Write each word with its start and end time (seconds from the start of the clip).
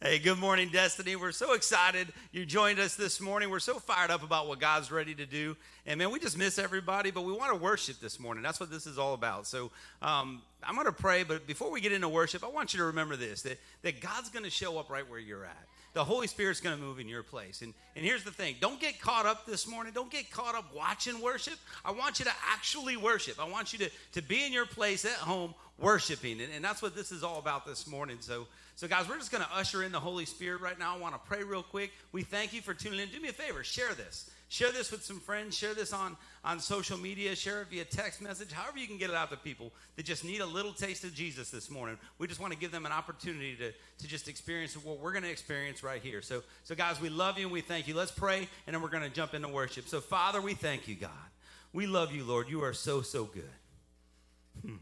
Hey, 0.00 0.20
good 0.20 0.38
morning, 0.38 0.68
Destiny. 0.68 1.16
We're 1.16 1.32
so 1.32 1.54
excited 1.54 2.06
you 2.30 2.46
joined 2.46 2.78
us 2.78 2.94
this 2.94 3.20
morning. 3.20 3.50
We're 3.50 3.58
so 3.58 3.80
fired 3.80 4.12
up 4.12 4.22
about 4.22 4.46
what 4.46 4.60
God's 4.60 4.92
ready 4.92 5.12
to 5.16 5.26
do. 5.26 5.56
And 5.86 5.98
man, 5.98 6.12
we 6.12 6.20
just 6.20 6.38
miss 6.38 6.56
everybody, 6.56 7.10
but 7.10 7.22
we 7.22 7.32
want 7.32 7.50
to 7.50 7.58
worship 7.58 7.98
this 7.98 8.20
morning. 8.20 8.44
That's 8.44 8.60
what 8.60 8.70
this 8.70 8.86
is 8.86 8.96
all 8.96 9.12
about. 9.12 9.48
So 9.48 9.72
um, 10.00 10.40
I'm 10.62 10.76
going 10.76 10.86
to 10.86 10.92
pray, 10.92 11.24
but 11.24 11.48
before 11.48 11.72
we 11.72 11.80
get 11.80 11.90
into 11.90 12.08
worship, 12.08 12.44
I 12.44 12.48
want 12.48 12.72
you 12.74 12.78
to 12.78 12.84
remember 12.84 13.16
this 13.16 13.42
that, 13.42 13.58
that 13.82 14.00
God's 14.00 14.28
going 14.28 14.44
to 14.44 14.52
show 14.52 14.78
up 14.78 14.88
right 14.88 15.08
where 15.10 15.18
you're 15.18 15.44
at. 15.44 15.66
The 15.94 16.04
Holy 16.04 16.28
Spirit's 16.28 16.60
going 16.60 16.76
to 16.78 16.82
move 16.82 17.00
in 17.00 17.08
your 17.08 17.24
place. 17.24 17.62
And, 17.62 17.74
and 17.96 18.04
here's 18.04 18.22
the 18.22 18.30
thing 18.30 18.54
don't 18.60 18.78
get 18.80 19.00
caught 19.00 19.26
up 19.26 19.46
this 19.46 19.66
morning. 19.66 19.92
Don't 19.96 20.12
get 20.12 20.30
caught 20.30 20.54
up 20.54 20.66
watching 20.76 21.20
worship. 21.20 21.54
I 21.84 21.90
want 21.90 22.20
you 22.20 22.24
to 22.26 22.32
actually 22.52 22.96
worship. 22.96 23.40
I 23.40 23.48
want 23.48 23.72
you 23.72 23.80
to, 23.80 23.90
to 24.12 24.22
be 24.22 24.46
in 24.46 24.52
your 24.52 24.66
place 24.66 25.04
at 25.04 25.10
home 25.12 25.54
worshiping. 25.78 26.40
And, 26.40 26.52
and 26.54 26.64
that's 26.64 26.82
what 26.82 26.94
this 26.94 27.12
is 27.12 27.22
all 27.22 27.38
about 27.38 27.66
this 27.66 27.86
morning. 27.86 28.18
So, 28.20 28.46
so 28.74 28.88
guys, 28.88 29.08
we're 29.08 29.18
just 29.18 29.30
going 29.32 29.44
to 29.44 29.50
usher 29.54 29.82
in 29.82 29.92
the 29.92 30.00
Holy 30.00 30.24
Spirit 30.24 30.60
right 30.60 30.78
now. 30.78 30.94
I 30.94 30.98
want 30.98 31.14
to 31.14 31.20
pray 31.26 31.42
real 31.44 31.62
quick. 31.62 31.92
We 32.12 32.22
thank 32.22 32.52
you 32.52 32.60
for 32.60 32.74
tuning 32.74 33.00
in. 33.00 33.08
Do 33.08 33.20
me 33.20 33.28
a 33.28 33.32
favor, 33.32 33.64
share 33.64 33.92
this. 33.94 34.30
Share 34.50 34.72
this 34.72 34.90
with 34.90 35.04
some 35.04 35.20
friends. 35.20 35.54
Share 35.54 35.74
this 35.74 35.92
on, 35.92 36.16
on 36.42 36.58
social 36.60 36.96
media. 36.96 37.36
Share 37.36 37.60
it 37.60 37.66
via 37.68 37.84
text 37.84 38.22
message. 38.22 38.50
However, 38.50 38.78
you 38.78 38.86
can 38.86 38.96
get 38.96 39.10
it 39.10 39.16
out 39.16 39.30
to 39.30 39.36
people 39.36 39.72
that 39.96 40.04
just 40.06 40.24
need 40.24 40.40
a 40.40 40.46
little 40.46 40.72
taste 40.72 41.04
of 41.04 41.12
Jesus 41.14 41.50
this 41.50 41.70
morning. 41.70 41.98
We 42.18 42.28
just 42.28 42.40
want 42.40 42.54
to 42.54 42.58
give 42.58 42.72
them 42.72 42.86
an 42.86 42.92
opportunity 42.92 43.56
to, 43.56 43.72
to 43.72 44.08
just 44.08 44.26
experience 44.26 44.72
what 44.74 45.00
we're 45.00 45.12
going 45.12 45.24
to 45.24 45.30
experience 45.30 45.82
right 45.82 46.00
here. 46.00 46.22
So, 46.22 46.42
so, 46.64 46.74
guys, 46.74 46.98
we 46.98 47.10
love 47.10 47.36
you 47.38 47.44
and 47.44 47.52
we 47.52 47.60
thank 47.60 47.88
you. 47.88 47.94
Let's 47.94 48.10
pray, 48.10 48.48
and 48.66 48.72
then 48.74 48.80
we're 48.80 48.88
going 48.88 49.04
to 49.04 49.10
jump 49.14 49.34
into 49.34 49.48
worship. 49.48 49.86
So, 49.86 50.00
Father, 50.00 50.40
we 50.40 50.54
thank 50.54 50.88
you, 50.88 50.94
God. 50.94 51.10
We 51.74 51.86
love 51.86 52.14
you, 52.14 52.24
Lord. 52.24 52.48
You 52.48 52.62
are 52.62 52.72
so, 52.72 53.02
so 53.02 53.24
good. 53.24 53.50
Hmm. 54.64 54.76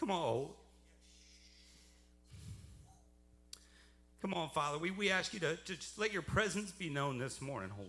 Come 0.00 0.10
on. 0.10 0.46
Come 4.22 4.32
on, 4.34 4.48
Father. 4.50 4.78
We, 4.78 4.90
we 4.90 5.10
ask 5.10 5.34
you 5.34 5.40
to, 5.40 5.56
to 5.56 5.76
just 5.76 5.98
let 5.98 6.10
your 6.12 6.22
presence 6.22 6.70
be 6.70 6.88
known 6.88 7.18
this 7.18 7.42
morning, 7.42 7.68
Holy 7.68 7.88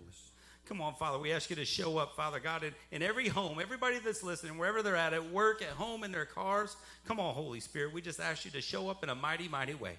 Come 0.68 0.82
on, 0.82 0.94
Father. 0.96 1.18
We 1.18 1.32
ask 1.32 1.50
you 1.50 1.56
to 1.58 1.66
show 1.66 1.98
up, 1.98 2.16
Father 2.16 2.40
God, 2.40 2.64
in, 2.64 2.74
in 2.92 3.02
every 3.02 3.28
home, 3.30 3.60
everybody 3.62 3.98
that's 4.00 4.24
listening, 4.24 4.58
wherever 4.58 4.84
they're 4.84 4.96
at, 4.96 5.14
at 5.14 5.32
work, 5.32 5.62
at 5.62 5.70
home, 5.70 6.04
in 6.04 6.12
their 6.12 6.26
cars. 6.26 6.76
Come 7.08 7.20
on, 7.20 7.34
Holy 7.34 7.60
Spirit. 7.60 7.94
We 7.94 8.02
just 8.02 8.20
ask 8.20 8.46
you 8.46 8.52
to 8.52 8.62
show 8.62 8.90
up 8.90 9.04
in 9.04 9.10
a 9.10 9.16
mighty, 9.16 9.48
mighty 9.48 9.74
way. 9.74 9.96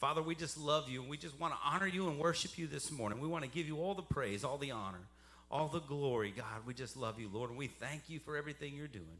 Father, 0.00 0.20
we 0.22 0.34
just 0.34 0.58
love 0.58 0.88
you 0.88 1.00
and 1.00 1.08
we 1.08 1.16
just 1.18 1.38
want 1.38 1.52
to 1.54 1.58
honor 1.64 1.86
you 1.86 2.08
and 2.08 2.18
worship 2.18 2.58
you 2.58 2.66
this 2.66 2.90
morning. 2.90 3.20
We 3.20 3.28
want 3.28 3.44
to 3.44 3.50
give 3.50 3.66
you 3.66 3.76
all 3.78 3.94
the 3.94 4.02
praise, 4.02 4.42
all 4.42 4.58
the 4.58 4.70
honor, 4.72 5.00
all 5.50 5.68
the 5.68 5.80
glory, 5.80 6.32
God. 6.36 6.66
We 6.66 6.74
just 6.74 6.96
love 6.96 7.20
you, 7.20 7.30
Lord, 7.32 7.50
and 7.50 7.58
we 7.58 7.66
thank 7.68 8.02
you 8.08 8.18
for 8.18 8.36
everything 8.36 8.74
you're 8.74 8.88
doing. 8.88 9.18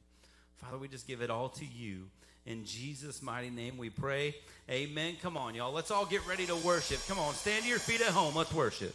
Father, 0.63 0.79
we 0.79 0.87
just 0.89 1.07
give 1.09 1.23
it 1.23 1.31
all 1.31 1.49
to 1.49 1.65
you. 1.67 2.07
In 2.47 2.65
Jesus' 2.65 3.21
mighty 3.21 3.51
name 3.51 3.77
we 3.79 3.91
pray. 3.91 4.35
Amen. 4.71 5.17
Come 5.21 5.37
on, 5.37 5.55
y'all. 5.55 5.73
Let's 5.73 5.91
all 5.91 6.07
get 6.07 6.25
ready 6.27 6.47
to 6.47 6.57
worship. 6.57 7.01
Come 7.09 7.19
on, 7.19 7.35
stand 7.35 7.65
to 7.65 7.69
your 7.69 7.79
feet 7.81 8.01
at 8.01 8.09
home. 8.13 8.35
Let's 8.37 8.55
worship. 8.55 8.95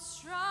strong. 0.00 0.49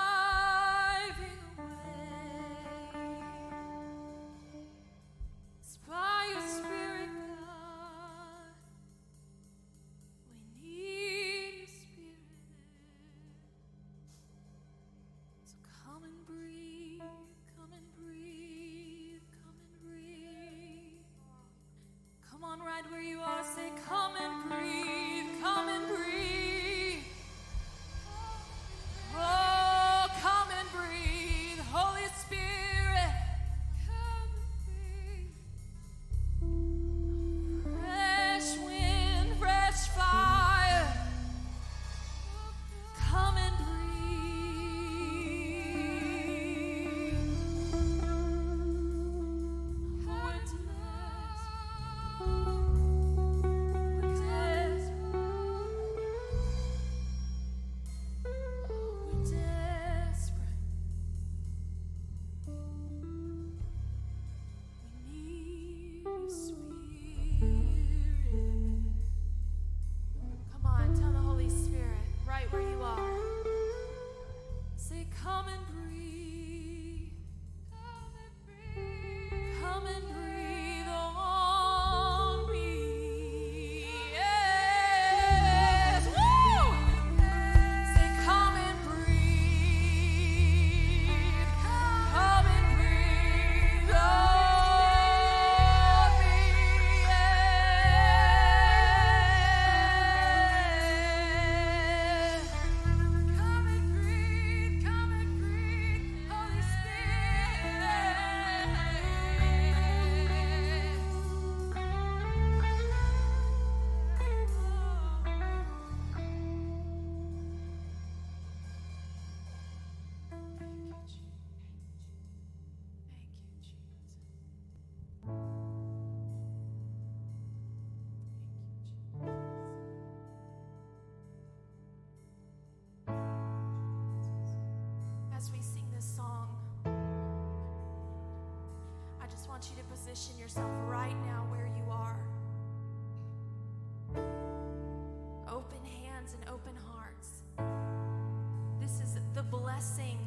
blessing 149.80 150.20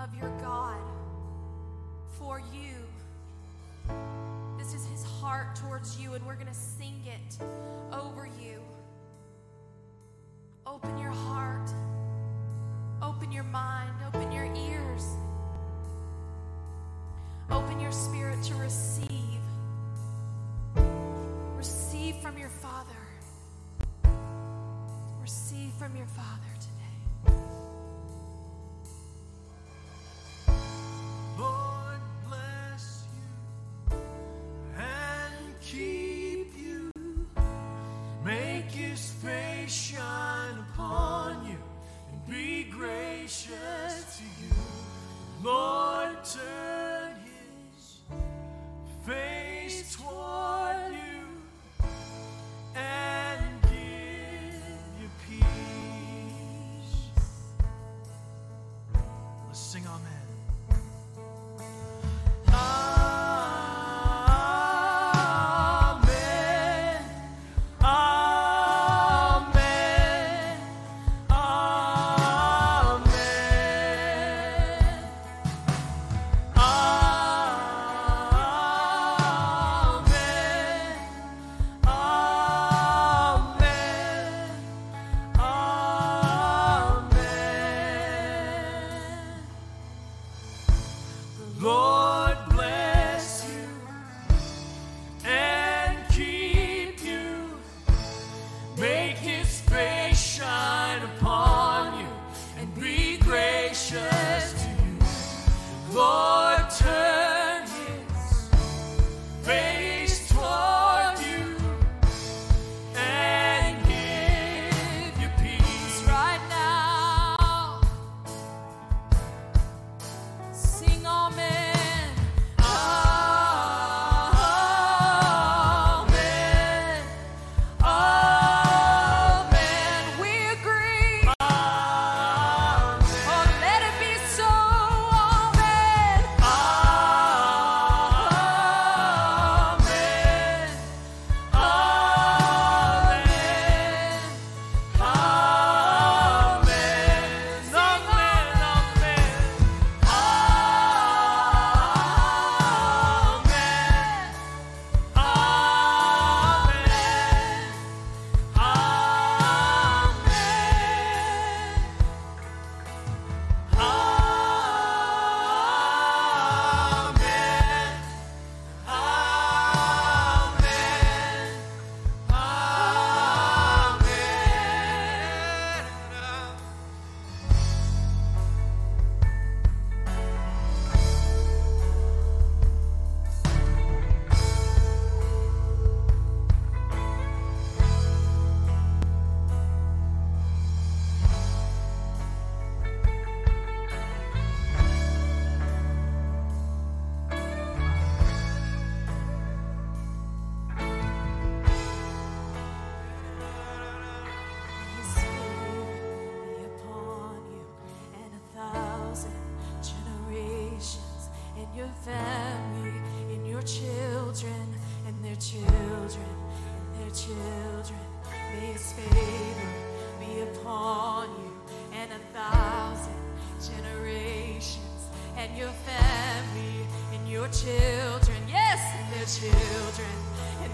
of 0.00 0.12
your 0.20 0.28
God 0.40 0.76
for 2.18 2.40
you. 2.40 3.94
This 4.58 4.74
is 4.74 4.84
his 4.86 5.04
heart 5.04 5.54
towards 5.54 5.96
you, 6.00 6.14
and 6.14 6.26
we're 6.26 6.34
going 6.34 6.48
to 6.48 6.60
sing 6.76 7.00
it 7.06 7.38
over 7.92 8.26
you. 8.42 8.60
Open 10.66 10.98
your 10.98 11.12
heart, 11.12 11.70
open 13.00 13.30
your 13.30 13.44
mind, 13.44 13.90
open 14.08 14.32
your 14.32 14.52
ears, 14.56 15.04
open 17.48 17.78
your 17.78 17.92
spirit 17.92 18.42
to 18.42 18.54
receive. 18.56 19.08
Receive 21.56 22.16
from 22.16 22.36
your 22.38 22.48
Father. 22.50 22.90
Receive 25.20 25.70
from 25.78 25.94
your 25.94 26.06
Father. 26.06 26.49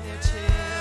their 0.07 0.17
chairs. 0.23 0.76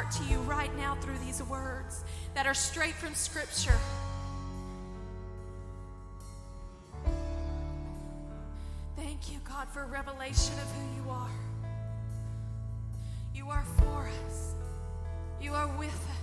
heart 0.00 0.10
to 0.12 0.24
you 0.32 0.38
right 0.48 0.74
now 0.78 0.94
through 1.02 1.18
these 1.26 1.42
words 1.42 2.04
that 2.34 2.46
are 2.46 2.54
straight 2.54 2.94
from 2.94 3.14
Scripture. 3.14 3.76
Thank 8.96 9.30
you, 9.30 9.38
God, 9.46 9.68
for 9.68 9.84
revelation 9.86 10.54
of 10.54 10.72
who 10.72 11.04
you 11.04 11.10
are. 11.10 11.28
You 13.34 13.50
are 13.50 13.64
for 13.78 14.08
us, 14.26 14.54
you 15.42 15.52
are 15.52 15.68
with 15.78 15.88
us. 15.90 16.19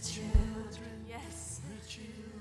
children. 0.00 1.06
Yes. 1.08 1.60
The 1.68 1.88
children. 1.90 2.37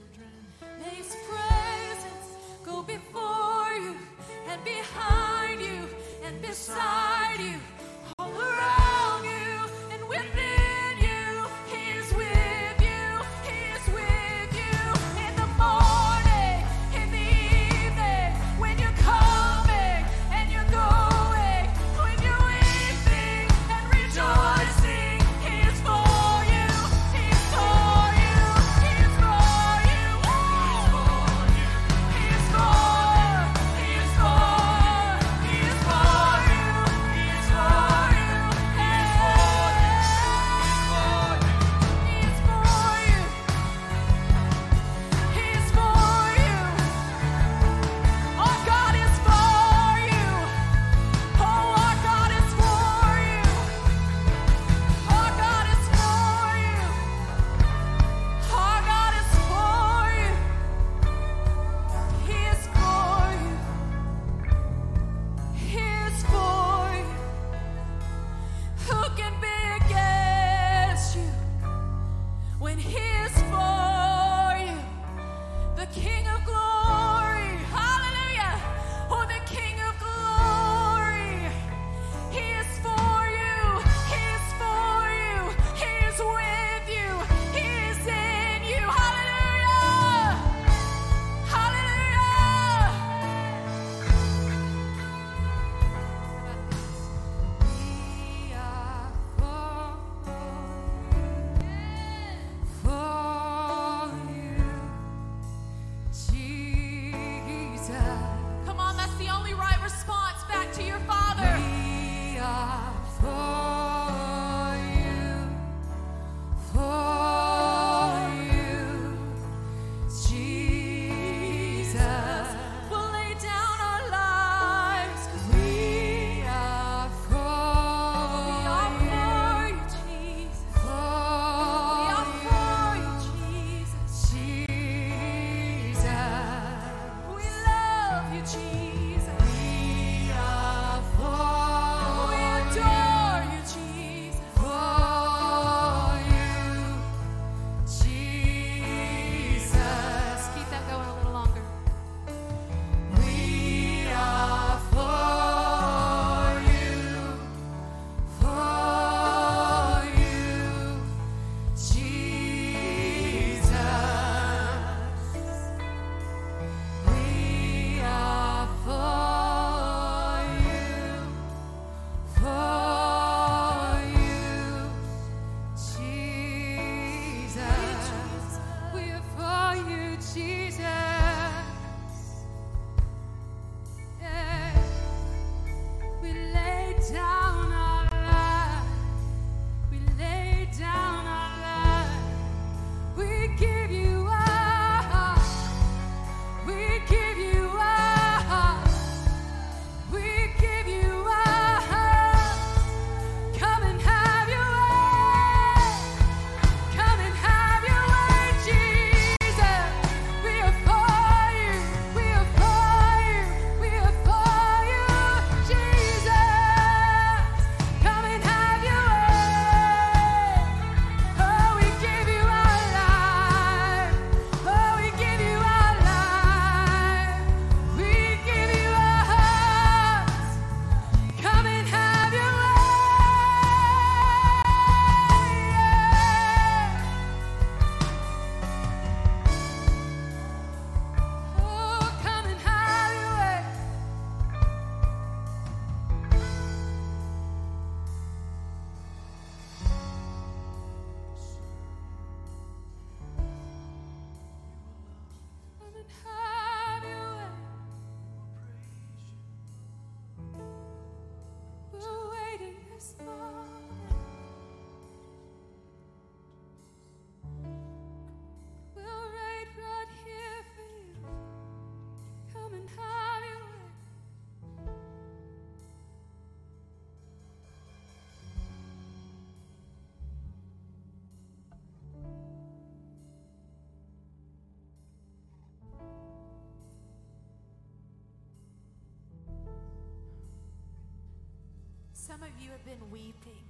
Some 292.39 292.49
of 292.49 292.61
you 292.63 292.69
have 292.69 292.85
been 292.85 293.09
weeping. 293.11 293.63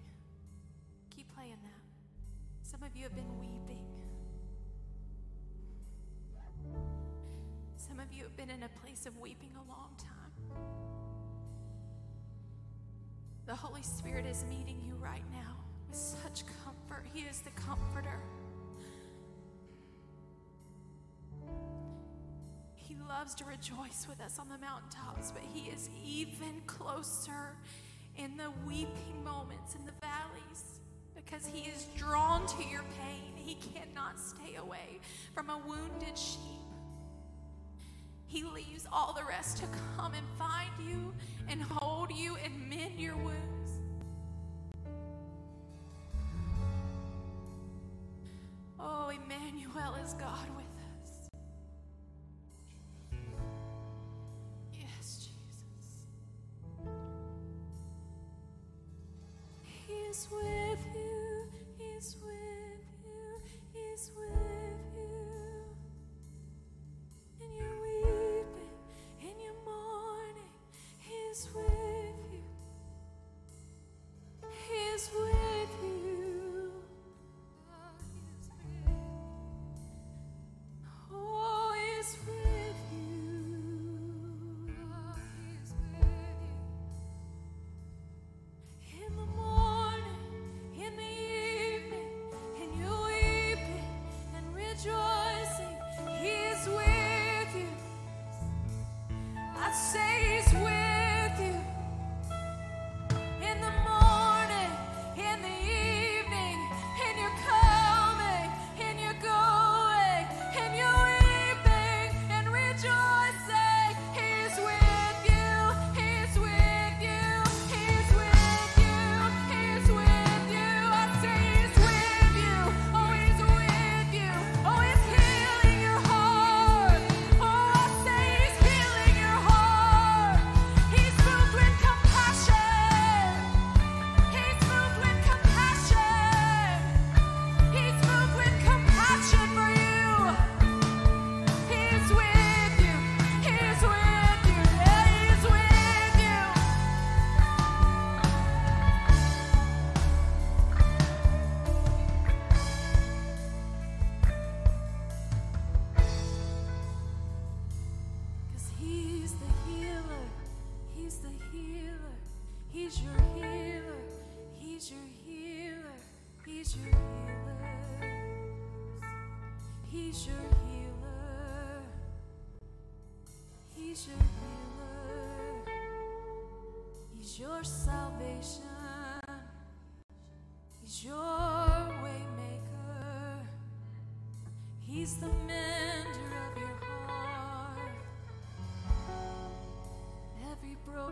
Keep 1.16 1.34
playing 1.36 1.56
that. 1.64 2.68
Some 2.70 2.84
of 2.84 2.94
you 2.98 3.04
have 3.04 3.16
been 3.16 3.40
weeping. 3.40 3.86
Some 7.78 7.98
of 8.02 8.12
you 8.12 8.24
have 8.24 8.36
been 8.36 8.50
in 8.50 8.64
a 8.64 8.70
place 8.84 9.06
of 9.06 9.18
weeping 9.20 9.52
a 9.56 9.70
long 9.72 9.96
time. 9.98 10.60
The 13.46 13.56
Holy 13.56 13.84
Spirit 13.84 14.26
is 14.26 14.44
meeting 14.50 14.82
you 14.86 14.96
right 14.96 15.24
now 15.32 15.56
with 15.88 15.96
such 15.98 16.44
comfort. 16.66 17.06
He 17.14 17.22
is 17.22 17.40
the 17.40 17.52
comforter. 17.52 18.20
He 22.76 22.98
loves 23.08 23.34
to 23.36 23.46
rejoice 23.46 24.06
with 24.10 24.20
us 24.20 24.38
on 24.38 24.50
the 24.50 24.58
mountaintops, 24.58 25.32
but 25.32 25.44
He 25.54 25.70
is 25.70 25.90
even 26.04 26.62
closer 26.66 27.54
in 28.18 28.36
the 28.38 28.52
weeping 28.68 29.24
moments, 29.24 29.76
in 29.76 29.86
the 29.86 29.92
valleys, 30.02 30.80
because 31.16 31.46
He 31.46 31.70
is 31.70 31.86
drawn 31.96 32.46
to 32.48 32.64
your 32.70 32.84
pain. 33.04 33.32
He 33.36 33.56
cannot 33.56 34.20
stay 34.20 34.56
away 34.56 35.00
from 35.34 35.50
a 35.50 35.58
wounded 35.68 36.18
sheep. 36.18 36.42
He 38.26 38.44
leaves 38.44 38.86
all 38.92 39.14
the 39.14 39.24
rest 39.24 39.58
to 39.58 39.64
come 39.98 40.14
and 40.14 40.28
find 40.38 40.70
you 40.86 41.14
and 41.48 41.62
hold 41.62 42.12
you 42.14 42.36
and 42.44 42.70
mend 42.70 43.00
your 43.00 43.16
wounds. 43.16 43.57
is 60.18 60.28
with 60.32 60.80
you, 60.96 61.48
is 61.96 62.16
with 62.24 62.34
you. 62.34 62.37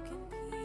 broken 0.05 0.27
pieces. 0.49 0.64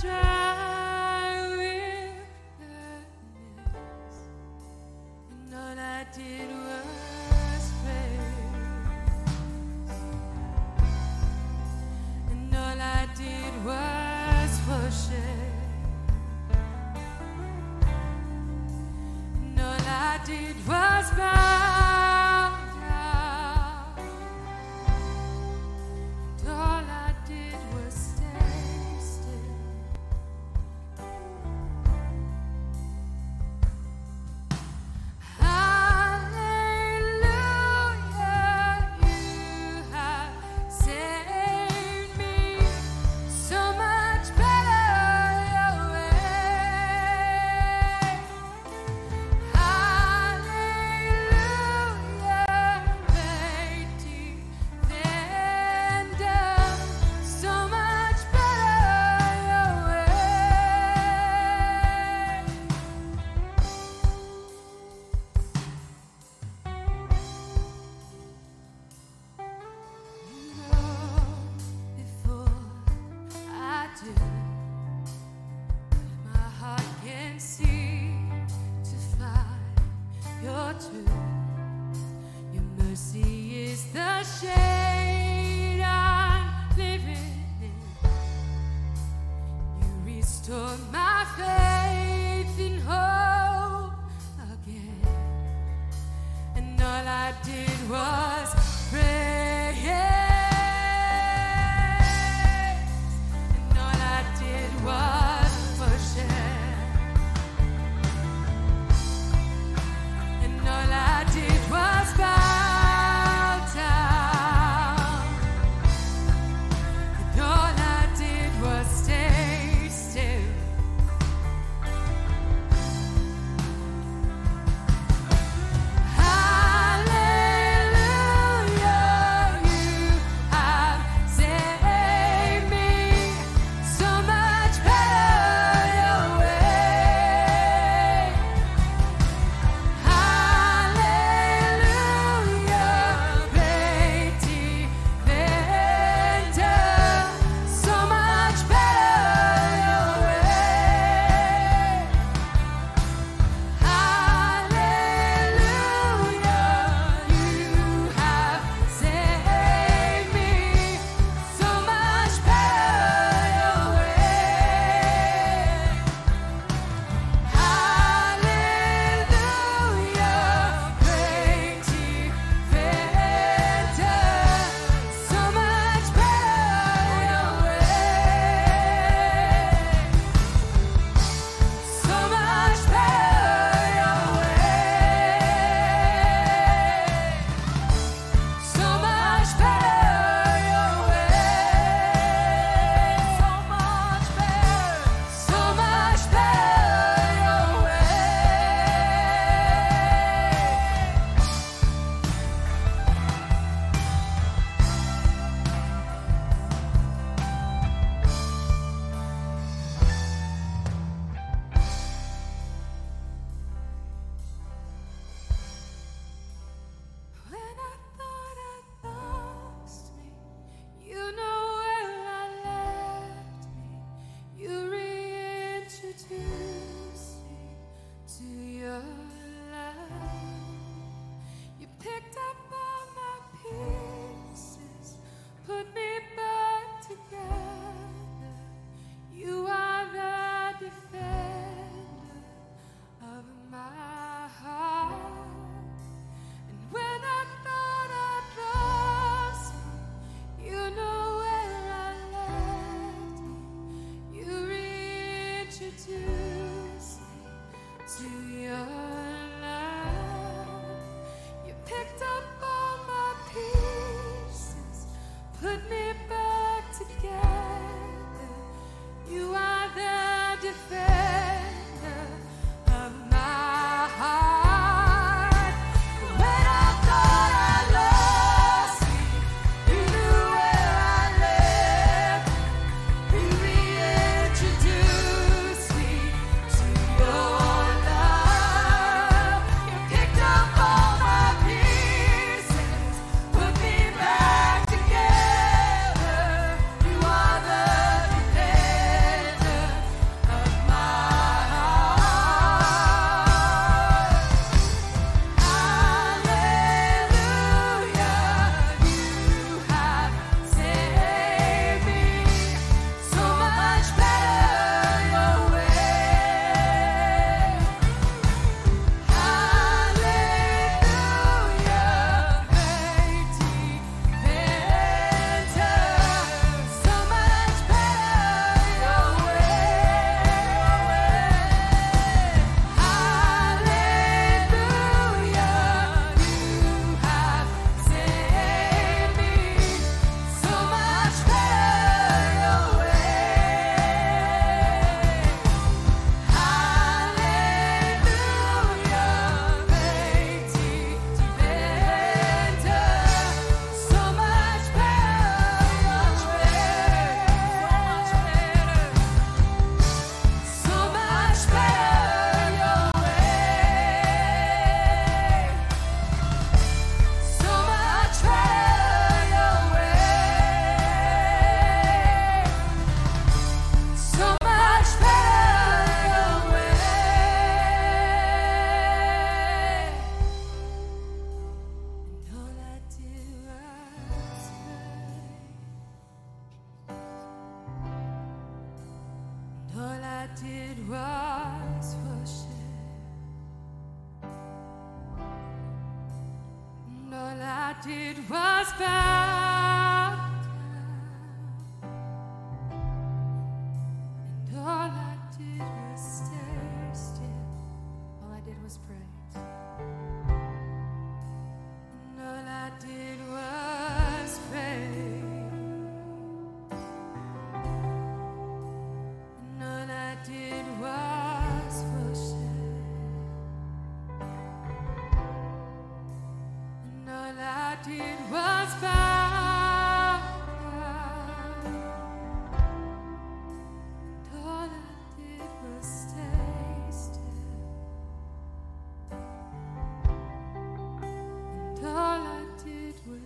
try. 0.00 0.27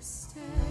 stay. 0.03 0.62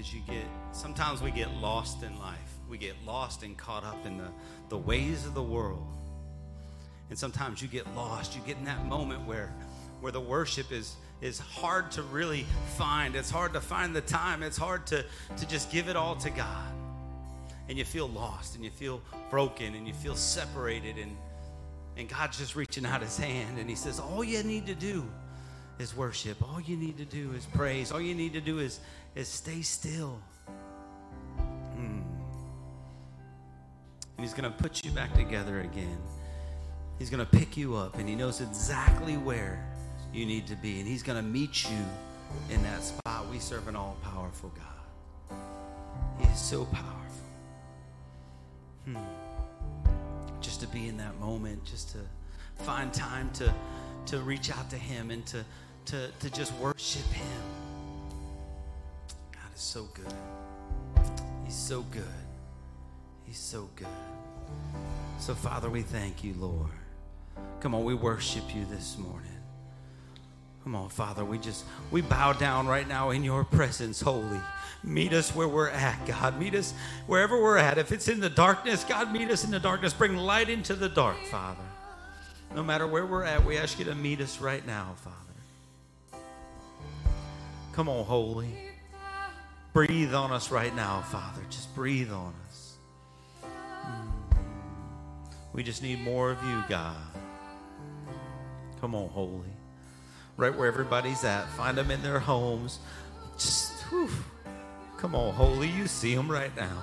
because 0.00 0.14
you 0.14 0.20
get 0.26 0.46
sometimes 0.72 1.20
we 1.20 1.30
get 1.30 1.52
lost 1.56 2.02
in 2.02 2.18
life. 2.18 2.38
We 2.70 2.78
get 2.78 2.94
lost 3.04 3.42
and 3.42 3.54
caught 3.58 3.84
up 3.84 4.06
in 4.06 4.16
the, 4.16 4.28
the 4.70 4.78
ways 4.78 5.26
of 5.26 5.34
the 5.34 5.42
world. 5.42 5.86
And 7.10 7.18
sometimes 7.18 7.60
you 7.60 7.68
get 7.68 7.86
lost. 7.94 8.34
You 8.34 8.40
get 8.46 8.56
in 8.56 8.64
that 8.64 8.86
moment 8.86 9.26
where 9.26 9.52
where 10.00 10.10
the 10.10 10.18
worship 10.20 10.72
is 10.72 10.96
is 11.20 11.38
hard 11.38 11.90
to 11.92 12.02
really 12.02 12.46
find. 12.78 13.14
It's 13.14 13.30
hard 13.30 13.52
to 13.52 13.60
find 13.60 13.94
the 13.94 14.00
time. 14.00 14.42
It's 14.42 14.56
hard 14.56 14.86
to, 14.86 15.04
to 15.36 15.48
just 15.48 15.70
give 15.70 15.90
it 15.90 15.96
all 15.96 16.16
to 16.16 16.30
God. 16.30 16.72
And 17.68 17.76
you 17.76 17.84
feel 17.84 18.08
lost 18.08 18.54
and 18.54 18.64
you 18.64 18.70
feel 18.70 19.02
broken 19.28 19.74
and 19.74 19.86
you 19.86 19.92
feel 19.92 20.14
separated 20.16 20.96
and 20.96 21.14
and 21.98 22.08
God's 22.08 22.38
just 22.38 22.56
reaching 22.56 22.86
out 22.86 23.02
his 23.02 23.18
hand 23.18 23.58
and 23.58 23.68
he 23.68 23.76
says, 23.76 24.00
All 24.00 24.24
you 24.24 24.42
need 24.44 24.64
to 24.66 24.74
do 24.74 25.04
is 25.80 25.96
worship. 25.96 26.36
All 26.46 26.60
you 26.60 26.76
need 26.76 26.98
to 26.98 27.04
do 27.04 27.32
is 27.32 27.46
praise. 27.46 27.90
All 27.90 28.00
you 28.00 28.14
need 28.14 28.34
to 28.34 28.40
do 28.40 28.58
is, 28.58 28.78
is 29.14 29.26
stay 29.28 29.62
still. 29.62 30.20
Mm. 31.76 32.02
And 34.16 34.20
He's 34.20 34.34
going 34.34 34.50
to 34.50 34.56
put 34.58 34.84
you 34.84 34.90
back 34.90 35.14
together 35.14 35.60
again. 35.60 35.96
He's 36.98 37.08
going 37.08 37.24
to 37.24 37.30
pick 37.30 37.56
you 37.56 37.76
up, 37.76 37.96
and 37.98 38.08
He 38.08 38.14
knows 38.14 38.40
exactly 38.40 39.16
where 39.16 39.64
you 40.12 40.26
need 40.26 40.46
to 40.48 40.54
be. 40.56 40.78
And 40.80 40.88
He's 40.88 41.02
going 41.02 41.18
to 41.22 41.28
meet 41.28 41.64
you 41.70 42.46
in 42.54 42.62
that 42.62 42.82
spot. 42.84 43.28
We 43.30 43.38
serve 43.38 43.66
an 43.66 43.74
all 43.76 43.96
powerful 44.02 44.52
God. 44.56 45.38
He 46.20 46.26
is 46.28 46.38
so 46.38 46.66
powerful. 46.66 46.86
Hmm. 48.84 48.98
Just 50.42 50.60
to 50.60 50.66
be 50.68 50.88
in 50.88 50.96
that 50.98 51.18
moment, 51.18 51.64
just 51.64 51.90
to 51.90 51.98
find 52.64 52.92
time 52.92 53.30
to 53.32 53.52
to 54.06 54.18
reach 54.20 54.50
out 54.50 54.68
to 54.70 54.76
him 54.76 55.10
and 55.10 55.24
to 55.26 55.44
to, 55.90 56.08
to 56.20 56.30
just 56.30 56.54
worship 56.54 57.02
Him. 57.12 57.42
God 59.32 59.42
is 59.52 59.60
so 59.60 59.88
good. 59.92 61.04
He's 61.44 61.56
so 61.56 61.82
good. 61.82 62.04
He's 63.26 63.38
so 63.38 63.68
good. 63.74 63.88
So, 65.18 65.34
Father, 65.34 65.68
we 65.68 65.82
thank 65.82 66.22
you, 66.22 66.34
Lord. 66.38 66.70
Come 67.58 67.74
on, 67.74 67.82
we 67.84 67.94
worship 67.94 68.54
you 68.54 68.64
this 68.66 68.96
morning. 68.98 69.26
Come 70.62 70.76
on, 70.76 70.88
Father, 70.90 71.24
we 71.24 71.38
just 71.38 71.64
we 71.90 72.02
bow 72.02 72.34
down 72.34 72.66
right 72.68 72.86
now 72.86 73.10
in 73.10 73.24
your 73.24 73.44
presence, 73.44 74.00
holy. 74.00 74.38
Meet 74.84 75.12
us 75.14 75.34
where 75.34 75.48
we're 75.48 75.70
at, 75.70 76.06
God. 76.06 76.38
Meet 76.38 76.54
us 76.54 76.72
wherever 77.08 77.40
we're 77.42 77.56
at. 77.56 77.78
If 77.78 77.90
it's 77.92 78.06
in 78.08 78.20
the 78.20 78.30
darkness, 78.30 78.84
God, 78.84 79.10
meet 79.12 79.28
us 79.30 79.42
in 79.42 79.50
the 79.50 79.58
darkness. 79.58 79.92
Bring 79.92 80.16
light 80.16 80.48
into 80.48 80.74
the 80.74 80.88
dark, 80.88 81.16
Father. 81.26 81.58
No 82.54 82.62
matter 82.62 82.86
where 82.86 83.06
we're 83.06 83.24
at, 83.24 83.44
we 83.44 83.56
ask 83.56 83.78
you 83.80 83.84
to 83.86 83.94
meet 83.96 84.20
us 84.20 84.40
right 84.40 84.64
now, 84.66 84.94
Father. 85.02 85.16
Come 87.80 87.88
on, 87.88 88.04
Holy. 88.04 88.50
Breathe 89.72 90.12
on 90.12 90.32
us 90.32 90.50
right 90.50 90.76
now, 90.76 91.00
Father. 91.00 91.40
Just 91.48 91.74
breathe 91.74 92.12
on 92.12 92.34
us. 92.46 92.74
Mm. 93.86 94.10
We 95.54 95.62
just 95.62 95.82
need 95.82 95.98
more 96.02 96.30
of 96.30 96.36
you, 96.44 96.62
God. 96.68 96.98
Come 98.82 98.94
on, 98.94 99.08
Holy. 99.08 99.48
Right 100.36 100.54
where 100.54 100.66
everybody's 100.68 101.24
at, 101.24 101.48
find 101.52 101.78
them 101.78 101.90
in 101.90 102.02
their 102.02 102.18
homes. 102.18 102.80
Just, 103.38 103.72
whew. 103.84 104.10
come 104.98 105.14
on, 105.14 105.32
Holy. 105.32 105.68
You 105.68 105.86
see 105.86 106.14
them 106.14 106.30
right 106.30 106.54
now. 106.54 106.82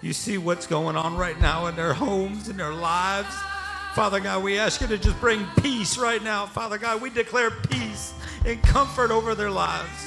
You 0.00 0.12
see 0.12 0.38
what's 0.38 0.68
going 0.68 0.94
on 0.94 1.16
right 1.16 1.40
now 1.40 1.66
in 1.66 1.74
their 1.74 1.92
homes, 1.92 2.48
in 2.48 2.56
their 2.56 2.72
lives. 2.74 3.34
Father 3.94 4.20
God, 4.20 4.44
we 4.44 4.60
ask 4.60 4.80
you 4.80 4.86
to 4.86 4.96
just 4.96 5.18
bring 5.18 5.44
peace 5.60 5.98
right 5.98 6.22
now. 6.22 6.46
Father 6.46 6.78
God, 6.78 7.02
we 7.02 7.10
declare 7.10 7.50
peace 7.50 8.14
and 8.46 8.62
comfort 8.62 9.10
over 9.10 9.34
their 9.34 9.50
lives. 9.50 10.06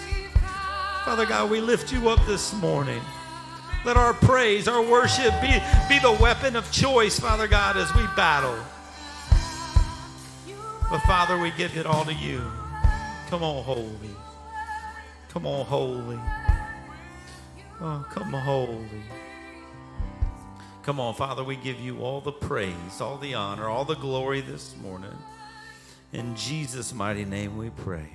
Father 1.04 1.26
God, 1.26 1.50
we 1.50 1.62
lift 1.62 1.92
you 1.92 2.10
up 2.10 2.26
this 2.28 2.54
morning. 2.54 3.02
Let 3.86 3.98
our 3.98 4.14
praise, 4.14 4.68
our 4.68 4.82
worship 4.82 5.34
be, 5.42 5.48
be 5.90 6.00
the 6.00 6.16
weapon 6.20 6.56
of 6.56 6.70
choice, 6.72 7.20
Father 7.20 7.48
God, 7.48 7.78
as 7.78 7.92
we 7.96 8.04
battle. 8.16 8.58
But 10.90 11.02
Father, 11.02 11.38
we 11.40 11.52
give 11.52 11.76
it 11.78 11.86
all 11.86 12.06
to 12.06 12.14
you. 12.14 12.42
Come 13.30 13.44
on, 13.44 13.64
holy. 13.64 14.12
Come 15.30 15.46
on, 15.48 15.66
holy. 15.66 16.20
Oh, 17.80 18.06
come 18.12 18.34
holy. 18.34 18.88
Come 20.84 21.00
on, 21.00 21.14
Father, 21.14 21.44
we 21.44 21.56
give 21.58 21.80
you 21.80 22.00
all 22.02 22.22
the 22.22 22.32
praise, 22.32 23.02
all 23.02 23.18
the 23.18 23.34
honor, 23.34 23.68
all 23.68 23.86
the 23.86 23.96
glory 23.96 24.42
this 24.42 24.76
morning. 24.82 25.14
In 26.14 26.36
Jesus' 26.36 26.94
mighty 26.94 27.26
name 27.26 27.58
we 27.58 27.70
pray. 27.70 28.08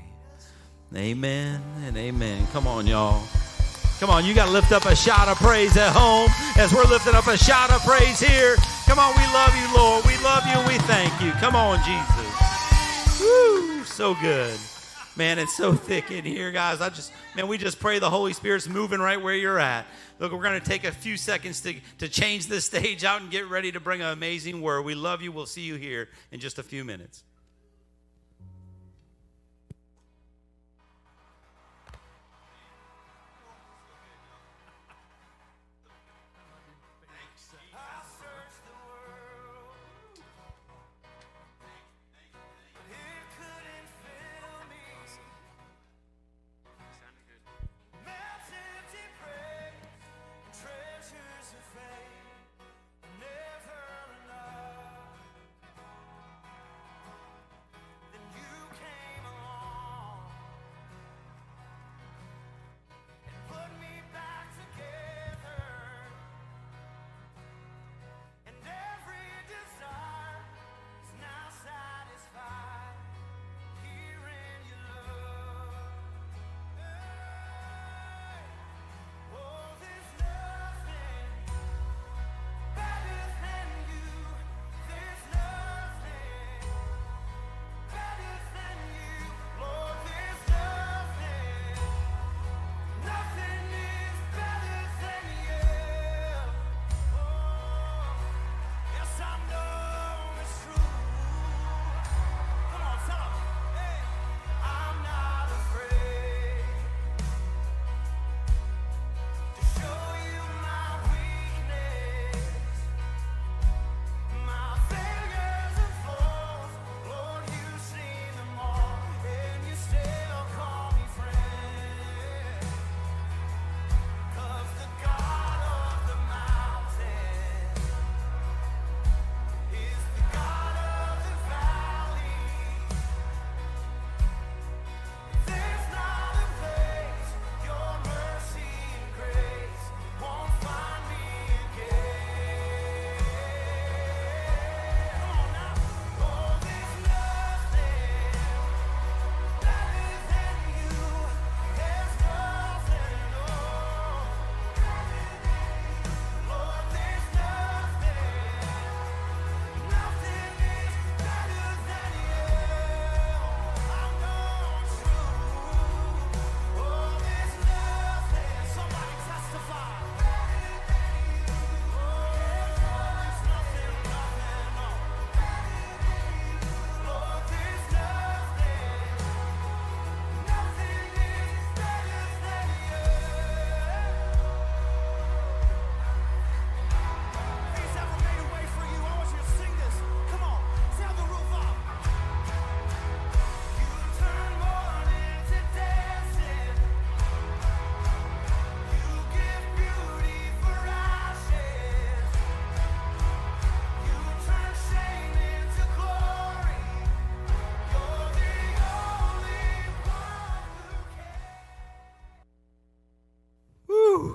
Amen 0.94 1.58
and 1.86 1.96
amen. 1.96 2.46
Come 2.52 2.66
on, 2.66 2.86
y'all. 2.86 3.22
Come 3.98 4.10
on, 4.10 4.26
you 4.26 4.34
got 4.34 4.46
to 4.46 4.50
lift 4.50 4.72
up 4.72 4.84
a 4.84 4.94
shout 4.94 5.26
of 5.26 5.38
praise 5.38 5.74
at 5.78 5.90
home 5.90 6.28
as 6.62 6.74
we're 6.74 6.84
lifting 6.84 7.14
up 7.14 7.26
a 7.28 7.38
shout 7.38 7.70
of 7.70 7.82
praise 7.84 8.20
here. 8.20 8.56
Come 8.84 8.98
on, 8.98 9.14
we 9.16 9.22
love 9.32 9.54
you, 9.56 9.74
Lord. 9.76 10.04
We 10.04 10.18
love 10.22 10.44
you 10.46 10.52
and 10.52 10.68
we 10.68 10.76
thank 10.80 11.18
you. 11.22 11.30
Come 11.40 11.56
on, 11.56 11.78
Jesus. 11.82 13.20
Woo, 13.22 13.84
so 13.84 14.14
good. 14.16 14.54
Man, 15.16 15.38
it's 15.38 15.56
so 15.56 15.72
thick 15.72 16.10
in 16.10 16.26
here, 16.26 16.50
guys. 16.52 16.82
I 16.82 16.90
just, 16.90 17.10
man, 17.34 17.48
we 17.48 17.56
just 17.56 17.78
pray 17.80 17.98
the 17.98 18.10
Holy 18.10 18.34
Spirit's 18.34 18.68
moving 18.68 18.98
right 19.00 19.20
where 19.22 19.34
you're 19.34 19.58
at. 19.58 19.86
Look, 20.18 20.32
we're 20.32 20.42
going 20.42 20.60
to 20.60 20.66
take 20.66 20.84
a 20.84 20.92
few 20.92 21.16
seconds 21.16 21.62
to, 21.62 21.74
to 22.00 22.08
change 22.08 22.48
this 22.48 22.66
stage 22.66 23.02
out 23.02 23.22
and 23.22 23.30
get 23.30 23.48
ready 23.48 23.72
to 23.72 23.80
bring 23.80 24.02
an 24.02 24.08
amazing 24.08 24.60
word. 24.60 24.82
We 24.82 24.94
love 24.94 25.22
you. 25.22 25.32
We'll 25.32 25.46
see 25.46 25.62
you 25.62 25.76
here 25.76 26.10
in 26.32 26.40
just 26.40 26.58
a 26.58 26.62
few 26.62 26.84
minutes. 26.84 27.24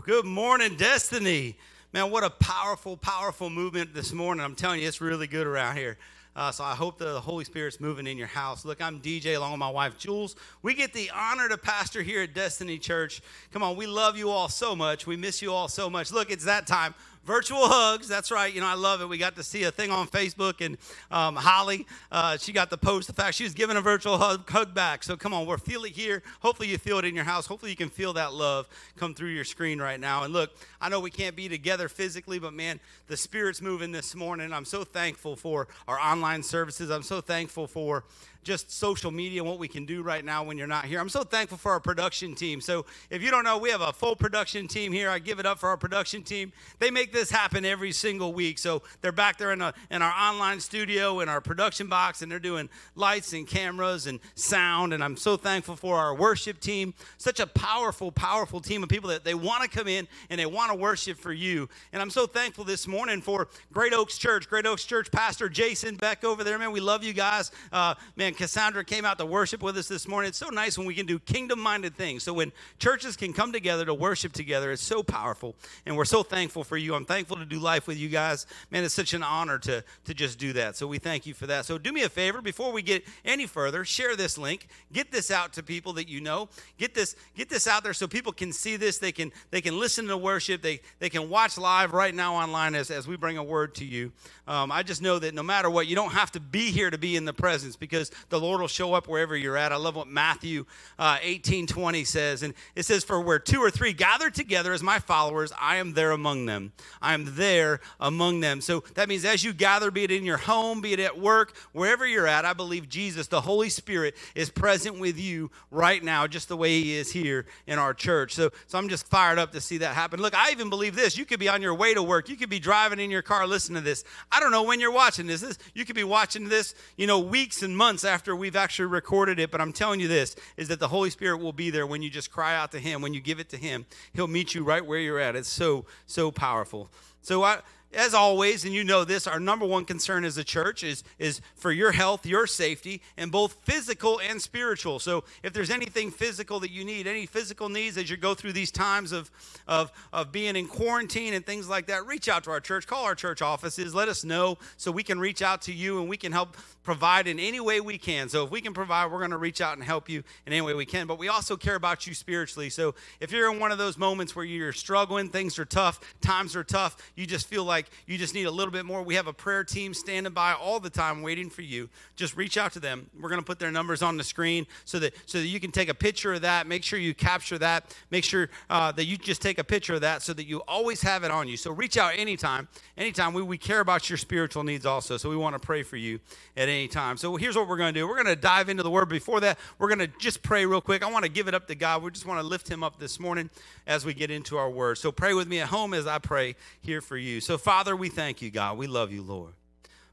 Good 0.08 0.24
morning, 0.24 0.76
Destiny. 0.76 1.58
Man, 1.91 2.10
what 2.12 2.24
a 2.24 2.30
powerful, 2.30 2.95
powerful 2.95 3.49
movement 3.49 3.93
this 3.93 4.14
morning. 4.14 4.41
I'm 4.41 4.55
telling 4.55 4.80
you, 4.82 4.88
it's 4.88 5.01
really 5.01 5.28
good 5.28 5.45
around 5.45 5.76
here. 5.76 5.97
Uh, 6.34 6.49
so 6.49 6.64
I 6.64 6.76
hope 6.76 6.97
the 6.97 7.20
Holy 7.20 7.43
Spirit's 7.43 7.82
moving 7.82 8.08
in 8.08 8.18
your 8.18 8.28
house. 8.28 8.64
Look, 8.64 8.82
I'm 8.82 9.01
DJ 9.01 9.36
along 9.36 9.51
with 9.51 9.60
my 9.60 9.70
wife 9.70 9.97
Jules. 9.97 10.38
We 10.62 10.76
get 10.76 10.93
the 10.93 11.12
honor 11.14 11.49
to 11.49 11.58
pastor 11.58 12.01
here 12.03 12.22
at 12.22 12.34
Destiny 12.34 12.78
Church. 12.78 13.22
Come 13.51 13.64
on, 13.64 13.76
we 13.76 13.86
love 13.86 14.16
you 14.16 14.30
all 14.30 14.47
so 14.47 14.78
much. 14.78 15.05
We 15.05 15.18
miss 15.18 15.41
you 15.41 15.51
all 15.51 15.68
so 15.68 15.89
much. 15.89 16.10
Look, 16.14 16.32
it's 16.32 16.45
that 16.45 16.68
time 16.68 16.95
virtual 17.28 17.67
hugs. 17.67 18.07
That's 18.07 18.32
right. 18.32 18.51
You 18.53 18.61
know, 18.61 18.67
I 18.67 18.73
love 18.75 19.01
it. 19.01 19.09
We 19.09 19.17
got 19.19 19.36
to 19.36 19.43
see 19.43 19.63
a 19.63 19.71
thing 19.71 19.91
on 19.91 20.07
Facebook, 20.07 20.65
and 20.65 20.78
um, 21.11 21.36
Holly, 21.36 21.86
uh, 22.11 22.38
she 22.38 22.53
got 22.53 22.69
the 22.71 22.78
post. 22.78 23.05
The 23.07 23.13
fact 23.13 23.36
she 23.36 23.43
was 23.43 23.53
giving 23.53 23.75
a 23.78 23.82
virtual 23.82 24.17
hug, 24.17 24.49
hug 24.49 24.73
back. 24.73 25.03
So 25.03 25.15
come 25.17 25.34
on, 25.34 25.45
we're 25.45 25.57
feeling 25.59 25.91
here. 25.91 26.23
Hopefully, 26.39 26.69
you 26.69 26.78
feel 26.80 26.97
it 26.97 27.05
in 27.05 27.13
your 27.13 27.25
house. 27.25 27.45
Hopefully, 27.45 27.69
you 27.69 27.78
can 27.78 27.89
feel 27.89 28.13
that 28.13 28.34
love 28.34 28.67
come 28.95 29.13
through 29.13 29.30
your 29.30 29.43
screen 29.43 29.80
right 29.80 29.99
now. 29.99 30.23
And 30.23 30.32
look, 30.34 30.51
I 30.82 30.88
know 30.89 31.01
we 31.01 31.11
can't 31.11 31.36
be 31.36 31.49
together 31.49 31.89
physically, 31.89 32.39
but 32.39 32.53
man, 32.53 32.80
the 33.07 33.17
Spirit's 33.17 33.61
moving 33.61 33.91
this 33.91 34.15
morning. 34.15 34.53
I'm 34.53 34.65
so 34.65 34.84
thankful 34.86 35.36
for 35.36 35.67
our 35.88 35.99
online 35.99 36.41
services. 36.43 36.89
I'm 36.89 37.03
so 37.03 37.19
thankful 37.19 37.67
for 37.67 38.05
just 38.44 38.72
social 38.72 39.12
media 39.12 39.42
and 39.42 39.50
what 39.50 39.60
we 39.60 39.68
can 39.68 39.86
do 39.86 40.02
right 40.02 40.24
now 40.24 40.44
when 40.44 40.58
you're 40.58 40.68
not 40.68 40.86
here. 40.86 41.00
I'm 41.00 41.10
so 41.10 41.24
thankful 41.24 41.58
for 41.58 41.72
our 41.72 41.80
production 41.80 42.36
team. 42.36 42.62
So 42.62 42.86
if 43.10 43.22
you 43.22 43.30
don't 43.32 43.44
know, 43.44 43.58
we 43.58 43.70
have 43.72 43.82
a 43.82 43.94
full 43.94 44.16
production 44.16 44.68
team 44.68 44.92
here. 44.92 45.10
I 45.10 45.20
give 45.20 45.40
it 45.40 45.46
up 45.46 45.60
for 45.60 45.70
our 45.70 45.78
production 45.78 46.24
team. 46.24 46.54
They 46.80 46.92
make 46.92 47.12
this 47.12 47.30
happen 47.30 47.66
every 47.66 47.92
single 47.92 48.34
week. 48.34 48.58
So 48.60 48.82
they're 49.02 49.12
back 49.12 49.38
there 49.38 49.52
in, 49.52 49.62
a, 49.62 49.74
in 49.92 50.02
our 50.02 50.14
online 50.14 50.60
studio, 50.60 51.20
in 51.20 51.30
our 51.30 51.42
production 51.42 51.88
box, 51.88 52.22
and 52.22 52.32
they're 52.32 52.38
doing 52.40 52.70
lights 52.96 53.34
and 53.34 53.48
cameras 53.48 54.08
and 54.08 54.20
sound. 54.36 54.94
And 54.94 55.04
I'm 55.04 55.18
so 55.18 55.38
thankful 55.38 55.76
for 55.76 55.96
our 55.98 56.16
worship 56.16 56.60
team. 56.60 56.94
Such 57.18 57.40
a 57.40 57.48
powerful, 57.48 58.12
powerful 58.12 58.60
team 58.62 58.84
of 58.84 58.90
people 58.90 59.10
that 59.10 59.24
they 59.24 59.34
want 59.36 59.64
to 59.64 59.70
come 59.70 59.88
in 59.88 60.08
and 60.30 60.40
they 60.40 60.46
want 60.46 60.72
to 60.72 60.78
worship 60.78 61.18
for 61.18 61.34
you. 61.34 61.68
And 61.94 62.02
I'm 62.02 62.10
so 62.10 62.28
thankful 62.28 62.64
this 62.64 62.88
morning 62.88 63.22
for 63.22 63.48
Great 63.74 63.94
Oaks 63.94 64.18
Church, 64.18 64.50
Great 64.50 64.66
Oaks 64.66 64.86
Church 64.86 65.12
Pastor 65.12 65.50
Jason 65.50 65.96
Beck 65.96 66.24
over 66.24 66.44
there. 66.44 66.58
Man, 66.58 66.72
we 66.72 66.80
love 66.80 67.04
you 67.04 67.14
guys. 67.14 67.52
Uh, 67.72 67.96
man, 68.16 68.26
Amen. 68.28 68.36
Cassandra 68.36 68.84
came 68.84 69.05
out 69.05 69.17
to 69.19 69.25
worship 69.25 69.63
with 69.63 69.78
us 69.78 69.88
this 69.88 70.05
morning. 70.05 70.28
It's 70.30 70.38
so 70.38 70.49
nice 70.49 70.78
when 70.78 70.86
we 70.86 70.93
can 70.93 71.05
do 71.05 71.17
kingdom 71.17 71.61
minded 71.61 71.95
things. 71.95 72.23
So 72.23 72.34
when 72.34 72.51
churches 72.78 73.15
can 73.15 73.32
come 73.32 73.53
together 73.53 73.86
to 73.86 73.93
worship 73.93 74.34
together, 74.34 74.69
it's 74.73 74.82
so 74.84 75.01
powerful. 75.01 75.55
And 75.86 75.95
we're 75.95 76.03
so 76.03 76.23
thankful 76.23 76.65
for 76.65 76.75
you. 76.75 76.93
I'm 76.93 77.05
thankful 77.05 77.38
to 77.38 77.45
do 77.45 77.57
life 77.57 77.88
with 77.88 77.97
you 77.97 78.09
guys. 78.09 78.45
Man, 78.69 78.84
it's 78.84 78.93
such 78.93 79.13
an 79.13 79.23
honor 79.23 79.57
to, 79.59 79.82
to 80.05 80.13
just 80.13 80.39
do 80.39 80.51
that. 80.53 80.75
So 80.75 80.88
we 80.88 80.97
thank 80.99 81.25
you 81.25 81.34
for 81.34 81.47
that. 81.47 81.63
So 81.65 81.78
do 81.78 81.93
me 81.93 82.01
a 82.03 82.09
favor 82.09 82.41
before 82.41 82.73
we 82.73 82.82
get 82.82 83.05
any 83.23 83.45
further, 83.47 83.86
share 83.86 84.15
this 84.17 84.38
link. 84.38 84.67
Get 84.91 85.09
this 85.09 85.32
out 85.32 85.53
to 85.53 85.63
people 85.63 85.93
that 85.93 86.09
you 86.09 86.19
know. 86.19 86.49
Get 86.78 86.93
this, 86.93 87.15
get 87.36 87.47
this 87.49 87.65
out 87.65 87.84
there 87.86 87.93
so 87.93 88.07
people 88.09 88.34
can 88.34 88.51
see 88.51 88.75
this. 88.75 88.97
They 88.97 89.13
can 89.13 89.32
they 89.51 89.61
can 89.61 89.80
listen 89.80 90.05
to 90.07 90.17
worship. 90.17 90.61
They 90.61 90.82
they 90.99 91.09
can 91.09 91.30
watch 91.30 91.57
live 91.57 91.93
right 91.93 92.13
now 92.13 92.36
online 92.36 92.75
as, 92.75 92.91
as 92.91 93.07
we 93.07 93.15
bring 93.15 93.38
a 93.38 93.43
word 93.43 93.75
to 93.75 93.86
you. 93.86 94.11
Um, 94.49 94.69
I 94.73 94.84
just 94.84 95.01
know 95.01 95.17
that 95.19 95.34
no 95.34 95.43
matter 95.43 95.69
what, 95.69 95.88
you 95.88 95.95
don't 95.95 96.11
have 96.11 96.32
to 96.34 96.39
be 96.41 96.71
here 96.71 96.89
to 96.89 96.97
be 96.97 97.15
in 97.15 97.23
the 97.23 97.34
presence 97.34 97.75
because 97.78 98.11
the 98.30 98.39
Lord 98.39 98.61
will 98.61 98.68
show 98.68 98.93
up 98.93 99.07
wherever 99.07 99.36
you're 99.36 99.57
at. 99.57 99.72
I 99.72 99.76
love 99.76 99.95
what 99.95 100.07
Matthew 100.07 100.65
uh, 100.99 101.18
18 101.22 101.68
20 101.68 102.03
says. 102.03 102.43
And 102.43 102.53
it 102.76 102.84
says, 102.84 103.03
For 103.03 103.20
where 103.22 103.39
two 103.39 103.59
or 103.61 103.70
three 103.72 103.93
gather 103.93 104.30
together 104.30 104.74
as 104.74 104.84
my 104.84 104.99
followers, 104.99 105.51
I 105.59 105.78
am 105.78 105.93
there 105.93 106.11
among 106.11 106.45
them. 106.45 106.72
I 107.01 107.13
am 107.13 107.36
there 107.36 107.80
among 107.99 108.39
them. 108.39 108.61
So 108.61 108.84
that 108.95 109.09
means 109.09 109.26
as 109.26 109.43
you 109.43 109.53
gather, 109.53 109.91
be 109.91 110.03
it 110.03 110.11
in 110.11 110.24
your 110.26 110.38
home, 110.38 110.82
be 110.82 110.93
it 110.93 110.99
at 110.99 111.20
work, 111.20 111.55
wherever 111.72 112.05
you're 112.05 112.28
at, 112.28 112.45
I 112.45 112.53
believe 112.53 112.89
Jesus, 112.89 113.28
the 113.28 113.41
Holy 113.41 113.70
Spirit, 113.70 114.15
is 114.36 114.49
present 114.49 114.99
with 114.99 115.20
you 115.20 115.49
right 115.72 116.03
now, 116.03 116.28
just 116.28 116.49
the 116.49 116.57
way 116.57 116.82
He 116.82 116.93
is 116.95 117.11
here 117.11 117.45
in 117.65 117.80
our 117.80 117.93
church. 117.93 118.34
So, 118.34 118.49
so 118.68 118.78
I'm 118.78 118.89
just 118.89 119.07
fired 119.07 119.39
up 119.39 119.51
to 119.53 119.61
see 119.61 119.80
that 119.80 119.95
happen. 119.95 120.22
Look, 120.22 120.36
I 120.36 120.51
even 120.51 120.70
believe 120.70 120.95
this. 120.95 121.18
You 121.18 121.26
could 121.26 121.39
be 121.39 121.49
on 121.49 121.61
your 121.61 121.74
way 121.74 121.93
to 121.93 122.03
work, 122.03 122.30
you 122.30 122.36
could 122.36 122.49
be 122.49 122.59
driving 122.59 122.99
in 122.99 123.11
your 123.11 123.22
car 123.22 123.47
listening 123.47 123.76
to 123.76 123.84
this. 123.84 124.03
I 124.32 124.39
don't 124.39 124.51
know 124.51 124.63
when 124.63 124.80
you're 124.80 124.91
watching 124.91 125.28
this. 125.28 125.41
this 125.41 125.57
you 125.74 125.86
could 125.86 125.95
be 125.95 126.03
watching 126.03 126.49
this, 126.49 126.76
you 126.97 127.07
know, 127.07 127.20
weeks 127.20 127.63
and 127.63 127.76
months 127.76 128.03
after 128.08 128.36
we've 128.36 128.55
actually 128.55 128.86
recorded 128.88 129.38
it, 129.38 129.51
but 129.51 129.62
I'm 129.62 129.74
telling 129.74 129.99
you 129.99 130.08
this 130.08 130.36
is 130.55 130.70
that 130.70 130.80
the 130.80 130.88
Holy 130.88 131.10
Spirit 131.12 131.38
will 131.41 131.53
be 131.53 131.70
there 131.70 131.86
when 131.86 132.01
you 132.01 132.10
just 132.10 132.32
cry 132.32 132.55
out 132.55 132.72
to 132.72 132.80
him, 132.80 133.01
when 133.01 133.14
you 133.14 133.20
give 133.22 133.39
it 133.39 133.49
to 133.49 133.58
him. 133.58 133.86
He'll 134.14 134.28
meet 134.28 134.55
you 134.55 134.64
right 134.64 134.84
where 134.84 134.99
you're 134.99 135.20
at. 135.20 135.36
It's 135.36 135.49
so 135.49 135.86
so 136.08 136.32
powerful. 136.32 136.89
So 137.22 137.43
I 137.43 137.60
as 137.94 138.14
always, 138.14 138.66
and 138.66 138.74
you 138.74 138.84
know 138.84 139.04
this, 139.06 139.28
our 139.28 139.40
number 139.40 139.66
one 139.66 139.86
concern 139.86 140.26
as 140.26 140.38
a 140.38 140.44
church 140.44 140.84
is, 140.84 141.04
is 141.20 141.40
for 141.56 141.72
your 141.72 141.92
health, 141.94 142.26
your 142.26 142.46
safety, 142.46 143.02
and 143.18 143.32
both 143.32 143.54
physical 143.64 144.20
and 144.20 144.42
spiritual. 144.42 145.00
So 145.00 145.24
if 145.42 145.54
there's 145.54 145.70
anything 145.70 146.12
physical 146.12 146.60
that 146.60 146.72
you 146.72 146.84
need, 146.84 147.08
any 147.08 147.26
physical 147.26 147.70
needs 147.70 147.98
as 147.98 148.10
you 148.10 148.18
go 148.18 148.34
through 148.34 148.54
these 148.54 148.72
times 148.72 149.12
of, 149.14 149.32
of, 149.68 149.92
of 150.12 150.32
being 150.32 150.56
in 150.56 150.68
quarantine 150.68 151.34
and 151.34 151.46
things 151.46 151.70
like 151.70 151.88
that, 151.88 152.06
reach 152.06 152.28
out 152.28 152.44
to 152.44 152.52
our 152.52 152.60
church, 152.60 152.88
call 152.88 153.06
our 153.06 153.16
church 153.16 153.42
offices, 153.42 153.96
let 153.96 154.10
us 154.10 154.24
know 154.24 154.58
so 154.76 154.92
we 154.92 155.04
can 155.04 155.20
reach 155.20 155.42
out 155.42 155.62
to 155.64 155.74
you 155.74 156.00
and 156.00 156.10
we 156.10 156.18
can 156.18 156.32
help 156.34 156.58
provide 156.84 157.28
in 157.28 157.40
any 157.40 157.60
way 157.60 157.80
we 157.82 157.98
can. 157.98 158.28
So 158.30 158.44
if 158.46 158.52
we 158.52 158.60
can 158.62 158.74
provide, 158.74 159.12
we're 159.12 159.20
going 159.20 159.32
to 159.32 159.38
reach 159.38 159.60
out 159.62 159.74
and 159.76 159.84
help 159.84 160.10
you 160.10 160.24
in 160.46 160.54
any 160.54 160.62
way 160.62 160.74
we 160.74 160.86
can. 160.86 161.08
But 161.08 161.20
we 161.20 161.28
also 161.30 161.56
care 161.58 161.76
about 161.76 162.06
you 162.08 162.14
spiritually. 162.14 162.70
So 162.70 162.96
if 163.22 163.32
you're 163.32 163.52
in 163.52 163.60
one 163.60 163.72
of 163.72 163.78
those 163.78 163.98
moments 163.98 164.36
where 164.36 164.46
you're 164.46 164.72
struggling, 164.74 165.30
things 165.30 165.58
are 165.60 165.66
tough, 165.66 166.00
times 166.22 166.56
are 166.56 166.64
tough, 166.64 166.96
you 167.16 167.26
just 167.26 167.48
feel 167.48 167.64
like 167.66 167.76
like 167.78 167.89
you 168.07 168.17
just 168.17 168.34
need 168.34 168.45
a 168.47 168.51
little 168.51 168.71
bit 168.71 168.86
more, 168.86 169.03
we 169.03 169.13
have 169.13 169.28
a 169.28 169.34
prayer 169.34 169.63
team 169.63 169.93
standing 169.93 170.34
by 170.34 170.51
all 170.53 170.80
the 170.80 170.89
time 170.89 171.21
waiting 171.21 171.47
for 171.47 171.61
you. 171.61 171.88
Just 172.15 172.36
reach 172.36 172.57
out 172.57 172.71
to 172.73 172.80
them. 172.80 173.07
We're 173.21 173.30
going 173.30 173.39
to 173.39 173.45
put 173.45 173.59
their 173.59 173.69
numbers 173.69 174.01
on 174.01 174.17
the 174.17 174.23
screen 174.23 174.65
so 174.84 174.97
that 174.97 175.13
so 175.28 175.38
that 175.38 175.45
you 175.45 175.59
can 175.59 175.71
take 175.71 175.88
a 175.88 175.93
picture 175.93 176.34
of 176.34 176.41
that. 176.41 176.65
Make 176.65 176.84
sure 176.84 176.97
you 176.97 177.13
capture 177.13 177.59
that. 177.59 177.95
Make 178.09 178.23
sure 178.23 178.49
uh, 178.71 178.91
that 178.93 179.05
you 179.05 179.15
just 179.15 179.43
take 179.43 179.59
a 179.59 179.63
picture 179.63 179.93
of 179.93 180.01
that 180.01 180.23
so 180.23 180.34
that 180.34 180.45
you 180.45 180.59
always 180.67 181.03
have 181.03 181.23
it 181.23 181.30
on 181.30 181.47
you. 181.47 181.55
So 181.55 181.71
reach 181.71 181.97
out 181.97 182.13
anytime. 182.17 182.67
Anytime 182.97 183.34
we 183.36 183.43
we 183.43 183.59
care 183.59 183.80
about 183.80 184.09
your 184.09 184.17
spiritual 184.17 184.63
needs 184.63 184.86
also. 184.88 185.17
So 185.17 185.30
we 185.30 185.36
want 185.38 185.53
to 185.53 185.59
pray 185.59 185.84
for 185.84 185.97
you 185.97 186.19
at 186.55 186.69
any 186.69 186.88
time. 186.88 187.15
So 187.17 187.36
here's 187.36 187.55
what 187.55 187.67
we're 187.67 187.78
going 187.78 187.93
to 187.93 187.99
do. 187.99 188.07
We're 188.07 188.21
going 188.23 188.36
to 188.36 188.36
dive 188.36 188.69
into 188.69 188.82
the 188.82 188.89
word. 188.89 189.07
Before 189.07 189.39
that, 189.41 189.59
we're 189.78 189.88
going 189.88 189.99
to 189.99 190.09
just 190.19 190.41
pray 190.41 190.65
real 190.65 190.82
quick. 190.82 191.03
I 191.03 191.11
want 191.11 191.23
to 191.25 191.30
give 191.32 191.47
it 191.47 191.53
up 191.53 191.67
to 191.67 191.75
God. 191.75 192.01
We 192.01 192.09
just 192.09 192.25
want 192.25 192.39
to 192.39 192.45
lift 192.47 192.67
him 192.67 192.84
up 192.84 192.97
this 192.97 193.19
morning 193.19 193.51
as 193.86 194.03
we 194.03 194.15
get 194.15 194.32
into 194.32 194.57
our 194.57 194.69
word. 194.69 194.97
So 194.97 195.11
pray 195.11 195.34
with 195.36 195.47
me 195.47 195.59
at 195.59 195.67
home 195.67 195.93
as 195.93 196.07
I 196.07 196.17
pray 196.17 196.55
here 196.82 196.99
for 197.01 197.15
you. 197.17 197.39
So 197.39 197.57
Father, 197.68 197.97
we 197.97 198.07
thank 198.07 198.41
you, 198.41 198.49
God. 198.49 198.78
We 198.78 198.88
love 198.88 199.11
you, 199.11 199.22
Lord. 199.22 199.51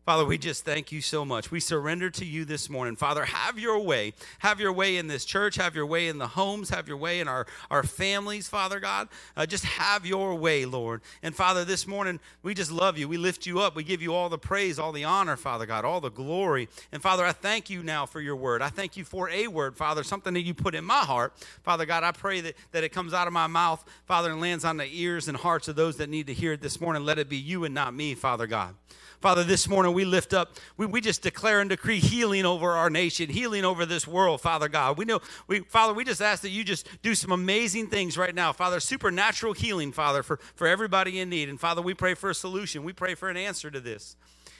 Father, 0.04 0.26
we 0.26 0.36
just 0.36 0.66
thank 0.66 0.92
you 0.92 1.00
so 1.00 1.24
much. 1.24 1.50
We 1.50 1.60
surrender 1.60 2.10
to 2.10 2.26
you 2.26 2.44
this 2.44 2.68
morning. 2.68 2.94
Father, 2.94 3.24
have 3.24 3.58
your 3.58 3.78
way. 3.78 4.12
Have 4.40 4.60
your 4.60 4.70
way 4.70 4.98
in 4.98 5.06
this 5.06 5.24
church. 5.24 5.56
Have 5.56 5.74
your 5.74 5.86
way 5.86 6.08
in 6.08 6.18
the 6.18 6.26
homes. 6.26 6.68
Have 6.68 6.86
your 6.88 6.98
way 6.98 7.20
in 7.20 7.28
our, 7.28 7.46
our 7.70 7.82
families, 7.82 8.46
Father 8.46 8.80
God. 8.80 9.08
Uh, 9.34 9.46
just 9.46 9.64
have 9.64 10.04
your 10.04 10.34
way, 10.34 10.66
Lord. 10.66 11.00
And 11.22 11.34
Father, 11.34 11.64
this 11.64 11.86
morning, 11.86 12.20
we 12.42 12.52
just 12.52 12.70
love 12.70 12.98
you. 12.98 13.08
We 13.08 13.16
lift 13.16 13.46
you 13.46 13.60
up. 13.60 13.74
We 13.74 13.82
give 13.82 14.02
you 14.02 14.12
all 14.12 14.28
the 14.28 14.36
praise, 14.36 14.78
all 14.78 14.92
the 14.92 15.04
honor, 15.04 15.36
Father 15.38 15.64
God, 15.64 15.86
all 15.86 16.02
the 16.02 16.10
glory. 16.10 16.68
And 16.92 17.00
Father, 17.00 17.24
I 17.24 17.32
thank 17.32 17.70
you 17.70 17.82
now 17.82 18.04
for 18.04 18.20
your 18.20 18.36
word. 18.36 18.60
I 18.60 18.68
thank 18.68 18.98
you 18.98 19.04
for 19.04 19.30
a 19.30 19.46
word, 19.46 19.74
Father, 19.74 20.04
something 20.04 20.34
that 20.34 20.42
you 20.42 20.52
put 20.52 20.74
in 20.74 20.84
my 20.84 21.00
heart. 21.00 21.32
Father 21.62 21.86
God, 21.86 22.02
I 22.04 22.12
pray 22.12 22.42
that, 22.42 22.56
that 22.72 22.84
it 22.84 22.90
comes 22.92 23.14
out 23.14 23.26
of 23.26 23.32
my 23.32 23.46
mouth, 23.46 23.82
Father, 24.04 24.30
and 24.32 24.40
lands 24.42 24.66
on 24.66 24.76
the 24.76 24.86
ears 24.86 25.28
and 25.28 25.36
hearts 25.38 25.66
of 25.68 25.76
those 25.76 25.96
that 25.96 26.10
need 26.10 26.26
to 26.26 26.34
hear 26.34 26.52
it 26.52 26.60
this 26.60 26.78
morning. 26.78 27.06
Let 27.06 27.18
it 27.18 27.30
be 27.30 27.38
you 27.38 27.64
and 27.64 27.74
not 27.74 27.94
me, 27.94 28.14
Father 28.14 28.46
God. 28.46 28.74
Father, 29.24 29.42
this 29.42 29.70
morning 29.70 29.94
we 29.94 30.04
lift 30.04 30.34
up, 30.34 30.52
we, 30.76 30.84
we 30.84 31.00
just 31.00 31.22
declare 31.22 31.62
and 31.62 31.70
decree 31.70 31.98
healing 31.98 32.44
over 32.44 32.72
our 32.72 32.90
nation, 32.90 33.30
healing 33.30 33.64
over 33.64 33.86
this 33.86 34.06
world, 34.06 34.42
Father 34.42 34.68
God. 34.68 34.98
We 34.98 35.06
know, 35.06 35.20
we, 35.46 35.60
Father, 35.60 35.94
we 35.94 36.04
just 36.04 36.20
ask 36.20 36.42
that 36.42 36.50
you 36.50 36.62
just 36.62 36.86
do 37.00 37.14
some 37.14 37.32
amazing 37.32 37.86
things 37.86 38.18
right 38.18 38.34
now, 38.34 38.52
Father, 38.52 38.80
supernatural 38.80 39.54
healing, 39.54 39.92
Father, 39.92 40.22
for, 40.22 40.36
for 40.56 40.66
everybody 40.66 41.20
in 41.20 41.30
need. 41.30 41.48
And 41.48 41.58
Father, 41.58 41.80
we 41.80 41.94
pray 41.94 42.12
for 42.12 42.28
a 42.28 42.34
solution. 42.34 42.84
We 42.84 42.92
pray 42.92 43.14
for 43.14 43.30
an 43.30 43.38
answer 43.38 43.70
to 43.70 43.80
this. 43.80 44.14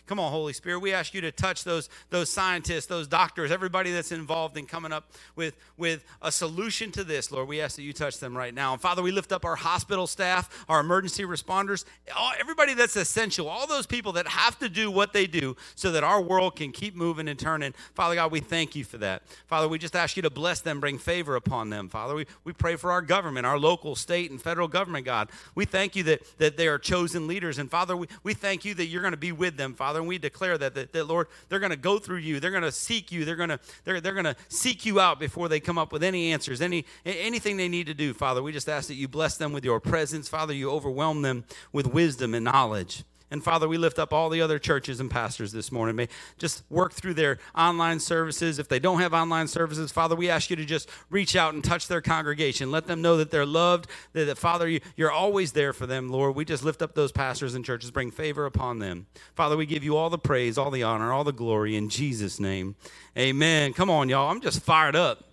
Come 0.06 0.20
on, 0.20 0.30
Holy 0.30 0.52
Spirit, 0.52 0.80
we 0.80 0.92
ask 0.92 1.14
you 1.14 1.22
to 1.22 1.32
touch 1.32 1.64
those, 1.64 1.88
those 2.10 2.28
scientists, 2.28 2.84
those 2.86 3.08
doctors, 3.08 3.50
everybody 3.50 3.90
that's 3.90 4.12
involved 4.12 4.58
in 4.58 4.66
coming 4.66 4.92
up 4.92 5.10
with, 5.34 5.54
with 5.78 6.04
a 6.20 6.30
solution 6.30 6.92
to 6.92 7.04
this, 7.04 7.32
Lord. 7.32 7.48
We 7.48 7.62
ask 7.62 7.76
that 7.76 7.82
you 7.84 7.94
touch 7.94 8.18
them 8.18 8.36
right 8.36 8.52
now. 8.52 8.72
And 8.74 8.82
Father, 8.82 9.00
we 9.02 9.12
lift 9.12 9.32
up 9.32 9.46
our 9.46 9.56
hospital 9.56 10.06
staff, 10.06 10.66
our 10.68 10.78
emergency 10.80 11.22
responders, 11.22 11.86
all, 12.14 12.32
everybody 12.38 12.74
that's 12.74 12.96
essential, 12.96 13.48
all 13.48 13.66
those 13.66 13.86
people 13.86 14.12
that 14.12 14.28
have 14.28 14.58
to 14.58 14.68
do 14.68 14.90
what 14.90 15.14
they 15.14 15.26
do 15.26 15.56
so 15.74 15.90
that 15.92 16.04
our 16.04 16.20
world 16.20 16.54
can 16.56 16.70
keep 16.70 16.94
moving 16.94 17.26
and 17.26 17.38
turning. 17.38 17.72
Father 17.94 18.16
God, 18.16 18.30
we 18.30 18.40
thank 18.40 18.76
you 18.76 18.84
for 18.84 18.98
that. 18.98 19.22
Father, 19.46 19.68
we 19.68 19.78
just 19.78 19.96
ask 19.96 20.16
you 20.16 20.22
to 20.22 20.30
bless 20.30 20.60
them, 20.60 20.80
bring 20.80 20.98
favor 20.98 21.34
upon 21.34 21.70
them. 21.70 21.88
Father, 21.88 22.14
we, 22.14 22.26
we 22.44 22.52
pray 22.52 22.76
for 22.76 22.92
our 22.92 23.00
government, 23.00 23.46
our 23.46 23.58
local, 23.58 23.96
state, 23.96 24.30
and 24.30 24.40
federal 24.42 24.68
government, 24.68 25.06
God. 25.06 25.30
We 25.54 25.64
thank 25.64 25.96
you 25.96 26.02
that, 26.04 26.20
that 26.36 26.56
they 26.58 26.68
are 26.68 26.78
chosen 26.78 27.26
leaders. 27.26 27.56
And 27.58 27.70
Father, 27.70 27.96
we, 27.96 28.06
we 28.22 28.34
thank 28.34 28.66
you 28.66 28.74
that 28.74 28.86
you're 28.86 29.00
going 29.00 29.12
to 29.12 29.16
be 29.16 29.32
with 29.32 29.56
them, 29.56 29.72
Father. 29.72 29.93
Father. 29.94 30.00
And 30.00 30.08
we 30.08 30.18
declare 30.18 30.58
that, 30.58 30.74
that, 30.74 30.92
that 30.92 31.04
Lord, 31.04 31.28
they're 31.48 31.60
going 31.60 31.70
to 31.70 31.76
go 31.76 32.00
through 32.00 32.16
you. 32.18 32.40
They're 32.40 32.50
going 32.50 32.64
to 32.64 32.72
seek 32.72 33.12
you. 33.12 33.24
They're 33.24 33.36
going 33.36 33.50
to 33.50 33.60
they're, 33.84 34.00
they're 34.00 34.12
going 34.12 34.24
to 34.24 34.34
seek 34.48 34.84
you 34.84 34.98
out 34.98 35.20
before 35.20 35.48
they 35.48 35.60
come 35.60 35.78
up 35.78 35.92
with 35.92 36.02
any 36.02 36.32
answers, 36.32 36.60
any 36.60 36.84
anything 37.06 37.56
they 37.56 37.68
need 37.68 37.86
to 37.86 37.94
do, 37.94 38.12
Father. 38.12 38.42
We 38.42 38.50
just 38.50 38.68
ask 38.68 38.88
that 38.88 38.94
you 38.94 39.06
bless 39.06 39.36
them 39.36 39.52
with 39.52 39.64
your 39.64 39.78
presence, 39.78 40.28
Father. 40.28 40.52
You 40.52 40.70
overwhelm 40.72 41.22
them 41.22 41.44
with 41.72 41.86
wisdom 41.86 42.34
and 42.34 42.42
knowledge. 42.44 43.04
And 43.30 43.42
Father, 43.42 43.66
we 43.66 43.78
lift 43.78 43.98
up 43.98 44.12
all 44.12 44.28
the 44.28 44.40
other 44.42 44.58
churches 44.58 45.00
and 45.00 45.10
pastors 45.10 45.50
this 45.52 45.72
morning. 45.72 45.96
May 45.96 46.08
just 46.38 46.62
work 46.70 46.92
through 46.92 47.14
their 47.14 47.38
online 47.56 47.98
services. 47.98 48.58
If 48.58 48.68
they 48.68 48.78
don't 48.78 49.00
have 49.00 49.14
online 49.14 49.48
services, 49.48 49.90
Father, 49.90 50.14
we 50.14 50.28
ask 50.28 50.50
you 50.50 50.56
to 50.56 50.64
just 50.64 50.90
reach 51.10 51.34
out 51.34 51.54
and 51.54 51.64
touch 51.64 51.88
their 51.88 52.02
congregation. 52.02 52.70
Let 52.70 52.86
them 52.86 53.00
know 53.00 53.16
that 53.16 53.30
they're 53.30 53.46
loved, 53.46 53.86
that, 54.12 54.26
that 54.26 54.38
Father, 54.38 54.68
you, 54.68 54.80
you're 54.96 55.10
always 55.10 55.52
there 55.52 55.72
for 55.72 55.86
them, 55.86 56.10
Lord. 56.10 56.36
We 56.36 56.44
just 56.44 56.64
lift 56.64 56.82
up 56.82 56.94
those 56.94 57.12
pastors 57.12 57.54
and 57.54 57.64
churches, 57.64 57.90
bring 57.90 58.10
favor 58.10 58.44
upon 58.44 58.78
them. 58.78 59.06
Father, 59.34 59.56
we 59.56 59.66
give 59.66 59.84
you 59.84 59.96
all 59.96 60.10
the 60.10 60.18
praise, 60.18 60.58
all 60.58 60.70
the 60.70 60.82
honor, 60.82 61.12
all 61.12 61.24
the 61.24 61.32
glory 61.32 61.76
in 61.76 61.88
Jesus' 61.88 62.38
name. 62.38 62.76
Amen. 63.16 63.72
Come 63.72 63.90
on, 63.90 64.08
y'all. 64.08 64.30
I'm 64.30 64.40
just 64.42 64.62
fired 64.62 64.94
up. 64.96 65.24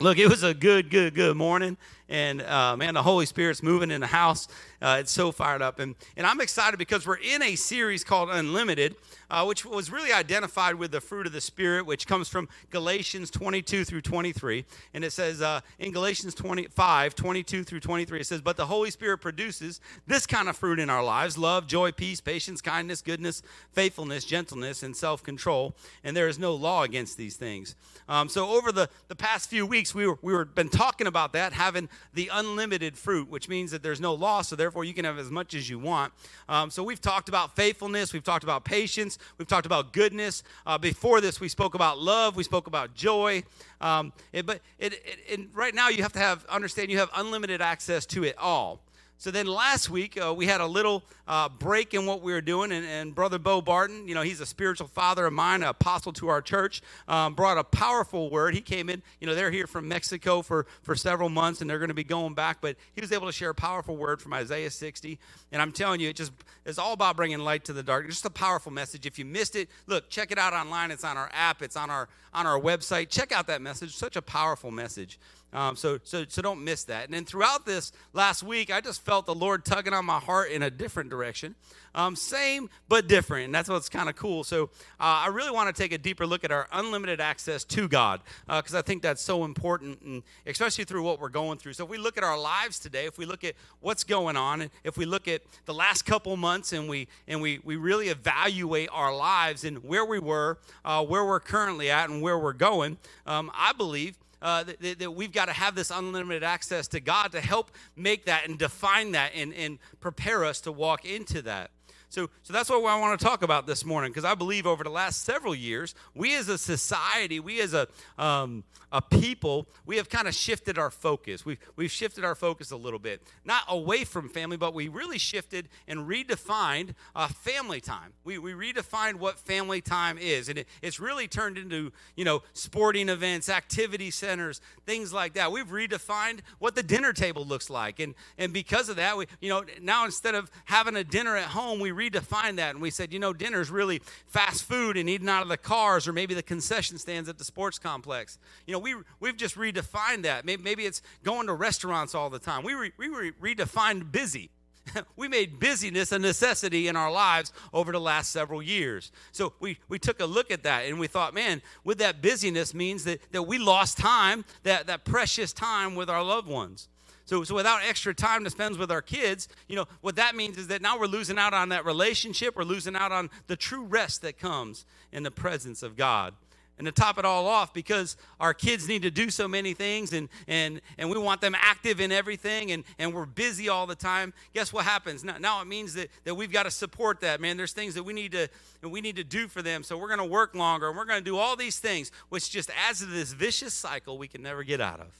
Look, 0.00 0.18
it 0.18 0.26
was 0.28 0.42
a 0.42 0.52
good, 0.52 0.90
good, 0.90 1.14
good 1.14 1.36
morning 1.36 1.76
and 2.08 2.42
uh, 2.42 2.76
man, 2.76 2.94
the 2.94 3.02
Holy 3.02 3.26
Spirit's 3.26 3.62
moving 3.62 3.90
in 3.90 4.00
the 4.00 4.06
house. 4.06 4.48
Uh, 4.80 4.96
it's 4.98 5.12
so 5.12 5.30
fired 5.32 5.62
up, 5.62 5.78
and 5.78 5.94
and 6.16 6.26
I'm 6.26 6.40
excited 6.40 6.76
because 6.76 7.06
we're 7.06 7.16
in 7.16 7.42
a 7.42 7.54
series 7.54 8.02
called 8.02 8.30
Unlimited, 8.30 8.96
uh, 9.30 9.44
which 9.44 9.64
was 9.64 9.90
really 9.90 10.12
identified 10.12 10.74
with 10.74 10.90
the 10.90 11.00
fruit 11.00 11.26
of 11.26 11.32
the 11.32 11.40
Spirit, 11.40 11.86
which 11.86 12.06
comes 12.06 12.28
from 12.28 12.48
Galatians 12.70 13.30
22 13.30 13.84
through 13.84 14.00
23, 14.00 14.64
and 14.94 15.04
it 15.04 15.12
says 15.12 15.40
uh, 15.40 15.60
in 15.78 15.92
Galatians 15.92 16.34
25, 16.34 17.14
22 17.14 17.62
through 17.64 17.78
23, 17.80 18.20
it 18.20 18.26
says, 18.26 18.40
"But 18.40 18.56
the 18.56 18.66
Holy 18.66 18.90
Spirit 18.90 19.18
produces 19.18 19.80
this 20.08 20.26
kind 20.26 20.48
of 20.48 20.56
fruit 20.56 20.78
in 20.80 20.90
our 20.90 21.04
lives: 21.04 21.38
love, 21.38 21.66
joy, 21.68 21.92
peace, 21.92 22.20
patience, 22.20 22.60
kindness, 22.60 23.02
goodness, 23.02 23.42
faithfulness, 23.72 24.24
gentleness, 24.24 24.82
and 24.82 24.96
self-control. 24.96 25.76
And 26.04 26.16
there 26.16 26.28
is 26.28 26.38
no 26.40 26.54
law 26.54 26.82
against 26.82 27.16
these 27.16 27.36
things." 27.36 27.76
Um, 28.08 28.28
so 28.28 28.48
over 28.50 28.72
the 28.72 28.88
the 29.06 29.14
past 29.16 29.48
few 29.48 29.64
weeks, 29.64 29.94
we 29.94 30.06
were 30.08 30.18
we 30.22 30.32
were 30.32 30.44
been 30.44 30.68
talking 30.68 31.06
about 31.06 31.32
that 31.34 31.52
having 31.52 31.88
the 32.14 32.28
unlimited 32.32 32.96
fruit, 32.96 33.28
which 33.28 33.48
means 33.48 33.70
that 33.70 33.82
there's 33.82 34.00
no 34.00 34.14
loss, 34.14 34.48
so 34.48 34.56
therefore 34.56 34.84
you 34.84 34.94
can 34.94 35.04
have 35.04 35.18
as 35.18 35.30
much 35.30 35.54
as 35.54 35.68
you 35.68 35.78
want. 35.78 36.12
Um, 36.48 36.70
so 36.70 36.82
we've 36.82 37.00
talked 37.00 37.28
about 37.28 37.56
faithfulness, 37.56 38.12
we've 38.12 38.24
talked 38.24 38.44
about 38.44 38.64
patience, 38.64 39.18
we've 39.38 39.48
talked 39.48 39.66
about 39.66 39.92
goodness. 39.92 40.42
Uh, 40.66 40.78
before 40.78 41.20
this, 41.20 41.40
we 41.40 41.48
spoke 41.48 41.74
about 41.74 41.98
love, 41.98 42.36
we 42.36 42.44
spoke 42.44 42.66
about 42.66 42.94
joy. 42.94 43.42
Um, 43.80 44.12
it, 44.32 44.46
but 44.46 44.60
it, 44.78 44.94
it, 45.26 45.40
right 45.54 45.74
now, 45.74 45.88
you 45.88 46.02
have 46.02 46.12
to 46.14 46.18
have 46.18 46.44
understand 46.46 46.90
you 46.90 46.98
have 46.98 47.10
unlimited 47.16 47.60
access 47.60 48.06
to 48.06 48.24
it 48.24 48.36
all. 48.38 48.80
So 49.18 49.30
then 49.30 49.46
last 49.46 49.88
week, 49.88 50.18
uh, 50.20 50.34
we 50.34 50.46
had 50.46 50.60
a 50.60 50.66
little 50.66 51.04
uh, 51.28 51.48
break 51.48 51.94
in 51.94 52.06
what 52.06 52.22
we 52.22 52.32
were 52.32 52.40
doing, 52.40 52.72
and, 52.72 52.84
and, 52.84 53.14
Brother 53.14 53.38
Bo 53.38 53.60
Barton, 53.60 54.08
you 54.08 54.14
know, 54.16 54.22
he's 54.22 54.40
a 54.40 54.46
spiritual 54.46 54.88
father 54.88 55.26
of 55.26 55.32
mine, 55.32 55.62
an 55.62 55.68
apostle 55.68 56.12
to 56.14 56.28
our 56.28 56.42
church, 56.42 56.82
um, 57.06 57.34
brought 57.34 57.56
a 57.56 57.62
powerful 57.62 58.30
word. 58.30 58.52
He 58.52 58.60
came 58.60 58.90
in, 58.90 59.00
you 59.20 59.28
know, 59.28 59.34
they're 59.36 59.52
here 59.52 59.68
from 59.68 59.86
Mexico 59.86 60.42
for, 60.42 60.66
for 60.82 60.96
several 60.96 61.28
months, 61.28 61.60
and 61.60 61.70
they're 61.70 61.78
going 61.78 61.88
to 61.88 61.94
be 61.94 62.02
going 62.02 62.34
back, 62.34 62.58
but 62.60 62.76
he 62.96 63.00
was 63.00 63.12
able 63.12 63.26
to 63.26 63.32
share 63.32 63.50
a 63.50 63.54
powerful 63.54 63.96
word 63.96 64.20
from 64.20 64.32
Isaiah 64.32 64.70
60. 64.70 65.16
And 65.52 65.62
I'm 65.62 65.70
telling 65.70 66.00
you, 66.00 66.08
it 66.08 66.16
just 66.16 66.32
it's 66.66 66.78
all 66.78 66.92
about 66.92 67.14
bringing 67.16 67.38
light 67.38 67.64
to 67.66 67.72
the 67.72 67.82
dark. 67.82 68.08
Just 68.08 68.24
a 68.24 68.30
powerful 68.30 68.72
message. 68.72 69.06
If 69.06 69.20
you 69.20 69.24
missed 69.24 69.54
it, 69.54 69.68
look, 69.86 70.10
check 70.10 70.32
it 70.32 70.38
out 70.38 70.52
online. 70.52 70.90
It's 70.90 71.04
on 71.04 71.16
our 71.16 71.30
app, 71.32 71.62
it's 71.62 71.76
on 71.76 71.90
our, 71.90 72.08
on 72.34 72.44
our 72.44 72.58
website. 72.60 73.08
Check 73.08 73.30
out 73.30 73.46
that 73.46 73.62
message. 73.62 73.94
Such 73.94 74.16
a 74.16 74.22
powerful 74.22 74.72
message. 74.72 75.20
Um, 75.54 75.76
so, 75.76 75.98
so, 76.02 76.24
so 76.28 76.40
don't 76.40 76.64
miss 76.64 76.84
that. 76.84 77.04
And 77.04 77.12
then 77.12 77.24
throughout 77.26 77.66
this 77.66 77.92
last 78.14 78.42
week, 78.42 78.72
I 78.72 78.80
just 78.80 79.02
felt 79.04 79.26
the 79.26 79.34
Lord 79.34 79.64
tugging 79.66 79.92
on 79.92 80.04
my 80.06 80.18
heart 80.18 80.50
in 80.50 80.62
a 80.62 80.70
different 80.70 81.10
direction. 81.10 81.54
Um, 81.94 82.16
same, 82.16 82.70
but 82.88 83.06
different. 83.06 83.46
And 83.46 83.54
that's 83.54 83.68
what's 83.68 83.90
kind 83.90 84.08
of 84.08 84.16
cool. 84.16 84.44
So, 84.44 84.64
uh, 84.98 85.20
I 85.22 85.26
really 85.26 85.50
want 85.50 85.74
to 85.74 85.78
take 85.80 85.92
a 85.92 85.98
deeper 85.98 86.26
look 86.26 86.42
at 86.42 86.50
our 86.50 86.66
unlimited 86.72 87.20
access 87.20 87.64
to 87.64 87.86
God 87.86 88.22
because 88.46 88.74
uh, 88.74 88.78
I 88.78 88.82
think 88.82 89.02
that's 89.02 89.20
so 89.20 89.44
important, 89.44 90.00
and 90.00 90.22
especially 90.46 90.84
through 90.84 91.02
what 91.02 91.20
we're 91.20 91.28
going 91.28 91.58
through. 91.58 91.74
So, 91.74 91.84
if 91.84 91.90
we 91.90 91.98
look 91.98 92.16
at 92.16 92.24
our 92.24 92.38
lives 92.40 92.78
today, 92.78 93.04
if 93.04 93.18
we 93.18 93.26
look 93.26 93.44
at 93.44 93.54
what's 93.82 94.04
going 94.04 94.38
on, 94.38 94.62
and 94.62 94.70
if 94.84 94.96
we 94.96 95.04
look 95.04 95.28
at 95.28 95.42
the 95.66 95.74
last 95.74 96.06
couple 96.06 96.34
months 96.38 96.72
and 96.72 96.88
we, 96.88 97.08
and 97.28 97.42
we, 97.42 97.60
we 97.62 97.76
really 97.76 98.08
evaluate 98.08 98.88
our 98.90 99.14
lives 99.14 99.64
and 99.64 99.84
where 99.84 100.06
we 100.06 100.18
were, 100.18 100.56
uh, 100.86 101.04
where 101.04 101.26
we're 101.26 101.40
currently 101.40 101.90
at, 101.90 102.08
and 102.08 102.22
where 102.22 102.38
we're 102.38 102.52
going, 102.54 102.96
um, 103.26 103.50
I 103.54 103.74
believe 103.74 104.16
uh, 104.42 104.64
that, 104.64 104.98
that, 104.98 105.10
we've 105.12 105.32
got 105.32 105.46
to 105.46 105.52
have 105.52 105.74
this 105.74 105.90
unlimited 105.90 106.42
access 106.42 106.88
to 106.88 107.00
God 107.00 107.32
to 107.32 107.40
help 107.40 107.70
make 107.96 108.26
that 108.26 108.46
and 108.48 108.58
define 108.58 109.12
that 109.12 109.30
and, 109.34 109.54
and 109.54 109.78
prepare 110.00 110.44
us 110.44 110.60
to 110.62 110.72
walk 110.72 111.04
into 111.04 111.42
that. 111.42 111.70
So, 112.12 112.28
so 112.42 112.52
that's 112.52 112.68
what 112.68 112.84
I 112.84 113.00
want 113.00 113.18
to 113.18 113.24
talk 113.24 113.42
about 113.42 113.66
this 113.66 113.86
morning 113.86 114.10
because 114.10 114.26
I 114.26 114.34
believe 114.34 114.66
over 114.66 114.84
the 114.84 114.90
last 114.90 115.24
several 115.24 115.54
years, 115.54 115.94
we 116.14 116.34
as 116.36 116.46
a 116.50 116.58
society, 116.58 117.40
we 117.40 117.58
as 117.62 117.72
a, 117.72 117.88
um, 118.18 118.64
a 118.92 119.00
people, 119.00 119.66
we 119.86 119.96
have 119.96 120.10
kind 120.10 120.28
of 120.28 120.34
shifted 120.34 120.76
our 120.76 120.90
focus. 120.90 121.46
We've, 121.46 121.58
we've 121.74 121.90
shifted 121.90 122.22
our 122.22 122.34
focus 122.34 122.70
a 122.70 122.76
little 122.76 122.98
bit, 122.98 123.22
not 123.46 123.62
away 123.66 124.04
from 124.04 124.28
family, 124.28 124.58
but 124.58 124.74
we 124.74 124.88
really 124.88 125.16
shifted 125.16 125.70
and 125.88 126.00
redefined 126.00 126.92
uh, 127.16 127.28
family 127.28 127.80
time. 127.80 128.12
We, 128.24 128.36
we 128.36 128.52
redefined 128.52 129.14
what 129.14 129.38
family 129.38 129.80
time 129.80 130.18
is. 130.18 130.50
And 130.50 130.58
it, 130.58 130.68
it's 130.82 131.00
really 131.00 131.26
turned 131.28 131.56
into, 131.56 131.92
you 132.14 132.26
know, 132.26 132.42
sporting 132.52 133.08
events, 133.08 133.48
activity 133.48 134.10
centers, 134.10 134.60
things 134.84 135.14
like 135.14 135.32
that. 135.32 135.50
We've 135.50 135.66
redefined 135.66 136.40
what 136.58 136.74
the 136.74 136.82
dinner 136.82 137.14
table 137.14 137.46
looks 137.46 137.70
like. 137.70 138.00
And, 138.00 138.14
and 138.36 138.52
because 138.52 138.90
of 138.90 138.96
that, 138.96 139.16
we, 139.16 139.24
you 139.40 139.48
know, 139.48 139.64
now 139.80 140.04
instead 140.04 140.34
of 140.34 140.50
having 140.66 140.94
a 140.96 141.04
dinner 141.04 141.38
at 141.38 141.46
home, 141.46 141.80
we 141.80 142.01
redefined 142.02 142.56
that 142.56 142.70
and 142.70 142.80
we 142.82 142.90
said, 142.90 143.12
you 143.12 143.18
know, 143.18 143.32
dinner 143.32 143.60
is 143.60 143.70
really 143.70 144.00
fast 144.26 144.64
food 144.64 144.96
and 144.96 145.08
eating 145.08 145.28
out 145.28 145.42
of 145.42 145.48
the 145.48 145.56
cars 145.56 146.08
or 146.08 146.12
maybe 146.12 146.34
the 146.34 146.42
concession 146.42 146.98
stands 146.98 147.28
at 147.28 147.38
the 147.38 147.44
sports 147.44 147.78
complex. 147.78 148.38
You 148.66 148.72
know, 148.72 148.78
we, 148.78 148.94
we've 149.20 149.36
just 149.36 149.56
redefined 149.56 150.22
that. 150.22 150.44
Maybe, 150.44 150.62
maybe 150.62 150.86
it's 150.86 151.02
going 151.22 151.46
to 151.46 151.52
restaurants 151.52 152.14
all 152.14 152.30
the 152.30 152.38
time. 152.38 152.64
We, 152.64 152.74
re, 152.74 152.92
we 152.96 153.08
re, 153.08 153.54
redefined 153.54 154.10
busy 154.12 154.50
we 155.16 155.28
made 155.28 155.60
busyness 155.60 156.10
a 156.10 156.18
necessity 156.18 156.88
in 156.88 156.96
our 156.96 157.10
lives 157.10 157.52
over 157.72 157.92
the 157.92 158.00
last 158.00 158.32
several 158.32 158.60
years. 158.60 159.12
So 159.30 159.52
we, 159.60 159.78
we 159.88 160.00
took 160.00 160.18
a 160.18 160.26
look 160.26 160.50
at 160.50 160.64
that 160.64 160.86
and 160.86 160.98
we 160.98 161.06
thought, 161.06 161.34
man, 161.34 161.62
with 161.84 161.98
that 161.98 162.20
busyness 162.20 162.74
means 162.74 163.04
that, 163.04 163.20
that 163.30 163.44
we 163.44 163.58
lost 163.58 163.96
time, 163.96 164.44
that, 164.64 164.88
that 164.88 165.04
precious 165.04 165.52
time 165.52 165.94
with 165.94 166.10
our 166.10 166.20
loved 166.24 166.48
ones. 166.48 166.88
So, 167.24 167.44
so 167.44 167.54
without 167.54 167.80
extra 167.86 168.14
time 168.14 168.44
to 168.44 168.50
spend 168.50 168.76
with 168.78 168.90
our 168.90 169.02
kids, 169.02 169.48
you 169.68 169.76
know, 169.76 169.86
what 170.00 170.16
that 170.16 170.34
means 170.34 170.58
is 170.58 170.68
that 170.68 170.82
now 170.82 170.98
we're 170.98 171.06
losing 171.06 171.38
out 171.38 171.54
on 171.54 171.68
that 171.68 171.84
relationship. 171.84 172.56
We're 172.56 172.64
losing 172.64 172.96
out 172.96 173.12
on 173.12 173.30
the 173.46 173.56
true 173.56 173.84
rest 173.84 174.22
that 174.22 174.38
comes 174.38 174.84
in 175.12 175.22
the 175.22 175.30
presence 175.30 175.82
of 175.82 175.96
God. 175.96 176.34
And 176.78 176.86
to 176.86 176.90
top 176.92 177.18
it 177.18 177.24
all 177.24 177.46
off, 177.46 177.72
because 177.72 178.16
our 178.40 178.52
kids 178.54 178.88
need 178.88 179.02
to 179.02 179.10
do 179.10 179.28
so 179.30 179.46
many 179.46 179.72
things 179.72 180.12
and, 180.12 180.28
and, 180.48 180.80
and 180.98 181.10
we 181.10 181.18
want 181.18 181.40
them 181.40 181.54
active 181.56 182.00
in 182.00 182.10
everything 182.10 182.72
and, 182.72 182.82
and 182.98 183.14
we're 183.14 183.26
busy 183.26 183.68
all 183.68 183.86
the 183.86 183.94
time, 183.94 184.32
guess 184.52 184.72
what 184.72 184.84
happens? 184.84 185.22
Now, 185.22 185.36
now 185.38 185.60
it 185.62 185.66
means 185.66 185.94
that, 185.94 186.08
that 186.24 186.34
we've 186.34 186.50
got 186.50 186.62
to 186.64 186.72
support 186.72 187.20
that, 187.20 187.40
man. 187.40 187.56
There's 187.56 187.72
things 187.74 187.94
that 187.94 188.02
we 188.02 188.12
need 188.14 188.32
to, 188.32 188.48
we 188.82 189.00
need 189.02 189.16
to 189.16 189.22
do 189.24 189.46
for 189.48 189.62
them. 189.62 189.84
So 189.84 189.96
we're 189.96 190.08
going 190.08 190.18
to 190.18 190.24
work 190.24 190.56
longer 190.56 190.88
and 190.88 190.96
we're 190.96 191.04
going 191.04 191.20
to 191.22 191.24
do 191.24 191.36
all 191.36 191.54
these 191.56 191.78
things, 191.78 192.10
which 192.30 192.50
just 192.50 192.70
adds 192.88 192.98
to 192.98 193.06
this 193.06 193.32
vicious 193.32 193.74
cycle 193.74 194.18
we 194.18 194.26
can 194.26 194.42
never 194.42 194.64
get 194.64 194.80
out 194.80 194.98
of. 194.98 195.12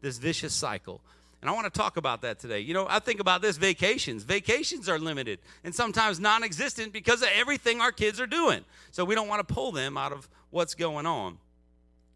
This 0.00 0.18
vicious 0.18 0.52
cycle 0.52 1.00
and 1.40 1.48
I 1.48 1.52
want 1.52 1.64
to 1.72 1.76
talk 1.76 1.96
about 1.96 2.22
that 2.22 2.40
today. 2.40 2.60
You 2.60 2.74
know, 2.74 2.86
I 2.88 2.98
think 2.98 3.20
about 3.20 3.42
this 3.42 3.56
vacations. 3.56 4.24
Vacations 4.24 4.88
are 4.88 4.98
limited 4.98 5.38
and 5.62 5.72
sometimes 5.74 6.18
non 6.18 6.42
existent 6.42 6.92
because 6.92 7.22
of 7.22 7.28
everything 7.36 7.80
our 7.80 7.92
kids 7.92 8.20
are 8.20 8.26
doing. 8.26 8.64
So 8.90 9.04
we 9.04 9.14
don't 9.14 9.28
want 9.28 9.46
to 9.46 9.54
pull 9.54 9.70
them 9.70 9.96
out 9.96 10.10
of 10.12 10.28
what's 10.50 10.74
going 10.74 11.06
on. 11.06 11.38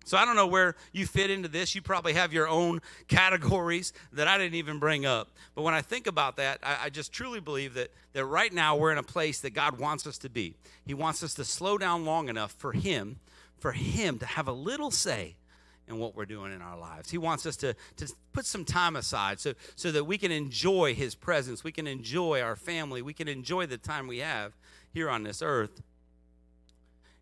So 0.04 0.18
I 0.18 0.24
don't 0.24 0.34
know 0.34 0.48
where 0.48 0.74
you 0.90 1.06
fit 1.06 1.30
into 1.30 1.46
this. 1.48 1.76
You 1.76 1.82
probably 1.82 2.14
have 2.14 2.32
your 2.32 2.48
own 2.48 2.82
categories 3.08 3.92
that 4.12 4.26
I 4.26 4.36
didn't 4.38 4.54
even 4.56 4.80
bring 4.80 5.06
up. 5.06 5.28
But 5.54 5.62
when 5.62 5.74
I 5.74 5.82
think 5.82 6.08
about 6.08 6.36
that, 6.38 6.58
I, 6.64 6.78
I, 6.86 6.90
just 6.90 7.12
truly 7.12 7.38
believe 7.38 7.74
that, 7.74 7.92
that 8.14 8.24
right 8.24 8.52
now 8.52 8.74
we're 8.74 8.90
in 8.90 8.98
a 8.98 9.02
place 9.04 9.40
that 9.42 9.50
God 9.54 9.78
wants 9.78 10.04
us 10.04 10.18
to 10.18 10.28
be. 10.28 10.54
He 10.84 10.94
wants 10.94 11.22
us 11.22 11.34
to 11.34 11.44
slow 11.44 11.78
down 11.78 12.04
long 12.04 12.28
enough 12.28 12.50
for 12.50 12.72
Him, 12.72 13.20
for 13.60 13.70
Him 13.70 14.18
to 14.18 14.26
have 14.26 14.48
a 14.48 14.52
little 14.52 14.90
say 14.90 15.36
and 15.88 15.98
what 15.98 16.14
we're 16.14 16.24
doing 16.26 16.52
in 16.52 16.62
our 16.62 16.78
lives. 16.78 17.10
He 17.10 17.18
wants 17.18 17.46
us 17.46 17.56
to, 17.58 17.74
to 17.96 18.12
put 18.32 18.46
some 18.46 18.64
time 18.64 18.96
aside 18.96 19.40
so, 19.40 19.54
so 19.76 19.92
that 19.92 20.04
we 20.04 20.18
can 20.18 20.30
enjoy 20.30 20.94
His 20.94 21.14
presence, 21.14 21.64
we 21.64 21.72
can 21.72 21.86
enjoy 21.86 22.40
our 22.40 22.56
family, 22.56 23.02
we 23.02 23.12
can 23.14 23.28
enjoy 23.28 23.66
the 23.66 23.78
time 23.78 24.06
we 24.06 24.18
have 24.18 24.52
here 24.92 25.08
on 25.10 25.22
this 25.22 25.42
earth. 25.42 25.82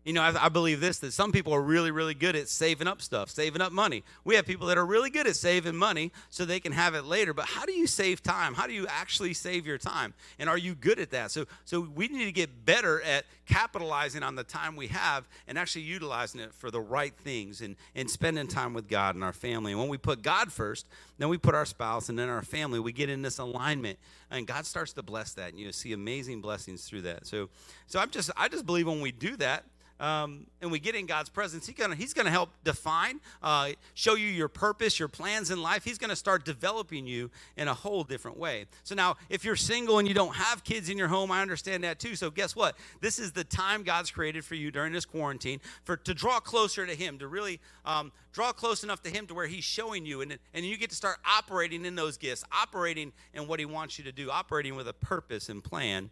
You 0.03 0.13
know, 0.13 0.23
I, 0.23 0.45
I, 0.45 0.49
believe 0.49 0.79
this 0.79 0.97
that 0.99 1.13
some 1.13 1.31
people 1.31 1.53
are 1.53 1.61
really, 1.61 1.91
really 1.91 2.15
good 2.15 2.35
at 2.35 2.47
saving 2.47 2.87
up 2.87 3.03
stuff, 3.03 3.29
saving 3.29 3.61
up 3.61 3.71
money. 3.71 4.03
We 4.23 4.33
have 4.33 4.47
people 4.47 4.65
that 4.67 4.77
are 4.79 4.85
really 4.85 5.11
good 5.11 5.27
at 5.27 5.35
saving 5.35 5.75
money 5.75 6.11
so 6.31 6.43
they 6.43 6.59
can 6.59 6.71
have 6.71 6.95
it 6.95 7.05
later. 7.05 7.35
But 7.35 7.45
how 7.45 7.65
do 7.67 7.71
you 7.71 7.85
save 7.85 8.23
time? 8.23 8.55
How 8.55 8.65
do 8.65 8.73
you 8.73 8.87
actually 8.89 9.33
save 9.35 9.67
your 9.67 9.77
time? 9.77 10.15
And 10.39 10.49
are 10.49 10.57
you 10.57 10.73
good 10.73 10.97
at 10.97 11.11
that? 11.11 11.29
So, 11.29 11.45
so 11.65 11.81
we 11.81 12.07
need 12.07 12.25
to 12.25 12.31
get 12.31 12.65
better 12.65 12.99
at 13.03 13.25
capitalizing 13.45 14.23
on 14.23 14.33
the 14.33 14.43
time 14.43 14.75
we 14.75 14.87
have 14.87 15.27
and 15.47 15.55
actually 15.57 15.83
utilizing 15.83 16.41
it 16.41 16.51
for 16.53 16.71
the 16.71 16.81
right 16.81 17.13
things 17.13 17.61
and, 17.61 17.75
and 17.93 18.09
spending 18.09 18.47
time 18.47 18.73
with 18.73 18.87
God 18.87 19.13
and 19.13 19.23
our 19.23 19.33
family. 19.33 19.71
And 19.71 19.79
when 19.79 19.89
we 19.89 19.97
put 19.99 20.23
God 20.23 20.51
first, 20.51 20.87
then 21.19 21.29
we 21.29 21.37
put 21.37 21.53
our 21.53 21.65
spouse 21.65 22.09
and 22.09 22.17
then 22.17 22.27
our 22.27 22.41
family, 22.41 22.79
we 22.79 22.91
get 22.91 23.09
in 23.11 23.21
this 23.21 23.37
alignment. 23.37 23.99
And 24.31 24.47
God 24.47 24.65
starts 24.65 24.93
to 24.93 25.03
bless 25.03 25.35
that. 25.35 25.49
And 25.49 25.59
you 25.59 25.71
see 25.71 25.93
amazing 25.93 26.41
blessings 26.41 26.85
through 26.85 27.03
that. 27.03 27.27
So 27.27 27.49
so 27.85 27.99
I'm 27.99 28.09
just 28.09 28.31
I 28.35 28.47
just 28.47 28.65
believe 28.65 28.87
when 28.87 29.01
we 29.01 29.11
do 29.11 29.35
that, 29.37 29.65
um, 30.01 30.47
and 30.61 30.71
we 30.71 30.79
get 30.79 30.95
in 30.95 31.05
God's 31.05 31.29
presence, 31.29 31.67
he 31.67 31.73
gonna, 31.73 31.93
He's 31.95 32.13
going 32.13 32.25
to 32.25 32.31
help 32.31 32.49
define, 32.63 33.19
uh, 33.43 33.69
show 33.93 34.15
you 34.15 34.25
your 34.27 34.47
purpose, 34.47 34.97
your 34.97 35.07
plans 35.07 35.51
in 35.51 35.61
life. 35.61 35.83
He's 35.83 35.99
going 35.99 36.09
to 36.09 36.15
start 36.15 36.43
developing 36.43 37.05
you 37.05 37.29
in 37.55 37.67
a 37.67 37.73
whole 37.73 38.03
different 38.03 38.37
way. 38.37 38.65
So 38.83 38.95
now, 38.95 39.17
if 39.29 39.45
you're 39.45 39.55
single 39.55 39.99
and 39.99 40.07
you 40.07 40.15
don't 40.15 40.35
have 40.35 40.63
kids 40.63 40.89
in 40.89 40.97
your 40.97 41.07
home, 41.07 41.31
I 41.31 41.41
understand 41.43 41.83
that 41.83 41.99
too. 41.99 42.15
So 42.15 42.31
guess 42.31 42.55
what? 42.55 42.75
This 42.99 43.19
is 43.19 43.31
the 43.31 43.43
time 43.43 43.83
God's 43.83 44.09
created 44.09 44.43
for 44.43 44.55
you 44.55 44.71
during 44.71 44.91
this 44.91 45.05
quarantine 45.05 45.61
for 45.83 45.95
to 45.97 46.15
draw 46.15 46.39
closer 46.39 46.83
to 46.85 46.95
Him, 46.95 47.19
to 47.19 47.27
really 47.27 47.59
um, 47.85 48.11
draw 48.33 48.51
close 48.51 48.83
enough 48.83 49.03
to 49.03 49.11
Him 49.11 49.27
to 49.27 49.35
where 49.35 49.45
He's 49.47 49.63
showing 49.63 50.03
you, 50.03 50.21
and 50.21 50.39
and 50.55 50.65
you 50.65 50.77
get 50.77 50.89
to 50.89 50.95
start 50.95 51.17
operating 51.29 51.85
in 51.85 51.93
those 51.93 52.17
gifts, 52.17 52.43
operating 52.51 53.13
in 53.35 53.47
what 53.47 53.59
He 53.59 53.65
wants 53.67 53.99
you 53.99 54.05
to 54.05 54.11
do, 54.11 54.31
operating 54.31 54.75
with 54.75 54.87
a 54.87 54.93
purpose 54.93 55.47
and 55.49 55.63
plan 55.63 56.09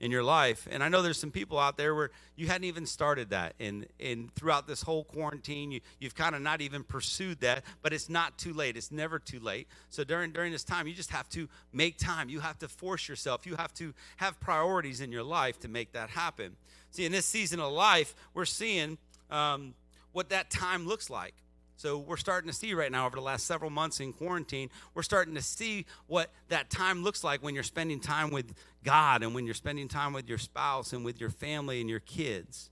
in 0.00 0.10
your 0.10 0.22
life. 0.24 0.66
And 0.70 0.82
I 0.82 0.88
know 0.88 1.00
there's 1.02 1.18
some 1.18 1.30
people 1.30 1.58
out 1.58 1.76
there 1.76 1.94
where 1.94 2.10
you 2.36 2.46
hadn't 2.46 2.64
even 2.64 2.84
started 2.86 3.30
that. 3.30 3.54
And, 3.58 3.86
and 4.00 4.32
throughout 4.34 4.66
this 4.66 4.82
whole 4.82 5.04
quarantine, 5.04 5.70
you, 5.70 5.80
you've 5.98 6.14
kind 6.14 6.34
of 6.34 6.42
not 6.42 6.60
even 6.60 6.84
pursued 6.84 7.40
that, 7.40 7.64
but 7.82 7.92
it's 7.92 8.08
not 8.10 8.36
too 8.38 8.52
late. 8.52 8.76
It's 8.76 8.92
never 8.92 9.18
too 9.18 9.40
late. 9.40 9.68
So 9.90 10.04
during, 10.04 10.32
during 10.32 10.52
this 10.52 10.64
time, 10.64 10.86
you 10.86 10.92
just 10.94 11.10
have 11.10 11.28
to 11.30 11.48
make 11.72 11.98
time. 11.98 12.28
You 12.28 12.40
have 12.40 12.58
to 12.58 12.68
force 12.68 13.08
yourself. 13.08 13.46
You 13.46 13.56
have 13.56 13.72
to 13.74 13.94
have 14.16 14.38
priorities 14.40 15.00
in 15.00 15.10
your 15.12 15.22
life 15.22 15.58
to 15.60 15.68
make 15.68 15.92
that 15.92 16.10
happen. 16.10 16.56
See, 16.90 17.04
in 17.06 17.12
this 17.12 17.26
season 17.26 17.58
of 17.60 17.72
life, 17.72 18.14
we're 18.34 18.44
seeing 18.44 18.98
um, 19.30 19.74
what 20.12 20.28
that 20.30 20.50
time 20.50 20.86
looks 20.86 21.08
like. 21.10 21.34
So 21.78 21.98
we're 21.98 22.16
starting 22.16 22.48
to 22.50 22.56
see 22.56 22.72
right 22.72 22.90
now 22.90 23.06
over 23.06 23.16
the 23.16 23.22
last 23.22 23.46
several 23.46 23.70
months 23.70 24.00
in 24.00 24.14
quarantine, 24.14 24.70
we're 24.94 25.02
starting 25.02 25.34
to 25.34 25.42
see 25.42 25.84
what 26.06 26.30
that 26.48 26.70
time 26.70 27.02
looks 27.04 27.22
like 27.22 27.42
when 27.42 27.54
you're 27.54 27.64
spending 27.64 28.00
time 28.00 28.30
with 28.30 28.54
God 28.82 29.22
and 29.22 29.34
when 29.34 29.44
you're 29.44 29.54
spending 29.54 29.86
time 29.86 30.14
with 30.14 30.26
your 30.26 30.38
spouse 30.38 30.94
and 30.94 31.04
with 31.04 31.20
your 31.20 31.28
family 31.30 31.80
and 31.82 31.90
your 31.90 32.00
kids. 32.00 32.70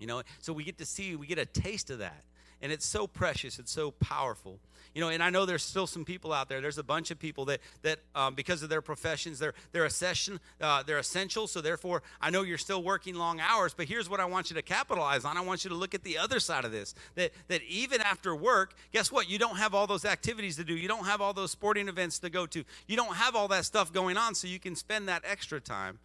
You 0.00 0.06
know, 0.08 0.22
so 0.40 0.52
we 0.52 0.64
get 0.64 0.78
to 0.78 0.86
see, 0.86 1.14
we 1.14 1.26
get 1.28 1.38
a 1.38 1.46
taste 1.46 1.90
of 1.90 1.98
that. 2.00 2.24
And 2.60 2.72
it's 2.72 2.86
so 2.86 3.06
precious, 3.06 3.60
it's 3.60 3.70
so 3.70 3.92
powerful 3.92 4.58
you 4.94 5.00
know 5.00 5.08
and 5.08 5.22
i 5.22 5.30
know 5.30 5.44
there's 5.46 5.62
still 5.62 5.86
some 5.86 6.04
people 6.04 6.32
out 6.32 6.48
there 6.48 6.60
there's 6.60 6.78
a 6.78 6.82
bunch 6.82 7.10
of 7.10 7.18
people 7.18 7.44
that 7.44 7.60
that 7.82 7.98
um, 8.14 8.34
because 8.34 8.62
of 8.62 8.68
their 8.68 8.82
professions 8.82 9.38
they're 9.38 9.54
they're 9.72 9.84
essential 9.84 10.36
uh, 10.60 10.82
they're 10.82 10.98
essential 10.98 11.46
so 11.46 11.60
therefore 11.60 12.02
i 12.20 12.30
know 12.30 12.42
you're 12.42 12.58
still 12.58 12.82
working 12.82 13.14
long 13.14 13.40
hours 13.40 13.74
but 13.74 13.86
here's 13.86 14.08
what 14.08 14.20
i 14.20 14.24
want 14.24 14.50
you 14.50 14.54
to 14.56 14.62
capitalize 14.62 15.24
on 15.24 15.36
i 15.36 15.40
want 15.40 15.64
you 15.64 15.70
to 15.70 15.76
look 15.76 15.94
at 15.94 16.02
the 16.04 16.18
other 16.18 16.40
side 16.40 16.64
of 16.64 16.72
this 16.72 16.94
that 17.14 17.30
that 17.48 17.62
even 17.62 18.00
after 18.00 18.34
work 18.34 18.74
guess 18.92 19.10
what 19.12 19.28
you 19.28 19.38
don't 19.38 19.56
have 19.56 19.74
all 19.74 19.86
those 19.86 20.04
activities 20.04 20.56
to 20.56 20.64
do 20.64 20.74
you 20.74 20.88
don't 20.88 21.04
have 21.04 21.20
all 21.20 21.32
those 21.32 21.50
sporting 21.50 21.88
events 21.88 22.18
to 22.18 22.30
go 22.30 22.46
to 22.46 22.64
you 22.86 22.96
don't 22.96 23.14
have 23.16 23.36
all 23.36 23.48
that 23.48 23.64
stuff 23.64 23.92
going 23.92 24.16
on 24.16 24.34
so 24.34 24.46
you 24.48 24.58
can 24.60 24.74
spend 24.74 25.08
that 25.08 25.22
extra 25.28 25.60
time 25.60 25.98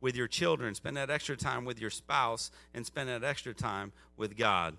with 0.00 0.14
your 0.14 0.28
children, 0.28 0.76
spend 0.76 0.96
that 0.96 1.10
extra 1.10 1.36
time 1.36 1.64
with 1.64 1.80
your 1.80 1.90
spouse, 1.90 2.52
and 2.72 2.86
spend 2.86 3.08
that 3.08 3.24
extra 3.24 3.52
time 3.52 3.90
with 4.16 4.36
God. 4.36 4.76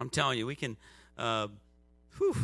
I'm 0.00 0.10
telling 0.10 0.36
you, 0.38 0.46
we 0.46 0.54
can, 0.54 0.76
uh, 1.16 1.48
whew, 2.18 2.36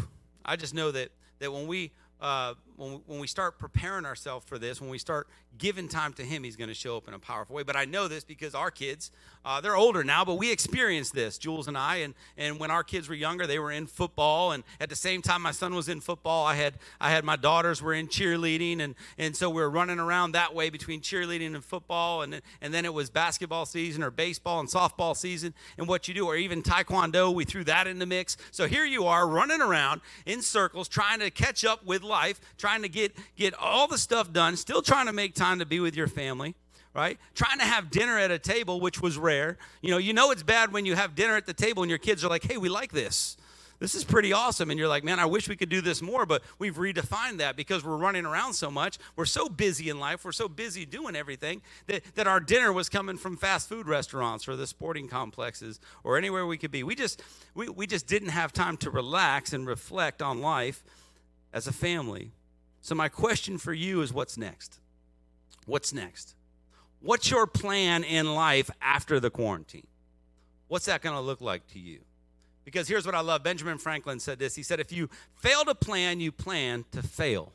I 0.44 0.56
just 0.56 0.74
know 0.74 0.90
that 0.90 1.10
that 1.40 1.52
when 1.52 1.66
we 1.66 1.90
uh, 2.20 2.54
when, 2.76 3.00
when 3.06 3.18
we 3.20 3.26
start 3.26 3.58
preparing 3.58 4.04
ourselves 4.04 4.44
for 4.46 4.58
this, 4.58 4.80
when 4.80 4.90
we 4.90 4.98
start 4.98 5.28
giving 5.58 5.88
time 5.88 6.12
to 6.14 6.22
Him, 6.24 6.42
He's 6.44 6.56
going 6.56 6.68
to 6.68 6.74
show 6.74 6.96
up 6.96 7.08
in 7.08 7.14
a 7.14 7.18
powerful 7.18 7.56
way. 7.56 7.62
But 7.62 7.76
I 7.76 7.84
know 7.84 8.08
this 8.08 8.24
because 8.24 8.54
our 8.54 8.70
kids, 8.70 9.10
uh, 9.44 9.60
they're 9.60 9.76
older 9.76 10.02
now, 10.02 10.24
but 10.24 10.34
we 10.34 10.50
experienced 10.50 11.14
this, 11.14 11.38
Jules 11.38 11.68
and 11.68 11.78
I. 11.78 11.96
And, 11.96 12.14
and 12.36 12.58
when 12.58 12.70
our 12.70 12.82
kids 12.82 13.08
were 13.08 13.14
younger, 13.14 13.46
they 13.46 13.58
were 13.58 13.70
in 13.72 13.86
football. 13.86 14.52
And 14.52 14.64
at 14.80 14.88
the 14.88 14.96
same 14.96 15.22
time 15.22 15.42
my 15.42 15.50
son 15.50 15.74
was 15.74 15.88
in 15.88 16.00
football, 16.00 16.44
I 16.46 16.54
had, 16.54 16.74
I 17.00 17.10
had 17.10 17.24
my 17.24 17.36
daughters 17.36 17.80
were 17.80 17.94
in 17.94 18.08
cheerleading. 18.08 18.80
And, 18.80 18.94
and 19.18 19.36
so 19.36 19.48
we 19.48 19.62
were 19.62 19.70
running 19.70 19.98
around 19.98 20.32
that 20.32 20.54
way 20.54 20.70
between 20.70 21.00
cheerleading 21.00 21.54
and 21.54 21.64
football. 21.64 22.22
And, 22.22 22.40
and 22.60 22.74
then 22.74 22.84
it 22.84 22.92
was 22.92 23.10
basketball 23.10 23.66
season 23.66 24.02
or 24.02 24.10
baseball 24.10 24.60
and 24.60 24.68
softball 24.68 25.16
season 25.16 25.54
and 25.78 25.86
what 25.86 26.08
you 26.08 26.14
do, 26.14 26.26
or 26.26 26.36
even 26.36 26.62
taekwondo. 26.62 27.32
We 27.32 27.44
threw 27.44 27.64
that 27.64 27.86
in 27.86 27.98
the 27.98 28.06
mix. 28.06 28.36
So 28.50 28.66
here 28.66 28.84
you 28.84 29.06
are 29.06 29.26
running 29.28 29.60
around 29.60 30.00
in 30.26 30.42
circles 30.42 30.88
trying 30.88 31.20
to 31.20 31.30
catch 31.30 31.64
up 31.64 31.84
with 31.86 32.02
life, 32.02 32.40
trying 32.64 32.80
to 32.80 32.88
get, 32.88 33.14
get 33.36 33.52
all 33.60 33.86
the 33.86 33.98
stuff 33.98 34.32
done, 34.32 34.56
still 34.56 34.80
trying 34.80 35.04
to 35.04 35.12
make 35.12 35.34
time 35.34 35.58
to 35.58 35.66
be 35.66 35.80
with 35.80 35.94
your 35.94 36.08
family 36.08 36.54
right? 36.94 37.18
Trying 37.34 37.58
to 37.58 37.64
have 37.64 37.90
dinner 37.90 38.16
at 38.16 38.30
a 38.30 38.38
table, 38.38 38.78
which 38.80 39.02
was 39.02 39.18
rare. 39.18 39.58
You 39.82 39.90
know, 39.90 39.98
you 39.98 40.12
know 40.12 40.30
it's 40.30 40.44
bad 40.44 40.70
when 40.72 40.86
you 40.86 40.94
have 40.94 41.16
dinner 41.16 41.34
at 41.36 41.44
the 41.44 41.52
table 41.52 41.82
and 41.82 41.90
your 41.90 41.98
kids 41.98 42.24
are 42.24 42.28
like, 42.28 42.44
hey, 42.44 42.56
we 42.56 42.68
like 42.68 42.92
this. 42.92 43.36
This 43.80 43.96
is 43.96 44.04
pretty 44.04 44.32
awesome. 44.32 44.70
And 44.70 44.78
you're 44.78 44.86
like, 44.86 45.02
man, 45.02 45.18
I 45.18 45.26
wish 45.26 45.48
we 45.48 45.56
could 45.56 45.68
do 45.68 45.80
this 45.80 46.00
more, 46.00 46.24
but 46.24 46.42
we've 46.60 46.76
redefined 46.76 47.38
that 47.38 47.56
because 47.56 47.84
we're 47.84 47.96
running 47.96 48.24
around 48.24 48.52
so 48.52 48.70
much. 48.70 49.00
We're 49.16 49.24
so 49.24 49.48
busy 49.48 49.90
in 49.90 49.98
life. 49.98 50.24
We're 50.24 50.30
so 50.30 50.46
busy 50.48 50.86
doing 50.86 51.16
everything 51.16 51.62
that, 51.88 52.02
that 52.14 52.28
our 52.28 52.38
dinner 52.38 52.72
was 52.72 52.88
coming 52.88 53.16
from 53.16 53.38
fast 53.38 53.68
food 53.68 53.88
restaurants 53.88 54.46
or 54.46 54.54
the 54.54 54.64
sporting 54.64 55.08
complexes 55.08 55.80
or 56.04 56.16
anywhere 56.16 56.46
we 56.46 56.58
could 56.58 56.70
be. 56.70 56.84
We 56.84 56.94
just 56.94 57.20
we, 57.56 57.68
we 57.68 57.88
just 57.88 58.06
didn't 58.06 58.28
have 58.28 58.52
time 58.52 58.76
to 58.76 58.90
relax 58.92 59.52
and 59.52 59.66
reflect 59.66 60.22
on 60.22 60.40
life 60.40 60.84
as 61.52 61.66
a 61.66 61.72
family. 61.72 62.30
So, 62.84 62.94
my 62.94 63.08
question 63.08 63.56
for 63.56 63.72
you 63.72 64.02
is 64.02 64.12
what's 64.12 64.36
next? 64.36 64.78
What's 65.64 65.94
next? 65.94 66.34
What's 67.00 67.30
your 67.30 67.46
plan 67.46 68.04
in 68.04 68.34
life 68.34 68.70
after 68.82 69.18
the 69.18 69.30
quarantine? 69.30 69.86
What's 70.68 70.84
that 70.84 71.00
going 71.00 71.16
to 71.16 71.22
look 71.22 71.40
like 71.40 71.66
to 71.68 71.78
you? 71.78 72.00
Because 72.66 72.86
here's 72.86 73.06
what 73.06 73.14
I 73.14 73.20
love 73.20 73.42
Benjamin 73.42 73.78
Franklin 73.78 74.20
said 74.20 74.38
this. 74.38 74.54
He 74.54 74.62
said, 74.62 74.80
If 74.80 74.92
you 74.92 75.08
fail 75.34 75.64
to 75.64 75.74
plan, 75.74 76.20
you 76.20 76.30
plan 76.30 76.84
to 76.92 77.00
fail. 77.02 77.54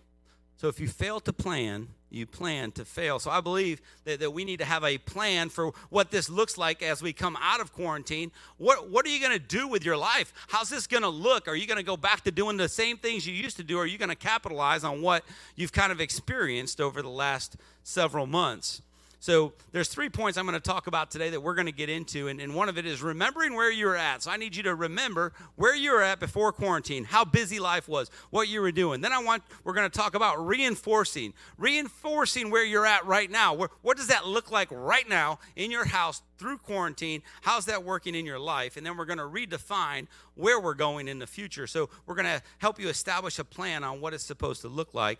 So, 0.57 0.67
if 0.67 0.79
you 0.79 0.87
fail 0.87 1.19
to 1.19 1.31
plan, 1.31 1.89
you 2.09 2.25
plan 2.25 2.71
to 2.71 2.85
fail. 2.85 3.19
So 3.19 3.31
I 3.31 3.41
believe 3.41 3.81
that, 4.05 4.19
that 4.19 4.31
we 4.31 4.43
need 4.45 4.59
to 4.59 4.65
have 4.65 4.83
a 4.83 4.97
plan 4.97 5.49
for 5.49 5.71
what 5.89 6.11
this 6.11 6.29
looks 6.29 6.57
like 6.57 6.81
as 6.81 7.01
we 7.01 7.13
come 7.13 7.37
out 7.41 7.59
of 7.59 7.73
quarantine. 7.73 8.31
What, 8.57 8.89
what 8.89 9.05
are 9.05 9.09
you 9.09 9.19
going 9.19 9.33
to 9.33 9.39
do 9.43 9.67
with 9.67 9.85
your 9.85 9.97
life? 9.97 10.33
How's 10.47 10.69
this 10.69 10.87
going 10.87 11.03
to 11.03 11.09
look? 11.09 11.47
Are 11.47 11.55
you 11.55 11.67
going 11.67 11.77
to 11.77 11.83
go 11.83 11.97
back 11.97 12.23
to 12.25 12.31
doing 12.31 12.57
the 12.57 12.69
same 12.69 12.97
things 12.97 13.27
you 13.27 13.33
used 13.33 13.57
to 13.57 13.63
do? 13.63 13.77
Or 13.77 13.83
are 13.83 13.87
you 13.87 13.97
going 13.97 14.09
to 14.09 14.15
capitalize 14.15 14.83
on 14.83 15.01
what 15.01 15.23
you've 15.55 15.71
kind 15.73 15.91
of 15.91 16.01
experienced 16.01 16.81
over 16.81 17.01
the 17.01 17.09
last 17.09 17.55
several 17.83 18.25
months? 18.25 18.81
So 19.21 19.51
there's 19.73 19.89
three 19.89 20.07
points 20.07 20.37
I'm 20.37 20.45
going 20.45 20.53
to 20.57 20.59
talk 20.61 20.87
about 20.87 21.11
today 21.11 21.29
that 21.31 21.41
we're 21.41 21.53
going 21.53 21.65
to 21.65 21.73
get 21.73 21.89
into, 21.89 22.29
and, 22.29 22.39
and 22.39 22.55
one 22.55 22.69
of 22.69 22.77
it 22.77 22.85
is 22.85 23.01
remembering 23.03 23.53
where 23.53 23.69
you 23.69 23.85
were 23.87 23.97
at. 23.97 24.23
So 24.23 24.31
I 24.31 24.37
need 24.37 24.55
you 24.55 24.63
to 24.63 24.75
remember 24.75 25.33
where 25.57 25.75
you 25.75 25.91
were 25.91 26.01
at 26.01 26.21
before 26.21 26.53
quarantine, 26.53 27.03
how 27.03 27.25
busy 27.25 27.59
life 27.59 27.89
was, 27.89 28.09
what 28.29 28.47
you 28.47 28.61
were 28.61 28.71
doing. 28.71 29.01
Then 29.01 29.11
I 29.11 29.21
want 29.21 29.43
we're 29.65 29.73
going 29.73 29.89
to 29.91 29.97
talk 29.97 30.15
about 30.15 30.47
reinforcing, 30.47 31.33
reinforcing 31.57 32.49
where 32.49 32.63
you're 32.65 32.85
at 32.85 33.05
right 33.05 33.29
now. 33.29 33.53
Where, 33.55 33.67
what 33.81 33.97
does 33.97 34.07
that 34.07 34.25
look 34.25 34.51
like 34.51 34.69
right 34.71 35.07
now 35.07 35.39
in 35.57 35.69
your 35.69 35.83
house 35.85 36.21
through 36.37 36.59
quarantine? 36.59 37.21
How's 37.41 37.65
that 37.65 37.83
working 37.83 38.15
in 38.15 38.25
your 38.25 38.39
life? 38.39 38.77
And 38.77 38.85
then 38.85 38.95
we're 38.95 39.03
going 39.05 39.19
to 39.19 39.25
redefine 39.25 40.07
where 40.35 40.61
we're 40.61 40.73
going 40.75 41.09
in 41.09 41.19
the 41.19 41.27
future. 41.27 41.67
So 41.67 41.89
we're 42.05 42.15
going 42.15 42.25
to 42.25 42.41
help 42.59 42.79
you 42.79 42.87
establish 42.87 43.37
a 43.37 43.43
plan 43.43 43.83
on 43.83 43.99
what 43.99 44.13
it's 44.13 44.23
supposed 44.23 44.61
to 44.61 44.69
look 44.69 44.93
like 44.93 45.19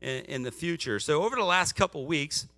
in, 0.00 0.24
in 0.24 0.42
the 0.42 0.50
future. 0.50 0.98
So 0.98 1.22
over 1.22 1.36
the 1.36 1.44
last 1.44 1.74
couple 1.74 2.04
weeks 2.06 2.48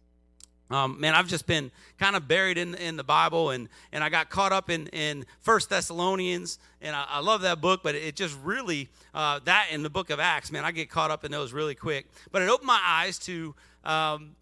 um, 0.71 1.01
man, 1.01 1.15
I've 1.15 1.29
just 1.29 1.47
been 1.47 1.71
kind 1.99 2.15
of 2.15 2.29
buried 2.29 2.59
in, 2.59 2.75
in 2.75 2.97
the 2.97 3.05
Bible, 3.05 3.51
and, 3.51 3.69
and 3.93 4.05
I 4.05 4.09
got 4.11 4.29
caught 4.29 4.53
up 4.53 4.69
in, 4.69 4.87
in 4.89 5.25
1 5.45 5.61
Thessalonians, 5.69 6.59
and 6.83 6.95
I, 6.95 7.05
I 7.09 7.21
love 7.21 7.41
that 7.43 7.61
book, 7.61 7.81
but 7.83 7.95
it 7.95 8.17
just 8.17 8.37
really, 8.45 8.89
uh, 9.15 9.41
that 9.45 9.69
and 9.73 9.83
the 9.85 9.91
book 9.91 10.11
of 10.11 10.21
Acts, 10.21 10.53
man, 10.53 10.65
I 10.65 10.73
get 10.73 10.91
caught 10.91 11.11
up 11.11 11.25
in 11.25 11.31
those 11.33 11.53
really 11.55 11.75
quick. 11.75 12.07
But 12.33 12.43
it 12.43 12.51
opened 12.51 12.67
my 12.67 12.81
eyes 12.85 13.19
to 13.21 13.55
um, 13.85 14.37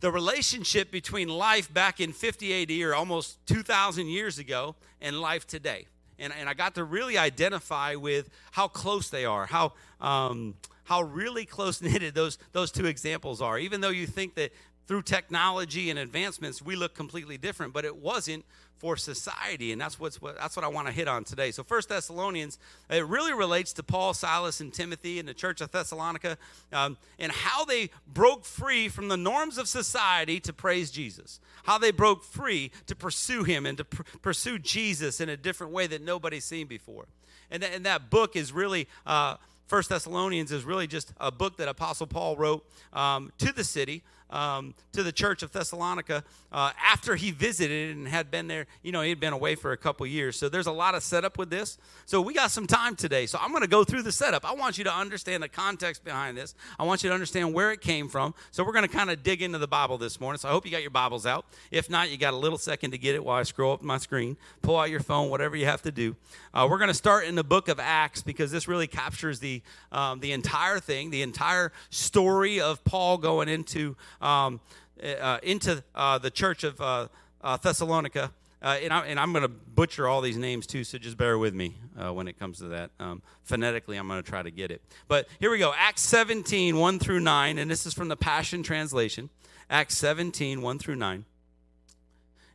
the 0.00 0.10
relationship 0.10 0.90
between 0.90 1.28
life 1.28 1.72
back 1.72 2.00
in 2.00 2.12
50 2.12 2.62
AD, 2.62 2.88
or 2.88 2.94
almost 2.96 3.38
2,000 3.46 4.08
years 4.08 4.38
ago, 4.40 4.74
and 5.00 5.20
life 5.20 5.46
today. 5.46 5.86
And, 6.18 6.32
and 6.38 6.48
I 6.48 6.54
got 6.54 6.74
to 6.76 6.84
really 6.84 7.16
identify 7.16 7.94
with 7.94 8.28
how 8.52 8.66
close 8.68 9.08
they 9.08 9.24
are, 9.24 9.46
how. 9.46 9.72
Um, 10.00 10.54
how 10.86 11.00
really 11.00 11.46
close 11.46 11.80
knitted 11.80 12.14
those 12.14 12.36
those 12.52 12.70
two 12.70 12.84
examples 12.84 13.40
are. 13.40 13.58
Even 13.58 13.80
though 13.80 13.88
you 13.88 14.06
think 14.06 14.34
that 14.34 14.50
through 14.86 15.02
technology 15.02 15.90
and 15.90 15.98
advancements, 15.98 16.60
we 16.62 16.76
look 16.76 16.94
completely 16.94 17.38
different, 17.38 17.72
but 17.72 17.84
it 17.84 17.96
wasn't 17.96 18.44
for 18.76 18.96
society. 18.96 19.72
And 19.72 19.80
that's, 19.80 19.98
what's, 19.98 20.20
what, 20.20 20.36
that's 20.36 20.56
what 20.56 20.64
I 20.64 20.68
want 20.68 20.88
to 20.88 20.92
hit 20.92 21.08
on 21.08 21.24
today. 21.24 21.50
So, 21.52 21.62
First 21.62 21.88
Thessalonians, 21.88 22.58
it 22.90 23.06
really 23.06 23.32
relates 23.32 23.72
to 23.74 23.82
Paul, 23.82 24.12
Silas, 24.12 24.60
and 24.60 24.72
Timothy 24.74 25.18
and 25.18 25.26
the 25.28 25.32
church 25.34 25.60
of 25.62 25.70
Thessalonica 25.70 26.36
um, 26.72 26.98
and 27.18 27.32
how 27.32 27.64
they 27.64 27.90
broke 28.06 28.44
free 28.44 28.88
from 28.88 29.08
the 29.08 29.16
norms 29.16 29.56
of 29.58 29.68
society 29.68 30.38
to 30.40 30.52
praise 30.52 30.90
Jesus, 30.90 31.40
how 31.64 31.78
they 31.78 31.90
broke 31.92 32.22
free 32.22 32.70
to 32.86 32.94
pursue 32.94 33.42
him 33.44 33.64
and 33.64 33.78
to 33.78 33.84
pr- 33.84 34.02
pursue 34.20 34.58
Jesus 34.58 35.20
in 35.20 35.28
a 35.30 35.36
different 35.36 35.72
way 35.72 35.86
that 35.86 36.02
nobody's 36.02 36.44
seen 36.44 36.66
before. 36.66 37.06
And, 37.50 37.62
th- 37.62 37.74
and 37.74 37.86
that 37.86 38.10
book 38.10 38.36
is 38.36 38.52
really. 38.52 38.86
Uh, 39.06 39.36
First 39.66 39.88
Thessalonians 39.88 40.52
is 40.52 40.62
really 40.62 40.86
just 40.86 41.14
a 41.18 41.30
book 41.32 41.56
that 41.56 41.68
Apostle 41.68 42.06
Paul 42.06 42.36
wrote 42.36 42.70
um, 42.92 43.32
to 43.38 43.50
the 43.50 43.64
city 43.64 44.02
um, 44.30 44.74
to 44.92 45.02
the 45.02 45.12
church 45.12 45.42
of 45.42 45.52
Thessalonica 45.52 46.24
uh, 46.52 46.72
after 46.82 47.14
he 47.16 47.30
visited 47.30 47.96
and 47.96 48.08
had 48.08 48.30
been 48.30 48.46
there. 48.46 48.66
You 48.82 48.92
know, 48.92 49.02
he 49.02 49.10
had 49.10 49.20
been 49.20 49.32
away 49.32 49.54
for 49.54 49.72
a 49.72 49.76
couple 49.76 50.06
years. 50.06 50.36
So 50.36 50.48
there's 50.48 50.66
a 50.66 50.72
lot 50.72 50.94
of 50.94 51.02
setup 51.02 51.38
with 51.38 51.50
this. 51.50 51.78
So 52.06 52.20
we 52.20 52.34
got 52.34 52.50
some 52.50 52.66
time 52.66 52.96
today. 52.96 53.26
So 53.26 53.38
I'm 53.40 53.50
going 53.50 53.62
to 53.62 53.68
go 53.68 53.84
through 53.84 54.02
the 54.02 54.12
setup. 54.12 54.48
I 54.50 54.54
want 54.54 54.78
you 54.78 54.84
to 54.84 54.92
understand 54.94 55.42
the 55.42 55.48
context 55.48 56.04
behind 56.04 56.36
this, 56.36 56.54
I 56.78 56.84
want 56.84 57.02
you 57.02 57.08
to 57.10 57.14
understand 57.14 57.52
where 57.54 57.72
it 57.72 57.80
came 57.80 58.08
from. 58.08 58.34
So 58.50 58.64
we're 58.64 58.72
going 58.72 58.88
to 58.88 58.94
kind 58.94 59.10
of 59.10 59.22
dig 59.22 59.42
into 59.42 59.58
the 59.58 59.68
Bible 59.68 59.98
this 59.98 60.20
morning. 60.20 60.38
So 60.38 60.48
I 60.48 60.52
hope 60.52 60.64
you 60.64 60.70
got 60.70 60.82
your 60.82 60.90
Bibles 60.90 61.26
out. 61.26 61.44
If 61.70 61.90
not, 61.90 62.10
you 62.10 62.16
got 62.16 62.34
a 62.34 62.38
little 62.38 62.58
second 62.58 62.92
to 62.92 62.98
get 62.98 63.14
it 63.14 63.24
while 63.24 63.36
I 63.38 63.42
scroll 63.42 63.72
up 63.74 63.82
my 63.82 63.98
screen. 63.98 64.36
Pull 64.62 64.78
out 64.78 64.90
your 64.90 65.00
phone, 65.00 65.30
whatever 65.30 65.56
you 65.56 65.66
have 65.66 65.82
to 65.82 65.92
do. 65.92 66.16
Uh, 66.52 66.66
we're 66.70 66.78
going 66.78 66.88
to 66.88 66.94
start 66.94 67.26
in 67.26 67.34
the 67.34 67.44
book 67.44 67.68
of 67.68 67.80
Acts 67.80 68.22
because 68.22 68.50
this 68.50 68.68
really 68.68 68.86
captures 68.86 69.40
the, 69.40 69.60
um, 69.92 70.20
the 70.20 70.32
entire 70.32 70.78
thing, 70.78 71.10
the 71.10 71.22
entire 71.22 71.72
story 71.90 72.60
of 72.60 72.82
Paul 72.84 73.18
going 73.18 73.48
into 73.48 73.96
um, 74.24 74.58
eh, 75.00 75.14
uh, 75.14 75.38
into 75.42 75.82
uh, 75.94 76.18
the 76.18 76.30
church 76.30 76.64
of 76.64 76.80
uh, 76.80 77.06
uh, 77.42 77.56
Thessalonica. 77.58 78.30
Uh, 78.62 78.78
and, 78.82 78.92
I, 78.94 79.06
am 79.22 79.32
going 79.32 79.42
to 79.42 79.48
butcher 79.48 80.08
all 80.08 80.22
these 80.22 80.38
names 80.38 80.66
too, 80.66 80.84
so 80.84 80.96
just 80.96 81.18
bear 81.18 81.36
with 81.38 81.52
me 81.52 81.76
when 82.10 82.26
it 82.28 82.38
comes 82.38 82.58
to 82.58 82.64
that. 82.68 82.90
Um, 82.98 83.20
phonetically, 83.42 83.98
I'm 83.98 84.08
going 84.08 84.22
to 84.22 84.28
try 84.28 84.40
to 84.42 84.50
get 84.50 84.70
it. 84.70 84.80
But 85.06 85.28
here 85.38 85.50
we 85.50 85.58
go 85.58 85.74
Acts 85.76 86.00
17, 86.02 86.78
1 86.78 86.98
through 86.98 87.20
9. 87.20 87.58
And 87.58 87.70
this 87.70 87.84
is 87.84 87.92
from 87.92 88.08
the 88.08 88.16
Passion 88.16 88.62
Translation. 88.62 89.28
Acts 89.68 89.98
17, 89.98 90.62
1 90.62 90.78
through 90.78 90.96
9. 90.96 91.24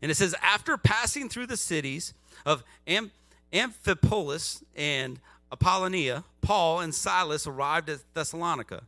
And 0.02 0.12
it 0.12 0.16
says, 0.16 0.34
After 0.42 0.78
passing 0.78 1.30
through 1.30 1.46
the 1.46 1.58
cities 1.58 2.16
of 2.44 2.64
Am- 2.88 3.12
Amphipolis 3.54 4.64
and 4.76 5.20
Apollonia, 5.52 6.24
Paul 6.42 6.80
and 6.80 6.96
Silas 6.96 7.46
arrived 7.46 7.88
at 7.88 8.00
Thessalonica 8.16 8.82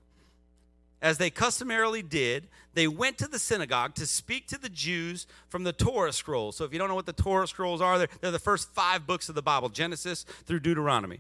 as 1.02 1.18
they 1.18 1.30
customarily 1.30 2.04
did, 2.04 2.48
they 2.74 2.88
went 2.88 3.18
to 3.18 3.28
the 3.28 3.40
synagogue 3.40 3.96
to 3.96 4.06
speak 4.06 4.48
to 4.48 4.58
the 4.58 4.70
Jews 4.70 5.26
from 5.50 5.64
the 5.64 5.74
Torah 5.74 6.14
scrolls. 6.14 6.56
So, 6.56 6.64
if 6.64 6.72
you 6.72 6.80
don't 6.80 6.88
know 6.90 6.96
what 6.96 7.08
the 7.08 7.14
Torah 7.14 7.48
scrolls 7.48 7.82
are, 7.82 7.98
they're, 7.98 8.08
they're 8.22 8.32
the 8.32 8.40
first 8.40 8.70
five 8.70 9.08
books 9.08 9.28
of 9.28 9.36
the 9.36 9.42
Bible 9.42 9.70
Genesis 9.70 10.24
through 10.46 10.60
Deuteronomy. 10.60 11.20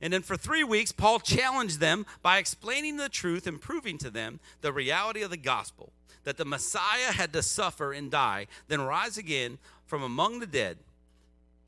And 0.00 0.12
then 0.12 0.22
for 0.22 0.36
three 0.36 0.64
weeks, 0.64 0.90
Paul 0.92 1.18
challenged 1.20 1.78
them 1.78 2.06
by 2.22 2.38
explaining 2.38 2.96
the 2.96 3.08
truth 3.08 3.46
and 3.46 3.60
proving 3.60 3.98
to 3.98 4.10
them 4.10 4.40
the 4.60 4.72
reality 4.72 5.22
of 5.22 5.30
the 5.30 5.36
gospel 5.36 5.90
that 6.24 6.36
the 6.36 6.44
Messiah 6.44 7.12
had 7.12 7.32
to 7.32 7.42
suffer 7.42 7.92
and 7.92 8.08
die, 8.10 8.46
then 8.68 8.80
rise 8.80 9.16
again 9.18 9.58
from 9.86 10.02
among 10.04 10.38
the 10.40 10.46
dead. 10.46 10.76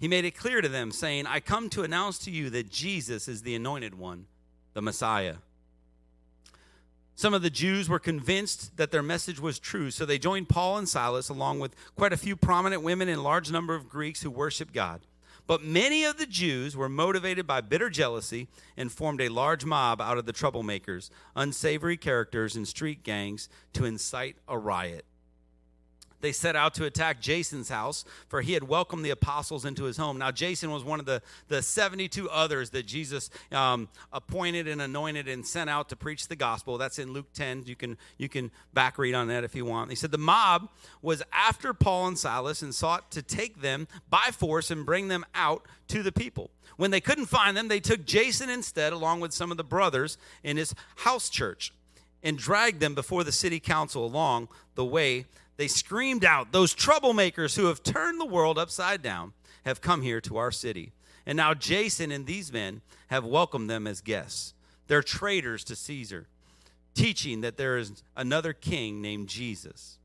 He 0.00 0.06
made 0.08 0.24
it 0.24 0.32
clear 0.32 0.60
to 0.60 0.68
them, 0.68 0.90
saying, 0.92 1.26
I 1.26 1.38
come 1.40 1.68
to 1.70 1.82
announce 1.84 2.18
to 2.20 2.30
you 2.30 2.50
that 2.50 2.70
Jesus 2.70 3.26
is 3.28 3.42
the 3.42 3.54
anointed 3.56 3.96
one, 3.98 4.26
the 4.74 4.82
Messiah. 4.82 5.36
Some 7.16 7.32
of 7.32 7.42
the 7.42 7.50
Jews 7.50 7.88
were 7.88 8.00
convinced 8.00 8.76
that 8.76 8.90
their 8.90 9.02
message 9.02 9.38
was 9.38 9.60
true, 9.60 9.90
so 9.92 10.04
they 10.04 10.18
joined 10.18 10.48
Paul 10.48 10.78
and 10.78 10.88
Silas 10.88 11.28
along 11.28 11.60
with 11.60 11.76
quite 11.94 12.12
a 12.12 12.16
few 12.16 12.34
prominent 12.34 12.82
women 12.82 13.08
and 13.08 13.18
a 13.20 13.22
large 13.22 13.52
number 13.52 13.74
of 13.74 13.88
Greeks 13.88 14.22
who 14.22 14.30
worshiped 14.30 14.74
God. 14.74 15.00
But 15.46 15.62
many 15.62 16.04
of 16.04 16.16
the 16.16 16.26
Jews 16.26 16.74
were 16.76 16.88
motivated 16.88 17.46
by 17.46 17.60
bitter 17.60 17.88
jealousy 17.88 18.48
and 18.76 18.90
formed 18.90 19.20
a 19.20 19.28
large 19.28 19.64
mob 19.64 20.00
out 20.00 20.18
of 20.18 20.26
the 20.26 20.32
troublemakers, 20.32 21.10
unsavory 21.36 21.96
characters, 21.98 22.56
and 22.56 22.66
street 22.66 23.04
gangs 23.04 23.48
to 23.74 23.84
incite 23.84 24.36
a 24.48 24.58
riot 24.58 25.04
they 26.24 26.32
set 26.32 26.56
out 26.56 26.72
to 26.74 26.86
attack 26.86 27.20
Jason's 27.20 27.68
house, 27.68 28.04
for 28.28 28.40
he 28.40 28.54
had 28.54 28.66
welcomed 28.66 29.04
the 29.04 29.10
apostles 29.10 29.64
into 29.66 29.84
his 29.84 29.98
home. 29.98 30.16
Now, 30.18 30.30
Jason 30.30 30.70
was 30.70 30.82
one 30.82 30.98
of 30.98 31.04
the, 31.06 31.20
the 31.48 31.60
72 31.62 32.28
others 32.30 32.70
that 32.70 32.86
Jesus 32.86 33.28
um, 33.52 33.88
appointed 34.10 34.66
and 34.66 34.80
anointed 34.80 35.28
and 35.28 35.46
sent 35.46 35.68
out 35.68 35.90
to 35.90 35.96
preach 35.96 36.26
the 36.26 36.34
gospel. 36.34 36.78
That's 36.78 36.98
in 36.98 37.12
Luke 37.12 37.26
10. 37.34 37.64
You 37.66 37.76
can, 37.76 37.98
you 38.16 38.28
can 38.30 38.50
back 38.72 38.96
read 38.96 39.14
on 39.14 39.28
that 39.28 39.44
if 39.44 39.54
you 39.54 39.66
want. 39.66 39.90
He 39.90 39.96
said, 39.96 40.10
The 40.10 40.18
mob 40.18 40.70
was 41.02 41.22
after 41.30 41.74
Paul 41.74 42.06
and 42.08 42.18
Silas 42.18 42.62
and 42.62 42.74
sought 42.74 43.10
to 43.12 43.20
take 43.20 43.60
them 43.60 43.86
by 44.08 44.30
force 44.32 44.70
and 44.70 44.86
bring 44.86 45.08
them 45.08 45.26
out 45.34 45.64
to 45.88 46.02
the 46.02 46.10
people. 46.12 46.48
When 46.78 46.90
they 46.90 47.02
couldn't 47.02 47.26
find 47.26 47.54
them, 47.54 47.68
they 47.68 47.80
took 47.80 48.06
Jason 48.06 48.48
instead, 48.48 48.94
along 48.94 49.20
with 49.20 49.32
some 49.34 49.50
of 49.50 49.58
the 49.58 49.62
brothers 49.64 50.16
in 50.42 50.56
his 50.56 50.74
house 50.96 51.28
church, 51.28 51.70
and 52.22 52.38
dragged 52.38 52.80
them 52.80 52.94
before 52.94 53.22
the 53.24 53.30
city 53.30 53.60
council 53.60 54.06
along 54.06 54.48
the 54.74 54.84
way 54.86 55.26
they 55.56 55.68
screamed 55.68 56.24
out, 56.24 56.52
Those 56.52 56.74
troublemakers 56.74 57.56
who 57.56 57.66
have 57.66 57.82
turned 57.82 58.20
the 58.20 58.24
world 58.26 58.58
upside 58.58 59.02
down 59.02 59.32
have 59.64 59.80
come 59.80 60.02
here 60.02 60.20
to 60.22 60.36
our 60.36 60.50
city. 60.50 60.92
And 61.26 61.36
now 61.36 61.54
Jason 61.54 62.12
and 62.12 62.26
these 62.26 62.52
men 62.52 62.82
have 63.06 63.24
welcomed 63.24 63.70
them 63.70 63.86
as 63.86 64.00
guests. 64.00 64.52
They're 64.88 65.02
traitors 65.02 65.64
to 65.64 65.76
Caesar, 65.76 66.26
teaching 66.94 67.40
that 67.40 67.56
there 67.56 67.78
is 67.78 68.02
another 68.16 68.52
king 68.52 69.00
named 69.00 69.28
Jesus. 69.28 69.98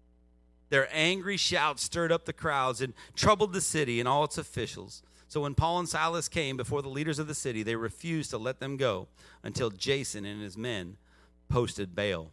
Their 0.69 0.87
angry 0.91 1.35
shouts 1.35 1.83
stirred 1.83 2.11
up 2.11 2.25
the 2.25 2.31
crowds 2.31 2.79
and 2.79 2.93
troubled 3.15 3.51
the 3.53 3.59
city 3.59 3.99
and 3.99 4.07
all 4.07 4.23
its 4.23 4.37
officials. 4.37 5.01
So 5.27 5.41
when 5.41 5.55
Paul 5.55 5.79
and 5.79 5.89
Silas 5.89 6.29
came 6.29 6.57
before 6.57 6.81
the 6.81 6.89
leaders 6.89 7.19
of 7.19 7.27
the 7.27 7.35
city, 7.35 7.63
they 7.63 7.75
refused 7.75 8.29
to 8.29 8.37
let 8.37 8.59
them 8.59 8.77
go 8.77 9.07
until 9.43 9.69
Jason 9.71 10.25
and 10.25 10.41
his 10.41 10.57
men 10.57 10.97
posted 11.49 11.95
bail. 11.95 12.31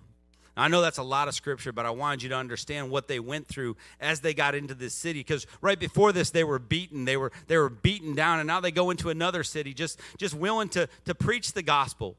Now, 0.56 0.62
I 0.62 0.68
know 0.68 0.80
that's 0.80 0.98
a 0.98 1.02
lot 1.02 1.28
of 1.28 1.34
scripture, 1.34 1.70
but 1.70 1.84
I 1.84 1.90
wanted 1.90 2.22
you 2.22 2.30
to 2.30 2.36
understand 2.36 2.90
what 2.90 3.08
they 3.08 3.20
went 3.20 3.46
through 3.46 3.76
as 4.00 4.20
they 4.20 4.32
got 4.32 4.54
into 4.54 4.74
this 4.74 4.94
city. 4.94 5.20
Because 5.20 5.46
right 5.60 5.78
before 5.78 6.12
this, 6.12 6.30
they 6.30 6.44
were 6.44 6.58
beaten. 6.58 7.04
They 7.04 7.18
were, 7.18 7.30
they 7.46 7.58
were 7.58 7.68
beaten 7.68 8.14
down, 8.14 8.40
and 8.40 8.46
now 8.46 8.60
they 8.60 8.70
go 8.70 8.90
into 8.90 9.10
another 9.10 9.44
city 9.44 9.74
just, 9.74 10.00
just 10.16 10.34
willing 10.34 10.70
to, 10.70 10.88
to 11.04 11.14
preach 11.14 11.52
the 11.52 11.62
gospel. 11.62 12.16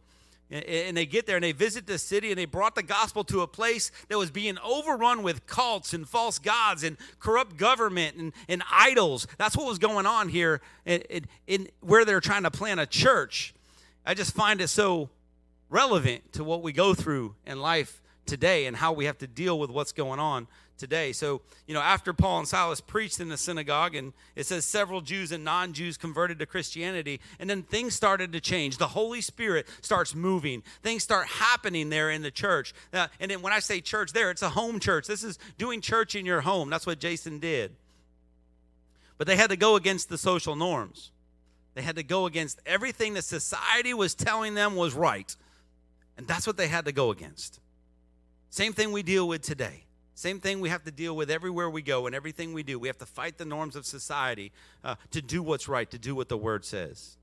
And 0.50 0.96
they 0.96 1.06
get 1.06 1.28
there 1.28 1.36
and 1.36 1.44
they 1.44 1.52
visit 1.52 1.88
the 1.88 1.98
city 1.98 2.30
and 2.30 2.38
they 2.38 2.46
brought 2.46 2.74
the 2.74 2.82
gospel 2.82 3.26
to 3.26 3.42
a 3.42 3.48
place 3.48 3.92
that 4.08 4.18
was 4.18 4.32
being 4.32 4.58
overrun 4.64 5.22
with 5.22 5.46
cults 5.46 5.94
and 5.94 6.08
false 6.08 6.40
gods 6.40 6.86
and 6.86 6.96
corrupt 7.20 7.58
government 7.58 8.16
and, 8.16 8.32
and 8.48 8.64
idols. 8.72 9.28
That's 9.38 9.58
what 9.58 9.68
was 9.68 9.78
going 9.78 10.06
on 10.06 10.30
here 10.30 10.62
in, 10.86 11.02
in, 11.02 11.26
in 11.48 11.68
where 11.82 12.06
they're 12.06 12.22
trying 12.22 12.44
to 12.44 12.52
plant 12.52 12.80
a 12.80 12.86
church. 12.86 13.54
I 14.06 14.14
just 14.14 14.34
find 14.36 14.62
it 14.62 14.70
so 14.70 15.10
relevant 15.70 16.32
to 16.32 16.46
what 16.46 16.62
we 16.64 16.72
go 16.72 16.94
through 16.94 17.36
in 17.46 17.60
life 17.60 18.02
today 18.28 18.66
and 18.68 18.78
how 18.78 18.92
we 18.94 19.06
have 19.06 19.18
to 19.20 19.28
deal 19.28 19.60
with 19.60 19.72
what's 19.72 19.92
going 19.92 20.20
on 20.20 20.48
today. 20.78 21.12
So, 21.12 21.42
you 21.66 21.74
know, 21.74 21.82
after 21.82 22.14
Paul 22.14 22.40
and 22.40 22.48
Silas 22.48 22.82
preached 22.82 23.20
in 23.20 23.30
the 23.30 23.38
synagogue, 23.38 23.96
and 23.96 24.14
it 24.36 24.46
says 24.46 24.64
several 24.66 25.02
Jews 25.02 25.32
and 25.32 25.44
non 25.44 25.74
Jews 25.74 25.98
converted 25.98 26.38
to 26.40 26.46
Christianity, 26.46 27.20
and 27.40 27.50
then 27.50 27.64
things 27.64 27.96
started 27.96 28.34
to 28.34 28.40
change. 28.40 28.78
The 28.78 28.88
Holy 28.90 29.22
Spirit 29.22 29.66
starts 29.82 30.14
moving, 30.14 30.62
things 30.84 31.02
start 31.02 31.28
happening 31.28 31.90
there 31.90 32.12
in 32.12 32.22
the 32.22 32.30
church. 32.32 32.74
and 32.94 33.08
then 33.32 33.42
when 33.42 33.54
I 33.54 33.60
say 33.60 33.82
church 33.82 34.12
there, 34.14 34.30
it's 34.30 34.44
a 34.44 34.50
home 34.50 34.80
church. 34.80 35.08
This 35.08 35.24
is 35.24 35.40
doing 35.58 35.82
church 35.82 36.14
in 36.14 36.26
your 36.26 36.42
home. 36.42 36.70
That's 36.70 36.86
what 36.86 37.00
Jason 37.00 37.40
did. 37.40 37.76
But 39.18 39.26
they 39.26 39.36
had 39.36 39.50
to 39.50 39.58
go 39.58 39.76
against 39.76 40.10
the 40.10 40.18
social 40.18 40.56
norms. 40.56 41.10
They 41.74 41.82
had 41.82 41.96
to 41.96 42.04
go 42.04 42.26
against 42.26 42.60
everything 42.66 43.16
that 43.16 43.24
society 43.24 43.94
was 43.94 44.14
telling 44.14 44.54
them 44.54 44.76
was 44.76 44.94
right. 44.94 45.36
And 46.18 46.28
that's 46.28 46.48
what 46.48 46.58
they 46.58 46.68
had 46.68 46.86
to 46.86 46.92
go 46.92 47.12
against. 47.12 47.60
Same 48.50 48.74
thing 48.74 48.92
we 48.92 49.04
deal 49.04 49.28
with 49.28 49.42
today. 49.42 49.84
Same 50.16 50.40
thing 50.40 50.60
we 50.62 50.70
have 50.70 50.84
to 50.86 50.92
deal 50.92 51.16
with 51.16 51.30
everywhere 51.30 51.70
we 51.70 51.82
go 51.82 52.08
and 52.08 52.16
everything 52.16 52.54
we 52.54 52.64
do. 52.64 52.80
We 52.80 52.88
have 52.88 52.98
to 53.00 53.06
fight 53.06 53.38
the 53.38 53.46
norms 53.46 53.76
of 53.76 53.86
society 53.86 54.52
uh, 54.84 54.96
to 55.12 55.22
do 55.22 55.44
what's 55.44 55.68
right, 55.68 55.90
to 55.92 56.00
do 56.00 56.16
what 56.16 56.28
the 56.28 56.38
word 56.38 56.66
says. 56.66 57.18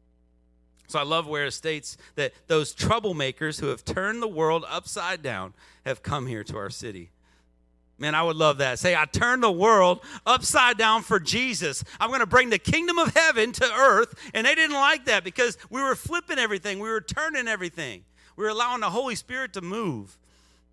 So 0.86 0.98
I 0.98 1.02
love 1.02 1.26
where 1.26 1.46
it 1.46 1.52
states 1.52 1.96
that 2.14 2.32
those 2.46 2.74
troublemakers 2.74 3.58
who 3.58 3.66
have 3.68 3.84
turned 3.84 4.22
the 4.22 4.28
world 4.28 4.64
upside 4.68 5.22
down 5.22 5.54
have 5.84 6.02
come 6.02 6.26
here 6.26 6.44
to 6.44 6.56
our 6.56 6.70
city. 6.70 7.10
Man, 7.98 8.14
I 8.14 8.22
would 8.22 8.36
love 8.36 8.58
that. 8.58 8.78
Say, 8.78 8.94
I 8.94 9.06
turned 9.06 9.42
the 9.42 9.50
world 9.50 10.00
upside 10.26 10.76
down 10.76 11.02
for 11.02 11.18
Jesus. 11.18 11.82
I'm 11.98 12.10
going 12.10 12.20
to 12.20 12.26
bring 12.26 12.50
the 12.50 12.58
kingdom 12.58 12.98
of 12.98 13.14
heaven 13.14 13.52
to 13.52 13.72
earth. 13.72 14.14
And 14.34 14.46
they 14.46 14.54
didn't 14.54 14.74
like 14.76 15.06
that 15.06 15.24
because 15.24 15.56
we 15.70 15.80
were 15.80 15.94
flipping 15.94 16.38
everything, 16.38 16.80
we 16.80 16.88
were 16.88 17.00
turning 17.00 17.48
everything, 17.48 18.04
we 18.36 18.44
were 18.44 18.50
allowing 18.50 18.80
the 18.80 18.90
Holy 18.90 19.14
Spirit 19.14 19.52
to 19.54 19.62
move. 19.62 20.16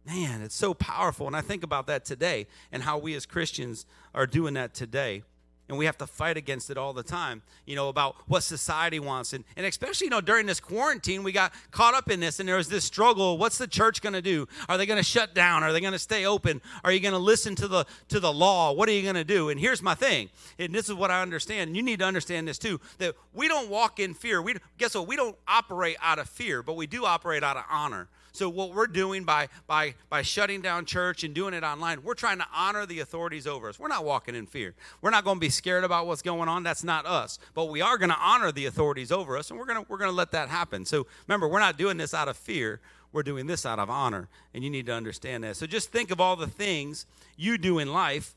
Man, 0.06 0.41
it's 0.41 0.56
so 0.56 0.73
powerful. 0.73 1.28
And 1.28 1.36
I 1.36 1.41
think 1.41 1.64
about 1.64 1.88
that 1.88 2.06
today 2.06 2.48
and 2.72 2.82
how 2.84 2.98
we 2.98 3.14
as 3.14 3.26
Christians 3.26 3.86
are 4.15 4.26
doing 4.26 4.56
that 4.56 4.73
today. 4.73 5.23
And 5.69 5.78
we 5.78 5.86
have 5.86 5.98
to 5.99 6.07
fight 6.07 6.36
against 6.36 6.69
it 6.69 6.78
all 6.78 6.91
the 6.91 7.03
time, 7.03 7.44
you 7.65 7.78
know, 7.78 7.88
about 7.88 8.15
what 8.28 8.44
society 8.44 8.99
wants. 8.99 9.32
And, 9.32 9.45
and 9.56 9.65
especially, 9.65 10.06
you 10.07 10.11
know, 10.11 10.19
during 10.19 10.45
this 10.45 10.60
quarantine, 10.60 11.23
we 11.23 11.32
got 11.32 11.53
caught 11.69 11.94
up 11.94 12.10
in 12.11 12.19
this 12.19 12.41
and 12.41 12.49
there 12.49 12.57
was 12.57 12.68
this 12.68 12.84
struggle. 12.84 13.38
What's 13.38 13.57
the 13.57 13.68
church 13.68 14.02
going 14.02 14.11
to 14.11 14.22
do? 14.22 14.49
Are 14.68 14.78
they 14.78 14.86
going 14.86 14.99
to 14.99 15.03
shut 15.07 15.34
down? 15.34 15.64
Are 15.64 15.72
they 15.72 15.80
going 15.80 15.94
to 15.94 15.99
stay 15.99 16.26
open? 16.26 16.61
Are 16.84 16.91
you 16.91 16.99
going 16.99 17.14
to 17.14 17.19
listen 17.19 17.56
to 17.56 17.69
the, 17.69 17.86
to 18.10 18.19
the 18.19 18.34
law? 18.34 18.73
What 18.73 18.90
are 18.90 18.91
you 18.91 19.03
going 19.03 19.15
to 19.15 19.23
do? 19.23 19.48
And 19.48 19.57
here's 19.57 19.82
my 19.82 19.94
thing, 19.95 20.30
and 20.60 20.76
this 20.76 20.90
is 20.90 20.95
what 20.95 21.10
I 21.10 21.22
understand. 21.22 21.78
You 21.78 21.84
need 21.84 21.99
to 21.99 22.06
understand 22.06 22.49
this 22.49 22.57
too 22.57 22.82
that 22.98 23.15
we 23.34 23.48
don't 23.48 23.69
walk 23.69 23.98
in 23.98 24.14
fear. 24.14 24.41
We, 24.41 24.56
guess 24.78 24.94
what? 24.95 25.07
We 25.07 25.15
don't 25.15 25.38
operate 25.48 25.95
out 26.02 26.19
of 26.19 26.28
fear, 26.28 26.61
but 26.64 26.73
we 26.76 26.86
do 26.86 27.06
operate 27.06 27.44
out 27.44 27.56
of 27.56 27.64
honor 27.69 28.10
so 28.34 28.49
what 28.49 28.74
we're 28.74 28.88
doing 28.88 29.24
by, 29.24 29.49
by, 29.68 29.94
by 30.10 30.22
shutting 30.22 30.62
down 30.62 30.86
church 30.86 31.24
and 31.24 31.34
doing 31.34 31.53
it 31.53 31.64
online, 31.64 32.02
we're 32.03 32.14
trying 32.14 32.38
to 32.38 32.45
honor 32.56 32.86
the 32.86 32.99
authorities 33.02 33.45
over 33.45 33.68
us. 33.70 33.78
We're 33.78 33.90
not 33.90 34.06
walking 34.06 34.36
in 34.36 34.45
fear. 34.45 34.74
We're 35.02 35.10
not 35.10 35.24
going 35.24 35.38
to 35.38 35.41
be 35.41 35.49
scared 35.49 35.84
about 35.84 36.08
what's 36.08 36.22
going 36.22 36.48
on. 36.48 36.64
That's 36.64 36.84
not 36.84 37.06
us. 37.06 37.40
But 37.53 37.66
we 37.66 37.82
are 37.82 37.98
going 37.98 38.10
to 38.12 38.18
honor 38.18 38.52
the 38.52 38.66
authorities 38.68 39.12
over 39.12 39.38
us, 39.38 39.49
and 39.49 39.60
we're 39.60 39.66
going 39.66 39.84
to, 39.84 39.86
we're 39.91 39.98
going 39.98 40.10
to 40.12 40.16
let 40.16 40.32
that 40.32 40.48
happen. 40.49 40.86
So 40.86 41.06
remember, 41.28 41.48
we're 41.48 41.60
not 41.60 41.78
doing 41.78 41.98
this 41.98 42.14
out 42.14 42.28
of 42.30 42.38
fear. 42.38 42.80
We're 43.12 43.24
doing 43.24 43.48
this 43.48 43.66
out 43.66 43.80
of 43.80 43.90
honor, 43.90 44.30
and 44.53 44.64
you 44.64 44.70
need 44.70 44.86
to 44.86 44.94
understand 44.94 45.44
that. 45.44 45.58
So 45.58 45.66
just 45.68 45.91
think 45.91 46.12
of 46.12 46.22
all 46.22 46.36
the 46.38 46.48
things 46.48 47.06
you 47.36 47.58
do 47.58 47.80
in 47.80 47.91
life 47.91 48.34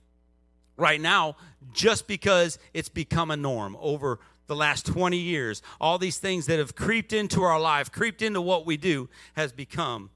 right 0.77 1.01
now 1.01 1.37
just 1.73 2.09
because 2.09 2.59
it's 2.73 2.89
become 2.89 3.31
a 3.31 3.37
norm 3.37 3.77
over 3.81 4.19
the 4.47 4.57
last 4.57 4.87
20 4.87 5.16
years, 5.16 5.62
all 5.81 5.99
these 5.99 6.19
things 6.19 6.47
that 6.47 6.59
have 6.59 6.75
creeped 6.75 7.12
into 7.12 7.43
our 7.43 7.59
life, 7.59 7.91
creeped 7.91 8.23
into 8.23 8.41
what 8.41 8.66
we 8.66 8.77
do, 8.77 9.09
has 9.35 9.53
become 9.53 10.11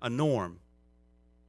a 0.00 0.08
norm. 0.08 0.58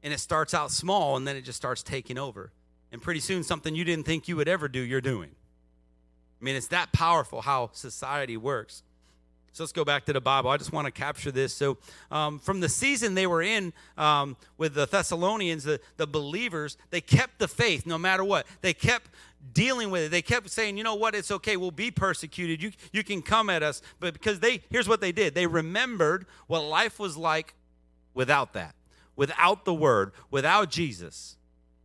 And 0.03 0.13
it 0.13 0.19
starts 0.19 0.53
out 0.53 0.71
small 0.71 1.17
and 1.17 1.27
then 1.27 1.35
it 1.35 1.41
just 1.41 1.57
starts 1.57 1.83
taking 1.83 2.17
over. 2.17 2.51
And 2.91 3.01
pretty 3.01 3.19
soon, 3.19 3.43
something 3.43 3.75
you 3.75 3.83
didn't 3.83 4.05
think 4.05 4.27
you 4.27 4.35
would 4.35 4.47
ever 4.47 4.67
do, 4.67 4.79
you're 4.79 5.01
doing. 5.01 5.29
I 6.41 6.43
mean, 6.43 6.55
it's 6.55 6.67
that 6.69 6.91
powerful 6.91 7.41
how 7.41 7.69
society 7.73 8.37
works. 8.37 8.81
So 9.53 9.63
let's 9.63 9.73
go 9.73 9.83
back 9.83 10.05
to 10.05 10.13
the 10.13 10.21
Bible. 10.21 10.49
I 10.49 10.57
just 10.57 10.71
want 10.71 10.85
to 10.85 10.91
capture 10.91 11.31
this. 11.31 11.53
So, 11.53 11.77
um, 12.11 12.39
from 12.39 12.59
the 12.59 12.69
season 12.69 13.13
they 13.15 13.27
were 13.27 13.41
in 13.41 13.73
um, 13.97 14.37
with 14.57 14.73
the 14.73 14.85
Thessalonians, 14.85 15.63
the, 15.63 15.79
the 15.97 16.07
believers, 16.07 16.77
they 16.89 17.01
kept 17.01 17.39
the 17.39 17.47
faith 17.47 17.85
no 17.85 17.97
matter 17.97 18.23
what. 18.23 18.45
They 18.61 18.73
kept 18.73 19.07
dealing 19.53 19.89
with 19.91 20.03
it. 20.03 20.11
They 20.11 20.21
kept 20.21 20.49
saying, 20.49 20.77
you 20.77 20.83
know 20.83 20.95
what, 20.95 21.15
it's 21.15 21.31
okay, 21.31 21.57
we'll 21.57 21.71
be 21.71 21.91
persecuted. 21.91 22.61
You, 22.61 22.71
you 22.91 23.03
can 23.03 23.21
come 23.21 23.49
at 23.49 23.63
us. 23.63 23.81
But 23.99 24.13
because 24.13 24.39
they, 24.39 24.61
here's 24.69 24.87
what 24.87 25.01
they 25.01 25.11
did 25.11 25.33
they 25.35 25.47
remembered 25.47 26.25
what 26.47 26.61
life 26.61 26.99
was 26.99 27.17
like 27.17 27.55
without 28.13 28.53
that, 28.53 28.75
without 29.15 29.65
the 29.65 29.73
word, 29.73 30.11
without 30.29 30.69
Jesus. 30.69 31.37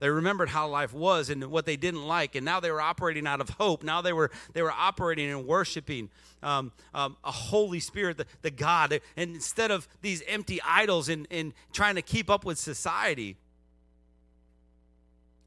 They 0.05 0.11
remembered 0.11 0.51
how 0.51 0.69
life 0.69 0.93
was 0.93 1.31
and 1.31 1.43
what 1.45 1.65
they 1.65 1.77
didn't 1.77 2.07
like, 2.07 2.35
and 2.35 2.45
now 2.45 2.61
they 2.61 2.71
were 2.71 2.83
operating 2.83 3.27
out 3.27 3.41
of 3.41 3.49
hope. 3.49 3.83
Now 3.83 4.03
they 4.03 4.13
were 4.13 4.31
they 4.53 4.61
were 4.61 4.71
operating 4.71 5.31
and 5.31 5.47
worshiping 5.47 6.11
um, 6.43 6.73
um, 6.93 7.17
a 7.25 7.31
Holy 7.33 7.81
Spirit, 7.81 8.19
the, 8.19 8.27
the 8.43 8.51
God, 8.51 9.01
and 9.17 9.35
instead 9.35 9.71
of 9.71 9.89
these 10.03 10.23
empty 10.29 10.61
idols 10.63 11.09
and, 11.09 11.27
and 11.31 11.55
trying 11.73 11.95
to 11.95 12.03
keep 12.03 12.29
up 12.29 12.45
with 12.45 12.59
society. 12.59 13.37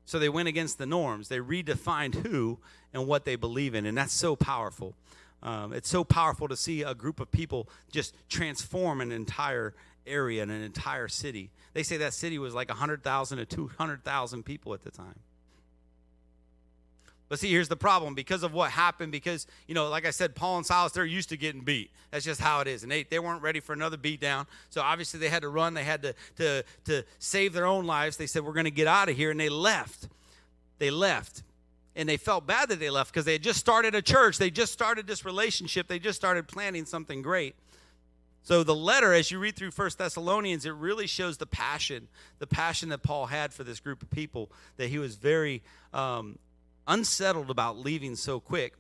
So 0.06 0.18
they 0.18 0.28
went 0.30 0.48
against 0.48 0.80
the 0.80 0.88
norms. 0.88 1.28
They 1.28 1.38
redefined 1.38 2.16
who 2.26 2.58
and 2.96 3.06
what 3.06 3.26
they 3.26 3.36
believe 3.36 3.76
in, 3.76 3.86
and 3.86 3.96
that's 3.96 4.16
so 4.16 4.36
powerful. 4.36 4.96
Um, 5.44 5.72
it's 5.72 5.88
so 5.88 6.04
powerful 6.04 6.48
to 6.48 6.56
see 6.58 6.82
a 6.82 6.96
group 6.96 7.20
of 7.20 7.30
people 7.32 7.70
just 7.92 8.16
transform 8.28 9.02
an 9.02 9.12
entire 9.12 9.76
area 10.08 10.42
in 10.42 10.50
an 10.50 10.64
entire 10.64 11.08
city. 11.08 11.52
They 11.74 11.84
say 11.84 11.98
that 11.98 12.14
city 12.14 12.40
was 12.40 12.54
like 12.54 12.70
100,000 12.70 13.38
to 13.38 13.46
200,000 13.46 14.44
people 14.44 14.74
at 14.74 14.84
the 14.84 14.92
time. 14.92 15.20
But 17.30 17.40
see, 17.40 17.52
here's 17.52 17.68
the 17.68 17.76
problem 17.76 18.16
because 18.16 18.44
of 18.44 18.54
what 18.54 18.72
happened, 18.72 19.12
because, 19.12 19.48
you 19.68 19.76
know, 19.76 19.90
like 19.90 20.06
I 20.08 20.12
said, 20.12 20.34
Paul 20.34 20.58
and 20.58 20.66
Silas, 20.66 20.94
they're 20.94 21.04
used 21.04 21.28
to 21.30 21.38
getting 21.38 21.60
beat. 21.62 21.92
That's 22.10 22.24
just 22.24 22.40
how 22.40 22.62
it 22.62 22.68
is. 22.68 22.84
And 22.84 22.92
they, 22.92 23.04
they 23.04 23.20
weren't 23.20 23.42
ready 23.42 23.60
for 23.60 23.74
another 23.74 23.98
beat 23.98 24.22
down. 24.22 24.48
So 24.70 24.80
obviously 24.82 25.20
they 25.20 25.28
had 25.28 25.42
to 25.42 25.50
run. 25.50 25.74
They 25.74 25.84
had 25.84 26.04
to, 26.04 26.16
to, 26.38 26.64
to 26.86 27.04
save 27.20 27.52
their 27.52 27.66
own 27.66 27.86
lives. 27.86 28.16
They 28.16 28.28
said, 28.28 28.46
we're 28.46 28.54
going 28.54 28.64
to 28.64 28.72
get 28.72 28.88
out 28.88 29.10
of 29.10 29.18
here. 29.18 29.30
And 29.30 29.38
they 29.40 29.50
left. 29.50 30.08
They 30.80 30.90
left. 30.90 31.44
And 31.98 32.08
they 32.08 32.16
felt 32.16 32.48
bad 32.48 32.70
that 32.70 32.80
they 32.80 32.90
left 32.90 33.12
because 33.14 33.26
they 33.26 33.34
had 33.34 33.44
just 33.44 33.60
started 33.60 33.94
a 33.94 34.02
church. 34.02 34.38
They 34.38 34.50
just 34.50 34.72
started 34.72 35.06
this 35.06 35.26
relationship. 35.26 35.90
They 35.90 36.00
just 36.00 36.18
started 36.18 36.48
planning 36.48 36.86
something 36.86 37.22
great. 37.22 37.56
So 38.48 38.64
the 38.64 38.74
letter, 38.74 39.12
as 39.12 39.30
you 39.30 39.40
read 39.40 39.58
through 39.58 39.72
First 39.72 39.98
Thessalonians, 39.98 40.66
it 40.66 40.74
really 40.74 41.06
shows 41.06 41.36
the 41.36 41.46
passion, 41.46 42.08
the 42.40 42.48
passion 42.48 42.88
that 42.90 43.04
Paul 43.04 43.26
had 43.26 43.54
for 43.54 43.66
this 43.66 43.82
group 43.82 44.02
of 44.02 44.10
people, 44.10 44.50
that 44.78 44.88
he 44.88 45.00
was 45.00 45.16
very 45.18 45.62
um, 45.94 46.40
unsettled 46.88 47.50
about 47.50 47.78
leaving 47.78 48.16
so 48.16 48.40
quick. 48.40 48.76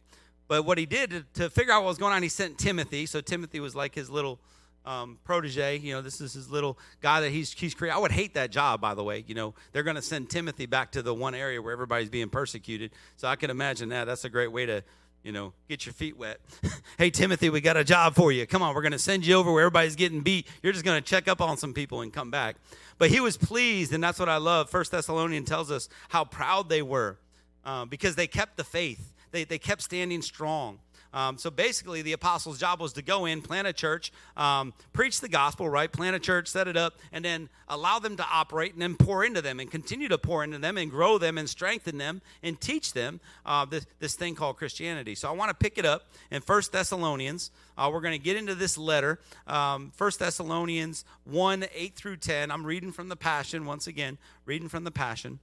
But 0.47 0.63
what 0.63 0.77
he 0.77 0.85
did 0.85 1.09
to, 1.09 1.25
to, 1.33 1.49
figure 1.49 1.73
out 1.73 1.83
what 1.83 1.89
was 1.89 1.97
going 1.97 2.13
on, 2.13 2.23
he 2.23 2.29
sent 2.29 2.57
Timothy. 2.57 3.05
So 3.07 3.19
Timothy 3.19 3.59
was 3.59 3.75
like 3.75 3.93
his 3.93 4.09
little 4.09 4.39
um, 4.85 5.17
protege. 5.25 5.77
You 5.79 5.95
know, 5.95 6.01
this 6.01 6.21
is 6.21 6.31
his 6.31 6.49
little 6.49 6.79
guy 7.01 7.19
that 7.19 7.31
he's 7.31 7.51
he's 7.51 7.73
created. 7.75 7.97
I 7.97 7.99
would 7.99 8.13
hate 8.13 8.35
that 8.35 8.51
job, 8.51 8.79
by 8.79 8.93
the 8.93 9.03
way. 9.03 9.25
You 9.27 9.35
know, 9.35 9.53
they're 9.73 9.83
going 9.83 9.97
to 9.97 10.01
send 10.01 10.29
Timothy 10.29 10.65
back 10.65 10.93
to 10.93 11.01
the 11.01 11.13
one 11.13 11.35
area 11.35 11.61
where 11.61 11.73
everybody's 11.73 12.09
being 12.09 12.29
persecuted. 12.29 12.91
So 13.17 13.27
I 13.27 13.35
can 13.35 13.49
imagine 13.49 13.89
that. 13.89 14.05
That's 14.05 14.23
a 14.23 14.29
great 14.29 14.53
way 14.53 14.65
to 14.65 14.81
you 15.23 15.31
know, 15.31 15.53
get 15.67 15.85
your 15.85 15.93
feet 15.93 16.17
wet. 16.17 16.39
hey, 16.97 17.09
Timothy, 17.09 17.49
we 17.49 17.61
got 17.61 17.77
a 17.77 17.83
job 17.83 18.15
for 18.15 18.31
you. 18.31 18.45
Come 18.47 18.61
on, 18.61 18.73
we're 18.75 18.81
going 18.81 18.91
to 18.91 18.99
send 18.99 19.25
you 19.25 19.35
over 19.35 19.51
where 19.51 19.63
everybody's 19.63 19.95
getting 19.95 20.21
beat. 20.21 20.47
You're 20.61 20.73
just 20.73 20.85
going 20.85 21.01
to 21.01 21.07
check 21.07 21.27
up 21.27 21.41
on 21.41 21.57
some 21.57 21.73
people 21.73 22.01
and 22.01 22.13
come 22.13 22.31
back. 22.31 22.55
But 22.97 23.09
he 23.09 23.19
was 23.19 23.37
pleased, 23.37 23.93
and 23.93 24.03
that's 24.03 24.19
what 24.19 24.29
I 24.29 24.37
love. 24.37 24.69
First 24.69 24.91
Thessalonian 24.91 25.45
tells 25.45 25.69
us 25.71 25.89
how 26.09 26.23
proud 26.25 26.69
they 26.69 26.81
were 26.81 27.17
uh, 27.65 27.85
because 27.85 28.15
they 28.15 28.27
kept 28.27 28.57
the 28.57 28.63
faith. 28.63 29.13
They, 29.31 29.43
they 29.43 29.59
kept 29.59 29.81
standing 29.81 30.21
strong. 30.21 30.79
Um, 31.13 31.37
so 31.37 31.49
basically, 31.49 32.01
the 32.01 32.13
apostles' 32.13 32.59
job 32.59 32.79
was 32.81 32.93
to 32.93 33.01
go 33.01 33.25
in, 33.25 33.41
plant 33.41 33.67
a 33.67 33.73
church, 33.73 34.11
um, 34.35 34.73
preach 34.93 35.19
the 35.19 35.29
gospel, 35.29 35.69
right? 35.69 35.91
Plant 35.91 36.15
a 36.15 36.19
church, 36.19 36.47
set 36.47 36.67
it 36.67 36.75
up, 36.75 36.95
and 37.11 37.23
then 37.23 37.49
allow 37.67 37.99
them 37.99 38.17
to 38.17 38.25
operate 38.31 38.73
and 38.73 38.81
then 38.81 38.95
pour 38.95 39.23
into 39.23 39.41
them 39.41 39.59
and 39.59 39.69
continue 39.71 40.07
to 40.07 40.17
pour 40.17 40.43
into 40.43 40.57
them 40.57 40.77
and 40.77 40.91
grow 40.91 41.17
them 41.17 41.37
and 41.37 41.49
strengthen 41.49 41.97
them 41.97 42.21
and 42.43 42.59
teach 42.59 42.93
them 42.93 43.19
uh, 43.45 43.65
this, 43.65 43.85
this 43.99 44.15
thing 44.15 44.35
called 44.35 44.57
Christianity. 44.57 45.15
So 45.15 45.27
I 45.27 45.31
want 45.31 45.49
to 45.49 45.55
pick 45.55 45.77
it 45.77 45.85
up 45.85 46.07
in 46.31 46.41
First 46.41 46.71
Thessalonians. 46.71 47.51
Uh, 47.77 47.89
we're 47.93 48.01
going 48.01 48.17
to 48.17 48.23
get 48.23 48.37
into 48.37 48.55
this 48.55 48.77
letter, 48.77 49.19
um, 49.47 49.91
First 49.95 50.19
Thessalonians 50.19 51.05
1 51.25 51.65
8 51.73 51.95
through 51.95 52.17
10. 52.17 52.51
I'm 52.51 52.65
reading 52.65 52.91
from 52.91 53.09
the 53.09 53.15
Passion 53.15 53.65
once 53.65 53.87
again, 53.87 54.17
reading 54.45 54.69
from 54.69 54.83
the 54.83 54.91
Passion. 54.91 55.39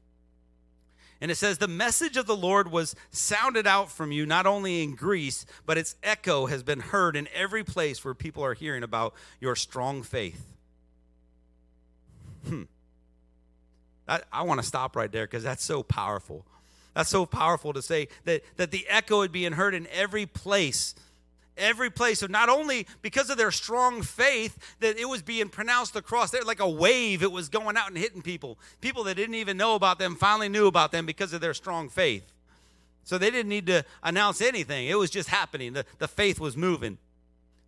And 1.21 1.31
it 1.31 1.37
says, 1.37 1.59
The 1.59 1.69
message 1.69 2.17
of 2.17 2.27
the 2.27 2.37
Lord 2.37 2.71
was 2.71 2.95
sounded 3.11 3.67
out 3.67 3.91
from 3.91 4.13
you, 4.13 4.27
not 4.27 4.47
only 4.47 4.83
in 4.83 4.95
Greece, 4.95 5.47
but 5.67 5.79
its 5.79 5.97
echo 6.03 6.47
has 6.47 6.63
been 6.63 6.81
heard 6.81 7.17
in 7.17 7.29
every 7.33 7.65
place 7.65 8.05
where 8.05 8.15
people 8.15 8.45
are 8.45 8.55
hearing 8.55 8.83
about 8.83 9.15
your 9.41 9.57
strong 9.57 10.03
faith. 10.03 10.45
Hmm. 12.47 12.63
I, 14.07 14.21
I 14.33 14.43
want 14.43 14.61
to 14.61 14.67
stop 14.67 14.97
right 14.97 15.11
there 15.11 15.25
because 15.27 15.43
that's 15.43 15.65
so 15.65 15.83
powerful. 15.83 16.45
That's 16.95 17.09
so 17.09 17.27
powerful 17.27 17.73
to 17.73 17.83
say 17.83 18.09
that, 18.25 18.43
that 18.57 18.71
the 18.71 18.87
echo 18.89 19.19
would 19.19 19.33
be 19.33 19.45
heard 19.45 19.75
in 19.75 19.89
every 19.91 20.27
place 20.27 20.95
every 21.57 21.91
place. 21.91 22.21
So 22.21 22.27
not 22.27 22.49
only 22.49 22.87
because 23.03 23.31
of 23.31 23.37
their 23.39 23.51
strong 23.51 24.03
faith 24.03 24.57
that 24.81 24.99
it 24.99 25.07
was 25.07 25.23
being 25.23 25.49
pronounced 25.49 25.97
across 25.97 26.31
there 26.31 26.43
like 26.43 26.61
a 26.61 26.69
wave, 26.69 27.23
it 27.23 27.33
was 27.33 27.49
going 27.49 27.77
out 27.77 27.89
and 27.89 27.97
hitting 27.99 28.23
people. 28.23 28.59
People 28.81 29.05
that 29.05 29.15
didn't 29.17 29.35
even 29.37 29.57
know 29.57 29.75
about 29.75 29.99
them 29.99 30.17
finally 30.17 30.49
knew 30.49 30.67
about 30.67 30.93
them 30.93 31.07
because 31.07 31.33
of 31.33 31.41
their 31.41 31.55
strong 31.55 31.89
faith. 31.89 32.25
So 33.05 33.19
they 33.19 33.31
didn't 33.31 33.49
need 33.49 33.67
to 33.67 33.85
announce 34.03 34.41
anything. 34.41 34.87
It 34.87 34.95
was 34.99 35.11
just 35.11 35.29
happening. 35.29 35.75
The, 35.75 35.85
the 35.99 36.09
faith 36.09 36.41
was 36.41 36.57
moving 36.57 36.97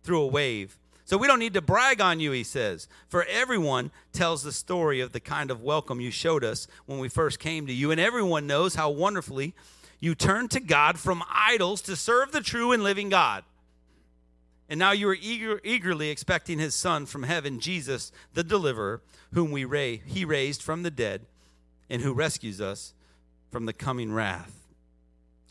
through 0.03 0.21
a 0.21 0.27
wave. 0.27 0.77
So 1.05 1.15
we 1.17 1.27
don't 1.27 1.39
need 1.39 1.53
to 1.53 1.61
brag 1.61 2.01
on 2.01 2.19
you, 2.19 2.31
he 2.31 2.43
says, 2.43 2.89
for 3.07 3.23
everyone 3.29 3.91
tells 4.11 4.43
the 4.43 4.51
story 4.51 4.99
of 4.99 5.13
the 5.13 5.21
kind 5.21 5.51
of 5.51 5.61
welcome 5.61 6.01
you 6.01 6.11
showed 6.11 6.43
us 6.43 6.67
when 6.85 6.99
we 6.99 7.07
first 7.07 7.39
came 7.39 7.65
to 7.67 7.71
you. 7.71 7.91
And 7.91 8.01
everyone 8.01 8.45
knows 8.45 8.75
how 8.75 8.89
wonderfully 8.89 9.53
you 10.01 10.15
turned 10.15 10.51
to 10.51 10.59
God 10.59 10.99
from 10.99 11.23
idols 11.31 11.81
to 11.83 11.95
serve 11.95 12.33
the 12.33 12.41
true 12.41 12.73
and 12.73 12.83
living 12.83 13.07
God. 13.07 13.45
And 14.69 14.79
now 14.79 14.91
you 14.91 15.07
are 15.09 15.15
eager, 15.19 15.61
eagerly 15.63 16.09
expecting 16.09 16.59
his 16.59 16.75
son 16.75 17.05
from 17.05 17.23
heaven, 17.23 17.59
Jesus, 17.59 18.11
the 18.33 18.43
deliverer, 18.43 19.01
whom 19.33 19.51
we 19.51 19.63
ra- 19.65 19.97
he 20.05 20.25
raised 20.25 20.61
from 20.61 20.83
the 20.83 20.91
dead 20.91 21.25
and 21.89 22.01
who 22.01 22.13
rescues 22.13 22.59
us 22.59 22.93
from 23.51 23.65
the 23.65 23.73
coming 23.73 24.11
wrath. 24.11 24.53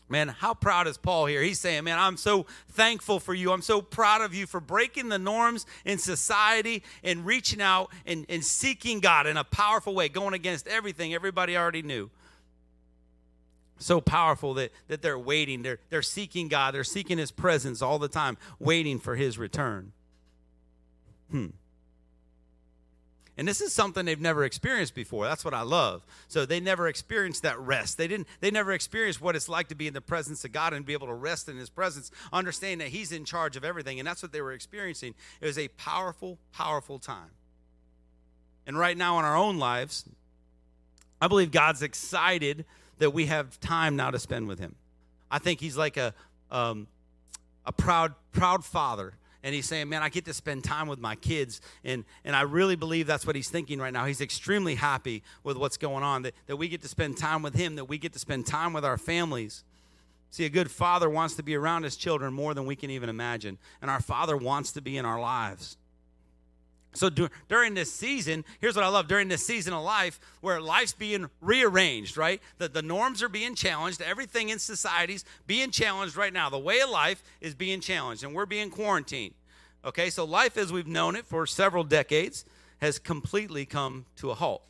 Man, 0.09 0.29
how 0.29 0.53
proud 0.53 0.87
is 0.87 0.97
Paul 0.97 1.25
here? 1.25 1.41
He's 1.41 1.59
saying, 1.59 1.83
Man, 1.83 1.99
I'm 1.99 2.15
so 2.15 2.45
thankful 2.69 3.19
for 3.19 3.33
you. 3.33 3.51
I'm 3.51 3.61
so 3.61 3.81
proud 3.81 4.21
of 4.21 4.33
you 4.33 4.47
for 4.47 4.61
breaking 4.61 5.09
the 5.09 5.19
norms 5.19 5.65
in 5.83 5.97
society 5.97 6.83
and 7.03 7.25
reaching 7.25 7.59
out 7.61 7.89
and, 8.05 8.25
and 8.29 8.41
seeking 8.45 9.01
God 9.01 9.27
in 9.27 9.35
a 9.35 9.43
powerful 9.43 9.93
way, 9.93 10.07
going 10.07 10.33
against 10.33 10.65
everything 10.67 11.13
everybody 11.13 11.57
already 11.57 11.81
knew 11.81 12.09
so 13.79 14.01
powerful 14.01 14.53
that, 14.55 14.71
that 14.87 15.01
they're 15.01 15.19
waiting. 15.19 15.61
They're, 15.61 15.79
they're 15.89 16.01
seeking 16.01 16.47
God. 16.47 16.73
They're 16.73 16.83
seeking 16.83 17.17
His 17.17 17.31
presence 17.31 17.81
all 17.81 17.99
the 17.99 18.07
time, 18.07 18.37
waiting 18.59 18.99
for 18.99 19.15
His 19.15 19.37
return. 19.37 19.91
Hmm. 21.31 21.47
And 23.39 23.47
this 23.47 23.61
is 23.61 23.71
something 23.71 24.03
they've 24.05 24.19
never 24.21 24.45
experienced 24.45 24.95
before. 24.95 25.25
That's 25.25 25.45
what 25.45 25.53
I 25.53 25.61
love. 25.61 26.03
So 26.27 26.47
they 26.47 26.59
never 26.59 26.87
experienced 26.87 27.43
that 27.43 27.59
rest. 27.59 27.95
They 27.97 28.07
didn't 28.07 28.25
they 28.39 28.49
never 28.49 28.71
experienced 28.71 29.21
what 29.21 29.35
it's 29.35 29.47
like 29.47 29.67
to 29.67 29.75
be 29.75 29.85
in 29.85 29.93
the 29.93 30.01
presence 30.01 30.43
of 30.43 30.51
God 30.51 30.73
and 30.73 30.83
be 30.83 30.93
able 30.93 31.05
to 31.05 31.13
rest 31.13 31.47
in 31.47 31.55
his 31.55 31.69
presence, 31.69 32.09
understand 32.33 32.81
that 32.81 32.87
he's 32.87 33.11
in 33.11 33.25
charge 33.25 33.55
of 33.55 33.63
everything. 33.63 33.99
And 33.99 34.07
that's 34.07 34.23
what 34.23 34.31
they 34.31 34.41
were 34.41 34.53
experiencing. 34.53 35.13
It 35.39 35.45
was 35.45 35.59
a 35.59 35.67
powerful, 35.67 36.39
powerful 36.51 36.97
time. 36.97 37.29
And 38.65 38.75
right 38.75 38.97
now 38.97 39.19
in 39.19 39.25
our 39.25 39.37
own 39.37 39.59
lives, 39.59 40.05
I 41.21 41.27
believe 41.27 41.51
God's 41.51 41.83
excited 41.83 42.65
that 42.99 43.11
we 43.11 43.27
have 43.27 43.59
time 43.59 43.95
now 43.95 44.11
to 44.11 44.19
spend 44.19 44.47
with 44.47 44.59
him. 44.59 44.75
I 45.29 45.39
think 45.39 45.59
he's 45.59 45.77
like 45.77 45.97
a, 45.97 46.13
um, 46.51 46.87
a 47.65 47.71
proud, 47.71 48.13
proud 48.31 48.63
father. 48.63 49.13
And 49.43 49.53
he's 49.53 49.67
saying, 49.67 49.87
Man, 49.89 50.01
I 50.01 50.09
get 50.09 50.25
to 50.25 50.33
spend 50.33 50.63
time 50.63 50.87
with 50.87 50.99
my 50.99 51.15
kids. 51.15 51.61
And, 51.83 52.05
and 52.25 52.35
I 52.35 52.41
really 52.41 52.75
believe 52.75 53.07
that's 53.07 53.25
what 53.25 53.35
he's 53.35 53.49
thinking 53.49 53.79
right 53.79 53.93
now. 53.93 54.05
He's 54.05 54.21
extremely 54.21 54.75
happy 54.75 55.23
with 55.43 55.57
what's 55.57 55.77
going 55.77 56.03
on, 56.03 56.23
that, 56.23 56.33
that 56.47 56.55
we 56.57 56.67
get 56.67 56.81
to 56.81 56.87
spend 56.87 57.17
time 57.17 57.41
with 57.41 57.53
him, 57.53 57.75
that 57.75 57.85
we 57.85 57.97
get 57.97 58.13
to 58.13 58.19
spend 58.19 58.47
time 58.47 58.73
with 58.73 58.83
our 58.83 58.97
families. 58.97 59.63
See, 60.31 60.43
a 60.45 60.49
good 60.49 60.69
father 60.69 61.09
wants 61.09 61.35
to 61.35 61.43
be 61.43 61.55
around 61.55 61.83
his 61.83 61.95
children 61.95 62.33
more 62.33 62.53
than 62.53 62.65
we 62.65 62.75
can 62.75 62.89
even 62.89 63.09
imagine. 63.09 63.57
And 63.81 63.89
our 63.89 64.01
father 64.01 64.35
wants 64.35 64.73
to 64.73 64.81
be 64.81 64.97
in 64.97 65.05
our 65.05 65.19
lives. 65.19 65.77
So 66.93 67.09
do, 67.09 67.29
during 67.49 67.73
this 67.73 67.91
season, 67.91 68.43
here's 68.59 68.75
what 68.75 68.85
I 68.85 68.87
love 68.87 69.07
during 69.07 69.27
this 69.27 69.45
season 69.45 69.73
of 69.73 69.83
life 69.83 70.19
where 70.41 70.59
life's 70.61 70.93
being 70.93 71.29
rearranged, 71.41 72.17
right? 72.17 72.41
The, 72.57 72.69
the 72.69 72.81
norms 72.81 73.21
are 73.21 73.29
being 73.29 73.55
challenged. 73.55 74.01
Everything 74.01 74.49
in 74.49 74.59
society's 74.59 75.25
being 75.45 75.71
challenged 75.71 76.15
right 76.15 76.33
now. 76.33 76.49
The 76.49 76.57
way 76.59 76.79
of 76.79 76.89
life 76.89 77.21
is 77.41 77.53
being 77.55 77.81
challenged, 77.81 78.23
and 78.23 78.33
we're 78.33 78.45
being 78.45 78.69
quarantined. 78.69 79.33
Okay, 79.85 80.09
so 80.09 80.25
life 80.25 80.57
as 80.57 80.71
we've 80.71 80.87
known 80.87 81.15
it 81.15 81.25
for 81.25 81.45
several 81.45 81.83
decades 81.83 82.45
has 82.81 82.99
completely 82.99 83.65
come 83.65 84.05
to 84.17 84.31
a 84.31 84.33
halt. 84.35 84.63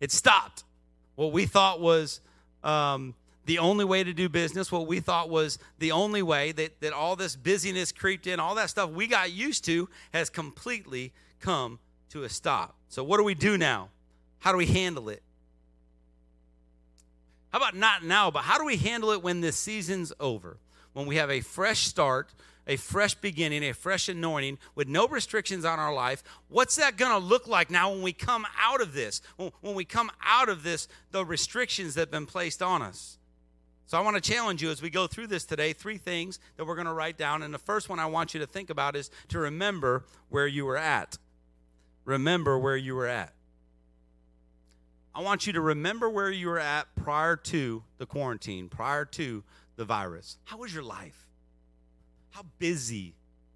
It 0.00 0.12
stopped. 0.12 0.64
What 1.16 1.32
we 1.32 1.44
thought 1.46 1.80
was 1.80 2.20
um, 2.62 3.14
the 3.48 3.58
only 3.60 3.84
way 3.86 4.04
to 4.04 4.12
do 4.12 4.28
business, 4.28 4.70
what 4.70 4.86
we 4.86 5.00
thought 5.00 5.30
was 5.30 5.58
the 5.78 5.90
only 5.92 6.20
way 6.22 6.52
that, 6.52 6.78
that 6.82 6.92
all 6.92 7.16
this 7.16 7.34
busyness 7.34 7.92
creeped 7.92 8.26
in, 8.26 8.38
all 8.40 8.54
that 8.56 8.68
stuff 8.68 8.90
we 8.90 9.06
got 9.06 9.32
used 9.32 9.64
to 9.64 9.88
has 10.12 10.28
completely 10.28 11.12
come 11.40 11.78
to 12.10 12.24
a 12.24 12.28
stop. 12.28 12.74
So, 12.90 13.02
what 13.02 13.16
do 13.16 13.24
we 13.24 13.32
do 13.34 13.56
now? 13.56 13.88
How 14.40 14.52
do 14.52 14.58
we 14.58 14.66
handle 14.66 15.08
it? 15.08 15.22
How 17.50 17.56
about 17.58 17.74
not 17.74 18.04
now, 18.04 18.30
but 18.30 18.40
how 18.40 18.58
do 18.58 18.66
we 18.66 18.76
handle 18.76 19.10
it 19.12 19.22
when 19.22 19.40
this 19.40 19.56
season's 19.56 20.12
over? 20.20 20.58
When 20.92 21.06
we 21.06 21.16
have 21.16 21.30
a 21.30 21.40
fresh 21.40 21.80
start, 21.84 22.34
a 22.66 22.76
fresh 22.76 23.14
beginning, 23.14 23.62
a 23.64 23.72
fresh 23.72 24.10
anointing 24.10 24.58
with 24.74 24.88
no 24.88 25.06
restrictions 25.08 25.64
on 25.64 25.78
our 25.78 25.94
life. 25.94 26.22
What's 26.50 26.76
that 26.76 26.98
going 26.98 27.12
to 27.12 27.18
look 27.26 27.48
like 27.48 27.70
now 27.70 27.90
when 27.92 28.02
we 28.02 28.12
come 28.12 28.44
out 28.60 28.82
of 28.82 28.92
this? 28.92 29.22
When 29.62 29.74
we 29.74 29.86
come 29.86 30.10
out 30.22 30.50
of 30.50 30.62
this, 30.62 30.86
the 31.12 31.24
restrictions 31.24 31.94
that 31.94 32.00
have 32.00 32.10
been 32.10 32.26
placed 32.26 32.60
on 32.60 32.82
us? 32.82 33.14
So 33.88 33.96
I 33.96 34.02
want 34.02 34.22
to 34.22 34.22
challenge 34.22 34.62
you 34.62 34.70
as 34.70 34.82
we 34.82 34.90
go 34.90 35.06
through 35.06 35.28
this 35.28 35.46
today, 35.46 35.72
three 35.72 35.96
things 35.96 36.40
that 36.58 36.66
we're 36.66 36.74
going 36.74 36.86
to 36.86 36.92
write 36.92 37.16
down. 37.16 37.42
And 37.42 37.54
the 37.54 37.58
first 37.58 37.88
one 37.88 37.98
I 37.98 38.04
want 38.04 38.34
you 38.34 38.40
to 38.40 38.46
think 38.46 38.68
about 38.68 38.94
is 38.94 39.10
to 39.28 39.38
remember 39.38 40.04
where 40.28 40.46
you 40.46 40.66
were 40.66 40.76
at. 40.76 41.16
Remember 42.04 42.58
where 42.58 42.76
you 42.76 42.94
were 42.94 43.06
at. 43.06 43.32
I 45.14 45.22
want 45.22 45.46
you 45.46 45.54
to 45.54 45.62
remember 45.62 46.10
where 46.10 46.30
you 46.30 46.48
were 46.48 46.58
at 46.58 46.94
prior 46.96 47.34
to 47.34 47.82
the 47.96 48.04
quarantine, 48.04 48.68
prior 48.68 49.06
to 49.06 49.42
the 49.76 49.86
virus. 49.86 50.36
How 50.44 50.58
was 50.58 50.72
your 50.74 50.82
life? 50.84 51.26
How 52.32 52.44
busy 52.58 53.14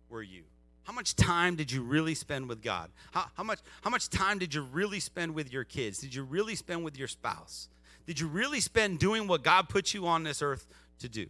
were 0.08 0.22
you? 0.22 0.44
How 0.84 0.94
much 0.94 1.14
time 1.14 1.56
did 1.56 1.70
you 1.70 1.82
really 1.82 2.14
spend 2.14 2.48
with 2.48 2.62
God? 2.62 2.88
How, 3.10 3.26
how, 3.34 3.42
much, 3.44 3.58
how 3.82 3.90
much 3.90 4.08
time 4.08 4.38
did 4.38 4.54
you 4.54 4.62
really 4.62 4.98
spend 4.98 5.34
with 5.34 5.52
your 5.52 5.64
kids? 5.64 5.98
Did 5.98 6.14
you 6.14 6.22
really 6.24 6.54
spend 6.54 6.84
with 6.86 6.96
your 6.96 7.06
spouse? 7.06 7.68
did 8.06 8.20
you 8.20 8.26
really 8.26 8.60
spend 8.60 8.98
doing 8.98 9.26
what 9.26 9.42
God 9.42 9.68
put 9.68 9.94
you 9.94 10.06
on 10.06 10.22
this 10.22 10.42
earth 10.42 10.66
to 11.00 11.08
do? 11.08 11.26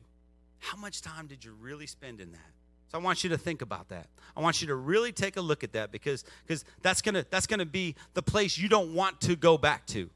How 0.58 0.76
much 0.76 1.02
time 1.02 1.26
did 1.26 1.44
you 1.44 1.52
really 1.60 1.86
spend 1.86 2.20
in 2.20 2.32
that? 2.32 2.38
So 2.90 2.98
I 2.98 3.00
want 3.00 3.24
you 3.24 3.30
to 3.30 3.38
think 3.38 3.62
about 3.62 3.88
that. 3.88 4.06
I 4.36 4.40
want 4.40 4.60
you 4.60 4.68
to 4.68 4.74
really 4.74 5.12
take 5.12 5.36
a 5.36 5.40
look 5.40 5.64
at 5.64 5.72
that 5.72 5.90
because 5.92 6.24
because 6.46 6.64
that's 6.82 7.02
gonna 7.02 7.24
that's 7.30 7.46
gonna 7.46 7.64
be 7.66 7.94
the 8.14 8.22
place 8.22 8.58
you 8.58 8.68
don't 8.68 8.94
want 8.94 9.20
to 9.22 9.34
go 9.36 9.56
back 9.58 9.86
to. 9.88 10.10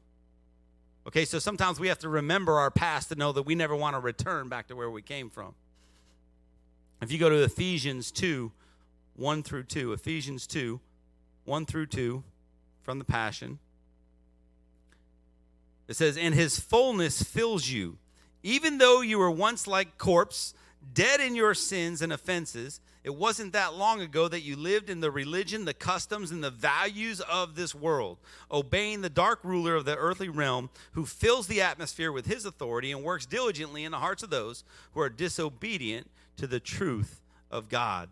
Okay, 1.07 1.25
so 1.25 1.39
sometimes 1.39 1.79
we 1.79 1.87
have 1.87 1.99
to 1.99 2.09
remember 2.09 2.57
our 2.59 2.69
past 2.69 3.09
to 3.09 3.15
know 3.15 3.31
that 3.31 3.43
we 3.43 3.55
never 3.55 3.75
want 3.75 3.95
to 3.95 3.99
return 3.99 4.49
back 4.49 4.67
to 4.67 4.75
where 4.75 4.89
we 4.91 5.01
came 5.01 5.29
from. 5.29 5.53
If 7.01 7.11
you 7.13 7.17
go 7.17 7.29
to 7.29 7.43
Ephesians 7.43 8.11
2, 8.11 8.51
1 9.15 9.41
through 9.43 9.63
2, 9.63 9.93
Ephesians 9.93 10.45
2, 10.47 10.79
1 11.45 11.65
through 11.65 11.85
2 11.85 12.23
from 12.83 12.99
the 12.99 13.05
Passion. 13.05 13.59
It 15.87 15.95
says, 15.95 16.17
And 16.17 16.33
his 16.33 16.59
fullness 16.59 17.21
fills 17.21 17.67
you. 17.69 17.97
Even 18.43 18.77
though 18.77 19.01
you 19.01 19.17
were 19.17 19.31
once 19.31 19.67
like 19.67 19.97
corpse, 19.97 20.53
dead 20.93 21.19
in 21.19 21.35
your 21.35 21.53
sins 21.53 22.01
and 22.01 22.13
offenses, 22.13 22.79
it 23.03 23.15
wasn't 23.15 23.53
that 23.53 23.73
long 23.73 24.01
ago 24.01 24.27
that 24.27 24.41
you 24.41 24.57
lived 24.57 24.89
in 24.89 24.99
the 24.99 25.09
religion, 25.11 25.63
the 25.63 25.73
customs, 25.73 26.29
and 26.31 26.43
the 26.43 26.49
values 26.51 27.21
of 27.21 27.55
this 27.55 27.73
world, 27.73 28.17
obeying 28.51 28.99
the 29.01 29.09
dark 29.09 29.39
ruler 29.43 29.75
of 29.75 29.85
the 29.85 29.95
earthly 29.95 30.27
realm 30.27 30.69
who 30.91 31.05
fills 31.05 31.47
the 31.47 31.61
atmosphere 31.61 32.11
with 32.11 32.25
his 32.25 32.45
authority 32.45 32.91
and 32.91 33.03
works 33.03 33.25
diligently 33.25 33.85
in 33.85 33.91
the 33.93 33.99
hearts 33.99 34.23
of 34.23 34.29
those 34.29 34.65
who 34.93 34.99
are 34.99 35.09
disobedient 35.09 36.09
to 36.35 36.47
the 36.47 36.59
truth 36.59 37.21
of 37.49 37.69
God. 37.69 38.09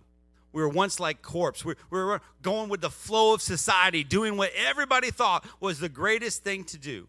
We 0.54 0.62
were 0.62 0.70
once 0.70 0.98
like 0.98 1.22
corpse. 1.22 1.66
We 1.66 1.74
were 1.90 2.22
going 2.42 2.70
with 2.70 2.80
the 2.80 2.90
flow 2.90 3.34
of 3.34 3.42
society, 3.42 4.06
doing 4.06 4.38
what 4.38 4.52
everybody 4.56 5.12
thought 5.12 5.46
was 5.60 5.80
the 5.80 5.90
greatest 5.90 6.44
thing 6.46 6.64
to 6.66 6.78
do 6.78 7.08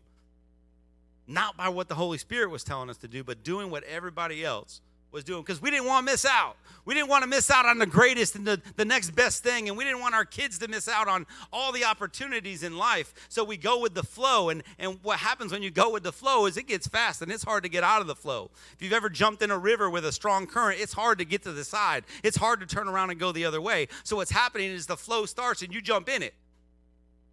not 1.26 1.56
by 1.56 1.68
what 1.68 1.88
the 1.88 1.94
Holy 1.94 2.18
Spirit 2.18 2.50
was 2.50 2.64
telling 2.64 2.90
us 2.90 2.96
to 2.98 3.08
do, 3.08 3.24
but 3.24 3.42
doing 3.42 3.70
what 3.70 3.82
everybody 3.84 4.44
else 4.44 4.80
was 5.12 5.22
doing 5.24 5.40
because 5.40 5.62
we 5.62 5.70
didn't 5.70 5.86
want 5.86 6.06
to 6.06 6.12
miss 6.12 6.24
out. 6.26 6.56
We 6.84 6.92
didn't 6.94 7.08
want 7.08 7.22
to 7.22 7.28
miss 7.28 7.50
out 7.50 7.64
on 7.64 7.78
the 7.78 7.86
greatest 7.86 8.34
and 8.34 8.46
the, 8.46 8.60
the 8.76 8.84
next 8.84 9.10
best 9.12 9.42
thing. 9.42 9.68
And 9.68 9.76
we 9.76 9.82
didn't 9.82 10.00
want 10.00 10.14
our 10.14 10.24
kids 10.24 10.58
to 10.58 10.68
miss 10.68 10.88
out 10.88 11.08
on 11.08 11.26
all 11.52 11.72
the 11.72 11.84
opportunities 11.84 12.62
in 12.62 12.76
life. 12.76 13.14
So 13.28 13.42
we 13.42 13.56
go 13.56 13.80
with 13.80 13.94
the 13.94 14.02
flow. 14.04 14.50
And, 14.50 14.62
and 14.78 14.98
what 15.02 15.18
happens 15.18 15.50
when 15.52 15.62
you 15.64 15.70
go 15.70 15.90
with 15.92 16.02
the 16.04 16.12
flow 16.12 16.46
is 16.46 16.56
it 16.56 16.68
gets 16.68 16.86
fast 16.86 17.22
and 17.22 17.32
it's 17.32 17.42
hard 17.42 17.62
to 17.64 17.68
get 17.68 17.82
out 17.82 18.00
of 18.02 18.06
the 18.06 18.14
flow. 18.14 18.50
If 18.74 18.82
you've 18.82 18.92
ever 18.92 19.08
jumped 19.08 19.42
in 19.42 19.50
a 19.50 19.58
river 19.58 19.88
with 19.90 20.04
a 20.04 20.12
strong 20.12 20.46
current, 20.46 20.80
it's 20.80 20.92
hard 20.92 21.18
to 21.18 21.24
get 21.24 21.42
to 21.44 21.52
the 21.52 21.64
side. 21.64 22.04
It's 22.22 22.36
hard 22.36 22.60
to 22.60 22.66
turn 22.66 22.88
around 22.88 23.10
and 23.10 23.18
go 23.18 23.32
the 23.32 23.46
other 23.46 23.60
way. 23.60 23.88
So 24.04 24.16
what's 24.16 24.30
happening 24.30 24.70
is 24.70 24.86
the 24.86 24.96
flow 24.96 25.24
starts 25.24 25.62
and 25.62 25.74
you 25.74 25.80
jump 25.80 26.08
in 26.08 26.22
it 26.22 26.34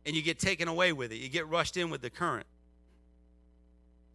and 0.06 0.16
you 0.16 0.22
get 0.22 0.40
taken 0.40 0.68
away 0.68 0.94
with 0.94 1.12
it. 1.12 1.18
You 1.18 1.30
get 1.30 1.48
rushed 1.48 1.76
in 1.78 1.90
with 1.90 2.02
the 2.02 2.10
current. 2.10 2.46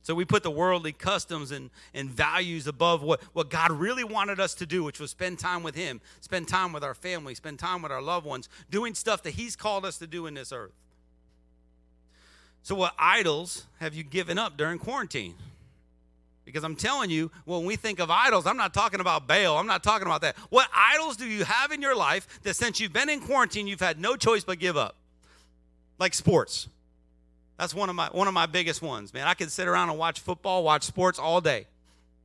So 0.08 0.14
we 0.14 0.24
put 0.24 0.42
the 0.42 0.50
worldly 0.50 0.92
customs 0.92 1.50
and, 1.50 1.68
and 1.92 2.08
values 2.08 2.66
above 2.66 3.02
what, 3.02 3.22
what 3.34 3.50
God 3.50 3.70
really 3.70 4.04
wanted 4.04 4.40
us 4.40 4.54
to 4.54 4.64
do, 4.64 4.82
which 4.82 4.98
was 4.98 5.10
spend 5.10 5.38
time 5.38 5.62
with 5.62 5.74
Him, 5.74 6.00
spend 6.22 6.48
time 6.48 6.72
with 6.72 6.82
our 6.82 6.94
family, 6.94 7.34
spend 7.34 7.58
time 7.58 7.82
with 7.82 7.92
our 7.92 8.00
loved 8.00 8.24
ones, 8.24 8.48
doing 8.70 8.94
stuff 8.94 9.22
that 9.24 9.32
He's 9.34 9.54
called 9.54 9.84
us 9.84 9.98
to 9.98 10.06
do 10.06 10.26
in 10.26 10.32
this 10.32 10.50
earth. 10.50 10.72
So, 12.62 12.74
what 12.74 12.94
idols 12.98 13.66
have 13.80 13.94
you 13.94 14.02
given 14.02 14.38
up 14.38 14.56
during 14.56 14.78
quarantine? 14.78 15.34
Because 16.46 16.64
I'm 16.64 16.74
telling 16.74 17.10
you, 17.10 17.30
when 17.44 17.66
we 17.66 17.76
think 17.76 17.98
of 17.98 18.10
idols, 18.10 18.46
I'm 18.46 18.56
not 18.56 18.72
talking 18.72 19.00
about 19.00 19.26
Baal. 19.28 19.58
I'm 19.58 19.66
not 19.66 19.84
talking 19.84 20.06
about 20.06 20.22
that. 20.22 20.38
What 20.48 20.68
idols 20.74 21.18
do 21.18 21.26
you 21.26 21.44
have 21.44 21.70
in 21.70 21.82
your 21.82 21.94
life 21.94 22.40
that 22.44 22.56
since 22.56 22.80
you've 22.80 22.94
been 22.94 23.10
in 23.10 23.20
quarantine, 23.20 23.66
you've 23.66 23.78
had 23.78 24.00
no 24.00 24.16
choice 24.16 24.42
but 24.42 24.58
give 24.58 24.74
up? 24.78 24.94
Like 25.98 26.14
sports. 26.14 26.66
That's 27.58 27.74
one 27.74 27.90
of 27.90 27.96
my 27.96 28.06
one 28.06 28.28
of 28.28 28.34
my 28.34 28.46
biggest 28.46 28.80
ones, 28.80 29.12
man. 29.12 29.26
I 29.26 29.34
can 29.34 29.48
sit 29.50 29.66
around 29.66 29.90
and 29.90 29.98
watch 29.98 30.20
football, 30.20 30.62
watch 30.62 30.84
sports 30.84 31.18
all 31.18 31.40
day. 31.40 31.66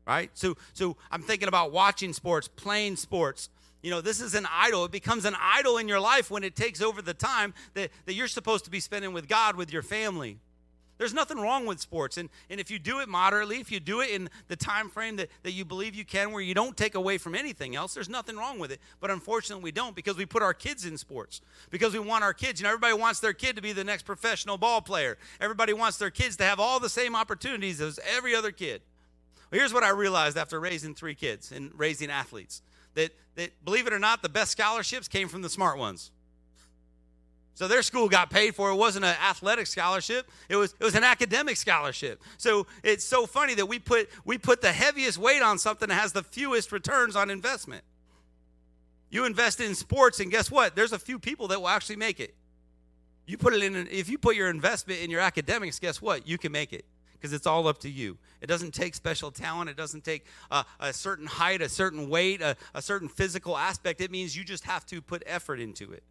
Right? 0.06 0.30
So 0.36 0.56
so 0.74 0.96
I'm 1.12 1.24
thinking 1.24 1.48
about 1.48 1.72
watching 1.72 2.14
sports, 2.14 2.48
playing 2.48 2.98
sports. 2.98 3.50
You 3.82 3.90
know, 3.90 4.00
this 4.00 4.22
is 4.22 4.36
an 4.36 4.48
idol. 4.50 4.86
It 4.86 4.92
becomes 4.92 5.26
an 5.26 5.36
idol 5.42 5.78
in 5.78 5.88
your 5.90 6.00
life 6.00 6.30
when 6.32 6.44
it 6.44 6.56
takes 6.56 6.82
over 6.82 7.02
the 7.02 7.14
time 7.14 7.54
that, 7.74 7.90
that 8.06 8.14
you're 8.14 8.30
supposed 8.30 8.64
to 8.64 8.72
be 8.72 8.80
spending 8.80 9.12
with 9.12 9.28
God, 9.28 9.58
with 9.58 9.74
your 9.74 9.82
family. 9.82 10.38
There's 11.04 11.14
nothing 11.14 11.38
wrong 11.42 11.66
with 11.66 11.82
sports. 11.82 12.16
And, 12.16 12.30
and 12.50 12.62
if 12.62 12.72
you 12.72 12.80
do 12.80 13.02
it 13.02 13.10
moderately, 13.10 13.58
if 13.60 13.70
you 13.70 13.82
do 13.82 14.00
it 14.00 14.10
in 14.12 14.30
the 14.48 14.56
time 14.56 14.88
frame 14.90 15.18
that, 15.18 15.28
that 15.42 15.52
you 15.52 15.66
believe 15.66 15.96
you 15.96 16.06
can, 16.06 16.32
where 16.32 16.42
you 16.42 16.54
don't 16.54 16.78
take 16.78 16.96
away 16.96 17.18
from 17.18 17.36
anything 17.36 17.76
else, 17.76 17.94
there's 17.94 18.08
nothing 18.08 18.38
wrong 18.38 18.58
with 18.58 18.72
it. 18.72 18.80
But 19.02 19.12
unfortunately, 19.12 19.66
we 19.66 19.74
don't 19.74 19.98
because 19.98 20.16
we 20.16 20.26
put 20.26 20.42
our 20.42 20.54
kids 20.54 20.86
in 20.86 20.98
sports 20.98 21.42
because 21.72 21.92
we 21.92 22.00
want 22.00 22.24
our 22.24 22.34
kids. 22.34 22.62
You 22.62 22.64
know, 22.64 22.70
everybody 22.70 22.94
wants 22.94 23.20
their 23.20 23.34
kid 23.34 23.58
to 23.58 23.62
be 23.62 23.74
the 23.74 23.84
next 23.84 24.04
professional 24.04 24.58
ball 24.58 24.80
player, 24.82 25.18
everybody 25.42 25.74
wants 25.74 25.98
their 25.98 26.10
kids 26.10 26.38
to 26.38 26.46
have 26.46 26.58
all 26.62 26.80
the 26.80 26.88
same 26.88 27.18
opportunities 27.18 27.82
as 27.82 28.00
every 28.16 28.34
other 28.34 28.52
kid. 28.54 28.82
Well, 29.52 29.60
here's 29.60 29.74
what 29.74 29.84
I 29.84 29.90
realized 29.90 30.38
after 30.38 30.58
raising 30.58 30.96
three 30.96 31.16
kids 31.16 31.52
and 31.52 31.78
raising 31.78 32.12
athletes 32.12 32.62
that, 32.94 33.12
that, 33.36 33.52
believe 33.66 33.88
it 33.88 33.94
or 33.94 34.00
not, 34.00 34.22
the 34.22 34.30
best 34.30 34.52
scholarships 34.54 35.10
came 35.10 35.28
from 35.28 35.42
the 35.42 35.50
smart 35.50 35.78
ones. 35.78 36.12
So 37.56 37.68
their 37.68 37.84
school 37.84 38.10
got 38.10 38.30
paid 38.30 38.56
for. 38.56 38.72
It 38.72 38.76
wasn't 38.76 39.06
an 39.06 39.16
athletic 39.30 39.68
scholarship. 39.68 40.30
It 40.50 40.56
was 40.56 40.74
it 40.80 40.84
was 40.84 40.96
an 40.96 41.04
academic 41.04 41.58
scholarship. 41.58 42.22
So 42.38 42.66
it's 42.84 43.04
so 43.06 43.26
funny 43.28 43.54
that 43.56 43.66
we 43.66 43.80
put 43.80 44.10
we 44.26 44.38
put 44.38 44.62
the 44.62 44.72
heaviest 44.72 45.18
weight 45.18 45.42
on 45.42 45.60
something 45.60 45.88
that 45.90 45.96
has 45.96 46.14
the 46.14 46.24
fewest 46.24 46.72
returns 46.72 47.16
on 47.16 47.30
investment. 47.30 47.84
You 49.10 49.26
invest 49.26 49.60
in 49.62 49.76
sports, 49.76 50.20
and 50.20 50.32
guess 50.32 50.50
what? 50.50 50.76
There's 50.76 50.94
a 50.94 50.98
few 51.00 51.20
people 51.20 51.48
that 51.50 51.60
will 51.60 51.68
actually 51.68 51.98
make 51.98 52.20
it. 52.20 52.34
You 53.28 53.38
put 53.38 53.54
it 53.54 53.62
in 53.62 53.76
if 53.88 54.10
you 54.10 54.18
put 54.18 54.36
your 54.36 54.50
investment 54.50 55.02
in 55.02 55.12
your 55.12 55.22
academics, 55.22 55.78
guess 55.78 56.02
what? 56.02 56.28
You 56.28 56.40
can 56.40 56.52
make 56.52 56.74
it 56.74 56.84
because 57.14 57.32
it's 57.34 57.46
all 57.46 57.68
up 57.68 57.78
to 57.82 57.90
you. 57.90 58.18
It 58.42 58.48
doesn't 58.48 58.74
take 58.74 58.96
special 58.96 59.30
talent. 59.32 59.70
It 59.70 59.78
doesn't 59.78 60.04
take 60.04 60.26
a 60.52 60.92
certain 60.92 61.28
height, 61.28 61.62
a 61.62 61.70
certain 61.70 62.10
weight, 62.10 62.42
a, 62.42 62.58
a 62.74 62.82
certain 62.82 63.08
physical 63.08 63.56
aspect. 63.56 64.02
It 64.02 64.10
means 64.12 64.36
you 64.36 64.44
just 64.44 64.64
have 64.66 64.86
to 64.88 65.02
put 65.02 65.22
effort 65.28 65.60
into 65.60 65.94
it. 65.94 66.04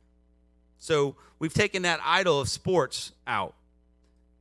So 0.82 1.14
we've 1.38 1.54
taken 1.54 1.82
that 1.82 2.00
idol 2.04 2.40
of 2.40 2.48
sports 2.48 3.12
out. 3.24 3.54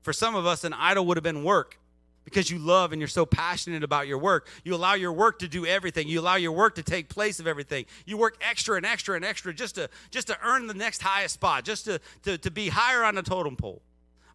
For 0.01 0.11
some 0.11 0.33
of 0.33 0.47
us, 0.47 0.63
an 0.63 0.73
idol 0.73 1.05
would 1.05 1.15
have 1.17 1.23
been 1.23 1.43
work 1.43 1.77
because 2.25 2.49
you 2.49 2.57
love 2.57 2.91
and 2.91 2.99
you're 2.99 3.07
so 3.09 3.27
passionate 3.27 3.83
about 3.83 4.07
your 4.07 4.17
work. 4.17 4.47
You 4.63 4.73
allow 4.73 4.95
your 4.95 5.11
work 5.13 5.37
to 5.39 5.47
do 5.47 5.67
everything. 5.67 6.07
You 6.07 6.19
allow 6.19 6.37
your 6.37 6.53
work 6.53 6.73
to 6.75 6.81
take 6.83 7.09
place 7.09 7.39
of 7.39 7.45
everything. 7.45 7.85
You 8.07 8.17
work 8.17 8.41
extra 8.41 8.75
and 8.75 8.87
extra 8.87 9.15
and 9.15 9.23
extra 9.23 9.53
just 9.53 9.75
to 9.75 9.87
just 10.09 10.25
to 10.27 10.37
earn 10.43 10.65
the 10.65 10.73
next 10.73 11.03
highest 11.03 11.35
spot, 11.35 11.63
just 11.63 11.85
to 11.85 11.99
to, 12.23 12.39
to 12.39 12.49
be 12.49 12.69
higher 12.69 13.03
on 13.03 13.13
the 13.13 13.21
totem 13.21 13.55
pole. 13.55 13.83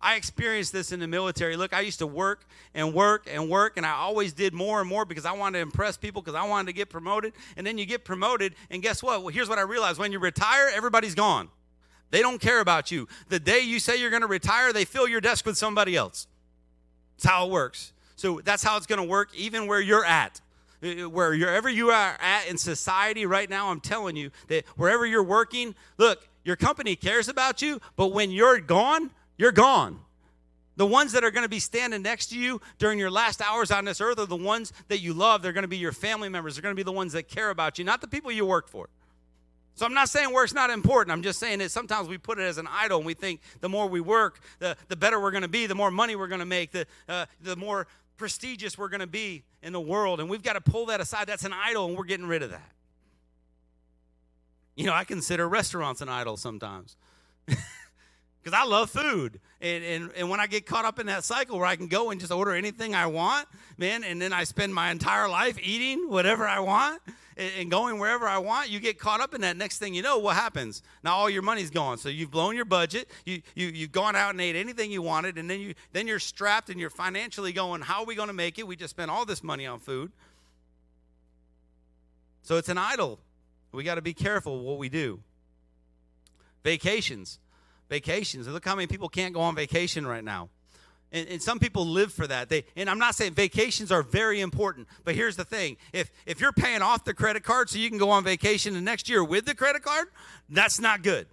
I 0.01 0.15
experienced 0.15 0.73
this 0.73 0.93
in 0.93 1.01
the 1.01 1.09
military. 1.09 1.57
Look, 1.57 1.73
I 1.75 1.81
used 1.81 1.99
to 1.99 2.07
work 2.07 2.47
and 2.73 2.95
work 2.95 3.27
and 3.29 3.51
work, 3.51 3.79
and 3.79 3.85
I 3.85 3.91
always 3.95 4.33
did 4.33 4.55
more 4.55 4.79
and 4.79 4.89
more 4.89 5.05
because 5.07 5.25
I 5.25 5.33
wanted 5.33 5.59
to 5.59 5.63
impress 5.63 5.97
people 5.97 6.23
because 6.23 6.37
I 6.41 6.47
wanted 6.47 6.67
to 6.69 6.73
get 6.73 6.89
promoted. 6.89 7.33
And 7.57 7.67
then 7.67 7.79
you 7.79 7.85
get 7.85 8.05
promoted, 8.05 8.55
and 8.71 8.81
guess 8.81 9.03
what? 9.03 9.23
Well, 9.25 9.35
here's 9.35 9.49
what 9.49 9.59
I 9.59 9.63
realized 9.63 9.99
when 9.99 10.13
you 10.13 10.21
retire, 10.21 10.71
everybody's 10.73 11.17
gone. 11.17 11.49
They 12.11 12.21
don't 12.23 12.41
care 12.41 12.61
about 12.61 12.91
you. 12.91 13.09
The 13.29 13.41
day 13.41 13.61
you 13.61 13.79
say 13.79 14.01
you're 14.01 14.11
going 14.11 14.23
to 14.23 14.29
retire, 14.29 14.73
they 14.73 14.85
fill 14.85 15.09
your 15.09 15.21
desk 15.21 15.45
with 15.47 15.59
somebody 15.59 15.97
else. 15.97 16.27
That's 17.17 17.27
how 17.33 17.47
it 17.47 17.51
works. 17.51 17.93
So 18.17 18.41
that's 18.45 18.63
how 18.63 18.77
it's 18.77 18.87
going 18.87 19.01
to 19.01 19.07
work, 19.09 19.31
even 19.35 19.67
where 19.67 19.81
you're 19.81 20.05
at. 20.05 20.41
Uh, 20.83 20.87
uh, 21.05 21.09
where 21.09 21.31
Wherever 21.37 21.69
you 21.69 21.91
are 21.91 22.17
at 22.21 22.47
in 22.49 22.59
society 22.59 23.27
right 23.27 23.49
now, 23.51 23.69
I'm 23.71 23.81
telling 23.81 24.17
you 24.17 24.31
that 24.49 24.65
wherever 24.77 25.05
you're 25.05 25.23
working, 25.23 25.75
look, 25.99 26.27
your 26.45 26.57
company 26.57 26.95
cares 26.97 27.29
about 27.29 27.61
you, 27.61 27.81
but 27.97 28.09
when 28.09 28.31
you're 28.31 28.61
gone, 28.61 29.11
you're 29.37 29.53
gone. 29.53 30.01
The 30.77 30.87
ones 30.87 31.13
that 31.13 31.25
are 31.25 31.31
going 31.31 31.45
to 31.45 31.49
be 31.49 31.59
standing 31.59 32.03
next 32.03 32.27
to 32.29 32.39
you 32.39 32.61
during 32.79 32.99
your 32.99 33.11
last 33.11 33.41
hours 33.41 33.71
on 33.71 33.87
this 33.87 34.01
earth 34.01 34.19
are 34.19 34.27
the 34.27 34.37
ones 34.37 34.73
that 34.89 34.99
you 34.99 35.15
love. 35.15 35.41
They're 35.43 35.55
going 35.55 35.63
to 35.63 35.69
be 35.69 35.79
your 35.79 35.93
family 35.93 36.29
members. 36.29 36.55
They're 36.55 36.63
going 36.63 36.75
to 36.75 36.79
be 36.79 36.85
the 36.85 36.93
ones 36.93 37.15
that 37.15 37.29
care 37.29 37.49
about 37.51 37.79
you, 37.79 37.85
not 37.85 38.01
the 38.03 38.07
people 38.07 38.31
you 38.31 38.45
work 38.45 38.69
for. 38.69 38.89
So 39.77 39.85
I'm 39.85 39.93
not 39.95 40.09
saying 40.09 40.33
work's 40.33 40.55
not 40.55 40.71
important. 40.71 41.13
I'm 41.13 41.23
just 41.23 41.39
saying 41.39 41.59
that 41.59 41.71
sometimes 41.71 42.09
we 42.09 42.17
put 42.17 42.39
it 42.39 42.45
as 42.45 42.57
an 42.57 42.67
idol 42.71 42.97
and 42.97 43.07
we 43.07 43.13
think 43.13 43.41
the 43.61 43.69
more 43.69 43.87
we 43.87 44.01
work, 44.01 44.41
the, 44.59 44.75
the 44.89 44.97
better 44.97 45.21
we're 45.21 45.31
going 45.31 45.43
to 45.43 45.49
be, 45.49 45.67
the 45.67 45.75
more 45.75 45.91
money 45.91 46.17
we're 46.17 46.29
going 46.29 46.39
to 46.41 46.47
make, 46.47 46.73
the, 46.73 46.87
uh, 47.11 47.27
the 47.43 47.57
more 47.57 47.87
prestigious 48.17 48.79
we're 48.79 48.89
going 48.89 49.01
to 49.03 49.07
be 49.07 49.43
in 49.63 49.75
the 49.75 49.81
world. 49.81 50.19
And 50.19 50.31
we've 50.31 50.43
got 50.43 50.55
to 50.55 50.63
pull 50.63 50.87
that 50.87 51.01
aside. 51.03 51.27
That's 51.27 51.45
an 51.45 51.53
idol 51.53 51.89
and 51.89 51.97
we're 51.97 52.05
getting 52.05 52.25
rid 52.25 52.43
of 52.43 52.51
that. 52.51 52.73
You 54.77 54.87
know, 54.87 54.95
I 54.95 55.05
consider 55.05 55.47
restaurants 55.47 56.01
an 56.01 56.09
idol 56.09 56.39
sometimes. 56.39 56.97
because 57.45 57.63
I 58.55 58.65
love 58.65 58.89
food. 58.89 59.41
And, 59.61 59.85
and, 59.85 60.11
and 60.17 60.31
when 60.31 60.41
I 60.41 60.47
get 60.47 60.65
caught 60.65 60.87
up 60.87 60.99
in 60.99 61.07
that 61.09 61.23
cycle 61.23 61.59
where 61.59 61.67
I 61.67 61.77
can 61.77 61.89
go 61.89 62.11
and 62.13 62.19
just 62.19 62.33
order 62.33 62.53
anything 62.53 62.95
I 62.95 63.09
want, 63.09 63.47
man, 63.77 64.05
and 64.05 64.23
then 64.23 64.33
I 64.33 64.45
spend 64.45 64.75
my 64.75 64.91
entire 64.91 65.29
life 65.29 65.59
eating 65.63 66.09
whatever 66.09 66.49
I 66.49 66.61
want, 66.61 67.03
and 67.37 67.71
going 67.71 67.99
wherever 67.99 68.27
I 68.27 68.39
want, 68.39 68.71
you 68.71 68.81
get 68.81 68.99
caught 68.99 69.21
up 69.21 69.35
in 69.35 69.43
that. 69.43 69.57
Next 69.57 69.79
thing 69.79 69.93
you 69.93 70.01
know, 70.03 70.19
what 70.19 70.37
happens? 70.37 70.83
Now 71.05 71.17
all 71.17 71.29
your 71.29 71.43
money's 71.43 71.71
gone. 71.71 71.99
So 71.99 72.09
you've 72.09 72.31
blown 72.31 72.57
your 72.57 72.65
budget. 72.65 73.09
You, 73.27 73.43
you, 73.55 73.67
you've 73.69 73.93
gone 73.93 74.17
out 74.17 74.31
and 74.31 74.41
ate 74.41 74.57
anything 74.57 74.91
you 74.91 75.03
wanted. 75.03 75.37
And 75.37 75.49
then, 75.49 75.61
you, 75.61 75.75
then 75.93 76.07
you're 76.07 76.19
strapped 76.19 76.71
and 76.71 76.81
you're 76.81 76.89
financially 76.89 77.53
going, 77.53 77.83
how 77.83 78.01
are 78.01 78.07
we 78.07 78.15
going 78.15 78.29
to 78.29 78.33
make 78.35 78.59
it? 78.59 78.67
We 78.67 78.75
just 78.75 78.91
spent 78.91 79.11
all 79.11 79.27
this 79.27 79.43
money 79.45 79.67
on 79.67 79.81
food. 79.81 80.13
So 82.43 82.57
it's 82.57 82.71
an 82.71 82.79
idol. 82.79 83.19
We 83.73 83.85
got 83.85 83.97
to 83.97 84.03
be 84.03 84.15
careful 84.15 84.61
what 84.61 84.79
we 84.79 84.89
do. 84.89 85.21
Vacations. 86.65 87.39
Vacations. 87.91 88.49
Look 88.49 88.65
how 88.65 88.75
many 88.75 88.87
people 88.87 89.11
can't 89.11 89.35
go 89.35 89.41
on 89.43 89.55
vacation 89.55 90.07
right 90.07 90.25
now. 90.25 90.49
And, 91.13 91.29
and, 91.29 91.43
some 91.43 91.59
people 91.61 91.87
live 91.87 92.13
for 92.13 92.27
that. 92.27 92.49
They 92.49 92.65
and 92.75 92.91
I'm 92.91 92.99
not 92.99 93.15
saying 93.15 93.35
vacations 93.35 93.93
are 93.93 94.03
very 94.03 94.41
important, 94.41 94.89
but 95.05 95.15
here's 95.15 95.37
the 95.37 95.45
thing: 95.45 95.77
if 95.93 96.11
if 96.27 96.41
you're 96.41 96.53
paying 96.53 96.83
off 96.83 97.05
the 97.05 97.15
credit 97.15 97.45
card 97.45 97.71
so 97.71 97.79
you 97.79 97.89
can 97.89 97.99
go 97.99 98.11
on 98.11 98.25
vacation 98.25 98.75
the 98.75 98.81
next 98.81 99.09
year 99.09 99.23
with 99.23 99.45
the 99.45 99.55
credit 99.55 99.83
card, 99.83 100.09
that's 100.49 100.81
not 100.81 101.03
good. 101.03 101.29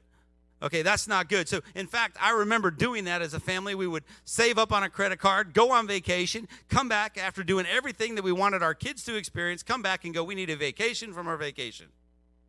Okay, 0.61 0.81
that's 0.81 1.07
not 1.09 1.27
good. 1.27 1.49
So, 1.49 1.59
in 1.75 1.87
fact, 1.87 2.15
I 2.21 2.29
remember 2.31 2.71
doing 2.71 3.03
that 3.05 3.21
as 3.21 3.33
a 3.33 3.39
family. 3.39 3.75
We 3.75 3.87
would 3.87 4.05
save 4.23 4.57
up 4.57 4.71
on 4.71 4.83
a 4.83 4.89
credit 4.89 5.19
card, 5.19 5.53
go 5.53 5.71
on 5.71 5.87
vacation, 5.87 6.47
come 6.69 6.87
back 6.87 7.17
after 7.17 7.43
doing 7.43 7.65
everything 7.65 8.15
that 8.15 8.23
we 8.23 8.31
wanted 8.31 8.63
our 8.63 8.73
kids 8.73 9.03
to 9.05 9.15
experience, 9.17 9.61
come 9.61 9.81
back 9.81 10.05
and 10.05 10.13
go, 10.13 10.23
we 10.23 10.35
need 10.35 10.49
a 10.49 10.55
vacation 10.55 11.11
from 11.11 11.27
our 11.27 11.35
vacation. 11.35 11.87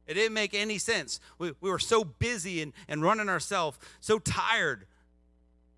It 0.06 0.14
didn't 0.14 0.34
make 0.34 0.54
any 0.54 0.78
sense. 0.78 1.18
We, 1.38 1.54
we 1.60 1.68
were 1.70 1.80
so 1.80 2.04
busy 2.04 2.62
and, 2.62 2.72
and 2.86 3.02
running 3.02 3.28
ourselves, 3.28 3.78
so 4.00 4.20
tired 4.20 4.86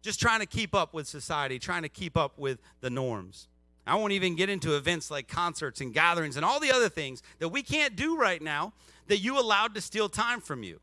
just 0.07 0.21
trying 0.21 0.39
to 0.41 0.47
keep 0.47 0.73
up 0.75 0.95
with 0.95 1.07
society, 1.09 1.59
trying 1.59 1.83
to 1.83 1.89
keep 1.91 2.17
up 2.17 2.39
with 2.39 2.59
the 2.81 2.89
norms. 2.89 3.49
I 3.89 3.97
won't 3.97 4.13
even 4.13 4.37
get 4.37 4.49
into 4.49 4.77
events 4.77 5.11
like 5.11 5.27
concerts 5.27 5.81
and 5.81 5.93
gatherings 5.93 6.37
and 6.37 6.45
all 6.45 6.61
the 6.61 6.71
other 6.71 6.89
things 6.89 7.25
that 7.41 7.49
we 7.49 7.63
can't 7.65 7.97
do 7.97 8.17
right 8.17 8.41
now 8.41 8.73
that 9.09 9.19
you 9.19 9.37
allowed 9.39 9.75
to 9.75 9.81
steal 9.81 10.09
time 10.09 10.41
from 10.41 10.63
you. 10.63 10.79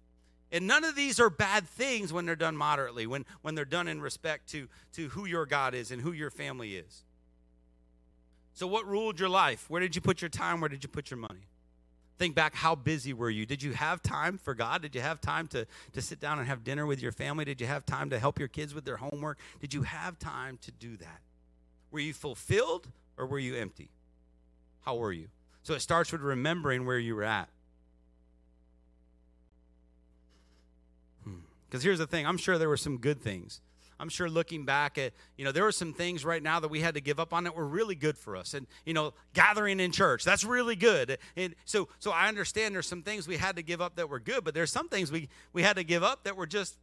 And 0.52 0.68
none 0.68 0.84
of 0.84 0.96
these 0.98 1.22
are 1.22 1.30
bad 1.30 1.66
things 1.68 2.12
when 2.12 2.26
they're 2.26 2.36
done 2.36 2.58
moderately, 2.58 3.08
when, 3.08 3.26
when 3.44 3.56
they're 3.56 3.64
done 3.66 3.88
in 3.88 4.02
respect 4.02 4.50
to, 4.50 4.68
to 4.94 5.08
who 5.10 5.24
your 5.26 5.46
God 5.46 5.74
is 5.74 5.90
and 5.90 6.02
who 6.02 6.12
your 6.12 6.30
family 6.30 6.76
is. 6.76 7.04
So, 8.56 8.68
what 8.68 8.86
ruled 8.88 9.20
your 9.22 9.30
life? 9.30 9.68
Where 9.70 9.80
did 9.82 9.96
you 9.96 10.02
put 10.02 10.22
your 10.22 10.30
time? 10.30 10.60
Where 10.62 10.70
did 10.70 10.84
you 10.84 10.90
put 10.90 11.10
your 11.10 11.18
money? 11.18 11.48
Think 12.18 12.36
back, 12.36 12.54
how 12.56 12.76
busy 12.76 13.12
were 13.14 13.30
you? 13.30 13.46
Did 13.46 13.64
you 13.64 13.72
have 13.74 14.04
time 14.04 14.38
for 14.38 14.54
God? 14.54 14.82
Did 14.84 14.94
you 14.94 15.02
have 15.02 15.20
time 15.20 15.48
to, 15.48 15.66
to 15.94 16.02
sit 16.02 16.20
down 16.20 16.38
and 16.38 16.48
have 16.48 16.64
dinner 16.64 16.86
with 16.86 17.02
your 17.02 17.12
family? 17.12 17.44
Did 17.44 17.60
you 17.60 17.68
have 17.68 17.86
time 17.86 18.12
to 18.12 18.20
help 18.20 18.38
your 18.40 18.48
kids 18.48 18.74
with 18.76 18.86
their 18.86 18.98
homework? 18.98 19.40
Did 19.62 19.74
you 19.74 19.82
have 19.84 20.20
time 20.20 20.60
to 20.62 20.72
do 20.72 20.96
that? 20.98 21.22
Were 21.92 22.00
you 22.00 22.14
fulfilled 22.14 22.88
or 23.18 23.26
were 23.26 23.40
you 23.40 23.56
empty? 23.56 23.90
How 24.86 24.96
were 24.98 25.12
you? 25.12 25.28
So 25.64 25.74
it 25.74 25.80
starts 25.80 26.12
with 26.12 26.22
remembering 26.22 26.86
where 26.86 27.00
you 27.00 27.16
were 27.16 27.24
at. 27.24 27.50
Because 31.70 31.82
hmm. 31.82 31.88
here's 31.88 32.00
the 32.00 32.08
thing 32.08 32.28
I'm 32.28 32.38
sure 32.38 32.58
there 32.58 32.70
were 32.70 32.78
some 32.78 32.98
good 32.98 33.22
things. 33.22 33.60
I'm 34.04 34.10
sure 34.10 34.30
looking 34.30 34.66
back 34.66 34.98
at, 34.98 35.14
you 35.38 35.46
know, 35.46 35.54
there 35.54 35.64
were 35.64 35.72
some 35.72 35.94
things 35.94 36.26
right 36.26 36.44
now 36.44 36.60
that 36.60 36.68
we 36.68 36.82
had 36.82 36.96
to 36.96 37.00
give 37.00 37.22
up 37.22 37.34
on 37.34 37.46
that 37.46 37.56
were 37.56 37.66
really 37.66 37.96
good 37.96 38.18
for 38.18 38.36
us. 38.36 38.54
And, 38.54 38.68
you 38.86 38.94
know, 38.94 39.14
gathering 39.34 39.80
in 39.80 39.94
church, 39.94 40.26
that's 40.26 40.44
really 40.44 40.76
good. 40.76 41.18
And 41.38 41.56
so 41.64 41.88
so 42.00 42.12
I 42.12 42.28
understand 42.28 42.76
there's 42.76 42.86
some 42.86 43.02
things 43.02 43.30
we 43.30 43.38
had 43.38 43.56
to 43.56 43.62
give 43.64 43.80
up 43.80 43.96
that 43.96 44.10
were 44.10 44.20
good, 44.20 44.44
but 44.44 44.54
there's 44.54 44.74
some 44.74 44.90
things 44.90 45.10
we 45.10 45.30
we 45.54 45.64
had 45.64 45.78
to 45.78 45.86
give 45.86 46.04
up 46.04 46.26
that 46.26 46.36
were 46.36 46.46
just 46.46 46.76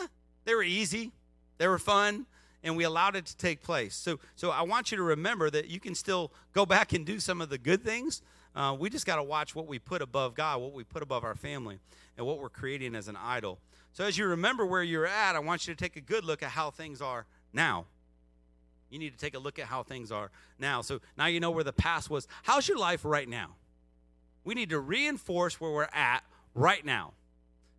eh, 0.00 0.06
they 0.44 0.54
were 0.54 0.62
easy, 0.62 1.10
they 1.58 1.66
were 1.66 1.80
fun, 1.80 2.26
and 2.62 2.76
we 2.76 2.84
allowed 2.84 3.16
it 3.16 3.26
to 3.26 3.36
take 3.36 3.60
place. 3.64 3.96
So 3.96 4.20
so 4.36 4.52
I 4.52 4.62
want 4.62 4.92
you 4.92 4.96
to 4.98 5.02
remember 5.02 5.50
that 5.50 5.66
you 5.66 5.80
can 5.80 5.96
still 5.96 6.30
go 6.52 6.64
back 6.64 6.92
and 6.92 7.04
do 7.04 7.18
some 7.18 7.40
of 7.40 7.48
the 7.48 7.58
good 7.58 7.82
things. 7.84 8.22
Uh, 8.54 8.76
we 8.78 8.88
just 8.88 9.06
got 9.06 9.16
to 9.16 9.22
watch 9.24 9.56
what 9.56 9.66
we 9.66 9.80
put 9.80 10.00
above 10.00 10.36
God, 10.36 10.60
what 10.60 10.74
we 10.74 10.84
put 10.84 11.02
above 11.02 11.24
our 11.24 11.34
family, 11.34 11.80
and 12.16 12.24
what 12.24 12.38
we're 12.38 12.48
creating 12.50 12.94
as 12.94 13.08
an 13.08 13.16
idol. 13.20 13.58
So, 13.94 14.04
as 14.04 14.16
you 14.16 14.26
remember 14.26 14.64
where 14.64 14.82
you're 14.82 15.06
at, 15.06 15.36
I 15.36 15.38
want 15.38 15.66
you 15.68 15.74
to 15.74 15.78
take 15.78 15.96
a 15.96 16.00
good 16.00 16.24
look 16.24 16.42
at 16.42 16.50
how 16.50 16.70
things 16.70 17.02
are 17.02 17.26
now. 17.52 17.84
You 18.88 18.98
need 18.98 19.12
to 19.12 19.18
take 19.18 19.34
a 19.34 19.38
look 19.38 19.58
at 19.58 19.66
how 19.66 19.82
things 19.82 20.10
are 20.10 20.30
now. 20.58 20.80
So, 20.82 21.00
now 21.16 21.26
you 21.26 21.40
know 21.40 21.50
where 21.50 21.64
the 21.64 21.72
past 21.74 22.08
was. 22.08 22.26
How's 22.42 22.68
your 22.68 22.78
life 22.78 23.04
right 23.04 23.28
now? 23.28 23.50
We 24.44 24.54
need 24.54 24.70
to 24.70 24.80
reinforce 24.80 25.60
where 25.60 25.70
we're 25.70 25.88
at 25.92 26.22
right 26.54 26.84
now 26.84 27.12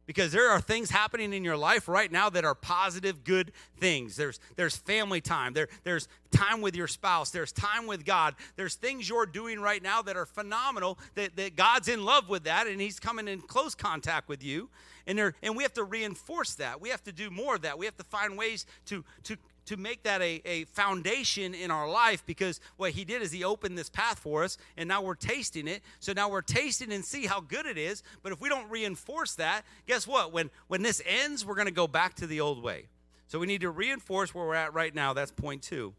because 0.06 0.32
there 0.32 0.50
are 0.50 0.60
things 0.60 0.90
happening 0.90 1.34
in 1.34 1.44
your 1.44 1.58
life 1.58 1.88
right 1.88 2.12
now 2.12 2.30
that 2.30 2.46
are 2.46 2.56
positive 2.56 3.24
good 3.24 3.52
things 3.80 4.16
there's 4.16 4.40
there's 4.56 4.76
family 4.76 5.22
time 5.22 5.54
there 5.54 5.68
there's 5.84 6.08
time 6.32 6.62
with 6.62 6.76
your 6.76 6.88
spouse 6.88 7.30
there's 7.32 7.52
time 7.52 7.88
with 7.88 8.06
god 8.06 8.36
there's 8.56 8.76
things 8.76 9.08
you're 9.08 9.26
doing 9.26 9.60
right 9.60 9.82
now 9.82 10.02
that 10.02 10.18
are 10.18 10.26
phenomenal 10.26 10.98
that, 11.16 11.36
that 11.36 11.56
god's 11.56 11.88
in 11.88 12.04
love 12.04 12.30
with 12.30 12.44
that 12.44 12.68
and 12.68 12.82
he's 12.82 13.00
coming 13.00 13.28
in 13.28 13.40
close 13.42 13.76
contact 13.76 14.28
with 14.28 14.44
you 14.44 14.70
and 15.08 15.18
there 15.18 15.34
and 15.42 15.56
we 15.56 15.64
have 15.64 15.74
to 15.74 15.84
reinforce 15.84 16.56
that 16.56 16.80
we 16.82 16.90
have 16.90 17.04
to 17.04 17.12
do 17.12 17.30
more 17.30 17.56
of 17.56 17.62
that 17.62 17.78
we 17.78 17.86
have 17.86 17.98
to 17.98 18.04
find 18.06 18.38
ways 18.38 18.66
to 18.86 19.04
to 19.24 19.36
to 19.66 19.78
make 19.78 20.04
that 20.04 20.22
a, 20.22 20.42
a 20.46 20.66
foundation 20.66 21.54
in 21.54 21.72
our 21.72 21.90
life 21.90 22.24
because 22.26 22.60
what 22.78 22.92
he 22.92 23.06
did 23.06 23.22
is 23.22 23.32
he 23.32 23.44
opened 23.44 23.78
this 23.78 23.90
path 23.90 24.20
for 24.20 24.44
us 24.44 24.58
and 24.78 24.88
now 24.88 25.02
we're 25.02 25.16
tasting 25.16 25.68
it 25.68 25.82
so 26.00 26.14
now 26.14 26.30
we're 26.30 26.42
tasting 26.42 26.92
and 26.92 27.04
see 27.04 27.26
how 27.26 27.40
good 27.40 27.66
it 27.66 27.78
is 27.78 28.04
but 28.22 28.32
if 28.32 28.42
we 28.42 28.50
don't 28.50 28.70
reinforce 28.70 29.36
that 29.36 29.64
guess 29.88 30.06
what 30.08 30.34
when 30.34 30.50
when 30.68 30.82
this 30.82 31.02
ends 31.06 31.46
we're 31.46 31.56
going 31.56 31.68
to 31.68 31.72
go 31.74 31.88
back 31.88 32.14
to 32.14 32.28
the 32.28 32.42
old 32.42 32.62
way 32.62 32.86
so 33.28 33.40
we 33.40 33.48
need 33.48 33.62
to 33.62 33.70
reinforce 33.72 34.34
where 34.34 34.46
we're 34.46 34.54
at 34.56 34.74
right 34.74 34.94
now 34.94 35.14
that's 35.14 35.32
point 35.32 35.62
two 35.62 35.94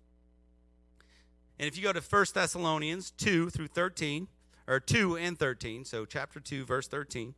and 1.58 1.68
if 1.68 1.76
you 1.76 1.82
go 1.82 1.92
to 1.92 2.00
1 2.02 2.24
thessalonians 2.34 3.12
2 3.12 3.50
through 3.50 3.68
13 3.68 4.28
or 4.66 4.78
2 4.78 5.16
and 5.16 5.38
13 5.38 5.84
so 5.84 6.04
chapter 6.04 6.38
2 6.40 6.64
verse 6.64 6.86
13 6.86 7.34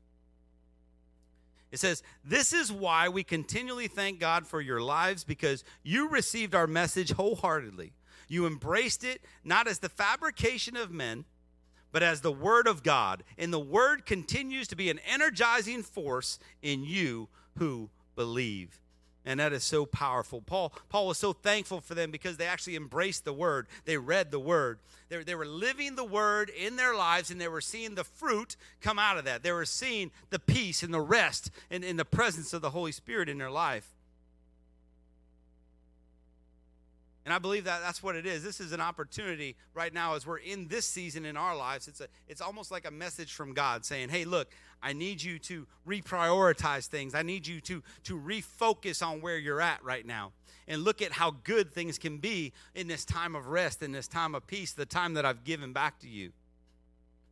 it 1.72 1.78
says, 1.78 2.02
This 2.24 2.52
is 2.52 2.70
why 2.70 3.08
we 3.08 3.24
continually 3.24 3.88
thank 3.88 4.20
God 4.20 4.46
for 4.46 4.60
your 4.60 4.80
lives 4.80 5.24
because 5.24 5.64
you 5.82 6.08
received 6.08 6.54
our 6.54 6.66
message 6.66 7.10
wholeheartedly. 7.12 7.92
You 8.28 8.46
embraced 8.46 9.04
it 9.04 9.20
not 9.44 9.68
as 9.68 9.78
the 9.80 9.88
fabrication 9.88 10.76
of 10.76 10.90
men, 10.90 11.24
but 11.92 12.02
as 12.02 12.20
the 12.20 12.32
Word 12.32 12.66
of 12.66 12.82
God. 12.82 13.22
And 13.38 13.52
the 13.52 13.58
Word 13.58 14.06
continues 14.06 14.68
to 14.68 14.76
be 14.76 14.90
an 14.90 14.98
energizing 15.08 15.82
force 15.82 16.38
in 16.62 16.84
you 16.84 17.28
who 17.58 17.90
believe. 18.16 18.80
And 19.26 19.40
that 19.40 19.52
is 19.52 19.64
so 19.64 19.84
powerful. 19.84 20.40
Paul, 20.40 20.72
Paul 20.88 21.08
was 21.08 21.18
so 21.18 21.32
thankful 21.32 21.80
for 21.80 21.94
them 21.96 22.12
because 22.12 22.36
they 22.36 22.46
actually 22.46 22.76
embraced 22.76 23.24
the 23.24 23.32
word. 23.32 23.66
They 23.84 23.98
read 23.98 24.30
the 24.30 24.38
word. 24.38 24.78
They, 25.08 25.22
they 25.24 25.34
were 25.34 25.44
living 25.44 25.96
the 25.96 26.04
word 26.04 26.48
in 26.48 26.76
their 26.76 26.94
lives 26.94 27.30
and 27.32 27.40
they 27.40 27.48
were 27.48 27.60
seeing 27.60 27.96
the 27.96 28.04
fruit 28.04 28.54
come 28.80 29.00
out 29.00 29.18
of 29.18 29.24
that. 29.24 29.42
They 29.42 29.50
were 29.50 29.64
seeing 29.64 30.12
the 30.30 30.38
peace 30.38 30.84
and 30.84 30.94
the 30.94 31.00
rest 31.00 31.50
and, 31.72 31.82
in 31.84 31.96
the 31.96 32.04
presence 32.04 32.52
of 32.54 32.62
the 32.62 32.70
Holy 32.70 32.92
Spirit 32.92 33.28
in 33.28 33.36
their 33.36 33.50
life. 33.50 33.95
And 37.26 37.34
I 37.34 37.38
believe 37.40 37.64
that 37.64 37.80
that's 37.82 38.04
what 38.04 38.14
it 38.14 38.24
is. 38.24 38.44
This 38.44 38.60
is 38.60 38.70
an 38.70 38.80
opportunity 38.80 39.56
right 39.74 39.92
now 39.92 40.14
as 40.14 40.24
we're 40.24 40.36
in 40.38 40.68
this 40.68 40.86
season 40.86 41.24
in 41.26 41.36
our 41.36 41.56
lives. 41.56 41.88
It's, 41.88 42.00
a, 42.00 42.06
it's 42.28 42.40
almost 42.40 42.70
like 42.70 42.86
a 42.86 42.90
message 42.92 43.32
from 43.32 43.52
God 43.52 43.84
saying, 43.84 44.10
hey, 44.10 44.24
look, 44.24 44.48
I 44.80 44.92
need 44.92 45.20
you 45.20 45.40
to 45.40 45.66
reprioritize 45.88 46.86
things. 46.86 47.16
I 47.16 47.22
need 47.22 47.44
you 47.44 47.60
to, 47.62 47.82
to 48.04 48.16
refocus 48.16 49.04
on 49.04 49.20
where 49.20 49.38
you're 49.38 49.60
at 49.60 49.82
right 49.82 50.06
now 50.06 50.30
and 50.68 50.84
look 50.84 51.02
at 51.02 51.10
how 51.10 51.32
good 51.42 51.72
things 51.72 51.98
can 51.98 52.18
be 52.18 52.52
in 52.76 52.86
this 52.86 53.04
time 53.04 53.34
of 53.34 53.48
rest, 53.48 53.82
in 53.82 53.90
this 53.90 54.06
time 54.06 54.36
of 54.36 54.46
peace, 54.46 54.70
the 54.72 54.86
time 54.86 55.14
that 55.14 55.24
I've 55.26 55.42
given 55.42 55.72
back 55.72 55.98
to 56.02 56.08
you. 56.08 56.30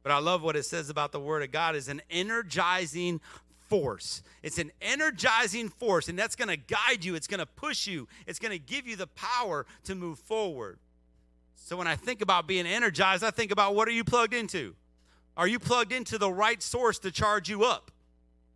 But 0.03 0.11
I 0.11 0.19
love 0.19 0.43
what 0.43 0.57
it 0.57 0.65
says 0.65 0.91
about 0.91 1.13
the 1.13 1.21
Word 1.21 1.45
of 1.45 1.53
God 1.53 1.77
is 1.77 1.87
an 1.89 2.03
energizing 2.11 3.21
force. 3.81 4.23
It's 4.45 4.59
an 4.59 4.71
energizing 4.81 5.69
force, 5.69 6.09
and 6.09 6.17
that's 6.17 6.37
going 6.37 6.47
to 6.47 6.57
guide 6.57 7.05
you, 7.05 7.17
it's 7.17 7.27
going 7.27 7.41
to 7.41 7.47
push 7.47 7.89
you, 7.89 8.07
it's 8.25 8.39
going 8.39 8.53
to 8.53 8.59
give 8.61 8.87
you 8.87 8.95
the 8.95 9.09
power 9.09 9.67
to 9.83 9.97
move 9.97 10.21
forward. 10.21 10.79
So 11.57 11.77
when 11.77 11.89
I 11.89 11.97
think 11.97 12.21
about 12.23 12.47
being 12.47 12.67
energized, 12.67 13.25
I 13.25 13.33
think 13.33 13.51
about 13.51 13.75
what 13.75 13.89
are 13.89 13.91
you 13.91 14.05
plugged 14.05 14.33
into? 14.33 14.77
Are 15.37 15.49
you 15.49 15.59
plugged 15.59 15.91
into 15.91 16.19
the 16.19 16.31
right 16.31 16.63
source 16.63 17.01
to 17.01 17.11
charge 17.11 17.49
you 17.49 17.65
up? 17.65 17.91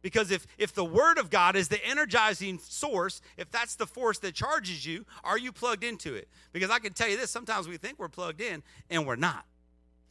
Because 0.02 0.30
if, 0.30 0.46
if 0.56 0.72
the 0.72 0.84
Word 0.84 1.18
of 1.18 1.30
God 1.30 1.56
is 1.56 1.66
the 1.66 1.84
energizing 1.84 2.60
source, 2.60 3.20
if 3.36 3.50
that's 3.50 3.74
the 3.74 3.86
force 3.88 4.20
that 4.20 4.36
charges 4.36 4.86
you, 4.86 5.04
are 5.24 5.36
you 5.36 5.50
plugged 5.50 5.82
into 5.82 6.14
it? 6.14 6.28
Because 6.52 6.70
I 6.70 6.78
can 6.78 6.92
tell 6.92 7.08
you 7.08 7.16
this 7.16 7.32
sometimes 7.32 7.66
we 7.66 7.76
think 7.76 7.98
we're 7.98 8.08
plugged 8.08 8.40
in 8.40 8.62
and 8.88 9.04
we're 9.04 9.16
not. 9.16 9.44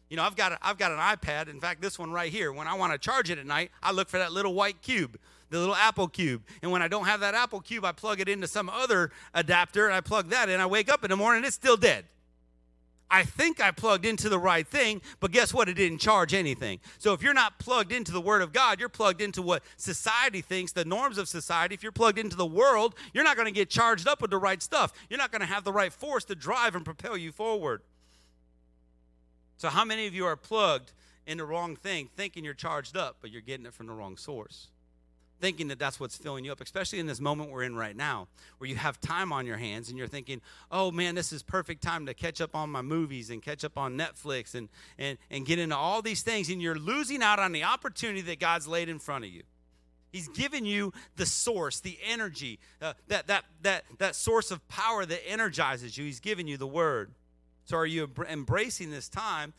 You 0.09 0.15
know, 0.17 0.23
I've 0.23 0.35
got, 0.35 0.53
a, 0.53 0.57
I've 0.61 0.77
got 0.77 0.91
an 0.91 0.99
iPad. 0.99 1.49
In 1.49 1.59
fact, 1.59 1.81
this 1.81 1.99
one 1.99 2.11
right 2.11 2.31
here. 2.31 2.51
When 2.51 2.67
I 2.67 2.75
want 2.75 2.93
to 2.93 2.97
charge 2.99 3.29
it 3.29 3.37
at 3.37 3.45
night, 3.45 3.71
I 3.83 3.91
look 3.91 4.07
for 4.09 4.17
that 4.17 4.31
little 4.31 4.53
white 4.53 4.81
cube, 4.81 5.17
the 5.49 5.59
little 5.59 5.75
Apple 5.75 6.07
cube. 6.07 6.43
And 6.61 6.71
when 6.71 6.81
I 6.81 6.87
don't 6.87 7.05
have 7.05 7.19
that 7.19 7.35
Apple 7.35 7.59
cube, 7.59 7.83
I 7.83 7.91
plug 7.91 8.21
it 8.21 8.29
into 8.29 8.47
some 8.47 8.69
other 8.69 9.11
adapter 9.33 9.85
and 9.85 9.95
I 9.95 10.01
plug 10.01 10.29
that 10.29 10.47
in. 10.49 10.59
I 10.61 10.65
wake 10.65 10.89
up 10.89 11.03
in 11.03 11.09
the 11.09 11.17
morning, 11.17 11.43
it's 11.43 11.55
still 11.55 11.77
dead. 11.77 12.05
I 13.09 13.23
think 13.23 13.61
I 13.61 13.71
plugged 13.71 14.05
into 14.05 14.27
the 14.27 14.37
right 14.39 14.67
thing, 14.67 15.01
but 15.21 15.31
guess 15.31 15.53
what? 15.53 15.69
It 15.69 15.75
didn't 15.75 15.99
charge 15.99 16.33
anything. 16.33 16.81
So 16.97 17.13
if 17.13 17.23
you're 17.23 17.33
not 17.33 17.57
plugged 17.57 17.93
into 17.93 18.11
the 18.11 18.19
Word 18.19 18.41
of 18.41 18.51
God, 18.51 18.81
you're 18.81 18.89
plugged 18.89 19.21
into 19.21 19.41
what 19.41 19.63
society 19.77 20.41
thinks, 20.41 20.73
the 20.73 20.83
norms 20.83 21.17
of 21.17 21.29
society. 21.29 21.73
If 21.73 21.83
you're 21.83 21.93
plugged 21.93 22.19
into 22.19 22.35
the 22.35 22.45
world, 22.45 22.95
you're 23.13 23.23
not 23.23 23.37
going 23.37 23.45
to 23.45 23.53
get 23.53 23.69
charged 23.69 24.09
up 24.09 24.21
with 24.21 24.29
the 24.31 24.37
right 24.37 24.61
stuff. 24.61 24.91
You're 25.09 25.19
not 25.19 25.31
going 25.31 25.39
to 25.39 25.47
have 25.47 25.63
the 25.63 25.71
right 25.71 25.93
force 25.93 26.25
to 26.25 26.35
drive 26.35 26.75
and 26.75 26.83
propel 26.83 27.15
you 27.15 27.31
forward. 27.31 27.79
So, 29.57 29.69
how 29.69 29.83
many 29.83 30.05
of 30.05 30.13
you 30.13 30.25
are 30.27 30.35
plugged 30.35 30.91
in 31.25 31.37
the 31.39 31.45
wrong 31.45 31.75
thing, 31.75 32.09
thinking 32.15 32.45
you're 32.45 32.53
charged 32.53 32.95
up, 32.95 33.17
but 33.21 33.31
you're 33.31 33.41
getting 33.41 33.65
it 33.65 33.73
from 33.73 33.87
the 33.87 33.93
wrong 33.93 34.15
source? 34.15 34.67
Thinking 35.39 35.67
that 35.67 35.77
that's 35.77 35.99
what's 35.99 36.15
filling 36.17 36.45
you 36.45 36.51
up, 36.51 36.61
especially 36.61 36.99
in 36.99 37.05
this 37.07 37.19
moment 37.19 37.51
we're 37.51 37.63
in 37.63 37.75
right 37.75 37.95
now, 37.95 38.27
where 38.57 38.69
you 38.69 38.75
have 38.75 38.99
time 39.01 39.31
on 39.31 39.45
your 39.45 39.57
hands 39.57 39.89
and 39.89 39.97
you're 39.97 40.07
thinking, 40.07 40.41
oh 40.71 40.89
man, 40.91 41.13
this 41.13 41.31
is 41.31 41.43
perfect 41.43 41.83
time 41.83 42.05
to 42.07 42.13
catch 42.15 42.41
up 42.41 42.55
on 42.55 42.71
my 42.71 42.81
movies 42.81 43.29
and 43.29 43.41
catch 43.43 43.63
up 43.63 43.77
on 43.77 43.95
Netflix 43.97 44.55
and, 44.55 44.69
and, 44.97 45.17
and 45.29 45.45
get 45.45 45.59
into 45.59 45.75
all 45.77 46.01
these 46.01 46.23
things. 46.23 46.49
And 46.49 46.59
you're 46.59 46.73
losing 46.73 47.21
out 47.21 47.37
on 47.39 47.51
the 47.51 47.63
opportunity 47.65 48.21
that 48.21 48.39
God's 48.39 48.67
laid 48.67 48.89
in 48.89 48.97
front 48.97 49.25
of 49.25 49.31
you. 49.31 49.43
He's 50.11 50.27
given 50.29 50.65
you 50.65 50.91
the 51.17 51.25
source, 51.27 51.81
the 51.81 51.99
energy, 52.09 52.59
uh, 52.81 52.93
that, 53.07 53.27
that, 53.27 53.45
that, 53.61 53.83
that 53.99 54.15
source 54.15 54.49
of 54.49 54.67
power 54.67 55.05
that 55.05 55.27
energizes 55.29 55.95
you. 55.97 56.05
He's 56.05 56.19
given 56.19 56.47
you 56.47 56.57
the 56.57 56.65
word. 56.65 57.11
So 57.67 57.75
are 57.75 57.85
you 57.85 58.09
embracing 58.29 58.91
this 58.91 59.09
time 59.09 59.53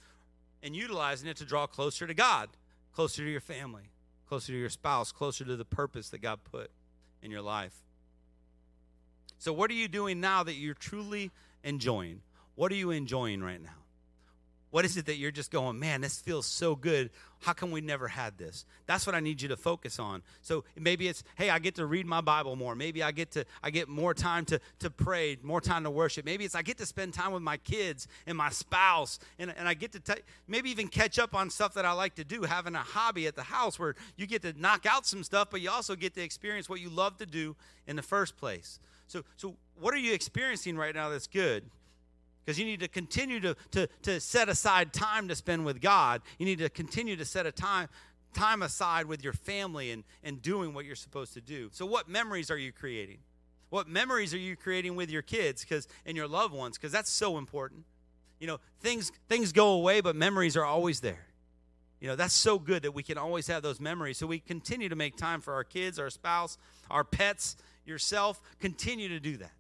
and 0.63 0.75
utilizing 0.75 1.29
it 1.29 1.37
to 1.39 1.45
draw 1.45 1.67
closer 1.67 2.07
to 2.07 2.15
God, 2.15 2.49
closer 2.95 3.23
to 3.23 3.31
your 3.31 3.43
family, 3.43 3.91
closer 4.27 4.47
to 4.53 4.59
your 4.59 4.71
spouse, 4.71 5.13
closer 5.13 5.45
to 5.45 5.57
the 5.57 5.65
purpose 5.67 6.09
that 6.11 6.23
God 6.23 6.41
put 6.51 6.71
in 7.23 7.31
your 7.31 7.43
life? 7.43 7.75
So, 9.39 9.53
what 9.53 9.71
are 9.71 9.75
you 9.75 9.89
doing 9.89 10.23
now 10.23 10.43
that 10.43 10.55
you're 10.55 10.73
truly 10.73 11.31
enjoying? 11.63 12.23
What 12.55 12.73
are 12.73 12.77
you 12.77 12.93
enjoying 12.93 13.43
right 13.43 13.61
now? 13.63 13.75
What 14.71 14.85
is 14.85 14.97
it 14.99 15.07
that 15.07 15.17
you're 15.17 15.31
just 15.31 15.51
going, 15.51 15.79
man, 15.79 16.03
this 16.03 16.21
feels 16.21 16.45
so 16.47 16.77
good. 16.77 17.09
How 17.41 17.55
come 17.55 17.71
we 17.71 17.81
never 17.81 18.07
had 18.07 18.37
this? 18.37 18.67
That's 18.87 19.07
what 19.07 19.15
I 19.15 19.21
need 19.21 19.41
you 19.41 19.49
to 19.49 19.57
focus 19.57 19.99
on. 19.99 20.23
So 20.43 20.65
maybe 20.77 21.09
it's, 21.09 21.25
hey, 21.37 21.49
I 21.49 21.59
get 21.59 21.77
to 21.77 21.87
read 21.87 22.05
my 22.05 22.21
Bible 22.21 22.55
more. 22.55 22.75
Maybe 22.75 23.03
I 23.03 23.11
get 23.13 23.31
to 23.33 23.47
I 23.63 23.71
get 23.71 23.89
more 23.89 24.13
time 24.13 24.45
to 24.47 24.61
to 24.81 24.91
pray, 24.91 25.39
more 25.43 25.61
time 25.63 25.85
to 25.85 25.91
worship. 25.91 26.27
Maybe 26.27 26.45
it's 26.45 26.55
I 26.55 26.61
get 26.63 26.77
to 26.79 26.87
spend 26.87 27.15
time 27.15 27.33
with 27.33 27.43
my 27.43 27.57
kids 27.59 28.09
and 28.27 28.37
my 28.37 28.51
spouse, 28.51 29.19
and, 29.39 29.55
and 29.57 29.67
I 29.67 29.73
get 29.75 29.93
to 29.93 30.01
t- 30.01 30.23
maybe 30.47 30.71
even 30.71 30.89
catch 30.89 31.19
up 31.19 31.35
on 31.35 31.49
stuff 31.49 31.73
that 31.75 31.85
I 31.87 31.93
like 31.93 32.17
to 32.17 32.25
do, 32.25 32.43
having 32.43 32.75
a 32.75 32.79
hobby 32.81 33.27
at 33.27 33.37
the 33.37 33.43
house 33.45 33.79
where 33.79 33.95
you 34.17 34.27
get 34.27 34.43
to 34.43 34.53
knock 34.61 34.85
out 34.85 35.07
some 35.07 35.23
stuff, 35.25 35.49
but 35.51 35.61
you 35.63 35.71
also 35.71 35.97
get 35.97 36.15
to 36.17 36.23
experience 36.23 36.69
what 36.69 36.81
you 36.81 36.91
love 36.91 37.17
to 37.19 37.27
do 37.27 37.57
in 37.87 37.97
the 37.97 38.03
first 38.03 38.37
place. 38.37 38.81
So 39.07 39.23
so 39.37 39.55
what 39.81 39.95
are 39.95 39.99
you 39.99 40.13
experiencing 40.13 40.77
right 40.77 40.95
now 40.95 41.09
that's 41.09 41.27
good? 41.27 41.63
because 42.49 42.59
you 42.59 42.65
need 42.65 42.81
to 42.81 42.89
continue 42.89 43.41
to, 43.41 43.55
to, 43.73 43.87
to 44.01 44.19
set 44.19 44.49
aside 44.49 44.91
time 44.95 45.29
to 45.29 45.35
spend 45.35 45.67
with 45.67 45.83
God. 45.83 46.23
You 46.39 46.47
need 46.47 46.61
to 46.61 46.71
continue 46.71 47.15
to 47.15 47.27
set 47.27 47.45
a 47.45 47.53
time, 47.53 47.91
time 48.33 48.63
aside 48.63 49.05
with 49.05 49.23
your 49.23 49.35
family 49.35 49.91
and, 49.91 50.03
and 50.25 50.41
doing 50.41 50.73
what 50.73 50.87
you're 50.87 50.97
supposed 50.97 51.35
to 51.35 51.43
do. 51.43 51.69
So, 51.73 51.85
what 51.85 52.09
memories 52.09 52.51
are 52.51 52.57
you 52.57 52.73
creating? 52.73 53.19
What 53.69 53.87
memories 53.87 54.33
are 54.33 54.39
you 54.39 54.57
creating 54.57 54.97
with 54.97 55.11
your 55.11 55.21
kids 55.21 55.61
because 55.61 55.87
and 56.07 56.17
your 56.17 56.27
loved 56.27 56.55
ones? 56.55 56.79
Because 56.79 56.91
that's 56.91 57.11
so 57.11 57.37
important. 57.37 57.85
You 58.41 58.47
know, 58.47 58.61
things 58.81 59.13
things 59.29 59.53
go 59.53 59.73
away, 59.73 60.01
but 60.01 60.17
memories 60.17 60.57
are 60.57 60.65
always 60.65 61.01
there. 61.01 61.27
You 62.01 62.09
know, 62.09 62.17
that's 62.17 62.33
so 62.33 62.59
good 62.59 62.83
that 62.85 62.93
we 62.93 63.03
can 63.03 63.19
always 63.19 63.47
have 63.49 63.63
those 63.63 63.79
memories. 63.79 64.17
So 64.17 64.27
we 64.27 64.39
continue 64.39 64.89
to 64.89 64.97
make 64.97 65.17
time 65.19 65.43
for 65.43 65.53
our 65.53 65.65
kids, 65.65 65.99
our 65.99 66.09
spouse, 66.09 66.57
our 66.91 67.05
pets, 67.05 67.57
yourself. 67.85 68.41
Continue 68.59 69.09
to 69.11 69.21
do 69.21 69.37
that. 69.37 69.53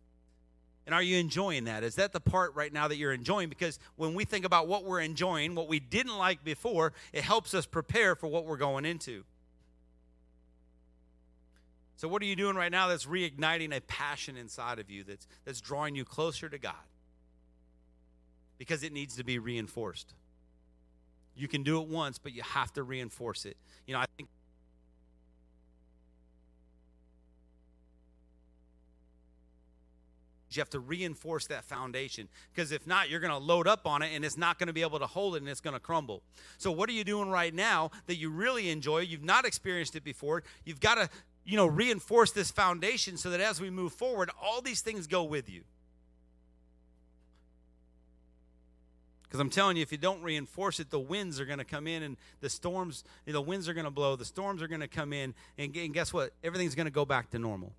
And 0.89 0.95
are 0.95 1.03
you 1.03 1.19
enjoying 1.19 1.65
that? 1.65 1.85
Is 1.85 1.97
that 1.97 2.15
the 2.15 2.21
part 2.21 2.55
right 2.55 2.73
now 2.73 2.89
that 2.89 2.97
you're 2.97 3.13
enjoying? 3.13 3.51
Because 3.51 3.79
when 3.97 4.15
we 4.15 4.25
think 4.25 4.47
about 4.47 4.69
what 4.69 4.85
we're 4.85 5.03
enjoying, 5.03 5.55
what 5.55 5.69
we 5.69 5.79
didn't 5.81 6.17
like 6.17 6.43
before, 6.43 6.95
it 7.13 7.23
helps 7.23 7.53
us 7.53 7.67
prepare 7.67 8.17
for 8.17 8.27
what 8.29 8.47
we're 8.47 8.57
going 8.57 8.87
into. 8.87 9.23
So, 11.99 12.09
what 12.09 12.23
are 12.23 12.25
you 12.25 12.35
doing 12.35 12.57
right 12.57 12.73
now 12.73 12.89
that's 12.89 13.05
reigniting 13.05 13.77
a 13.77 13.83
passion 13.83 14.39
inside 14.39 14.79
of 14.79 14.89
you 14.89 15.05
that's, 15.05 15.27
that's 15.45 15.61
drawing 15.61 15.95
you 15.95 16.07
closer 16.07 16.49
to 16.49 16.57
God? 16.57 16.73
Because 18.57 18.83
it 18.83 18.95
needs 18.95 19.17
to 19.17 19.25
be 19.25 19.39
reinforced. 19.39 20.15
You 21.37 21.49
can 21.49 21.63
do 21.65 21.83
it 21.83 21.89
once, 21.89 22.17
but 22.19 22.33
you 22.33 22.41
have 22.41 22.73
to 22.75 22.83
reinforce 22.83 23.45
it. 23.45 23.59
You 23.87 23.93
know, 23.93 24.01
I 24.01 24.07
think 24.17 24.31
You 30.59 30.63
have 30.63 30.71
to 30.71 30.81
reinforce 30.81 31.47
that 31.47 31.63
foundation 31.67 32.27
because 32.53 32.73
if 32.73 32.85
not, 32.85 33.09
you're 33.09 33.21
going 33.21 33.31
to 33.33 33.39
load 33.39 33.69
up 33.69 33.87
on 33.87 34.03
it 34.03 34.11
and 34.13 34.25
it's 34.25 34.37
not 34.37 34.59
going 34.59 34.67
to 34.67 34.73
be 34.73 34.83
able 34.83 34.99
to 34.99 35.07
hold 35.07 35.37
it 35.37 35.39
and 35.41 35.49
it's 35.49 35.61
going 35.61 35.75
to 35.77 35.81
crumble. 35.81 36.21
So, 36.59 36.73
what 36.73 36.89
are 36.89 36.93
you 36.93 37.05
doing 37.05 37.29
right 37.29 37.55
now 37.55 37.93
that 38.09 38.17
you 38.17 38.29
really 38.29 38.71
enjoy? 38.71 38.99
You've 39.01 39.23
not 39.23 39.45
experienced 39.45 39.95
it 39.95 40.03
before. 40.03 40.43
You've 40.65 40.81
got 40.81 40.97
to, 40.97 41.09
you 41.45 41.57
know, 41.57 41.69
reinforce 41.69 42.33
this 42.33 42.51
foundation 42.51 43.17
so 43.17 43.31
that 43.31 43.41
as 43.41 43.61
we 43.61 43.71
move 43.71 43.93
forward, 43.93 44.31
all 44.43 44.61
these 44.61 44.81
things 44.83 45.07
go 45.07 45.23
with 45.23 45.49
you. 45.49 45.63
Because 49.23 49.39
I'm 49.39 49.51
telling 49.51 49.77
you, 49.77 49.85
if 49.85 49.93
you 49.93 49.99
don't 49.99 50.23
reinforce 50.25 50.81
it, 50.81 50.91
the 50.91 50.99
winds 50.99 51.39
are 51.39 51.45
going 51.45 51.59
to 51.61 51.65
come 51.65 51.87
in 51.87 52.03
and 52.03 52.17
the 52.41 52.51
storms, 52.51 53.05
the 53.27 53.41
winds 53.41 53.69
are 53.69 53.75
going 53.75 53.85
to 53.85 53.93
blow, 53.93 54.17
the 54.17 54.25
storms 54.25 54.61
are 54.61 54.67
going 54.69 54.81
to 54.81 54.89
come 54.89 55.13
in, 55.13 55.35
and, 55.57 55.73
and 55.77 55.95
guess 55.95 56.13
what? 56.13 56.33
Everything's 56.43 56.75
going 56.75 56.87
to 56.87 56.93
go 56.93 57.05
back 57.05 57.31
to 57.31 57.39
normal 57.39 57.71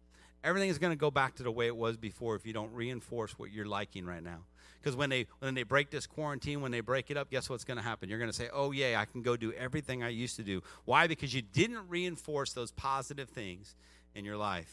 everything 0.44 0.70
is 0.70 0.78
going 0.78 0.92
to 0.92 0.98
go 0.98 1.12
back 1.12 1.36
to 1.36 1.44
the 1.44 1.52
way 1.52 1.68
it 1.68 1.76
was 1.76 1.98
before 1.98 2.36
if 2.36 2.46
you 2.46 2.54
don't 2.54 2.72
reinforce 2.74 3.38
what 3.38 3.52
you're 3.52 3.66
liking 3.66 4.06
right 4.06 4.24
now 4.24 4.40
because 4.80 4.96
when 4.96 5.10
they 5.10 5.26
when 5.40 5.54
they 5.54 5.64
break 5.64 5.90
this 5.90 6.08
quarantine 6.08 6.62
when 6.62 6.72
they 6.72 6.80
break 6.80 7.12
it 7.12 7.18
up 7.18 7.30
guess 7.30 7.50
what's 7.50 7.64
going 7.64 7.78
to 7.78 7.84
happen 7.84 8.10
you're 8.10 8.20
going 8.20 8.32
to 8.32 8.38
say 8.38 8.48
oh 8.54 8.72
yeah 8.72 8.98
i 9.00 9.06
can 9.06 9.22
go 9.22 9.36
do 9.36 9.52
everything 9.54 10.04
i 10.04 10.10
used 10.10 10.36
to 10.36 10.44
do 10.44 10.62
why 10.86 11.08
because 11.08 11.34
you 11.34 11.42
didn't 11.42 11.88
reinforce 11.88 12.54
those 12.54 12.72
positive 12.72 13.30
things 13.30 13.76
in 14.16 14.26
your 14.26 14.38
life 14.38 14.72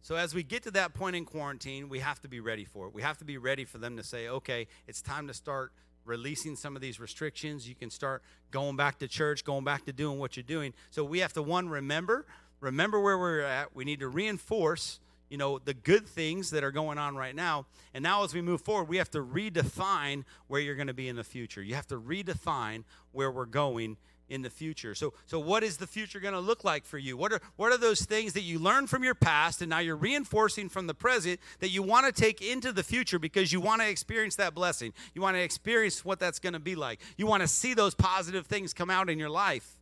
So, 0.00 0.14
as 0.16 0.34
we 0.34 0.42
get 0.42 0.62
to 0.62 0.70
that 0.70 0.94
point 0.94 1.16
in 1.16 1.26
quarantine, 1.26 1.90
we 1.90 1.98
have 1.98 2.18
to 2.22 2.28
be 2.28 2.40
ready 2.40 2.64
for 2.64 2.86
it. 2.86 2.94
We 2.94 3.02
have 3.02 3.18
to 3.18 3.26
be 3.26 3.36
ready 3.36 3.66
for 3.66 3.76
them 3.76 3.98
to 3.98 4.02
say, 4.02 4.26
okay, 4.26 4.66
it's 4.86 5.02
time 5.02 5.26
to 5.26 5.34
start 5.34 5.70
releasing 6.08 6.56
some 6.56 6.74
of 6.74 6.82
these 6.82 6.98
restrictions. 6.98 7.68
You 7.68 7.74
can 7.76 7.90
start 7.90 8.22
going 8.50 8.74
back 8.76 8.98
to 9.00 9.06
church, 9.08 9.44
going 9.44 9.62
back 9.64 9.84
to 9.86 9.92
doing 9.92 10.18
what 10.18 10.36
you're 10.36 10.42
doing. 10.42 10.72
So 10.90 11.04
we 11.04 11.20
have 11.20 11.32
to 11.34 11.42
one 11.42 11.68
remember, 11.68 12.26
remember 12.60 12.98
where 12.98 13.18
we're 13.18 13.40
at. 13.42 13.76
We 13.76 13.84
need 13.84 14.00
to 14.00 14.08
reinforce, 14.08 14.98
you 15.28 15.36
know, 15.36 15.58
the 15.60 15.74
good 15.74 16.08
things 16.08 16.50
that 16.50 16.64
are 16.64 16.72
going 16.72 16.98
on 16.98 17.14
right 17.14 17.34
now. 17.34 17.66
And 17.94 18.02
now 18.02 18.24
as 18.24 18.32
we 18.34 18.40
move 18.40 18.62
forward, 18.62 18.88
we 18.88 18.96
have 18.96 19.10
to 19.12 19.18
redefine 19.22 20.24
where 20.48 20.60
you're 20.60 20.74
going 20.76 20.88
to 20.88 20.94
be 20.94 21.08
in 21.08 21.16
the 21.16 21.24
future. 21.24 21.62
You 21.62 21.74
have 21.76 21.86
to 21.88 22.00
redefine 22.00 22.84
where 23.12 23.30
we're 23.30 23.44
going 23.46 23.98
in 24.28 24.42
the 24.42 24.50
future. 24.50 24.94
So, 24.94 25.14
so 25.26 25.38
what 25.40 25.62
is 25.62 25.78
the 25.78 25.86
future 25.86 26.20
going 26.20 26.34
to 26.34 26.40
look 26.40 26.64
like 26.64 26.84
for 26.84 26.98
you? 26.98 27.16
What 27.16 27.32
are, 27.32 27.40
what 27.56 27.72
are 27.72 27.78
those 27.78 28.02
things 28.02 28.34
that 28.34 28.42
you 28.42 28.58
learned 28.58 28.90
from 28.90 29.02
your 29.02 29.14
past 29.14 29.62
and 29.62 29.70
now 29.70 29.78
you're 29.78 29.96
reinforcing 29.96 30.68
from 30.68 30.86
the 30.86 30.94
present 30.94 31.40
that 31.60 31.70
you 31.70 31.82
want 31.82 32.06
to 32.06 32.12
take 32.12 32.42
into 32.42 32.72
the 32.72 32.82
future 32.82 33.18
because 33.18 33.52
you 33.52 33.60
want 33.60 33.80
to 33.82 33.88
experience 33.88 34.36
that 34.36 34.54
blessing? 34.54 34.92
You 35.14 35.22
want 35.22 35.36
to 35.36 35.40
experience 35.42 36.04
what 36.04 36.18
that's 36.18 36.38
going 36.38 36.52
to 36.52 36.58
be 36.58 36.74
like. 36.74 37.00
You 37.16 37.26
want 37.26 37.42
to 37.42 37.48
see 37.48 37.74
those 37.74 37.94
positive 37.94 38.46
things 38.46 38.74
come 38.74 38.90
out 38.90 39.08
in 39.08 39.18
your 39.18 39.30
life. 39.30 39.76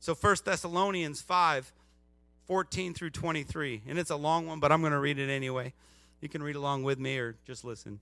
So 0.00 0.14
First 0.14 0.44
Thessalonians 0.44 1.20
5 1.20 1.72
14 2.46 2.92
through 2.92 3.10
23. 3.10 3.82
And 3.86 3.98
it's 4.00 4.10
a 4.10 4.16
long 4.16 4.48
one, 4.48 4.58
but 4.58 4.72
I'm 4.72 4.80
going 4.80 4.92
to 4.92 4.98
read 4.98 5.18
it 5.18 5.30
anyway. 5.30 5.72
You 6.20 6.28
can 6.28 6.42
read 6.42 6.56
along 6.56 6.82
with 6.82 6.98
me 6.98 7.16
or 7.18 7.36
just 7.46 7.64
listen. 7.64 8.00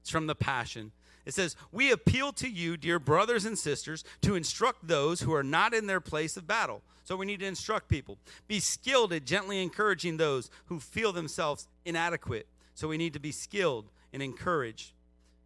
It's 0.00 0.10
from 0.10 0.26
the 0.26 0.34
Passion. 0.34 0.92
It 1.24 1.34
says, 1.34 1.56
We 1.70 1.92
appeal 1.92 2.32
to 2.34 2.48
you, 2.48 2.76
dear 2.76 2.98
brothers 2.98 3.44
and 3.44 3.58
sisters, 3.58 4.04
to 4.22 4.34
instruct 4.34 4.86
those 4.86 5.20
who 5.20 5.32
are 5.34 5.44
not 5.44 5.74
in 5.74 5.86
their 5.86 6.00
place 6.00 6.36
of 6.36 6.46
battle. 6.46 6.82
So 7.04 7.16
we 7.16 7.26
need 7.26 7.40
to 7.40 7.46
instruct 7.46 7.88
people. 7.88 8.18
Be 8.48 8.60
skilled 8.60 9.12
at 9.12 9.24
gently 9.24 9.62
encouraging 9.62 10.16
those 10.16 10.50
who 10.66 10.80
feel 10.80 11.12
themselves 11.12 11.68
inadequate. 11.84 12.46
So 12.74 12.88
we 12.88 12.96
need 12.96 13.12
to 13.14 13.18
be 13.20 13.32
skilled 13.32 13.86
and 14.12 14.22
encourage. 14.22 14.94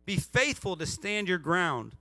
Be 0.05 0.17
faithful 0.17 0.77
to 0.77 0.87
stand 0.87 1.29
your 1.29 1.39
ground. 1.39 1.93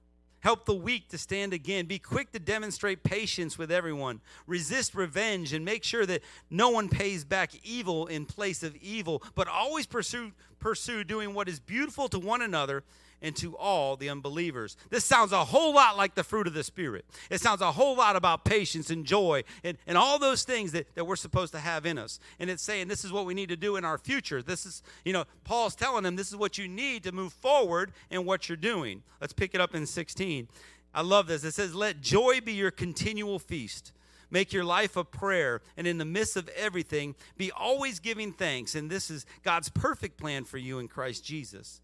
Help 0.41 0.65
the 0.65 0.75
weak 0.75 1.09
to 1.09 1.17
stand 1.17 1.53
again. 1.53 1.85
Be 1.87 1.97
quick 1.97 2.31
to 2.33 2.37
demonstrate 2.39 3.01
patience 3.03 3.57
with 3.57 3.71
everyone. 3.71 4.21
Resist 4.45 4.93
revenge 4.93 5.53
and 5.53 5.65
make 5.65 5.83
sure 5.83 6.05
that 6.05 6.21
no 6.51 6.69
one 6.69 6.87
pays 6.87 7.25
back 7.25 7.51
evil 7.63 8.05
in 8.05 8.27
place 8.27 8.61
of 8.61 8.75
evil, 8.75 9.23
but 9.33 9.47
always 9.47 9.87
pursue, 9.87 10.31
pursue 10.59 11.03
doing 11.03 11.33
what 11.33 11.49
is 11.49 11.59
beautiful 11.59 12.07
to 12.09 12.19
one 12.19 12.43
another 12.43 12.83
and 13.21 13.35
to 13.37 13.55
all 13.57 13.95
the 13.95 14.09
unbelievers. 14.09 14.75
This 14.89 15.05
sounds 15.05 15.31
a 15.31 15.45
whole 15.45 15.73
lot 15.73 15.97
like 15.97 16.15
the 16.15 16.23
fruit 16.23 16.47
of 16.47 16.53
the 16.53 16.63
Spirit. 16.63 17.05
It 17.29 17.41
sounds 17.41 17.61
a 17.61 17.71
whole 17.71 17.95
lot 17.95 18.15
about 18.15 18.45
patience 18.45 18.89
and 18.89 19.05
joy 19.05 19.43
and, 19.63 19.77
and 19.87 19.97
all 19.97 20.19
those 20.19 20.43
things 20.43 20.71
that, 20.73 20.93
that 20.95 21.05
we're 21.05 21.15
supposed 21.15 21.53
to 21.53 21.59
have 21.59 21.85
in 21.85 21.97
us. 21.97 22.19
And 22.39 22.49
it's 22.49 22.63
saying 22.63 22.87
this 22.87 23.05
is 23.05 23.11
what 23.11 23.25
we 23.25 23.33
need 23.33 23.49
to 23.49 23.55
do 23.57 23.75
in 23.77 23.85
our 23.85 23.97
future. 23.97 24.41
This 24.41 24.65
is, 24.65 24.83
you 25.03 25.13
know, 25.13 25.25
Paul's 25.43 25.75
telling 25.75 26.03
them 26.03 26.15
this 26.15 26.29
is 26.29 26.35
what 26.37 26.57
you 26.57 26.67
need 26.67 27.03
to 27.03 27.11
move 27.11 27.33
forward 27.33 27.91
in 28.09 28.25
what 28.25 28.49
you're 28.49 28.57
doing. 28.57 29.03
Let's 29.21 29.33
pick 29.33 29.55
it 29.55 29.61
up 29.61 29.73
in 29.73 29.85
16. 29.85 30.47
I 30.93 31.01
love 31.01 31.27
this. 31.27 31.43
It 31.43 31.53
says, 31.53 31.75
Let 31.75 32.01
joy 32.01 32.41
be 32.41 32.53
your 32.53 32.71
continual 32.71 33.39
feast. 33.39 33.91
Make 34.31 34.51
your 34.51 34.63
life 34.63 34.97
a 34.97 35.03
prayer, 35.03 35.61
and 35.77 35.85
in 35.85 35.99
the 35.99 36.03
midst 36.05 36.35
of 36.35 36.49
everything, 36.49 37.15
be 37.37 37.51
always 37.51 37.99
giving 37.99 38.33
thanks. 38.33 38.73
And 38.73 38.89
this 38.89 39.11
is 39.11 39.25
God's 39.43 39.69
perfect 39.69 40.17
plan 40.17 40.45
for 40.45 40.57
you 40.57 40.79
in 40.79 40.87
Christ 40.87 41.23
Jesus. 41.23 41.79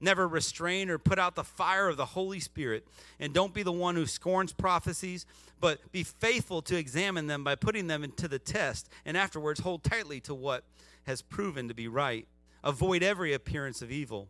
Never 0.00 0.26
restrain 0.26 0.90
or 0.90 0.98
put 0.98 1.18
out 1.18 1.34
the 1.34 1.44
fire 1.44 1.88
of 1.88 1.96
the 1.96 2.04
Holy 2.04 2.40
Spirit. 2.40 2.86
And 3.20 3.32
don't 3.32 3.54
be 3.54 3.62
the 3.62 3.72
one 3.72 3.94
who 3.94 4.06
scorns 4.06 4.52
prophecies, 4.52 5.24
but 5.60 5.80
be 5.92 6.02
faithful 6.02 6.62
to 6.62 6.76
examine 6.76 7.26
them 7.26 7.44
by 7.44 7.54
putting 7.54 7.86
them 7.86 8.02
into 8.02 8.26
the 8.28 8.38
test, 8.38 8.88
and 9.04 9.16
afterwards 9.16 9.60
hold 9.60 9.84
tightly 9.84 10.20
to 10.22 10.34
what 10.34 10.64
has 11.06 11.22
proven 11.22 11.68
to 11.68 11.74
be 11.74 11.88
right. 11.88 12.26
Avoid 12.62 13.02
every 13.02 13.32
appearance 13.32 13.82
of 13.82 13.90
evil. 13.90 14.28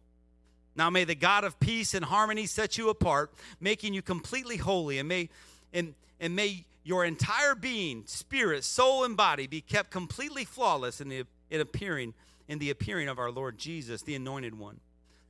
Now 0.77 0.91
may 0.91 1.05
the 1.05 1.15
God 1.15 1.45
of 1.45 1.59
peace 1.61 1.95
and 1.95 2.05
harmony 2.05 2.47
set 2.47 2.77
you 2.77 2.89
apart, 2.89 3.33
making 3.61 3.95
you 3.95 4.03
completely 4.03 4.57
holy, 4.57 4.99
and 4.99 5.09
may 5.09 5.31
and, 5.73 5.95
and 6.21 6.37
may 6.37 6.65
your 6.85 7.05
entire 7.05 7.55
being, 7.55 8.05
spirit, 8.07 8.63
soul, 8.63 9.05
and 9.05 9.17
body 9.17 9.47
be 9.47 9.61
kept 9.61 9.91
completely 9.91 10.45
flawless 10.45 11.01
in 11.01 11.09
the 11.09 11.25
in 11.51 11.61
appearing 11.61 12.13
in 12.49 12.59
the 12.59 12.71
appearing 12.71 13.09
of 13.09 13.19
our 13.21 13.31
Lord 13.31 13.57
Jesus, 13.57 14.03
the 14.03 14.15
anointed 14.17 14.59
one. 14.59 14.81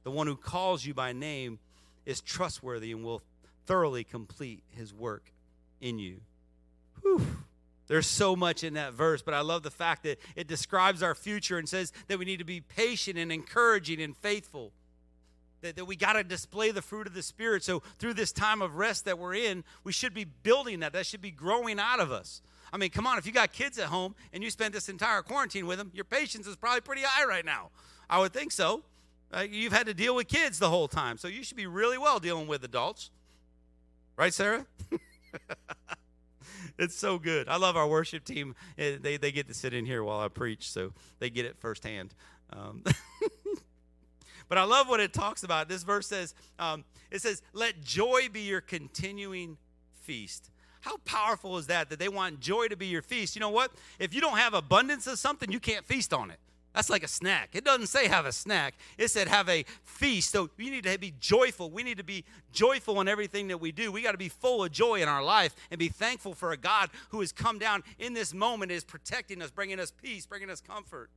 The 0.04 0.10
one 0.10 0.26
who 0.26 0.36
calls 0.36 0.84
you 0.84 0.94
by 0.94 1.12
name 1.12 1.58
is 2.06 2.20
trustworthy 2.20 2.92
and 2.92 3.02
will 3.02 3.22
thoroughly 3.66 4.04
complete 4.04 4.62
his 4.68 4.94
work 4.94 5.32
in 5.80 5.98
you. 5.98 6.20
Whew. 7.02 7.26
There's 7.86 8.06
so 8.06 8.36
much 8.36 8.64
in 8.64 8.74
that 8.74 8.94
verse, 8.94 9.20
but 9.20 9.34
I 9.34 9.40
love 9.40 9.62
the 9.62 9.70
fact 9.70 10.04
that 10.04 10.18
it 10.36 10.46
describes 10.46 11.02
our 11.02 11.14
future 11.14 11.58
and 11.58 11.68
says 11.68 11.92
that 12.08 12.18
we 12.18 12.24
need 12.24 12.38
to 12.38 12.44
be 12.44 12.60
patient 12.60 13.18
and 13.18 13.32
encouraging 13.32 14.00
and 14.00 14.16
faithful. 14.16 14.72
That, 15.60 15.76
that 15.76 15.84
we 15.86 15.96
got 15.96 16.14
to 16.14 16.24
display 16.24 16.70
the 16.70 16.80
fruit 16.82 17.06
of 17.06 17.12
the 17.14 17.22
Spirit. 17.22 17.62
So, 17.64 17.80
through 17.98 18.14
this 18.14 18.32
time 18.32 18.60
of 18.62 18.76
rest 18.76 19.04
that 19.06 19.18
we're 19.18 19.34
in, 19.34 19.64
we 19.82 19.92
should 19.92 20.12
be 20.14 20.24
building 20.24 20.80
that. 20.80 20.92
That 20.94 21.04
should 21.06 21.20
be 21.22 21.30
growing 21.30 21.78
out 21.78 22.00
of 22.00 22.10
us. 22.12 22.40
I 22.72 22.76
mean, 22.78 22.90
come 22.90 23.06
on, 23.06 23.16
if 23.18 23.26
you 23.26 23.32
got 23.32 23.52
kids 23.52 23.78
at 23.78 23.86
home 23.86 24.14
and 24.32 24.42
you 24.42 24.50
spent 24.50 24.72
this 24.74 24.88
entire 24.90 25.22
quarantine 25.22 25.66
with 25.66 25.78
them, 25.78 25.90
your 25.94 26.04
patience 26.04 26.46
is 26.46 26.56
probably 26.56 26.80
pretty 26.82 27.02
high 27.02 27.24
right 27.26 27.44
now. 27.46 27.70
I 28.10 28.18
would 28.18 28.32
think 28.34 28.52
so 28.52 28.82
uh, 29.34 29.44
you've 29.50 29.72
had 29.72 29.86
to 29.86 29.94
deal 29.94 30.14
with 30.14 30.28
kids 30.28 30.58
the 30.58 30.70
whole 30.70 30.88
time. 30.88 31.18
So 31.18 31.28
you 31.28 31.42
should 31.42 31.56
be 31.56 31.66
really 31.66 31.98
well 31.98 32.18
dealing 32.20 32.46
with 32.46 32.64
adults. 32.64 33.10
Right, 34.16 34.32
Sarah? 34.32 34.64
it's 36.78 36.94
so 36.94 37.18
good. 37.18 37.48
I 37.48 37.56
love 37.56 37.76
our 37.76 37.88
worship 37.88 38.24
team. 38.24 38.54
Eh, 38.78 38.96
they, 39.00 39.16
they 39.16 39.32
get 39.32 39.48
to 39.48 39.54
sit 39.54 39.74
in 39.74 39.84
here 39.86 40.04
while 40.04 40.20
I 40.20 40.28
preach, 40.28 40.70
so 40.70 40.92
they 41.18 41.30
get 41.30 41.46
it 41.46 41.56
firsthand. 41.58 42.14
Um, 42.52 42.84
but 44.48 44.56
I 44.56 44.62
love 44.62 44.88
what 44.88 45.00
it 45.00 45.12
talks 45.12 45.42
about. 45.42 45.68
This 45.68 45.82
verse 45.82 46.06
says, 46.06 46.32
um, 46.60 46.84
it 47.10 47.20
says, 47.20 47.42
let 47.52 47.82
joy 47.82 48.28
be 48.32 48.42
your 48.42 48.60
continuing 48.60 49.56
feast. 50.02 50.48
How 50.80 50.98
powerful 50.98 51.58
is 51.58 51.66
that? 51.66 51.90
That 51.90 51.98
they 51.98 52.08
want 52.08 52.38
joy 52.38 52.68
to 52.68 52.76
be 52.76 52.86
your 52.86 53.02
feast. 53.02 53.34
You 53.34 53.40
know 53.40 53.48
what? 53.48 53.72
If 53.98 54.14
you 54.14 54.20
don't 54.20 54.38
have 54.38 54.54
abundance 54.54 55.08
of 55.08 55.18
something, 55.18 55.50
you 55.50 55.58
can't 55.58 55.84
feast 55.84 56.14
on 56.14 56.30
it. 56.30 56.38
That's 56.74 56.90
like 56.90 57.04
a 57.04 57.08
snack. 57.08 57.50
It 57.52 57.62
doesn't 57.64 57.86
say 57.86 58.08
have 58.08 58.26
a 58.26 58.32
snack. 58.32 58.74
It 58.98 59.06
said 59.08 59.28
have 59.28 59.48
a 59.48 59.64
feast. 59.84 60.32
So 60.32 60.50
you 60.58 60.72
need 60.72 60.82
to 60.84 60.98
be 60.98 61.14
joyful. 61.20 61.70
We 61.70 61.84
need 61.84 61.98
to 61.98 62.04
be 62.04 62.24
joyful 62.52 63.00
in 63.00 63.06
everything 63.06 63.46
that 63.48 63.58
we 63.58 63.70
do. 63.70 63.92
We 63.92 64.02
got 64.02 64.12
to 64.12 64.18
be 64.18 64.28
full 64.28 64.64
of 64.64 64.72
joy 64.72 65.00
in 65.00 65.08
our 65.08 65.22
life 65.22 65.54
and 65.70 65.78
be 65.78 65.88
thankful 65.88 66.34
for 66.34 66.50
a 66.50 66.56
God 66.56 66.90
who 67.10 67.20
has 67.20 67.30
come 67.30 67.60
down 67.60 67.84
in 68.00 68.12
this 68.12 68.34
moment 68.34 68.72
is 68.72 68.82
protecting 68.82 69.40
us, 69.40 69.52
bringing 69.52 69.78
us 69.78 69.92
peace, 70.02 70.26
bringing 70.26 70.50
us 70.50 70.60
comfort. 70.60 71.10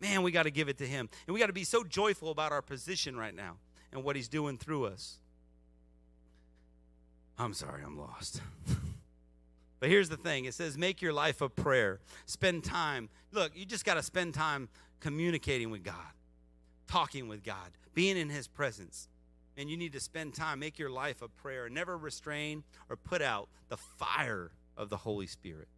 Man, 0.00 0.22
we 0.22 0.30
got 0.32 0.44
to 0.44 0.50
give 0.50 0.70
it 0.70 0.78
to 0.78 0.86
him. 0.86 1.10
And 1.26 1.34
we 1.34 1.40
got 1.40 1.48
to 1.48 1.52
be 1.52 1.64
so 1.64 1.84
joyful 1.84 2.30
about 2.30 2.50
our 2.50 2.62
position 2.62 3.18
right 3.18 3.34
now 3.34 3.58
and 3.92 4.02
what 4.02 4.16
he's 4.16 4.28
doing 4.28 4.56
through 4.56 4.86
us. 4.86 5.18
I'm 7.38 7.52
sorry, 7.52 7.82
I'm 7.84 7.98
lost. 7.98 8.40
But 9.80 9.88
here's 9.88 10.10
the 10.10 10.16
thing 10.16 10.44
it 10.44 10.54
says, 10.54 10.76
make 10.78 11.00
your 11.02 11.12
life 11.12 11.40
a 11.40 11.48
prayer. 11.48 11.98
Spend 12.26 12.62
time. 12.62 13.08
Look, 13.32 13.52
you 13.56 13.64
just 13.64 13.84
got 13.84 13.94
to 13.94 14.02
spend 14.02 14.34
time 14.34 14.68
communicating 15.00 15.70
with 15.70 15.82
God, 15.82 16.12
talking 16.86 17.26
with 17.28 17.42
God, 17.42 17.70
being 17.94 18.16
in 18.18 18.28
His 18.28 18.46
presence. 18.46 19.08
And 19.56 19.68
you 19.68 19.76
need 19.76 19.92
to 19.94 20.00
spend 20.00 20.34
time, 20.34 20.60
make 20.60 20.78
your 20.78 20.90
life 20.90 21.22
a 21.22 21.28
prayer. 21.28 21.68
Never 21.68 21.96
restrain 21.96 22.62
or 22.88 22.96
put 22.96 23.20
out 23.22 23.48
the 23.68 23.76
fire 23.78 24.52
of 24.76 24.90
the 24.90 24.96
Holy 24.98 25.26
Spirit. 25.26 25.68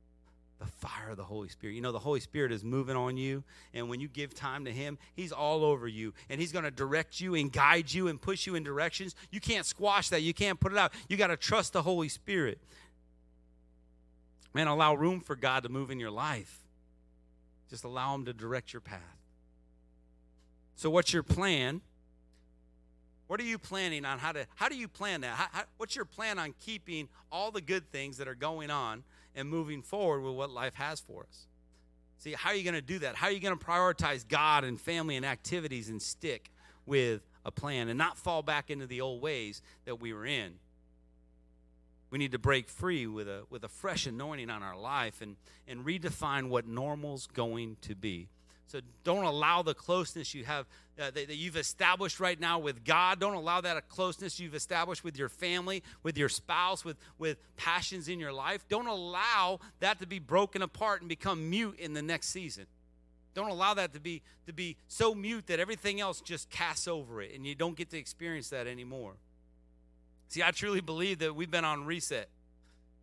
The 0.61 0.66
fire 0.66 1.11
of 1.11 1.16
the 1.16 1.24
Holy 1.24 1.49
Spirit. 1.49 1.73
You 1.74 1.81
know, 1.81 1.91
the 1.91 1.99
Holy 1.99 2.20
Spirit 2.20 2.53
is 2.53 2.62
moving 2.62 2.95
on 2.95 3.16
you. 3.16 3.43
And 3.74 3.89
when 3.89 3.99
you 4.01 4.07
give 4.09 4.35
time 4.35 4.65
to 4.66 4.70
Him, 4.73 4.99
He's 5.15 5.33
all 5.33 5.65
over 5.65 5.89
you. 5.89 6.12
And 6.29 6.41
He's 6.41 6.53
going 6.53 6.65
to 6.65 6.70
direct 6.70 7.20
you 7.20 7.35
and 7.37 7.51
guide 7.53 7.93
you 7.93 8.07
and 8.09 8.20
push 8.20 8.47
you 8.47 8.57
in 8.57 8.62
directions. 8.65 9.15
You 9.31 9.41
can't 9.41 9.66
squash 9.66 10.09
that. 10.11 10.23
You 10.23 10.35
can't 10.35 10.59
put 10.61 10.73
it 10.73 10.79
out. 10.79 10.93
You 11.09 11.16
got 11.16 11.29
to 11.29 11.37
trust 11.37 11.73
the 11.73 11.83
Holy 11.83 12.09
Spirit. 12.09 12.61
Man, 14.55 14.66
allow 14.66 14.95
room 14.95 15.20
for 15.20 15.35
God 15.37 15.62
to 15.62 15.69
move 15.69 15.91
in 15.91 15.99
your 15.99 16.11
life. 16.11 16.59
Just 17.70 17.85
allow 17.85 18.15
Him 18.15 18.24
to 18.27 18.33
direct 18.33 18.73
your 18.73 18.81
path. 18.81 19.01
So, 20.77 20.91
what's 20.91 21.12
your 21.12 21.23
plan? 21.23 21.81
What 23.29 23.41
are 23.41 23.45
you 23.45 23.57
planning 23.59 24.05
on? 24.05 24.19
How 24.19 24.33
to? 24.33 24.47
How 24.57 24.69
do 24.69 24.77
you 24.77 24.89
plan 24.89 25.23
that? 25.23 25.35
How, 25.37 25.47
how, 25.53 25.62
what's 25.79 25.97
your 25.97 26.05
plan 26.05 26.39
on 26.39 26.55
keeping 26.61 27.09
all 27.31 27.51
the 27.51 27.62
good 27.62 27.91
things 27.91 28.19
that 28.19 28.29
are 28.29 28.35
going 28.35 28.70
on 28.70 29.05
and 29.35 29.49
moving 29.49 29.81
forward 29.81 30.20
with 30.20 30.37
what 30.37 30.51
life 30.51 30.74
has 30.74 31.01
for 31.01 31.23
us? 31.23 31.47
See, 32.19 32.33
how 32.37 32.51
are 32.51 32.55
you 32.57 32.62
going 32.62 32.74
to 32.74 32.83
do 32.83 32.99
that? 33.01 33.15
How 33.15 33.29
are 33.29 33.33
you 33.33 33.41
going 33.41 33.59
to 33.59 33.65
prioritize 33.65 34.29
God 34.29 34.65
and 34.65 34.79
family 34.79 35.16
and 35.16 35.24
activities 35.24 35.89
and 35.89 36.01
stick 36.01 36.53
with 36.85 37.23
a 37.47 37.51
plan 37.51 37.89
and 37.89 37.97
not 37.97 38.19
fall 38.19 38.43
back 38.43 38.70
into 38.70 38.87
the 38.87 39.01
old 39.01 39.23
ways 39.23 39.62
that 39.87 39.99
we 39.99 40.12
were 40.12 40.27
in? 40.27 40.53
we 42.12 42.18
need 42.18 42.32
to 42.32 42.39
break 42.39 42.68
free 42.68 43.06
with 43.06 43.26
a, 43.26 43.44
with 43.51 43.64
a 43.64 43.68
fresh 43.68 44.06
anointing 44.06 44.51
on 44.51 44.62
our 44.62 44.78
life 44.78 45.22
and, 45.22 45.34
and 45.66 45.84
redefine 45.86 46.51
what 46.51 46.66
normal's 46.68 47.26
going 47.26 47.78
to 47.80 47.94
be. 47.94 48.28
So 48.68 48.80
don't 49.02 49.24
allow 49.24 49.62
the 49.62 49.72
closeness 49.74 50.34
you 50.34 50.44
have 50.44 50.66
uh, 51.01 51.10
that, 51.12 51.14
that, 51.14 51.34
you've 51.36 51.56
established 51.56 52.20
right 52.20 52.39
now 52.39 52.59
with 52.59 52.84
God. 52.84 53.18
Don't 53.18 53.34
allow 53.34 53.62
that 53.62 53.89
closeness 53.89 54.39
you've 54.39 54.55
established 54.55 55.02
with 55.02 55.16
your 55.18 55.28
family, 55.30 55.82
with 56.02 56.16
your 56.18 56.28
spouse, 56.28 56.84
with, 56.84 56.97
with 57.18 57.39
passions 57.56 58.09
in 58.09 58.20
your 58.20 58.32
life. 58.32 58.66
Don't 58.68 58.86
allow 58.86 59.60
that 59.80 59.98
to 60.01 60.06
be 60.06 60.18
broken 60.18 60.60
apart 60.62 61.01
and 61.01 61.09
become 61.09 61.48
mute 61.51 61.76
in 61.78 61.94
the 61.94 62.02
next 62.02 62.28
season. 62.28 62.66
Don't 63.34 63.51
allow 63.51 63.72
that 63.74 63.94
to 63.94 64.01
be 64.01 64.20
to 64.47 64.52
be 64.52 64.76
so 64.89 65.14
mute 65.14 65.47
that 65.47 65.59
everything 65.59 66.01
else 66.02 66.20
just 66.20 66.51
casts 66.51 66.86
over 66.86 67.22
it 67.22 67.34
and 67.34 67.47
you 67.47 67.55
don't 67.55 67.74
get 67.76 67.89
to 67.90 67.97
experience 67.97 68.51
that 68.51 68.66
anymore. 68.66 69.14
See, 70.32 70.42
I 70.42 70.50
truly 70.50 70.80
believe 70.80 71.18
that 71.18 71.36
we've 71.36 71.50
been 71.50 71.66
on 71.66 71.84
reset. 71.84 72.26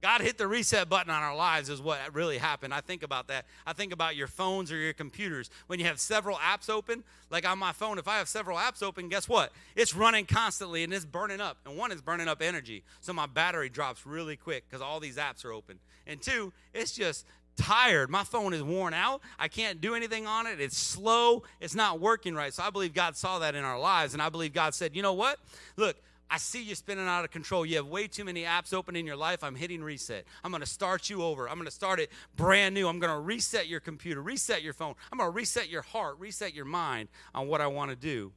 God 0.01 0.21
hit 0.21 0.39
the 0.39 0.47
reset 0.47 0.89
button 0.89 1.11
on 1.11 1.21
our 1.21 1.35
lives, 1.35 1.69
is 1.69 1.79
what 1.79 1.99
really 2.15 2.39
happened. 2.39 2.73
I 2.73 2.81
think 2.81 3.03
about 3.03 3.27
that. 3.27 3.45
I 3.67 3.73
think 3.73 3.93
about 3.93 4.15
your 4.15 4.25
phones 4.25 4.71
or 4.71 4.77
your 4.77 4.93
computers. 4.93 5.51
When 5.67 5.77
you 5.79 5.85
have 5.85 5.99
several 5.99 6.37
apps 6.37 6.71
open, 6.71 7.03
like 7.29 7.47
on 7.47 7.59
my 7.59 7.71
phone, 7.71 7.99
if 7.99 8.07
I 8.07 8.17
have 8.17 8.27
several 8.29 8.57
apps 8.57 8.81
open, 8.81 9.09
guess 9.09 9.29
what? 9.29 9.51
It's 9.75 9.93
running 9.93 10.25
constantly 10.25 10.83
and 10.83 10.91
it's 10.91 11.05
burning 11.05 11.39
up. 11.39 11.57
And 11.67 11.77
one 11.77 11.91
is 11.91 12.01
burning 12.01 12.27
up 12.27 12.41
energy. 12.41 12.83
So 12.99 13.13
my 13.13 13.27
battery 13.27 13.69
drops 13.69 14.07
really 14.07 14.35
quick 14.35 14.63
because 14.67 14.81
all 14.81 14.99
these 14.99 15.17
apps 15.17 15.45
are 15.45 15.51
open. 15.51 15.77
And 16.07 16.19
two, 16.19 16.51
it's 16.73 16.93
just 16.93 17.27
tired. 17.57 18.09
My 18.09 18.23
phone 18.23 18.55
is 18.55 18.63
worn 18.63 18.95
out. 18.95 19.21
I 19.37 19.49
can't 19.49 19.81
do 19.81 19.93
anything 19.93 20.25
on 20.25 20.47
it. 20.47 20.59
It's 20.59 20.77
slow. 20.77 21.43
It's 21.59 21.75
not 21.75 21.99
working 21.99 22.33
right. 22.33 22.51
So 22.51 22.63
I 22.63 22.71
believe 22.71 22.95
God 22.95 23.15
saw 23.15 23.37
that 23.39 23.53
in 23.53 23.63
our 23.63 23.77
lives. 23.79 24.13
And 24.13 24.21
I 24.21 24.29
believe 24.29 24.51
God 24.51 24.73
said, 24.73 24.95
you 24.95 25.03
know 25.03 25.13
what? 25.13 25.37
Look, 25.77 25.95
I 26.31 26.37
see 26.37 26.61
you 26.61 26.75
spinning 26.75 27.07
out 27.07 27.25
of 27.25 27.31
control. 27.31 27.65
You 27.65 27.77
have 27.77 27.87
way 27.87 28.07
too 28.07 28.23
many 28.23 28.43
apps 28.43 28.73
open 28.73 28.95
in 28.95 29.07
your 29.07 29.15
life. 29.15 29.43
I'm 29.43 29.55
hitting 29.55 29.81
reset. 29.83 30.25
I'm 30.43 30.51
going 30.51 30.61
to 30.61 30.67
start 30.67 31.09
you 31.09 31.23
over. 31.23 31.49
I'm 31.49 31.55
going 31.55 31.65
to 31.65 31.71
start 31.71 31.99
it 31.99 32.11
brand 32.35 32.75
new. 32.75 32.87
I'm 32.87 32.99
going 32.99 33.11
to 33.13 33.19
reset 33.19 33.67
your 33.67 33.79
computer, 33.79 34.21
reset 34.21 34.61
your 34.61 34.73
phone. 34.73 34.93
I'm 35.11 35.17
going 35.17 35.29
to 35.29 35.35
reset 35.35 35.69
your 35.69 35.81
heart, 35.81 36.19
reset 36.19 36.53
your 36.53 36.65
mind 36.65 37.09
on 37.33 37.47
what 37.47 37.61
I 37.61 37.67
want 37.67 37.89
to 37.89 37.95
do. 37.95 38.31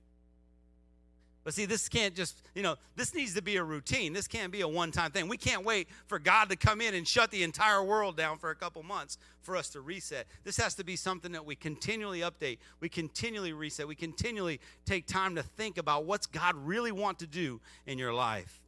But 1.44 1.55
see, 1.55 1.64
this 1.66 1.89
can't 1.89 2.14
just, 2.14 2.40
you 2.55 2.62
know, 2.62 2.77
this 2.94 3.14
needs 3.14 3.35
to 3.35 3.43
be 3.43 3.56
a 3.56 3.64
routine. 3.64 4.12
This 4.12 4.28
can't 4.28 4.52
be 4.52 4.60
a 4.60 4.69
one 4.69 4.93
time 4.93 5.10
thing. 5.10 5.28
We 5.28 5.36
can't 5.36 5.64
wait 5.64 5.89
for 6.06 6.19
God 6.20 6.48
to 6.51 6.56
come 6.56 6.81
in 6.81 6.94
and 6.94 7.06
shut 7.06 7.31
the 7.32 7.43
entire 7.43 7.82
world 7.82 8.16
down 8.16 8.39
for 8.39 8.51
a 8.51 8.55
couple 8.55 8.82
months 8.85 9.19
for 9.40 9.56
us 9.56 9.69
to 9.70 9.81
reset. 9.81 10.27
This 10.44 10.56
has 10.59 10.74
to 10.74 10.85
be 10.85 10.94
something 10.94 11.32
that 11.32 11.44
we 11.44 11.56
continually 11.56 12.20
update, 12.20 12.59
we 12.81 12.89
continually 12.89 13.52
reset, 13.52 13.89
we 13.89 13.97
continually 13.97 14.60
take 14.85 15.06
time 15.06 15.35
to 15.35 15.43
think 15.43 15.78
about 15.78 16.05
what's 16.05 16.27
God 16.27 16.55
really 16.56 16.93
want 16.93 17.19
to 17.20 17.27
do 17.27 17.60
in 17.86 17.98
your 17.98 18.14
life. 18.14 18.60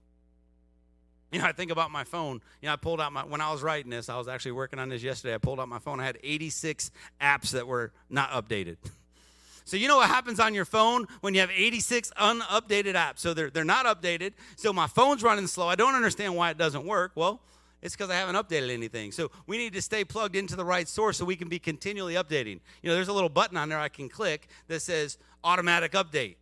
You 1.30 1.40
know, 1.40 1.46
I 1.46 1.52
think 1.52 1.70
about 1.72 1.90
my 1.90 2.04
phone. 2.04 2.40
You 2.62 2.68
know, 2.68 2.72
I 2.72 2.76
pulled 2.76 3.00
out 3.00 3.12
my, 3.12 3.24
when 3.24 3.40
I 3.40 3.50
was 3.50 3.62
writing 3.62 3.90
this, 3.90 4.08
I 4.08 4.16
was 4.18 4.28
actually 4.28 4.52
working 4.52 4.78
on 4.78 4.88
this 4.88 5.02
yesterday. 5.02 5.34
I 5.34 5.38
pulled 5.38 5.58
out 5.58 5.68
my 5.68 5.80
phone. 5.80 5.98
I 5.98 6.04
had 6.06 6.16
86 6.22 6.92
apps 7.20 7.50
that 7.52 7.66
were 7.66 7.92
not 8.08 8.30
updated. 8.30 8.76
So, 9.66 9.78
you 9.78 9.88
know 9.88 9.96
what 9.96 10.08
happens 10.10 10.40
on 10.40 10.52
your 10.54 10.66
phone 10.66 11.06
when 11.22 11.32
you 11.32 11.40
have 11.40 11.50
86 11.50 12.12
unupdated 12.18 12.96
apps? 12.96 13.20
So, 13.20 13.32
they're, 13.32 13.48
they're 13.48 13.64
not 13.64 13.86
updated. 13.86 14.32
So, 14.56 14.74
my 14.74 14.86
phone's 14.86 15.22
running 15.22 15.46
slow. 15.46 15.68
I 15.68 15.74
don't 15.74 15.94
understand 15.94 16.36
why 16.36 16.50
it 16.50 16.58
doesn't 16.58 16.84
work. 16.84 17.12
Well, 17.14 17.40
it's 17.80 17.96
because 17.96 18.10
I 18.10 18.14
haven't 18.14 18.36
updated 18.36 18.70
anything. 18.70 19.10
So, 19.10 19.30
we 19.46 19.56
need 19.56 19.72
to 19.72 19.80
stay 19.80 20.04
plugged 20.04 20.36
into 20.36 20.54
the 20.54 20.64
right 20.64 20.86
source 20.86 21.16
so 21.16 21.24
we 21.24 21.34
can 21.36 21.48
be 21.48 21.58
continually 21.58 22.14
updating. 22.14 22.60
You 22.82 22.90
know, 22.90 22.94
there's 22.94 23.08
a 23.08 23.12
little 23.14 23.30
button 23.30 23.56
on 23.56 23.70
there 23.70 23.78
I 23.78 23.88
can 23.88 24.10
click 24.10 24.48
that 24.68 24.80
says 24.80 25.16
automatic 25.42 25.92
update. 25.92 26.36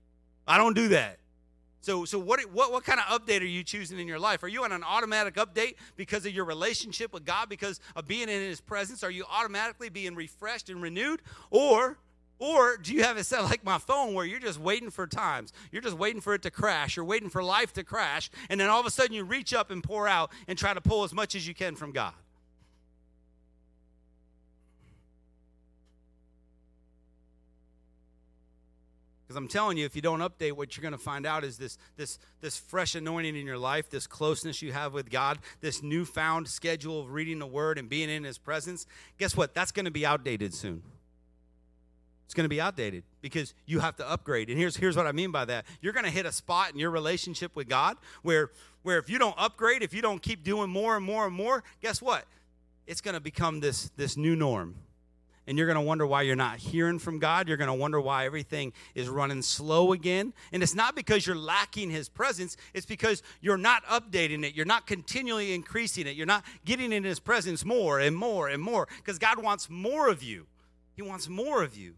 I 0.48 0.58
don't 0.58 0.74
do 0.74 0.88
that. 0.88 1.18
So, 1.80 2.04
so 2.04 2.16
what, 2.18 2.40
what, 2.52 2.70
what 2.70 2.84
kind 2.84 3.00
of 3.00 3.06
update 3.20 3.40
are 3.40 3.44
you 3.44 3.64
choosing 3.64 3.98
in 3.98 4.06
your 4.06 4.18
life? 4.18 4.44
Are 4.44 4.48
you 4.48 4.62
on 4.62 4.70
an 4.70 4.84
automatic 4.84 5.34
update 5.34 5.74
because 5.96 6.24
of 6.26 6.32
your 6.32 6.44
relationship 6.44 7.12
with 7.12 7.24
God, 7.24 7.48
because 7.48 7.80
of 7.96 8.06
being 8.06 8.22
in 8.28 8.40
His 8.40 8.60
presence? 8.60 9.02
Are 9.02 9.10
you 9.10 9.24
automatically 9.30 9.88
being 9.88 10.14
refreshed 10.14 10.70
and 10.70 10.80
renewed? 10.80 11.22
Or 11.50 11.98
or 12.42 12.76
do 12.76 12.92
you 12.92 13.04
have 13.04 13.16
it 13.18 13.24
set 13.24 13.44
like 13.44 13.62
my 13.62 13.78
phone 13.78 14.14
where 14.14 14.24
you're 14.26 14.40
just 14.40 14.58
waiting 14.58 14.90
for 14.90 15.06
times? 15.06 15.52
You're 15.70 15.80
just 15.80 15.96
waiting 15.96 16.20
for 16.20 16.34
it 16.34 16.42
to 16.42 16.50
crash. 16.50 16.96
You're 16.96 17.04
waiting 17.04 17.28
for 17.30 17.40
life 17.40 17.72
to 17.74 17.84
crash. 17.84 18.32
And 18.50 18.58
then 18.58 18.68
all 18.68 18.80
of 18.80 18.84
a 18.86 18.90
sudden 18.90 19.12
you 19.12 19.22
reach 19.22 19.54
up 19.54 19.70
and 19.70 19.80
pour 19.80 20.08
out 20.08 20.32
and 20.48 20.58
try 20.58 20.74
to 20.74 20.80
pull 20.80 21.04
as 21.04 21.12
much 21.14 21.36
as 21.36 21.46
you 21.46 21.54
can 21.54 21.76
from 21.76 21.92
God. 21.92 22.12
Because 29.24 29.36
I'm 29.36 29.46
telling 29.46 29.78
you, 29.78 29.84
if 29.84 29.94
you 29.94 30.02
don't 30.02 30.18
update, 30.18 30.50
what 30.54 30.76
you're 30.76 30.82
going 30.82 30.90
to 30.90 30.98
find 30.98 31.24
out 31.26 31.44
is 31.44 31.58
this, 31.58 31.78
this, 31.96 32.18
this 32.40 32.58
fresh 32.58 32.96
anointing 32.96 33.36
in 33.36 33.46
your 33.46 33.56
life, 33.56 33.88
this 33.88 34.08
closeness 34.08 34.60
you 34.62 34.72
have 34.72 34.92
with 34.94 35.10
God, 35.12 35.38
this 35.60 35.80
newfound 35.80 36.48
schedule 36.48 36.98
of 37.02 37.12
reading 37.12 37.38
the 37.38 37.46
Word 37.46 37.78
and 37.78 37.88
being 37.88 38.10
in 38.10 38.24
His 38.24 38.36
presence. 38.36 38.84
Guess 39.16 39.36
what? 39.36 39.54
That's 39.54 39.70
going 39.70 39.84
to 39.86 39.92
be 39.92 40.04
outdated 40.04 40.52
soon 40.52 40.82
it's 42.32 42.34
going 42.34 42.46
to 42.46 42.48
be 42.48 42.62
outdated 42.62 43.02
because 43.20 43.52
you 43.66 43.80
have 43.80 43.94
to 43.96 44.08
upgrade. 44.10 44.48
And 44.48 44.56
here's 44.56 44.74
here's 44.74 44.96
what 44.96 45.06
I 45.06 45.12
mean 45.12 45.32
by 45.32 45.44
that. 45.44 45.66
You're 45.82 45.92
going 45.92 46.06
to 46.06 46.10
hit 46.10 46.24
a 46.24 46.32
spot 46.32 46.70
in 46.72 46.78
your 46.78 46.88
relationship 46.88 47.54
with 47.54 47.68
God 47.68 47.98
where 48.22 48.50
where 48.84 48.96
if 48.96 49.10
you 49.10 49.18
don't 49.18 49.34
upgrade, 49.36 49.82
if 49.82 49.92
you 49.92 50.00
don't 50.00 50.20
keep 50.22 50.42
doing 50.42 50.70
more 50.70 50.96
and 50.96 51.04
more 51.04 51.26
and 51.26 51.34
more, 51.34 51.62
guess 51.82 52.00
what? 52.00 52.24
It's 52.86 53.02
going 53.02 53.12
to 53.16 53.20
become 53.20 53.60
this 53.60 53.90
this 53.98 54.16
new 54.16 54.34
norm. 54.34 54.76
And 55.46 55.58
you're 55.58 55.66
going 55.66 55.74
to 55.76 55.82
wonder 55.82 56.06
why 56.06 56.22
you're 56.22 56.34
not 56.36 56.56
hearing 56.56 56.98
from 56.98 57.18
God. 57.18 57.48
You're 57.48 57.56
going 57.58 57.68
to 57.68 57.74
wonder 57.74 58.00
why 58.00 58.24
everything 58.24 58.72
is 58.94 59.08
running 59.10 59.42
slow 59.42 59.92
again. 59.92 60.32
And 60.54 60.62
it's 60.62 60.74
not 60.74 60.96
because 60.96 61.26
you're 61.26 61.36
lacking 61.36 61.90
his 61.90 62.08
presence, 62.08 62.56
it's 62.72 62.86
because 62.86 63.22
you're 63.42 63.58
not 63.58 63.84
updating 63.84 64.42
it. 64.42 64.54
You're 64.54 64.64
not 64.64 64.86
continually 64.86 65.52
increasing 65.54 66.06
it. 66.06 66.16
You're 66.16 66.24
not 66.24 66.44
getting 66.64 66.92
in 66.92 67.04
his 67.04 67.20
presence 67.20 67.62
more 67.62 68.00
and 68.00 68.16
more 68.16 68.48
and 68.48 68.62
more 68.62 68.88
because 68.96 69.18
God 69.18 69.36
wants 69.42 69.68
more 69.68 70.08
of 70.08 70.22
you. 70.22 70.46
He 70.96 71.02
wants 71.02 71.28
more 71.28 71.62
of 71.62 71.76
you. 71.76 71.96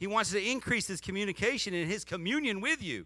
He 0.00 0.06
wants 0.06 0.30
to 0.30 0.42
increase 0.42 0.86
his 0.86 0.98
communication 1.00 1.74
and 1.74 1.88
his 1.88 2.04
communion 2.04 2.62
with 2.62 2.82
you. 2.82 3.04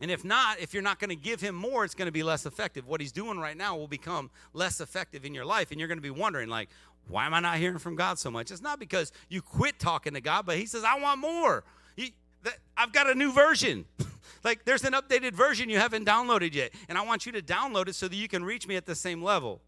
And 0.00 0.10
if 0.10 0.24
not, 0.26 0.60
if 0.60 0.74
you're 0.74 0.82
not 0.82 1.00
going 1.00 1.08
to 1.08 1.16
give 1.16 1.40
him 1.40 1.54
more, 1.54 1.84
it's 1.86 1.94
going 1.94 2.06
to 2.06 2.12
be 2.12 2.22
less 2.22 2.44
effective. 2.46 2.86
What 2.86 3.00
he's 3.00 3.10
doing 3.10 3.38
right 3.38 3.56
now 3.56 3.76
will 3.78 3.88
become 3.88 4.30
less 4.52 4.80
effective 4.82 5.24
in 5.24 5.34
your 5.34 5.46
life. 5.46 5.70
And 5.72 5.80
you're 5.80 5.88
going 5.88 5.98
to 5.98 6.02
be 6.02 6.10
wondering, 6.10 6.48
like, 6.50 6.68
why 7.08 7.24
am 7.26 7.32
I 7.34 7.40
not 7.40 7.56
hearing 7.56 7.78
from 7.78 7.96
God 7.96 8.18
so 8.18 8.30
much? 8.30 8.50
It's 8.50 8.60
not 8.60 8.78
because 8.78 9.10
you 9.30 9.40
quit 9.40 9.78
talking 9.80 10.12
to 10.12 10.20
God, 10.20 10.44
but 10.44 10.58
he 10.58 10.66
says, 10.66 10.84
I 10.84 11.00
want 11.00 11.18
more. 11.20 11.64
He, 11.96 12.12
that, 12.44 12.58
I've 12.76 12.92
got 12.92 13.08
a 13.08 13.14
new 13.14 13.32
version. 13.32 13.86
like, 14.44 14.64
there's 14.66 14.84
an 14.84 14.92
updated 14.92 15.32
version 15.32 15.68
you 15.70 15.78
haven't 15.78 16.06
downloaded 16.06 16.52
yet. 16.54 16.72
And 16.90 16.96
I 16.98 17.02
want 17.06 17.24
you 17.24 17.32
to 17.32 17.40
download 17.42 17.88
it 17.88 17.94
so 17.94 18.06
that 18.06 18.14
you 18.16 18.28
can 18.28 18.44
reach 18.44 18.68
me 18.68 18.76
at 18.76 18.84
the 18.84 18.94
same 18.94 19.22
level. 19.24 19.62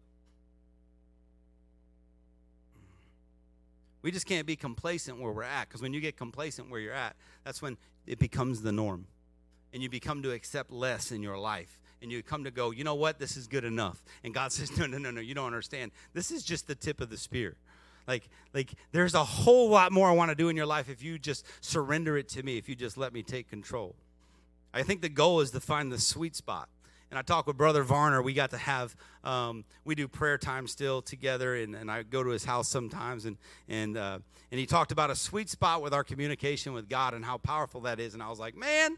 We 4.01 4.11
just 4.11 4.25
can't 4.25 4.47
be 4.47 4.55
complacent 4.55 5.19
where 5.19 5.31
we're 5.31 5.43
at 5.43 5.67
because 5.67 5.81
when 5.81 5.93
you 5.93 6.01
get 6.01 6.17
complacent 6.17 6.69
where 6.69 6.79
you're 6.79 6.93
at, 6.93 7.15
that's 7.43 7.61
when 7.61 7.77
it 8.07 8.19
becomes 8.19 8.61
the 8.61 8.71
norm. 8.71 9.05
And 9.73 9.81
you 9.83 9.89
become 9.89 10.23
to 10.23 10.31
accept 10.31 10.71
less 10.71 11.11
in 11.11 11.21
your 11.21 11.37
life. 11.37 11.79
And 12.01 12.11
you 12.11 12.23
come 12.23 12.45
to 12.45 12.51
go, 12.51 12.71
you 12.71 12.83
know 12.83 12.95
what? 12.95 13.19
This 13.19 13.37
is 13.37 13.47
good 13.47 13.63
enough. 13.63 14.03
And 14.23 14.33
God 14.33 14.51
says, 14.51 14.75
no, 14.77 14.85
no, 14.87 14.97
no, 14.97 15.11
no, 15.11 15.21
you 15.21 15.33
don't 15.35 15.45
understand. 15.45 15.91
This 16.13 16.31
is 16.31 16.43
just 16.43 16.67
the 16.67 16.75
tip 16.75 16.99
of 17.01 17.09
the 17.09 17.17
spear. 17.17 17.55
Like, 18.07 18.27
like 18.53 18.71
there's 18.91 19.13
a 19.13 19.23
whole 19.23 19.69
lot 19.69 19.91
more 19.91 20.09
I 20.09 20.13
want 20.13 20.29
to 20.29 20.35
do 20.35 20.49
in 20.49 20.55
your 20.57 20.65
life 20.65 20.89
if 20.89 21.03
you 21.03 21.19
just 21.19 21.45
surrender 21.61 22.17
it 22.17 22.27
to 22.29 22.43
me, 22.43 22.57
if 22.57 22.67
you 22.67 22.75
just 22.75 22.97
let 22.97 23.13
me 23.13 23.21
take 23.21 23.49
control. 23.49 23.95
I 24.73 24.81
think 24.83 25.01
the 25.01 25.09
goal 25.09 25.41
is 25.41 25.51
to 25.51 25.59
find 25.59 25.91
the 25.91 25.99
sweet 25.99 26.35
spot 26.35 26.69
and 27.11 27.17
I 27.19 27.23
talked 27.23 27.47
with 27.47 27.57
Brother 27.57 27.83
Varner. 27.83 28.21
We 28.21 28.33
got 28.33 28.51
to 28.51 28.57
have 28.57 28.95
um, 29.25 29.65
we 29.85 29.93
do 29.95 30.07
prayer 30.07 30.37
time 30.37 30.65
still 30.67 31.01
together, 31.01 31.55
and, 31.55 31.75
and 31.75 31.91
I 31.91 32.03
go 32.03 32.23
to 32.23 32.29
his 32.29 32.45
house 32.45 32.69
sometimes, 32.69 33.25
and 33.25 33.37
and 33.67 33.97
uh, 33.97 34.19
and 34.49 34.59
he 34.59 34.65
talked 34.65 34.91
about 34.93 35.09
a 35.11 35.15
sweet 35.15 35.49
spot 35.49 35.81
with 35.81 35.93
our 35.93 36.03
communication 36.05 36.73
with 36.73 36.89
God 36.89 37.13
and 37.13 37.23
how 37.23 37.37
powerful 37.37 37.81
that 37.81 37.99
is. 37.99 38.13
And 38.15 38.23
I 38.23 38.29
was 38.29 38.39
like, 38.39 38.55
man. 38.57 38.97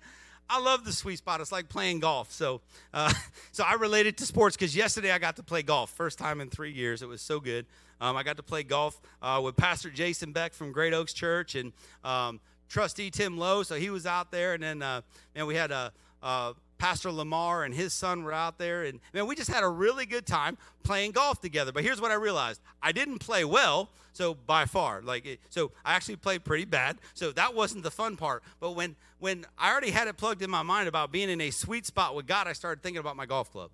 I 0.49 0.59
love 0.59 0.83
the 0.83 0.91
sweet 0.91 1.17
spot. 1.19 1.39
It's 1.39 1.53
like 1.53 1.69
playing 1.69 2.01
golf. 2.01 2.29
So, 2.33 2.59
uh, 2.93 3.13
so 3.53 3.63
I 3.63 3.75
related 3.75 4.17
to 4.17 4.25
sports 4.25 4.57
because 4.57 4.75
yesterday 4.75 5.09
I 5.09 5.17
got 5.17 5.37
to 5.37 5.41
play 5.41 5.61
golf, 5.63 5.89
first 5.91 6.19
time 6.19 6.41
in 6.41 6.49
three 6.49 6.73
years. 6.73 7.01
It 7.01 7.07
was 7.07 7.21
so 7.21 7.39
good. 7.39 7.65
Um, 8.01 8.17
I 8.17 8.23
got 8.23 8.35
to 8.35 8.43
play 8.43 8.61
golf 8.63 8.99
uh, 9.21 9.39
with 9.41 9.55
Pastor 9.55 9.89
Jason 9.89 10.33
Beck 10.33 10.53
from 10.53 10.73
Great 10.73 10.93
Oaks 10.93 11.13
Church 11.13 11.55
and 11.55 11.71
um, 12.03 12.41
Trustee 12.67 13.09
Tim 13.09 13.37
Lowe. 13.37 13.63
So 13.63 13.75
he 13.75 13.89
was 13.89 14.05
out 14.05 14.31
there, 14.31 14.53
and 14.53 14.61
then 14.61 14.81
uh, 14.81 15.01
man, 15.33 15.45
we 15.47 15.55
had 15.55 15.71
a. 15.71 15.93
Uh, 16.21 16.51
Pastor 16.83 17.13
Lamar 17.13 17.63
and 17.63 17.73
his 17.73 17.93
son 17.93 18.23
were 18.23 18.33
out 18.33 18.57
there. 18.57 18.83
And 18.83 18.99
man, 19.13 19.25
we 19.25 19.35
just 19.37 19.49
had 19.49 19.63
a 19.63 19.69
really 19.69 20.05
good 20.05 20.25
time 20.27 20.57
playing 20.83 21.11
golf 21.11 21.39
together. 21.39 21.71
But 21.71 21.85
here's 21.85 22.01
what 22.01 22.11
I 22.11 22.15
realized 22.15 22.59
I 22.81 22.91
didn't 22.91 23.19
play 23.19 23.45
well, 23.45 23.87
so 24.11 24.33
by 24.33 24.65
far. 24.65 25.01
Like, 25.01 25.39
so 25.49 25.71
I 25.85 25.93
actually 25.93 26.17
played 26.17 26.43
pretty 26.43 26.65
bad. 26.65 26.97
So 27.13 27.31
that 27.31 27.55
wasn't 27.55 27.83
the 27.83 27.89
fun 27.91 28.17
part. 28.17 28.43
But 28.59 28.71
when, 28.71 28.97
when 29.19 29.45
I 29.57 29.71
already 29.71 29.91
had 29.91 30.09
it 30.09 30.17
plugged 30.17 30.41
in 30.41 30.49
my 30.49 30.61
mind 30.61 30.89
about 30.89 31.09
being 31.09 31.29
in 31.29 31.39
a 31.39 31.51
sweet 31.51 31.85
spot 31.85 32.15
with 32.15 32.27
God, 32.27 32.49
I 32.49 32.53
started 32.53 32.83
thinking 32.83 32.99
about 32.99 33.15
my 33.15 33.25
golf 33.27 33.49
club. 33.49 33.71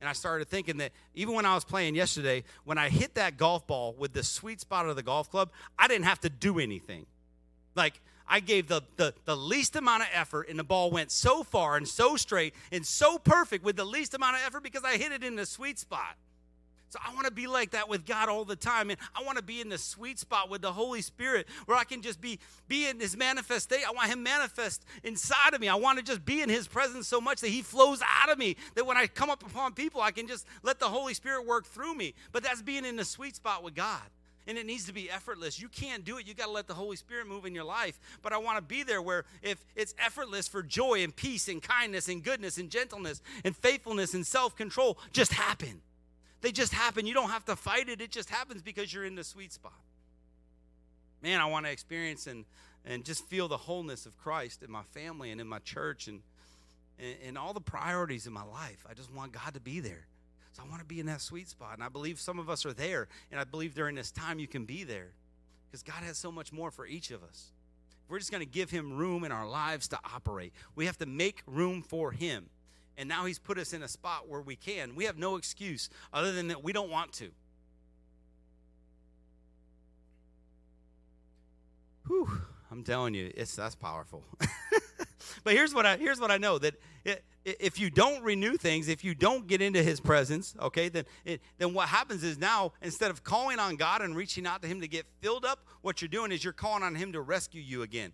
And 0.00 0.10
I 0.10 0.12
started 0.12 0.48
thinking 0.48 0.78
that 0.78 0.90
even 1.14 1.36
when 1.36 1.46
I 1.46 1.54
was 1.54 1.64
playing 1.64 1.94
yesterday, 1.94 2.42
when 2.64 2.76
I 2.76 2.88
hit 2.88 3.14
that 3.14 3.36
golf 3.36 3.68
ball 3.68 3.94
with 3.96 4.12
the 4.14 4.24
sweet 4.24 4.60
spot 4.60 4.88
of 4.88 4.96
the 4.96 5.02
golf 5.04 5.30
club, 5.30 5.50
I 5.78 5.86
didn't 5.86 6.06
have 6.06 6.18
to 6.22 6.28
do 6.28 6.58
anything. 6.58 7.06
Like, 7.76 8.00
I 8.28 8.40
gave 8.40 8.68
the, 8.68 8.82
the, 8.96 9.14
the 9.24 9.36
least 9.36 9.74
amount 9.74 10.02
of 10.02 10.08
effort, 10.12 10.48
and 10.48 10.58
the 10.58 10.64
ball 10.64 10.90
went 10.90 11.10
so 11.10 11.42
far 11.42 11.76
and 11.76 11.88
so 11.88 12.16
straight 12.16 12.54
and 12.70 12.86
so 12.86 13.18
perfect 13.18 13.64
with 13.64 13.76
the 13.76 13.84
least 13.84 14.14
amount 14.14 14.36
of 14.36 14.42
effort 14.46 14.62
because 14.62 14.84
I 14.84 14.96
hit 14.98 15.12
it 15.12 15.24
in 15.24 15.34
the 15.36 15.46
sweet 15.46 15.78
spot. 15.78 16.16
So 16.90 16.98
I 17.06 17.12
want 17.14 17.26
to 17.26 17.32
be 17.32 17.46
like 17.46 17.72
that 17.72 17.90
with 17.90 18.06
God 18.06 18.30
all 18.30 18.46
the 18.46 18.56
time. 18.56 18.88
And 18.88 18.98
I 19.14 19.22
want 19.22 19.36
to 19.36 19.44
be 19.44 19.60
in 19.60 19.68
the 19.68 19.76
sweet 19.76 20.18
spot 20.18 20.48
with 20.48 20.62
the 20.62 20.72
Holy 20.72 21.02
Spirit 21.02 21.46
where 21.66 21.76
I 21.76 21.84
can 21.84 22.00
just 22.00 22.18
be, 22.18 22.38
be 22.66 22.88
in 22.88 22.98
his 22.98 23.14
manifestation. 23.14 23.86
I 23.86 23.92
want 23.92 24.08
him 24.08 24.22
manifest 24.22 24.86
inside 25.04 25.52
of 25.52 25.60
me. 25.60 25.68
I 25.68 25.74
want 25.74 25.98
to 25.98 26.04
just 26.04 26.24
be 26.24 26.40
in 26.40 26.48
his 26.48 26.66
presence 26.66 27.06
so 27.06 27.20
much 27.20 27.42
that 27.42 27.48
he 27.48 27.60
flows 27.60 28.00
out 28.22 28.30
of 28.32 28.38
me. 28.38 28.56
That 28.74 28.86
when 28.86 28.96
I 28.96 29.06
come 29.06 29.28
up 29.28 29.44
upon 29.44 29.74
people, 29.74 30.00
I 30.00 30.12
can 30.12 30.26
just 30.26 30.46
let 30.62 30.78
the 30.78 30.86
Holy 30.88 31.12
Spirit 31.12 31.46
work 31.46 31.66
through 31.66 31.94
me. 31.94 32.14
But 32.32 32.42
that's 32.42 32.62
being 32.62 32.86
in 32.86 32.96
the 32.96 33.04
sweet 33.04 33.36
spot 33.36 33.62
with 33.62 33.74
God 33.74 34.00
and 34.48 34.56
it 34.56 34.64
needs 34.66 34.86
to 34.86 34.94
be 34.94 35.10
effortless. 35.10 35.60
You 35.60 35.68
can't 35.68 36.04
do 36.06 36.16
it. 36.16 36.26
You 36.26 36.32
got 36.34 36.46
to 36.46 36.50
let 36.52 36.66
the 36.66 36.74
Holy 36.74 36.96
Spirit 36.96 37.28
move 37.28 37.44
in 37.44 37.54
your 37.54 37.64
life. 37.64 38.00
But 38.22 38.32
I 38.32 38.38
want 38.38 38.56
to 38.56 38.62
be 38.62 38.82
there 38.82 39.02
where 39.02 39.26
if 39.42 39.62
it's 39.76 39.94
effortless 40.04 40.48
for 40.48 40.62
joy 40.62 41.04
and 41.04 41.14
peace 41.14 41.48
and 41.48 41.62
kindness 41.62 42.08
and 42.08 42.24
goodness 42.24 42.56
and 42.56 42.70
gentleness 42.70 43.20
and 43.44 43.54
faithfulness 43.54 44.14
and 44.14 44.26
self 44.26 44.56
control 44.56 44.98
just 45.12 45.34
happen. 45.34 45.82
They 46.40 46.50
just 46.50 46.72
happen. 46.72 47.06
You 47.06 47.12
don't 47.14 47.28
have 47.30 47.44
to 47.46 47.56
fight 47.56 47.88
it. 47.90 48.00
It 48.00 48.10
just 48.10 48.30
happens 48.30 48.62
because 48.62 48.92
you're 48.92 49.04
in 49.04 49.16
the 49.16 49.24
sweet 49.24 49.52
spot. 49.52 49.72
Man, 51.22 51.40
I 51.42 51.44
want 51.46 51.66
to 51.66 51.72
experience 51.72 52.26
and, 52.26 52.46
and 52.86 53.04
just 53.04 53.26
feel 53.26 53.48
the 53.48 53.56
wholeness 53.58 54.06
of 54.06 54.16
Christ 54.16 54.62
in 54.62 54.70
my 54.70 54.84
family 54.94 55.30
and 55.30 55.40
in 55.42 55.46
my 55.48 55.58
church 55.58 56.06
and, 56.06 56.20
and, 56.98 57.16
and 57.26 57.38
all 57.38 57.52
the 57.52 57.60
priorities 57.60 58.26
in 58.26 58.32
my 58.32 58.44
life. 58.44 58.82
I 58.88 58.94
just 58.94 59.12
want 59.12 59.32
God 59.32 59.52
to 59.54 59.60
be 59.60 59.80
there. 59.80 60.06
So 60.58 60.64
I 60.66 60.68
want 60.68 60.80
to 60.80 60.84
be 60.86 60.98
in 60.98 61.06
that 61.06 61.20
sweet 61.20 61.48
spot. 61.48 61.74
And 61.74 61.82
I 61.84 61.88
believe 61.88 62.18
some 62.18 62.38
of 62.40 62.50
us 62.50 62.66
are 62.66 62.72
there. 62.72 63.08
And 63.30 63.38
I 63.38 63.44
believe 63.44 63.74
during 63.74 63.94
this 63.94 64.10
time 64.10 64.38
you 64.40 64.48
can 64.48 64.64
be 64.64 64.82
there 64.84 65.12
because 65.70 65.82
God 65.84 66.02
has 66.02 66.16
so 66.18 66.32
much 66.32 66.52
more 66.52 66.70
for 66.72 66.84
each 66.86 67.10
of 67.12 67.22
us. 67.22 67.50
We're 68.08 68.18
just 68.18 68.32
going 68.32 68.42
to 68.44 68.50
give 68.50 68.70
Him 68.70 68.96
room 68.96 69.22
in 69.24 69.30
our 69.30 69.46
lives 69.48 69.86
to 69.88 69.98
operate. 70.14 70.52
We 70.74 70.86
have 70.86 70.96
to 70.98 71.06
make 71.06 71.42
room 71.46 71.82
for 71.82 72.10
Him. 72.10 72.46
And 72.96 73.08
now 73.08 73.24
He's 73.26 73.38
put 73.38 73.56
us 73.58 73.72
in 73.72 73.82
a 73.84 73.88
spot 73.88 74.28
where 74.28 74.40
we 74.40 74.56
can. 74.56 74.96
We 74.96 75.04
have 75.04 75.16
no 75.18 75.36
excuse 75.36 75.90
other 76.12 76.32
than 76.32 76.48
that 76.48 76.64
we 76.64 76.72
don't 76.72 76.90
want 76.90 77.12
to. 77.14 77.30
Whew, 82.08 82.30
I'm 82.72 82.82
telling 82.82 83.12
you, 83.14 83.30
it's 83.36 83.54
that's 83.54 83.74
powerful. 83.76 84.24
But 85.44 85.54
here's 85.54 85.74
what 85.74 85.86
I 85.86 85.96
here's 85.96 86.20
what 86.20 86.30
I 86.30 86.38
know 86.38 86.58
that 86.58 86.74
it, 87.04 87.24
if 87.44 87.78
you 87.78 87.88
don't 87.90 88.22
renew 88.22 88.56
things, 88.56 88.88
if 88.88 89.04
you 89.04 89.14
don't 89.14 89.46
get 89.46 89.62
into 89.62 89.82
His 89.82 90.00
presence, 90.00 90.54
okay, 90.60 90.88
then 90.88 91.04
it, 91.24 91.40
then 91.58 91.72
what 91.74 91.88
happens 91.88 92.22
is 92.22 92.38
now 92.38 92.72
instead 92.82 93.10
of 93.10 93.22
calling 93.24 93.58
on 93.58 93.76
God 93.76 94.02
and 94.02 94.14
reaching 94.16 94.46
out 94.46 94.60
to 94.62 94.68
Him 94.68 94.80
to 94.82 94.88
get 94.88 95.06
filled 95.20 95.44
up, 95.44 95.60
what 95.82 96.02
you're 96.02 96.08
doing 96.08 96.32
is 96.32 96.44
you're 96.44 96.52
calling 96.52 96.82
on 96.82 96.94
Him 96.94 97.12
to 97.12 97.20
rescue 97.20 97.60
you 97.62 97.82
again 97.82 98.12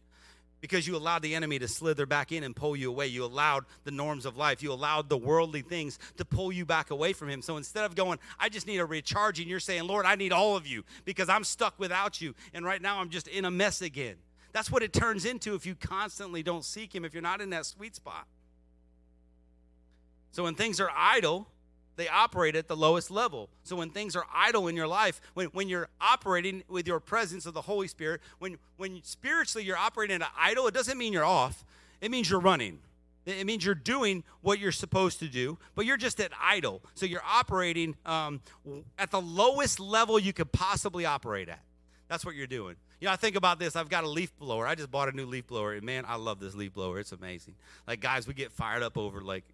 because 0.61 0.87
you 0.87 0.97
allowed 0.97 1.21
the 1.21 1.35
enemy 1.35 1.59
to 1.59 1.69
slither 1.69 2.07
back 2.07 2.33
in 2.33 2.43
and 2.45 2.55
pull 2.57 2.75
you 2.77 2.89
away. 2.91 3.07
You 3.09 3.25
allowed 3.27 3.65
the 3.85 3.91
norms 3.91 4.25
of 4.25 4.37
life. 4.39 4.63
You 4.63 4.73
allowed 4.73 5.09
the 5.11 5.17
worldly 5.17 5.61
things 5.63 5.99
to 6.17 6.25
pull 6.25 6.51
you 6.51 6.65
back 6.65 6.91
away 6.91 7.13
from 7.13 7.29
him. 7.29 7.43
So 7.43 7.59
instead 7.59 7.85
of 7.85 7.95
going, 7.95 8.19
I 8.41 8.49
just 8.49 8.67
need 8.67 8.79
a 8.79 8.87
recharging, 8.87 9.47
you're 9.47 9.61
saying, 9.61 9.87
Lord, 9.87 10.07
I 10.07 10.15
need 10.15 10.33
all 10.33 10.57
of 10.57 10.67
you 10.67 10.83
because 11.05 11.29
I'm 11.29 11.45
stuck 11.45 11.79
without 11.79 12.23
you. 12.23 12.35
And 12.55 12.65
right 12.65 12.81
now 12.81 12.99
I'm 12.99 13.11
just 13.11 13.29
in 13.29 13.45
a 13.45 13.51
mess 13.51 13.83
again. 13.83 14.15
That's 14.55 14.71
what 14.71 14.85
it 14.85 14.93
turns 14.93 15.25
into 15.25 15.57
if 15.57 15.67
you 15.67 15.75
constantly 15.75 16.43
don't 16.45 16.65
seek 16.65 16.95
Him, 16.95 17.05
if 17.05 17.13
you're 17.13 17.23
not 17.23 17.41
in 17.41 17.51
that 17.51 17.67
sweet 17.67 17.97
spot. 17.97 18.27
So 20.31 20.45
when 20.45 20.55
things 20.55 20.79
are 20.81 20.89
idle, 20.97 21.49
they 21.97 22.07
operate 22.07 22.55
at 22.55 22.69
the 22.69 22.77
lowest 22.77 23.11
level. 23.11 23.49
So 23.65 23.75
when 23.75 23.91
things 23.91 24.15
are 24.15 24.25
idle 24.33 24.69
in 24.69 24.77
your 24.77 24.87
life, 24.87 25.21
when, 25.35 25.49
when 25.49 25.69
you're 25.69 25.89
operating 26.01 26.63
with 26.69 26.87
your 26.87 27.01
presence 27.01 27.47
of 27.47 27.55
the 27.55 27.63
Holy 27.63 27.89
Spirit, 27.89 28.21
when, 28.39 28.59
when 28.77 29.01
spiritually 29.03 29.67
you're 29.67 29.77
operating 29.77 30.23
at 30.23 30.29
idle, 30.39 30.69
it 30.69 30.75
doesn't 30.75 30.99
mean 30.99 31.13
you're 31.13 31.25
off, 31.25 31.65
it 32.01 32.13
means 32.13 32.31
you're 32.31 32.41
running. 32.41 32.79
It 33.27 33.47
means 33.47 33.65
you're 33.65 33.75
doing 33.75 34.23
what 34.43 34.59
you're 34.59 34.71
supposed 34.71 35.19
to 35.21 35.29
do, 35.29 35.57
but 35.75 35.87
you're 35.87 35.97
just 35.97 36.21
at 36.21 36.31
idle. 36.41 36.83
So 36.95 37.07
you're 37.07 37.25
operating 37.25 37.97
um, 38.05 38.41
at 38.99 39.11
the 39.11 39.21
lowest 39.21 39.81
level 39.81 40.19
you 40.19 40.35
could 40.35 40.53
possibly 40.53 41.07
operate 41.07 41.49
at. 41.49 41.61
That's 42.07 42.25
what 42.27 42.35
you're 42.35 42.47
doing. 42.47 42.77
You 43.05 43.09
know, 43.09 43.13
I 43.13 43.17
think 43.17 43.37
about 43.37 43.59
this. 43.59 43.77
I've 43.77 43.91
got 43.91 44.05
a 44.05 44.09
leaf 44.09 44.35
blower. 44.39 44.67
I 44.67 44.75
just 44.75 44.91
bought 44.91 45.11
a 45.11 45.13
new 45.15 45.27
leaf 45.27 45.47
blower, 45.47 45.75
and 45.75 45.83
man, 45.83 46.05
I 46.09 46.17
love 46.17 46.41
this 46.41 46.55
leaf 46.55 46.73
blower. 46.73 46.99
It's 46.99 47.13
amazing. 47.13 47.55
Like, 47.87 48.01
guys, 48.01 48.27
we 48.27 48.33
get 48.33 48.51
fired 48.51 48.83
up 48.83 48.97
over 48.97 49.21
like 49.21 49.45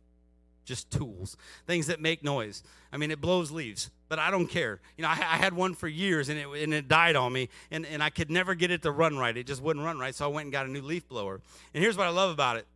just 0.65 0.89
tools, 0.93 1.37
things 1.67 1.89
that 1.89 2.01
make 2.01 2.23
noise. 2.23 2.63
I 2.93 2.97
mean, 2.97 3.11
it 3.11 3.21
blows 3.21 3.51
leaves, 3.51 3.91
but 4.09 4.21
I 4.21 4.31
don't 4.31 4.47
care. 4.47 4.79
You 4.97 5.03
know, 5.03 5.09
I, 5.09 5.15
I, 5.15 5.37
had 5.39 5.53
one 5.53 5.75
for 5.75 5.89
years 5.89 6.29
and 6.29 6.39
it, 6.39 6.47
and 6.47 6.73
it 6.73 6.87
died 6.87 7.17
on 7.17 7.33
me, 7.33 7.49
and, 7.73 7.85
and 7.87 8.05
I 8.05 8.11
could 8.11 8.31
never 8.31 8.55
get 8.55 8.71
it 8.71 8.83
to 8.83 8.93
run 8.93 9.19
right. 9.19 9.37
It 9.37 9.49
just 9.49 9.61
wouldn't 9.61 9.85
run 9.85 9.99
right, 9.99 10.15
so 10.15 10.27
I 10.27 10.29
went 10.29 10.45
and 10.45 10.53
got 10.53 10.67
a 10.67 10.71
new 10.71 10.83
leaf 10.83 11.09
blower. 11.09 11.41
And 11.75 11.83
here's 11.83 11.97
what 11.97 12.07
I 12.07 12.11
love 12.11 12.31
about 12.31 12.57
it 12.57 12.67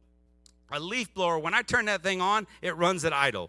a 0.72 0.80
leaf 0.80 1.14
blower, 1.14 1.38
when 1.38 1.54
I 1.54 1.62
turn 1.62 1.84
that 1.84 2.02
thing 2.02 2.20
on, 2.20 2.48
it 2.62 2.74
runs 2.74 3.04
at 3.04 3.12
idle. 3.12 3.48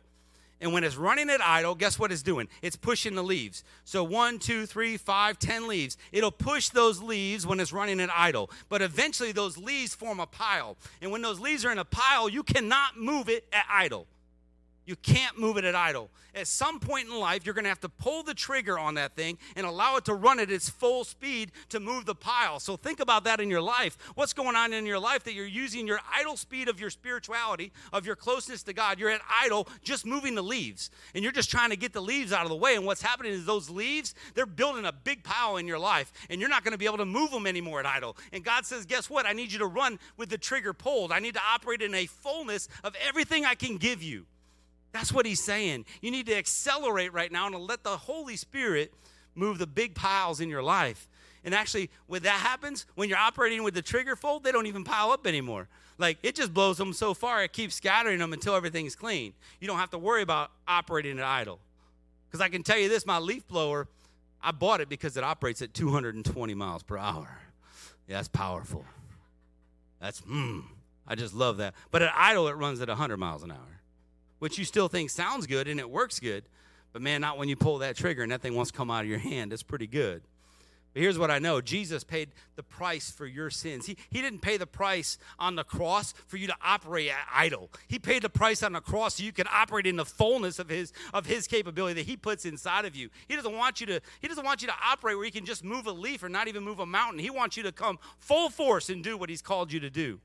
And 0.61 0.71
when 0.71 0.83
it's 0.83 0.95
running 0.95 1.29
at 1.29 1.41
idle, 1.43 1.75
guess 1.75 1.99
what 1.99 2.11
it's 2.11 2.21
doing? 2.21 2.47
It's 2.61 2.75
pushing 2.77 3.15
the 3.15 3.23
leaves. 3.23 3.63
So 3.83 4.03
one, 4.03 4.39
two, 4.39 4.65
three, 4.65 4.95
five, 4.97 5.37
ten 5.37 5.67
leaves. 5.67 5.97
It'll 6.11 6.31
push 6.31 6.69
those 6.69 7.01
leaves 7.01 7.45
when 7.45 7.59
it's 7.59 7.73
running 7.73 7.99
at 7.99 8.09
idle. 8.13 8.49
But 8.69 8.81
eventually 8.81 9.31
those 9.33 9.57
leaves 9.57 9.93
form 9.93 10.19
a 10.19 10.25
pile. 10.27 10.77
And 11.01 11.11
when 11.11 11.21
those 11.21 11.39
leaves 11.39 11.65
are 11.65 11.71
in 11.71 11.77
a 11.79 11.85
pile, 11.85 12.29
you 12.29 12.41
cannot 12.43 12.97
move 12.97 13.27
it 13.29 13.45
at 13.51 13.65
idle. 13.69 14.07
You 14.85 14.95
can't 14.97 15.37
move 15.39 15.57
it 15.57 15.63
at 15.65 15.73
idle. 15.73 16.09
At 16.35 16.47
some 16.47 16.79
point 16.79 17.07
in 17.07 17.15
life, 17.19 17.43
you're 17.43 17.55
going 17.55 17.63
to 17.65 17.69
have 17.69 17.79
to 17.81 17.89
pull 17.89 18.21
the 18.21 18.33
trigger 18.35 18.77
on 18.77 18.95
that 18.95 19.13
thing 19.15 19.37
and 19.55 19.65
allow 19.65 19.95
it 19.97 20.05
to 20.05 20.13
run 20.13 20.39
at 20.39 20.51
its 20.51 20.69
full 20.69 21.03
speed 21.03 21.51
to 21.69 21.79
move 21.79 22.05
the 22.05 22.13
pile. 22.13 22.59
So 22.59 22.77
think 22.77 22.99
about 22.99 23.23
that 23.23 23.39
in 23.39 23.49
your 23.49 23.61
life. 23.61 23.97
What's 24.13 24.33
going 24.33 24.55
on 24.55 24.73
in 24.73 24.85
your 24.85 24.99
life 24.99 25.23
that 25.23 25.33
you're 25.33 25.45
using 25.47 25.87
your 25.87 25.99
idle 26.13 26.37
speed 26.37 26.69
of 26.69 26.79
your 26.79 26.91
spirituality, 26.91 27.71
of 27.93 28.05
your 28.05 28.15
closeness 28.15 28.61
to 28.63 28.73
God? 28.73 28.99
You're 28.99 29.09
at 29.09 29.21
idle, 29.43 29.67
just 29.83 30.05
moving 30.05 30.35
the 30.35 30.43
leaves. 30.43 30.91
And 31.15 31.23
you're 31.23 31.33
just 31.33 31.49
trying 31.49 31.71
to 31.71 31.77
get 31.77 31.93
the 31.93 32.01
leaves 32.01 32.31
out 32.31 32.43
of 32.43 32.49
the 32.49 32.55
way. 32.55 32.75
And 32.75 32.85
what's 32.85 33.01
happening 33.01 33.31
is 33.31 33.45
those 33.45 33.69
leaves, 33.71 34.13
they're 34.35 34.45
building 34.45 34.85
a 34.85 34.91
big 34.91 35.23
pile 35.23 35.57
in 35.57 35.65
your 35.67 35.79
life. 35.79 36.13
And 36.29 36.39
you're 36.39 36.49
not 36.49 36.63
going 36.63 36.73
to 36.73 36.77
be 36.77 36.85
able 36.85 36.97
to 36.97 37.05
move 37.05 37.31
them 37.31 37.47
anymore 37.47 37.79
at 37.79 37.87
idle. 37.87 38.17
And 38.31 38.43
God 38.43 38.65
says, 38.67 38.85
guess 38.85 39.09
what? 39.09 39.25
I 39.25 39.33
need 39.33 39.51
you 39.51 39.59
to 39.59 39.67
run 39.67 39.97
with 40.15 40.29
the 40.29 40.37
trigger 40.37 40.73
pulled. 40.73 41.11
I 41.11 41.17
need 41.19 41.33
to 41.33 41.41
operate 41.53 41.81
in 41.81 41.95
a 41.95 42.05
fullness 42.05 42.67
of 42.83 42.95
everything 43.07 43.45
I 43.45 43.55
can 43.55 43.77
give 43.77 44.03
you. 44.03 44.25
That's 44.95 45.11
what 45.11 45.25
he's 45.25 45.43
saying. 45.43 45.83
You 46.01 46.09
need 46.09 46.25
to 46.27 46.37
accelerate 46.37 47.11
right 47.11 47.29
now 47.29 47.47
and 47.47 47.55
let 47.57 47.83
the 47.83 47.97
Holy 47.97 48.37
Spirit 48.37 48.93
move 49.35 49.57
the 49.57 49.67
big 49.67 49.93
piles 49.93 50.39
in 50.39 50.47
your 50.47 50.63
life. 50.63 51.09
And 51.43 51.53
actually, 51.53 51.89
when 52.07 52.23
that 52.23 52.37
happens, 52.39 52.85
when 52.95 53.09
you're 53.09 53.17
operating 53.17 53.61
with 53.63 53.73
the 53.73 53.81
trigger 53.81 54.15
fold, 54.15 54.45
they 54.45 54.53
don't 54.53 54.67
even 54.67 54.85
pile 54.85 55.11
up 55.11 55.27
anymore. 55.27 55.67
Like 55.97 56.17
it 56.23 56.33
just 56.33 56.53
blows 56.53 56.77
them 56.77 56.93
so 56.93 57.13
far, 57.13 57.43
it 57.43 57.51
keeps 57.51 57.75
scattering 57.75 58.19
them 58.19 58.31
until 58.31 58.55
everything's 58.55 58.95
clean. 58.95 59.33
You 59.59 59.67
don't 59.67 59.79
have 59.79 59.89
to 59.91 59.97
worry 59.97 60.21
about 60.21 60.49
operating 60.65 61.17
it 61.17 61.23
idle. 61.25 61.59
Because 62.29 62.39
I 62.39 62.47
can 62.47 62.63
tell 62.63 62.77
you 62.77 62.87
this 62.87 63.05
my 63.05 63.19
leaf 63.19 63.45
blower, 63.49 63.89
I 64.41 64.51
bought 64.53 64.79
it 64.79 64.87
because 64.87 65.17
it 65.17 65.25
operates 65.25 65.61
at 65.61 65.73
220 65.73 66.53
miles 66.53 66.83
per 66.83 66.97
hour. 66.97 67.37
Yeah, 68.07 68.15
that's 68.15 68.29
powerful. 68.29 68.85
That's, 69.99 70.19
hmm, 70.19 70.61
I 71.05 71.15
just 71.15 71.33
love 71.33 71.57
that. 71.57 71.73
But 71.91 72.01
at 72.01 72.13
idle, 72.15 72.47
it 72.47 72.53
runs 72.53 72.79
at 72.79 72.87
100 72.87 73.17
miles 73.17 73.43
an 73.43 73.51
hour 73.51 73.74
which 74.39 74.57
you 74.57 74.65
still 74.65 74.87
think 74.87 75.09
sounds 75.09 75.47
good 75.47 75.67
and 75.67 75.79
it 75.79 75.89
works 75.89 76.19
good. 76.19 76.43
But 76.93 77.01
man, 77.01 77.21
not 77.21 77.37
when 77.37 77.49
you 77.49 77.55
pull 77.55 77.79
that 77.79 77.97
trigger 77.97 78.23
and 78.23 78.31
that 78.31 78.41
thing 78.41 78.55
wants 78.55 78.71
to 78.71 78.77
come 78.77 78.89
out 78.89 79.03
of 79.03 79.09
your 79.09 79.19
hand. 79.19 79.51
It's 79.51 79.63
pretty 79.63 79.87
good. 79.87 80.21
But 80.93 81.01
here's 81.01 81.19
what 81.19 81.29
I 81.29 81.39
know 81.39 81.59
Jesus 81.59 82.05
paid 82.05 82.29
the 82.55 82.63
price 82.63 83.11
for 83.11 83.25
your 83.25 83.49
sins. 83.49 83.85
He, 83.85 83.97
he 84.09 84.21
didn't 84.21 84.39
pay 84.39 84.55
the 84.55 84.65
price 84.65 85.17
on 85.37 85.55
the 85.57 85.65
cross 85.65 86.13
for 86.25 86.37
you 86.37 86.47
to 86.47 86.55
operate 86.63 87.11
idle. 87.33 87.69
He 87.89 87.99
paid 87.99 88.21
the 88.21 88.29
price 88.29 88.63
on 88.63 88.71
the 88.71 88.79
cross 88.79 89.15
so 89.15 89.23
you 89.25 89.33
can 89.33 89.45
operate 89.51 89.87
in 89.87 89.97
the 89.97 90.05
fullness 90.05 90.57
of 90.57 90.69
his 90.69 90.93
of 91.13 91.25
his 91.25 91.47
capability 91.47 91.95
that 92.01 92.09
he 92.09 92.15
puts 92.15 92.45
inside 92.45 92.85
of 92.85 92.95
you. 92.95 93.09
He 93.27 93.35
doesn't 93.35 93.57
want 93.57 93.81
you 93.81 93.87
to 93.87 93.99
he 94.21 94.29
doesn't 94.29 94.45
want 94.45 94.61
you 94.61 94.69
to 94.69 94.73
operate 94.85 95.17
where 95.17 95.25
you 95.25 95.33
can 95.33 95.45
just 95.45 95.65
move 95.65 95.85
a 95.87 95.91
leaf 95.91 96.23
or 96.23 96.29
not 96.29 96.47
even 96.47 96.63
move 96.63 96.79
a 96.79 96.85
mountain. 96.85 97.19
He 97.19 97.29
wants 97.29 97.57
you 97.57 97.63
to 97.63 97.73
come 97.73 97.99
full 98.17 98.49
force 98.49 98.89
and 98.89 99.03
do 99.03 99.17
what 99.17 99.29
he's 99.29 99.41
called 99.41 99.73
you 99.73 99.81
to 99.81 99.89
do. 99.89 100.21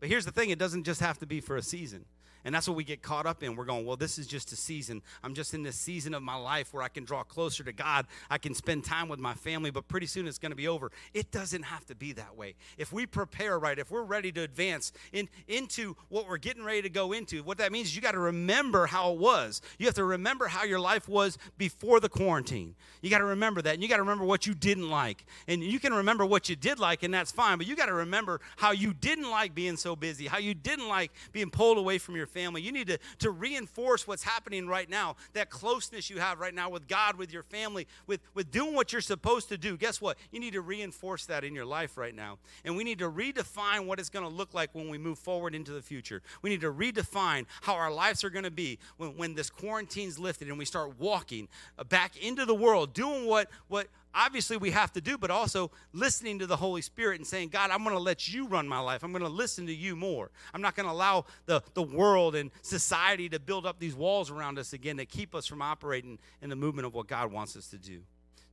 But 0.00 0.08
here's 0.08 0.24
the 0.24 0.30
thing 0.32 0.50
it 0.50 0.58
doesn't 0.58 0.84
just 0.84 1.00
have 1.00 1.18
to 1.18 1.26
be 1.26 1.40
for 1.40 1.56
a 1.56 1.62
season. 1.62 2.04
And 2.46 2.54
that's 2.54 2.68
what 2.68 2.76
we 2.76 2.84
get 2.84 3.02
caught 3.02 3.26
up 3.26 3.42
in. 3.42 3.56
We're 3.56 3.64
going, 3.64 3.84
well, 3.84 3.96
this 3.96 4.20
is 4.20 4.26
just 4.28 4.52
a 4.52 4.56
season. 4.56 5.02
I'm 5.24 5.34
just 5.34 5.52
in 5.52 5.64
this 5.64 5.74
season 5.74 6.14
of 6.14 6.22
my 6.22 6.36
life 6.36 6.72
where 6.72 6.80
I 6.80 6.86
can 6.88 7.04
draw 7.04 7.24
closer 7.24 7.64
to 7.64 7.72
God. 7.72 8.06
I 8.30 8.38
can 8.38 8.54
spend 8.54 8.84
time 8.84 9.08
with 9.08 9.18
my 9.18 9.34
family, 9.34 9.72
but 9.72 9.88
pretty 9.88 10.06
soon 10.06 10.28
it's 10.28 10.38
going 10.38 10.52
to 10.52 10.56
be 10.56 10.68
over. 10.68 10.92
It 11.12 11.32
doesn't 11.32 11.64
have 11.64 11.84
to 11.86 11.96
be 11.96 12.12
that 12.12 12.36
way. 12.36 12.54
If 12.78 12.92
we 12.92 13.04
prepare 13.04 13.58
right, 13.58 13.76
if 13.76 13.90
we're 13.90 14.04
ready 14.04 14.30
to 14.30 14.42
advance 14.42 14.92
in, 15.12 15.28
into 15.48 15.96
what 16.08 16.28
we're 16.28 16.36
getting 16.36 16.62
ready 16.62 16.82
to 16.82 16.88
go 16.88 17.10
into, 17.10 17.42
what 17.42 17.58
that 17.58 17.72
means 17.72 17.88
is 17.88 17.96
you 17.96 18.00
got 18.02 18.12
to 18.12 18.20
remember 18.20 18.86
how 18.86 19.12
it 19.12 19.18
was. 19.18 19.60
You 19.80 19.86
have 19.86 19.96
to 19.96 20.04
remember 20.04 20.46
how 20.46 20.62
your 20.62 20.78
life 20.78 21.08
was 21.08 21.38
before 21.58 21.98
the 21.98 22.08
quarantine. 22.08 22.76
You 23.02 23.10
got 23.10 23.18
to 23.18 23.24
remember 23.24 23.60
that. 23.62 23.74
And 23.74 23.82
you 23.82 23.88
got 23.88 23.96
to 23.96 24.02
remember 24.02 24.24
what 24.24 24.46
you 24.46 24.54
didn't 24.54 24.88
like. 24.88 25.24
And 25.48 25.64
you 25.64 25.80
can 25.80 25.92
remember 25.92 26.24
what 26.24 26.48
you 26.48 26.54
did 26.54 26.78
like, 26.78 27.02
and 27.02 27.12
that's 27.12 27.32
fine, 27.32 27.58
but 27.58 27.66
you 27.66 27.74
got 27.74 27.86
to 27.86 27.94
remember 27.94 28.40
how 28.56 28.70
you 28.70 28.94
didn't 28.94 29.28
like 29.30 29.52
being 29.52 29.76
so 29.76 29.96
busy, 29.96 30.28
how 30.28 30.38
you 30.38 30.54
didn't 30.54 30.86
like 30.86 31.10
being 31.32 31.50
pulled 31.50 31.76
away 31.76 31.98
from 31.98 32.14
your 32.14 32.26
family 32.26 32.35
family. 32.36 32.60
You 32.60 32.70
need 32.72 32.88
to, 32.88 32.98
to 33.20 33.30
reinforce 33.30 34.06
what's 34.06 34.22
happening 34.22 34.66
right 34.66 34.88
now, 34.90 35.16
that 35.32 35.48
closeness 35.48 36.10
you 36.10 36.18
have 36.18 36.38
right 36.38 36.52
now 36.52 36.68
with 36.68 36.86
God, 36.86 37.16
with 37.16 37.32
your 37.32 37.42
family, 37.44 37.88
with, 38.06 38.20
with 38.34 38.50
doing 38.50 38.74
what 38.74 38.92
you're 38.92 39.00
supposed 39.00 39.48
to 39.48 39.56
do. 39.56 39.78
Guess 39.78 40.02
what? 40.02 40.18
You 40.32 40.38
need 40.38 40.52
to 40.52 40.60
reinforce 40.60 41.24
that 41.26 41.44
in 41.44 41.54
your 41.54 41.64
life 41.64 41.96
right 41.96 42.14
now. 42.14 42.36
And 42.66 42.76
we 42.76 42.84
need 42.84 42.98
to 42.98 43.10
redefine 43.10 43.86
what 43.86 43.98
it's 43.98 44.10
going 44.10 44.22
to 44.26 44.30
look 44.30 44.52
like 44.52 44.68
when 44.74 44.90
we 44.90 44.98
move 44.98 45.18
forward 45.18 45.54
into 45.54 45.72
the 45.72 45.80
future. 45.80 46.20
We 46.42 46.50
need 46.50 46.60
to 46.60 46.70
redefine 46.70 47.46
how 47.62 47.72
our 47.74 47.90
lives 47.90 48.22
are 48.22 48.30
going 48.30 48.44
to 48.44 48.50
be 48.50 48.78
when, 48.98 49.16
when 49.16 49.34
this 49.34 49.48
quarantine's 49.48 50.18
lifted 50.18 50.48
and 50.48 50.58
we 50.58 50.66
start 50.66 51.00
walking 51.00 51.48
back 51.88 52.22
into 52.22 52.44
the 52.44 52.54
world, 52.54 52.92
doing 52.92 53.24
what, 53.24 53.48
what 53.68 53.86
obviously 54.16 54.56
we 54.56 54.70
have 54.70 54.92
to 54.94 55.00
do, 55.00 55.18
but 55.18 55.30
also 55.30 55.70
listening 55.92 56.38
to 56.40 56.46
the 56.46 56.56
Holy 56.56 56.80
Spirit 56.82 57.18
and 57.20 57.26
saying, 57.26 57.50
God, 57.50 57.70
I'm 57.70 57.84
going 57.84 57.94
to 57.94 58.00
let 58.02 58.32
you 58.32 58.48
run 58.48 58.66
my 58.66 58.80
life. 58.80 59.04
I'm 59.04 59.12
going 59.12 59.22
to 59.22 59.28
listen 59.28 59.66
to 59.66 59.74
you 59.74 59.94
more. 59.94 60.30
I'm 60.54 60.62
not 60.62 60.74
going 60.74 60.86
to 60.88 60.92
allow 60.92 61.26
the, 61.44 61.62
the 61.74 61.82
world 61.82 62.34
and 62.34 62.50
society 62.62 63.28
to 63.28 63.38
build 63.38 63.66
up 63.66 63.78
these 63.78 63.94
walls 63.94 64.30
around 64.30 64.58
us 64.58 64.72
again 64.72 64.96
that 64.96 65.10
keep 65.10 65.34
us 65.34 65.46
from 65.46 65.60
operating 65.62 66.18
in 66.42 66.48
the 66.50 66.56
movement 66.56 66.86
of 66.86 66.94
what 66.94 67.06
God 67.06 67.30
wants 67.30 67.54
us 67.56 67.68
to 67.68 67.78
do. 67.78 68.00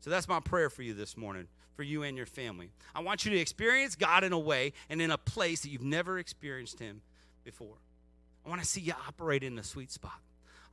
So 0.01 0.09
that's 0.09 0.27
my 0.27 0.41
prayer 0.41 0.69
for 0.69 0.81
you 0.83 0.93
this 0.93 1.15
morning, 1.15 1.45
for 1.75 1.83
you 1.83 2.03
and 2.03 2.17
your 2.17 2.25
family. 2.25 2.69
I 2.93 2.99
want 2.99 3.23
you 3.23 3.31
to 3.31 3.37
experience 3.37 3.95
God 3.95 4.25
in 4.25 4.33
a 4.33 4.39
way 4.39 4.73
and 4.89 5.01
in 5.01 5.11
a 5.11 5.17
place 5.17 5.61
that 5.61 5.69
you've 5.69 5.81
never 5.81 6.19
experienced 6.19 6.79
Him 6.79 7.01
before. 7.45 7.77
I 8.45 8.49
want 8.49 8.59
to 8.61 8.67
see 8.67 8.81
you 8.81 8.93
operate 9.07 9.43
in 9.43 9.55
the 9.55 9.63
sweet 9.63 9.89
spot. 9.93 10.19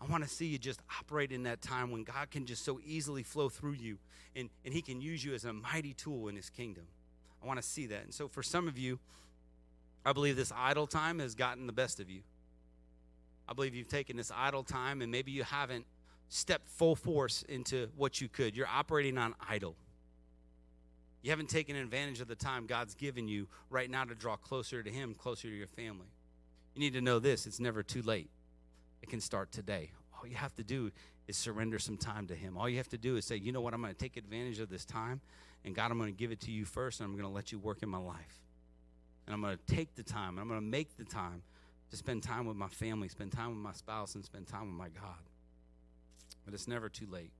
I 0.00 0.06
want 0.06 0.24
to 0.24 0.30
see 0.30 0.46
you 0.46 0.58
just 0.58 0.80
operate 0.98 1.30
in 1.30 1.42
that 1.42 1.60
time 1.60 1.90
when 1.90 2.04
God 2.04 2.30
can 2.30 2.46
just 2.46 2.64
so 2.64 2.80
easily 2.86 3.22
flow 3.22 3.48
through 3.48 3.72
you 3.74 3.98
and, 4.34 4.48
and 4.64 4.72
He 4.72 4.80
can 4.80 5.00
use 5.00 5.22
you 5.22 5.34
as 5.34 5.44
a 5.44 5.52
mighty 5.52 5.92
tool 5.92 6.28
in 6.28 6.36
His 6.36 6.48
kingdom. 6.48 6.84
I 7.42 7.46
want 7.46 7.60
to 7.60 7.66
see 7.66 7.86
that. 7.86 8.04
And 8.04 8.14
so 8.14 8.26
for 8.26 8.42
some 8.42 8.66
of 8.66 8.78
you, 8.78 8.98
I 10.04 10.12
believe 10.14 10.36
this 10.36 10.52
idle 10.56 10.86
time 10.86 11.18
has 11.18 11.34
gotten 11.34 11.66
the 11.66 11.72
best 11.72 12.00
of 12.00 12.08
you. 12.08 12.22
I 13.46 13.52
believe 13.52 13.74
you've 13.74 13.88
taken 13.88 14.16
this 14.16 14.32
idle 14.34 14.62
time 14.62 15.02
and 15.02 15.12
maybe 15.12 15.32
you 15.32 15.42
haven't 15.44 15.84
stepped 16.28 16.68
full 16.68 16.96
force 16.96 17.42
into 17.48 17.88
what 17.96 18.20
you 18.20 18.28
could. 18.28 18.56
You're 18.56 18.68
operating 18.68 19.18
on 19.18 19.34
idle. 19.48 19.76
You 21.22 21.28
haven't 21.30 21.50
taken 21.50 21.76
advantage 21.76 22.22
of 22.22 22.28
the 22.28 22.34
time 22.36 22.66
God's 22.66 22.94
given 22.94 23.28
you 23.28 23.48
right 23.68 23.90
now 23.90 24.04
to 24.04 24.14
draw 24.14 24.36
closer 24.36 24.82
to 24.82 24.90
Him, 24.90 25.12
closer 25.14 25.48
to 25.48 25.54
your 25.54 25.66
family. 25.66 26.06
You 26.74 26.80
need 26.80 26.94
to 26.94 27.02
know 27.02 27.18
this 27.18 27.46
it's 27.46 27.60
never 27.60 27.82
too 27.82 28.00
late. 28.00 28.30
It 29.02 29.08
can 29.08 29.20
start 29.20 29.52
today. 29.52 29.90
All 30.18 30.26
you 30.28 30.36
have 30.36 30.54
to 30.56 30.62
do 30.64 30.90
is 31.26 31.36
surrender 31.36 31.78
some 31.78 31.96
time 31.96 32.26
to 32.28 32.34
Him. 32.34 32.56
All 32.56 32.68
you 32.68 32.76
have 32.78 32.88
to 32.90 32.98
do 32.98 33.16
is 33.16 33.24
say, 33.24 33.36
you 33.36 33.52
know 33.52 33.60
what, 33.60 33.74
I'm 33.74 33.80
going 33.80 33.92
to 33.92 33.98
take 33.98 34.16
advantage 34.16 34.58
of 34.60 34.68
this 34.68 34.84
time, 34.84 35.20
and 35.64 35.74
God, 35.74 35.90
I'm 35.90 35.98
going 35.98 36.12
to 36.12 36.18
give 36.18 36.32
it 36.32 36.40
to 36.42 36.50
you 36.50 36.64
first, 36.64 37.00
and 37.00 37.06
I'm 37.08 37.12
going 37.12 37.28
to 37.28 37.34
let 37.34 37.52
you 37.52 37.58
work 37.58 37.82
in 37.82 37.88
my 37.88 37.98
life. 37.98 38.38
And 39.26 39.34
I'm 39.34 39.40
going 39.40 39.56
to 39.56 39.74
take 39.74 39.94
the 39.94 40.02
time, 40.02 40.30
and 40.30 40.40
I'm 40.40 40.48
going 40.48 40.60
to 40.60 40.66
make 40.66 40.96
the 40.96 41.04
time 41.04 41.42
to 41.90 41.96
spend 41.96 42.22
time 42.22 42.46
with 42.46 42.56
my 42.56 42.68
family, 42.68 43.08
spend 43.08 43.32
time 43.32 43.48
with 43.48 43.58
my 43.58 43.72
spouse, 43.72 44.14
and 44.14 44.24
spend 44.24 44.46
time 44.46 44.62
with 44.62 44.74
my 44.76 44.88
God. 44.88 45.18
But 46.44 46.54
it's 46.54 46.68
never 46.68 46.88
too 46.88 47.06
late. 47.10 47.30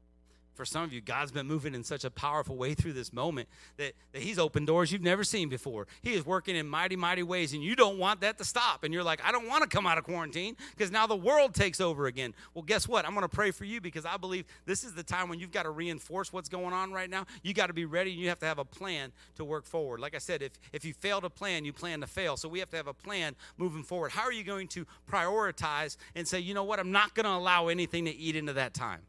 For 0.55 0.65
some 0.65 0.83
of 0.83 0.93
you, 0.93 1.01
God's 1.01 1.31
been 1.33 1.47
moving 1.47 1.75
in 1.75 1.85
such 1.85 2.05
a 2.05 2.11
powerful 2.11 2.57
way 2.57 2.75
through 2.75 2.93
this 2.93 3.13
moment 3.13 3.49
that, 3.77 3.93
that 4.13 4.21
He's 4.23 4.39
opened 4.39 4.67
doors 4.67 4.91
you've 4.93 5.01
never 5.03 5.23
seen 5.25 5.49
before. 5.49 5.87
He 6.03 6.13
is 6.13 6.27
working 6.27 6.57
in 6.57 6.69
mighty, 6.69 6.97
mighty 6.97 7.23
ways, 7.23 7.53
and 7.53 7.63
you 7.63 7.77
don't 7.77 7.99
want 7.99 8.21
that 8.23 8.37
to 8.39 8.45
stop. 8.45 8.83
And 8.85 8.93
you're 8.93 9.05
like, 9.05 9.23
I 9.25 9.31
don't 9.33 9.47
want 9.49 9.63
to 9.63 9.69
come 9.69 9.87
out 9.87 9.97
of 9.99 10.05
quarantine 10.05 10.57
because 10.77 10.91
now 10.91 11.07
the 11.07 11.17
world 11.17 11.55
takes 11.55 11.81
over 11.81 12.07
again. 12.07 12.35
Well, 12.55 12.65
guess 12.65 12.89
what? 12.89 13.05
I'm 13.07 13.13
going 13.15 13.23
to 13.23 13.29
pray 13.29 13.51
for 13.53 13.65
you 13.65 13.81
because 13.81 14.05
I 14.05 14.17
believe 14.17 14.45
this 14.67 14.83
is 14.85 14.93
the 14.95 15.03
time 15.05 15.29
when 15.29 15.39
you've 15.39 15.53
got 15.53 15.63
to 15.65 15.71
reinforce 15.71 16.33
what's 16.33 16.49
going 16.49 16.73
on 16.75 16.93
right 16.93 17.09
now. 17.09 17.27
You 17.43 17.55
got 17.55 17.69
to 17.69 17.73
be 17.73 17.85
ready 17.85 18.11
and 18.13 18.21
you 18.21 18.29
have 18.29 18.41
to 18.41 18.47
have 18.47 18.59
a 18.59 18.65
plan 18.65 19.13
to 19.37 19.45
work 19.45 19.65
forward. 19.65 20.01
Like 20.01 20.15
I 20.15 20.19
said, 20.19 20.43
if, 20.43 20.53
if 20.73 20.85
you 20.85 20.95
fail 20.95 21.21
to 21.21 21.31
plan, 21.31 21.65
you 21.65 21.73
plan 21.73 22.01
to 22.01 22.07
fail. 22.07 22.37
So 22.37 22.49
we 22.49 22.59
have 22.59 22.71
to 22.71 22.77
have 22.77 22.87
a 22.89 22.95
plan 22.95 23.35
moving 23.57 23.83
forward. 23.85 24.11
How 24.13 24.23
are 24.23 24.33
you 24.33 24.45
going 24.45 24.69
to 24.69 24.85
prioritize 25.11 25.97
and 26.17 26.27
say, 26.27 26.39
you 26.41 26.55
know 26.55 26.65
what? 26.65 26.79
I'm 26.81 26.93
not 26.93 27.15
going 27.15 27.25
to 27.25 27.33
allow 27.33 27.69
anything 27.69 28.05
to 28.07 28.15
eat 28.15 28.35
into 28.37 28.55
that 28.55 28.75
time? 28.75 29.01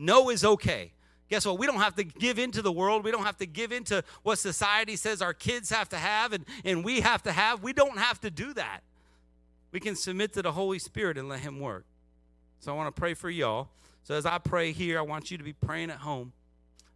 No 0.00 0.30
is 0.30 0.44
okay. 0.44 0.92
Guess 1.28 1.46
what? 1.46 1.58
We 1.58 1.66
don't 1.66 1.76
have 1.76 1.94
to 1.96 2.04
give 2.04 2.38
into 2.38 2.62
the 2.62 2.72
world. 2.72 3.04
We 3.04 3.10
don't 3.10 3.24
have 3.24 3.36
to 3.36 3.46
give 3.46 3.70
into 3.70 4.02
what 4.22 4.38
society 4.38 4.96
says 4.96 5.22
our 5.22 5.34
kids 5.34 5.70
have 5.70 5.90
to 5.90 5.96
have 5.96 6.32
and, 6.32 6.44
and 6.64 6.82
we 6.82 7.00
have 7.00 7.22
to 7.24 7.32
have. 7.32 7.62
We 7.62 7.72
don't 7.72 7.98
have 7.98 8.18
to 8.22 8.30
do 8.30 8.52
that. 8.54 8.80
We 9.72 9.78
can 9.78 9.94
submit 9.94 10.32
to 10.32 10.42
the 10.42 10.50
Holy 10.50 10.78
Spirit 10.80 11.18
and 11.18 11.28
let 11.28 11.40
Him 11.40 11.60
work. 11.60 11.84
So 12.60 12.72
I 12.72 12.76
want 12.76 12.92
to 12.94 12.98
pray 12.98 13.14
for 13.14 13.30
y'all. 13.30 13.68
So 14.02 14.14
as 14.14 14.26
I 14.26 14.38
pray 14.38 14.72
here, 14.72 14.98
I 14.98 15.02
want 15.02 15.30
you 15.30 15.38
to 15.38 15.44
be 15.44 15.52
praying 15.52 15.90
at 15.90 15.98
home. 15.98 16.32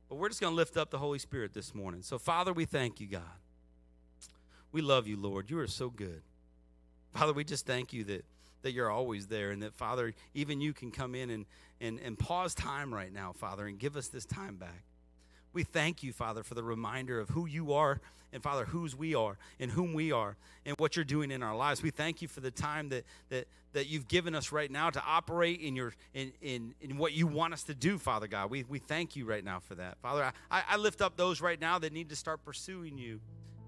But 0.09 0.17
we're 0.17 0.29
just 0.29 0.41
going 0.41 0.53
to 0.53 0.57
lift 0.57 0.77
up 0.77 0.91
the 0.91 0.99
Holy 0.99 1.19
Spirit 1.19 1.53
this 1.55 1.75
morning. 1.75 2.03
So, 2.03 2.19
Father, 2.19 2.53
we 2.53 2.65
thank 2.65 3.01
you, 3.01 3.07
God. 3.07 3.23
We 4.73 4.81
love 4.83 5.07
you, 5.07 5.17
Lord. 5.17 5.51
You 5.51 5.59
are 5.61 5.67
so 5.67 5.89
good. 5.91 6.23
Father, 7.13 7.33
we 7.33 7.45
just 7.45 7.65
thank 7.67 7.93
you 7.93 8.03
that 8.05 8.25
that 8.65 8.73
you're 8.73 8.91
always 8.91 9.29
there 9.29 9.51
and 9.53 9.63
that, 9.63 9.75
Father, 9.75 10.13
even 10.35 10.61
you 10.61 10.73
can 10.73 10.91
come 10.91 11.15
in 11.15 11.31
and, 11.31 11.47
and, 11.81 12.01
and 12.01 12.19
pause 12.19 12.55
time 12.55 12.93
right 12.93 13.13
now, 13.13 13.31
Father, 13.33 13.67
and 13.67 13.79
give 13.79 13.97
us 13.97 14.09
this 14.09 14.25
time 14.27 14.57
back. 14.57 14.83
We 15.53 15.63
thank 15.63 16.03
you, 16.03 16.13
Father, 16.13 16.43
for 16.43 16.55
the 16.55 16.65
reminder 16.65 17.21
of 17.21 17.29
who 17.29 17.47
you 17.47 17.73
are 17.75 18.01
and, 18.33 18.43
Father, 18.43 18.65
whose 18.65 18.97
we 18.97 19.15
are 19.15 19.39
and 19.61 19.71
whom 19.71 19.93
we 19.95 20.11
are 20.11 20.37
and 20.67 20.75
what 20.79 20.97
you're 20.97 21.05
doing 21.05 21.31
in 21.31 21.45
our 21.45 21.55
lives. 21.55 21.81
We 21.81 21.91
thank 21.91 22.21
you 22.23 22.27
for 22.27 22.41
the 22.41 22.51
time 22.51 22.89
that, 22.89 23.05
that, 23.29 23.47
that 23.75 23.87
you've 23.87 24.09
given 24.09 24.35
us 24.35 24.51
right 24.51 24.71
now 24.71 24.91
to 24.91 25.03
operate 25.07 25.61
in, 25.61 25.77
your, 25.77 25.93
in, 26.15 26.33
in, 26.43 26.75
in 26.81 26.97
what 26.97 27.13
you 27.13 27.29
want 27.29 27.53
us 27.55 27.63
to 27.65 27.75
do, 27.75 27.99
Father 27.99 28.27
God. 28.27 28.51
We, 28.51 28.65
we 28.65 28.81
thank 28.81 29.15
you 29.15 29.27
right 29.27 29.45
now 29.45 29.61
for 29.61 29.77
that. 29.77 29.99
Father, 30.03 30.33
I, 30.51 30.63
I 30.71 30.77
lift 30.77 31.01
up 31.03 31.17
those 31.17 31.41
right 31.41 31.61
now 31.61 31.79
that 31.79 31.93
need 31.93 32.09
to 32.09 32.17
start 32.17 32.45
pursuing 32.45 32.99
you 32.99 33.21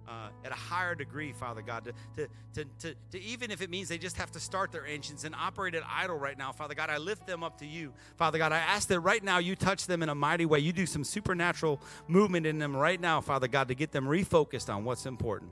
uh, 0.09 0.29
at 0.45 0.53
a 0.53 0.55
higher 0.55 0.95
degree, 0.95 1.33
Father 1.33 1.63
God, 1.63 1.93
to, 2.17 2.29
to, 2.55 2.65
to, 2.81 2.95
to, 3.11 3.23
even 3.23 3.51
if 3.51 3.61
it 3.61 3.71
means 3.71 3.89
they 3.89 3.99
just 3.99 4.17
have 4.17 4.31
to 4.33 4.41
start 4.41 4.71
their 4.73 4.87
engines 4.87 5.25
and 5.25 5.35
operate 5.35 5.75
at 5.75 5.83
idle 5.89 6.17
right 6.17 6.37
now, 6.37 6.53
Father 6.53 6.75
God, 6.75 6.91
I 6.91 6.99
lift 6.99 7.27
them 7.27 7.43
up 7.43 7.59
to 7.59 7.67
you. 7.67 7.93
Father 8.17 8.39
God, 8.39 8.53
I 8.53 8.59
ask 8.59 8.89
that 8.89 9.01
right 9.01 9.23
now 9.23 9.39
you 9.39 9.57
touch 9.57 9.87
them 9.87 10.03
in 10.03 10.09
a 10.09 10.15
mighty 10.15 10.47
way. 10.47 10.59
You 10.61 10.73
do 10.73 10.87
some 10.87 11.03
supernatural 11.05 11.81
movement 12.09 12.47
in 12.47 12.59
them 12.59 12.77
right 12.77 13.01
now, 13.01 13.21
Father 13.21 13.49
God, 13.49 13.69
to 13.69 13.75
get 13.75 13.91
them 13.93 14.07
refocused 14.07 14.73
on 14.75 14.85
what's 14.85 15.07
important. 15.07 15.51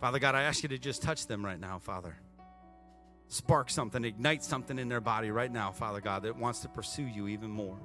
Father 0.00 0.18
God, 0.18 0.34
I 0.34 0.42
ask 0.44 0.62
you 0.62 0.68
to 0.70 0.78
just 0.78 1.02
touch 1.02 1.26
them 1.26 1.44
right 1.44 1.60
now, 1.60 1.78
Father. 1.78 2.16
Spark 3.28 3.70
something, 3.70 4.04
ignite 4.04 4.42
something 4.42 4.78
in 4.78 4.88
their 4.88 5.00
body 5.02 5.30
right 5.30 5.52
now, 5.52 5.70
Father 5.72 6.00
God, 6.00 6.22
that 6.22 6.36
wants 6.36 6.60
to 6.60 6.68
pursue 6.68 7.04
you 7.04 7.28
even 7.28 7.50
more 7.50 7.76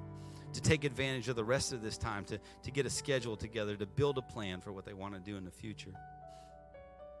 to 0.56 0.62
take 0.62 0.84
advantage 0.84 1.28
of 1.28 1.36
the 1.36 1.44
rest 1.44 1.72
of 1.74 1.82
this 1.82 1.98
time, 1.98 2.24
to, 2.24 2.38
to 2.64 2.70
get 2.70 2.86
a 2.86 2.90
schedule 2.90 3.36
together, 3.36 3.76
to 3.76 3.84
build 3.86 4.16
a 4.16 4.22
plan 4.22 4.58
for 4.60 4.72
what 4.72 4.86
they 4.86 4.94
want 4.94 5.12
to 5.14 5.20
do 5.20 5.36
in 5.36 5.44
the 5.44 5.50
future. 5.50 5.92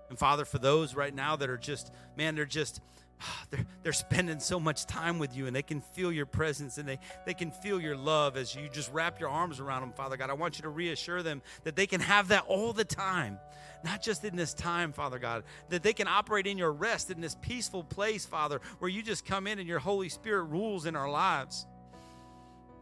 And 0.08 0.18
Father, 0.18 0.44
for 0.46 0.58
those 0.58 0.94
right 0.96 1.14
now 1.14 1.36
that 1.36 1.50
are 1.50 1.58
just, 1.58 1.92
man, 2.16 2.34
they're 2.34 2.46
just, 2.46 2.80
ah, 3.20 3.44
they're, 3.50 3.66
they're 3.82 3.92
spending 3.92 4.40
so 4.40 4.58
much 4.58 4.86
time 4.86 5.18
with 5.18 5.36
you 5.36 5.46
and 5.46 5.54
they 5.54 5.62
can 5.62 5.82
feel 5.82 6.10
your 6.10 6.24
presence 6.24 6.78
and 6.78 6.88
they, 6.88 6.98
they 7.26 7.34
can 7.34 7.50
feel 7.50 7.78
your 7.80 7.94
love 7.96 8.38
as 8.38 8.54
you 8.54 8.70
just 8.70 8.90
wrap 8.92 9.20
your 9.20 9.28
arms 9.28 9.60
around 9.60 9.82
them, 9.82 9.92
Father 9.92 10.16
God. 10.16 10.30
I 10.30 10.34
want 10.34 10.56
you 10.58 10.62
to 10.62 10.68
reassure 10.70 11.22
them 11.22 11.42
that 11.64 11.76
they 11.76 11.86
can 11.86 12.00
have 12.00 12.28
that 12.28 12.44
all 12.46 12.72
the 12.72 12.84
time, 12.86 13.36
not 13.84 14.00
just 14.00 14.24
in 14.24 14.34
this 14.36 14.54
time, 14.54 14.92
Father 14.92 15.18
God, 15.18 15.44
that 15.68 15.82
they 15.82 15.92
can 15.92 16.08
operate 16.08 16.46
in 16.46 16.56
your 16.56 16.72
rest 16.72 17.10
in 17.10 17.20
this 17.20 17.34
peaceful 17.42 17.84
place, 17.84 18.24
Father, 18.24 18.62
where 18.78 18.88
you 18.88 19.02
just 19.02 19.26
come 19.26 19.46
in 19.46 19.58
and 19.58 19.68
your 19.68 19.80
Holy 19.80 20.08
Spirit 20.08 20.44
rules 20.44 20.86
in 20.86 20.96
our 20.96 21.10
lives. 21.10 21.66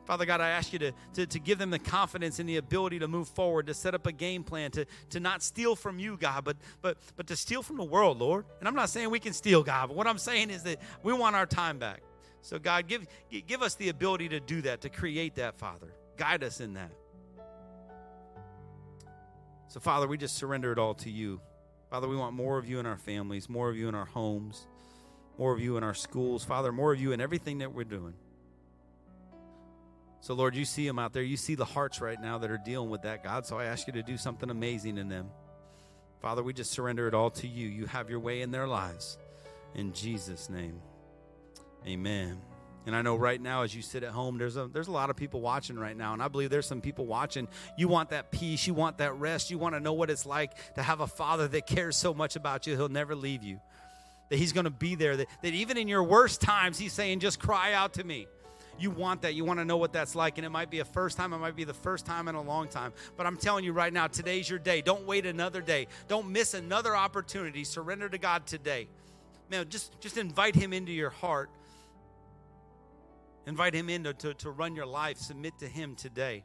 Father 0.05 0.27
God, 0.27 0.41
I 0.43 0.51
ask 0.51 0.73
you 0.73 0.79
to, 0.81 0.93
to, 1.15 1.27
to, 1.27 1.39
give 1.39 1.59
them 1.59 1.71
the 1.71 1.79
confidence 1.79 2.39
and 2.39 2.49
the 2.49 2.59
ability 2.59 2.99
to 2.99 3.09
move 3.09 3.27
forward, 3.29 3.67
to 3.69 3.75
set 3.75 3.95
up 3.95 4.07
a 4.07 4.13
game 4.13 4.45
plan, 4.45 4.71
to, 4.73 4.87
to 5.11 5.21
not 5.21 5.43
steal 5.43 5.75
from 5.75 5.99
you, 5.99 6.19
God, 6.19 6.45
but, 6.45 6.57
but, 6.83 6.99
but 7.17 7.27
to 7.29 7.37
steal 7.37 7.63
from 7.63 7.79
the 7.79 7.85
world, 7.85 8.19
Lord. 8.19 8.45
And 8.61 8.69
I'm 8.69 8.75
not 8.75 8.91
saying 8.91 9.11
we 9.11 9.21
can 9.21 9.33
steal, 9.33 9.63
God, 9.63 9.89
but 9.89 9.97
what 9.97 10.07
I'm 10.07 10.19
saying 10.19 10.51
is 10.51 10.63
that 10.65 10.81
we 11.03 11.13
want 11.15 11.37
our 11.37 11.47
time 11.47 11.79
back. 11.79 12.03
So, 12.43 12.59
God, 12.59 12.87
give, 12.87 13.07
give 13.47 13.63
us 13.63 13.75
the 13.77 13.89
ability 13.89 14.29
to 14.31 14.41
do 14.41 14.61
that, 14.63 14.83
to 14.83 14.91
create 14.91 15.37
that, 15.37 15.57
Father. 15.59 15.89
Guide 16.19 16.45
us 16.45 16.61
in 16.61 16.75
that. 16.75 16.91
So, 19.69 19.81
Father, 19.81 20.07
we 20.07 20.19
just 20.19 20.37
surrender 20.37 20.71
it 20.71 20.79
all 20.79 20.95
to 20.97 21.11
you. 21.11 21.41
Father, 21.91 22.07
we 22.07 22.17
want 22.17 22.35
more 22.35 22.59
of 22.59 22.69
you 22.69 22.79
in 22.79 22.85
our 22.87 22.99
families, 22.99 23.49
more 23.49 23.71
of 23.71 23.77
you 23.77 23.89
in 23.89 23.95
our 23.95 24.05
homes, 24.05 24.67
more 25.39 25.55
of 25.55 25.61
you 25.61 25.79
in 25.79 25.83
our 25.83 25.95
schools. 25.95 26.45
Father, 26.45 26.71
more 26.73 26.93
of 26.93 27.01
you 27.01 27.13
in 27.13 27.21
everything 27.23 27.59
that 27.59 27.73
we're 27.73 27.83
doing. 27.85 28.15
So, 30.25 30.33
Lord, 30.33 30.55
you 30.57 30.65
see 30.65 30.87
them 30.89 30.99
out 30.99 31.13
there. 31.13 31.23
You 31.23 31.37
see 31.37 31.55
the 31.55 31.67
hearts 31.67 32.01
right 32.01 32.19
now 32.19 32.39
that 32.39 32.51
are 32.51 32.57
dealing 32.57 32.89
with 32.89 33.03
that, 33.03 33.23
God. 33.23 33.45
So 33.45 33.59
I 33.59 33.67
ask 33.67 33.87
you 33.87 33.93
to 33.93 34.03
do 34.03 34.17
something 34.17 34.49
amazing 34.49 34.97
in 34.97 35.11
them. 35.11 35.29
Father, 36.23 36.43
we 36.43 36.55
just 36.55 36.71
surrender 36.71 37.07
it 37.07 37.13
all 37.13 37.29
to 37.33 37.47
you. 37.47 37.69
You 37.69 37.85
have 37.85 38.09
your 38.09 38.21
way 38.21 38.41
in 38.41 38.51
their 38.51 38.67
lives. 38.67 39.19
In 39.75 39.93
Jesus' 39.93 40.49
name, 40.49 40.81
amen. 41.87 42.41
And 42.87 42.97
I 42.97 43.03
know 43.03 43.17
right 43.17 43.39
now, 43.39 43.65
as 43.65 43.75
you 43.77 43.83
sit 43.83 44.03
at 44.03 44.13
home, 44.13 44.39
there's 44.39 44.57
a, 44.57 44.67
there's 44.67 44.89
a 44.89 44.93
lot 44.93 45.11
of 45.11 45.17
people 45.17 45.43
watching 45.43 45.79
right 45.79 45.95
now. 45.95 46.15
And 46.15 46.23
I 46.23 46.29
believe 46.29 46.49
there's 46.49 46.65
some 46.65 46.81
people 46.81 47.05
watching. 47.05 47.47
You 47.77 47.89
want 47.89 48.09
that 48.09 48.31
peace. 48.31 48.67
You 48.67 48.73
want 48.73 48.97
that 48.99 49.13
rest. 49.17 49.51
You 49.51 49.59
want 49.59 49.75
to 49.75 49.81
know 49.81 49.93
what 49.93 50.09
it's 50.09 50.25
like 50.25 50.53
to 50.77 50.83
have 50.83 51.01
a 51.01 51.07
father 51.07 51.49
that 51.49 51.67
cares 51.67 51.99
so 51.99 52.15
much 52.15 52.35
about 52.35 52.67
you, 52.67 52.75
he'll 52.77 52.89
never 52.89 53.15
leave 53.15 53.43
you, 53.43 53.61
that 54.31 54.39
he's 54.39 54.55
going 54.55 54.65
to 54.65 54.71
be 54.71 54.95
there, 54.95 55.19
that, 55.19 55.27
that 55.43 55.53
even 55.53 55.77
in 55.77 55.87
your 55.87 56.03
worst 56.03 56.41
times, 56.41 56.79
he's 56.79 56.95
saying, 56.95 57.21
just 57.21 57.39
cry 57.39 57.75
out 57.75 57.93
to 57.95 58.05
me 58.05 58.27
you 58.79 58.91
want 58.91 59.23
that. 59.23 59.35
You 59.35 59.45
want 59.45 59.59
to 59.61 59.65
know 59.65 59.77
what 59.77 59.93
that's 59.93 60.15
like. 60.15 60.39
And 60.39 60.45
it 60.47 60.51
might 60.51 60.71
be 60.71 60.81
a 60.81 60.85
first 60.85 61.17
time, 61.17 61.33
it 61.33 61.39
might 61.39 61.57
be 61.57 61.65
the 61.65 61.75
first 61.75 62.07
time 62.07 62.29
in 62.29 62.35
a 62.35 62.43
long 62.43 62.69
time. 62.69 62.93
But 63.17 63.27
I'm 63.27 63.37
telling 63.37 63.65
you 63.65 63.73
right 63.73 63.93
now, 63.93 64.07
today's 64.07 64.49
your 64.49 64.59
day. 64.59 64.81
Don't 64.83 65.07
wait 65.07 65.27
another 65.27 65.61
day. 65.61 65.87
Don't 66.09 66.31
miss 66.31 66.55
another 66.55 66.97
opportunity. 66.97 67.65
Surrender 67.65 68.09
to 68.09 68.19
God 68.19 68.47
today. 68.47 68.89
Man, 69.51 69.69
just, 69.69 69.99
just 70.01 70.17
invite 70.17 70.55
Him 70.55 70.73
into 70.73 70.93
your 70.93 71.11
heart. 71.11 71.51
Invite 73.47 73.75
Him 73.75 73.91
in 73.91 74.05
to, 74.05 74.15
to, 74.15 74.35
to 74.35 74.51
run 74.51 74.75
your 74.75 74.87
life. 74.87 75.19
Submit 75.19 75.59
to 75.59 75.69
Him 75.69 75.95
today. 75.97 76.45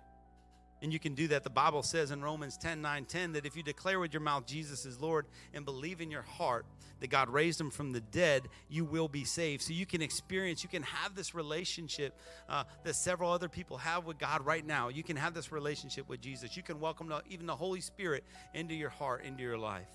And 0.81 0.93
you 0.93 0.99
can 0.99 1.13
do 1.13 1.27
that. 1.29 1.43
The 1.43 1.49
Bible 1.49 1.83
says 1.83 2.11
in 2.11 2.23
Romans 2.23 2.57
10 2.57 2.81
9 2.81 3.05
10 3.05 3.33
that 3.33 3.45
if 3.45 3.55
you 3.57 3.63
declare 3.63 3.99
with 3.99 4.13
your 4.13 4.21
mouth 4.21 4.45
Jesus 4.45 4.85
is 4.85 4.99
Lord 4.99 5.25
and 5.53 5.65
believe 5.65 5.99
in 6.01 6.09
your 6.09 6.21
heart 6.21 6.65
that 7.01 7.09
God 7.09 7.29
raised 7.29 7.59
him 7.59 7.69
from 7.69 7.91
the 7.91 8.01
dead, 8.01 8.47
you 8.69 8.85
will 8.85 9.07
be 9.07 9.23
saved. 9.23 9.61
So 9.61 9.73
you 9.73 9.85
can 9.85 10.01
experience, 10.01 10.63
you 10.63 10.69
can 10.69 10.83
have 10.83 11.15
this 11.15 11.33
relationship 11.35 12.17
uh, 12.49 12.63
that 12.83 12.95
several 12.95 13.31
other 13.31 13.49
people 13.49 13.77
have 13.77 14.05
with 14.05 14.17
God 14.17 14.45
right 14.45 14.65
now. 14.65 14.89
You 14.89 15.03
can 15.03 15.15
have 15.17 15.33
this 15.33 15.51
relationship 15.51 16.07
with 16.09 16.21
Jesus. 16.21 16.57
You 16.57 16.63
can 16.63 16.79
welcome 16.79 17.13
even 17.29 17.45
the 17.45 17.55
Holy 17.55 17.81
Spirit 17.81 18.23
into 18.53 18.73
your 18.73 18.89
heart, 18.89 19.23
into 19.23 19.41
your 19.43 19.57
life. 19.57 19.89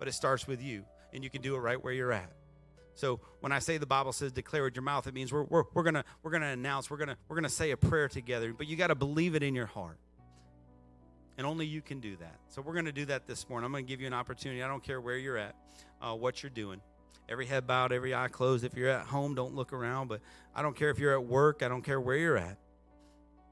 But 0.00 0.08
it 0.08 0.12
starts 0.12 0.46
with 0.48 0.62
you, 0.62 0.84
and 1.12 1.22
you 1.22 1.30
can 1.30 1.42
do 1.42 1.54
it 1.54 1.58
right 1.58 1.82
where 1.82 1.92
you're 1.92 2.12
at. 2.12 2.30
So 2.96 3.20
when 3.40 3.52
I 3.52 3.58
say 3.58 3.76
the 3.76 3.86
Bible 3.86 4.12
says 4.12 4.32
declare 4.32 4.64
with 4.64 4.74
your 4.74 4.82
mouth, 4.82 5.06
it 5.06 5.12
means 5.14 5.30
we're, 5.32 5.44
we're, 5.44 5.64
we're 5.74 5.82
gonna 5.82 6.02
we're 6.22 6.30
gonna 6.32 6.46
announce, 6.48 6.90
we're 6.90 6.96
gonna 6.96 7.16
we're 7.28 7.36
gonna 7.36 7.48
say 7.50 7.70
a 7.70 7.76
prayer 7.76 8.08
together, 8.08 8.52
but 8.54 8.66
you 8.66 8.74
gotta 8.74 8.94
believe 8.94 9.34
it 9.34 9.42
in 9.42 9.54
your 9.54 9.66
heart. 9.66 9.98
And 11.38 11.46
only 11.46 11.66
you 11.66 11.82
can 11.82 12.00
do 12.00 12.16
that. 12.16 12.40
So 12.48 12.62
we're 12.62 12.72
gonna 12.74 12.92
do 12.92 13.04
that 13.04 13.26
this 13.26 13.48
morning. 13.50 13.66
I'm 13.66 13.72
gonna 13.72 13.82
give 13.82 14.00
you 14.00 14.06
an 14.06 14.14
opportunity. 14.14 14.62
I 14.62 14.68
don't 14.68 14.82
care 14.82 14.98
where 15.00 15.18
you're 15.18 15.36
at, 15.36 15.54
uh, 16.00 16.14
what 16.14 16.42
you're 16.42 16.48
doing. 16.50 16.80
Every 17.28 17.44
head 17.44 17.66
bowed, 17.66 17.92
every 17.92 18.14
eye 18.14 18.28
closed. 18.28 18.64
If 18.64 18.74
you're 18.74 18.88
at 18.88 19.04
home, 19.06 19.34
don't 19.34 19.54
look 19.54 19.74
around, 19.74 20.08
but 20.08 20.22
I 20.54 20.62
don't 20.62 20.74
care 20.76 20.88
if 20.88 20.98
you're 20.98 21.12
at 21.18 21.24
work, 21.26 21.62
I 21.62 21.68
don't 21.68 21.82
care 21.82 22.00
where 22.00 22.16
you're 22.16 22.38
at. 22.38 22.56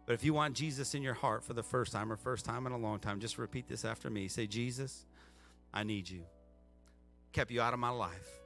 But 0.07 0.15
if 0.15 0.25
you 0.25 0.33
want 0.33 0.55
Jesus 0.55 0.95
in 0.95 1.03
your 1.03 1.15
heart 1.15 1.45
for 1.45 1.53
the 1.53 1.63
first 1.63 1.93
time 1.93 2.11
or 2.11 2.17
first 2.17 2.47
time 2.47 2.67
in 2.67 2.73
a 2.73 2.79
long 2.79 2.99
time, 2.99 3.21
just 3.21 3.37
repeat 3.37 3.69
this 3.69 3.85
after 3.85 4.09
me. 4.09 4.29
Say, 4.29 4.47
Jesus, 4.47 5.05
I 5.73 5.83
need 5.83 6.09
you. 6.09 6.23
Kept 7.33 7.51
you 7.51 7.61
out 7.61 7.75
of 7.75 7.79
my 7.81 7.89
life 7.91 8.41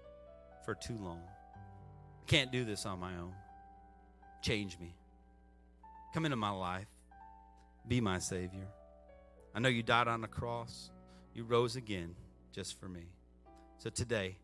for 0.69 0.75
too 0.75 0.99
long. 1.01 1.23
I 1.27 2.25
can't 2.27 2.53
do 2.53 2.63
this 2.63 2.85
on 2.85 3.01
my 3.01 3.15
own. 3.17 3.33
Change 4.43 4.79
me. 4.79 4.93
Come 6.13 6.27
into 6.27 6.37
my 6.37 6.51
life. 6.51 6.85
Be 7.89 8.03
my 8.03 8.19
Savior. 8.19 8.67
I 9.55 9.61
know 9.61 9.71
you 9.71 9.83
died 9.83 10.09
on 10.09 10.21
the 10.21 10.29
cross, 10.29 10.91
you 11.35 11.45
rose 11.45 11.77
again 11.77 12.15
just 12.53 12.79
for 12.79 12.87
me. 12.87 13.07
So 13.79 13.89
today, 13.89 14.37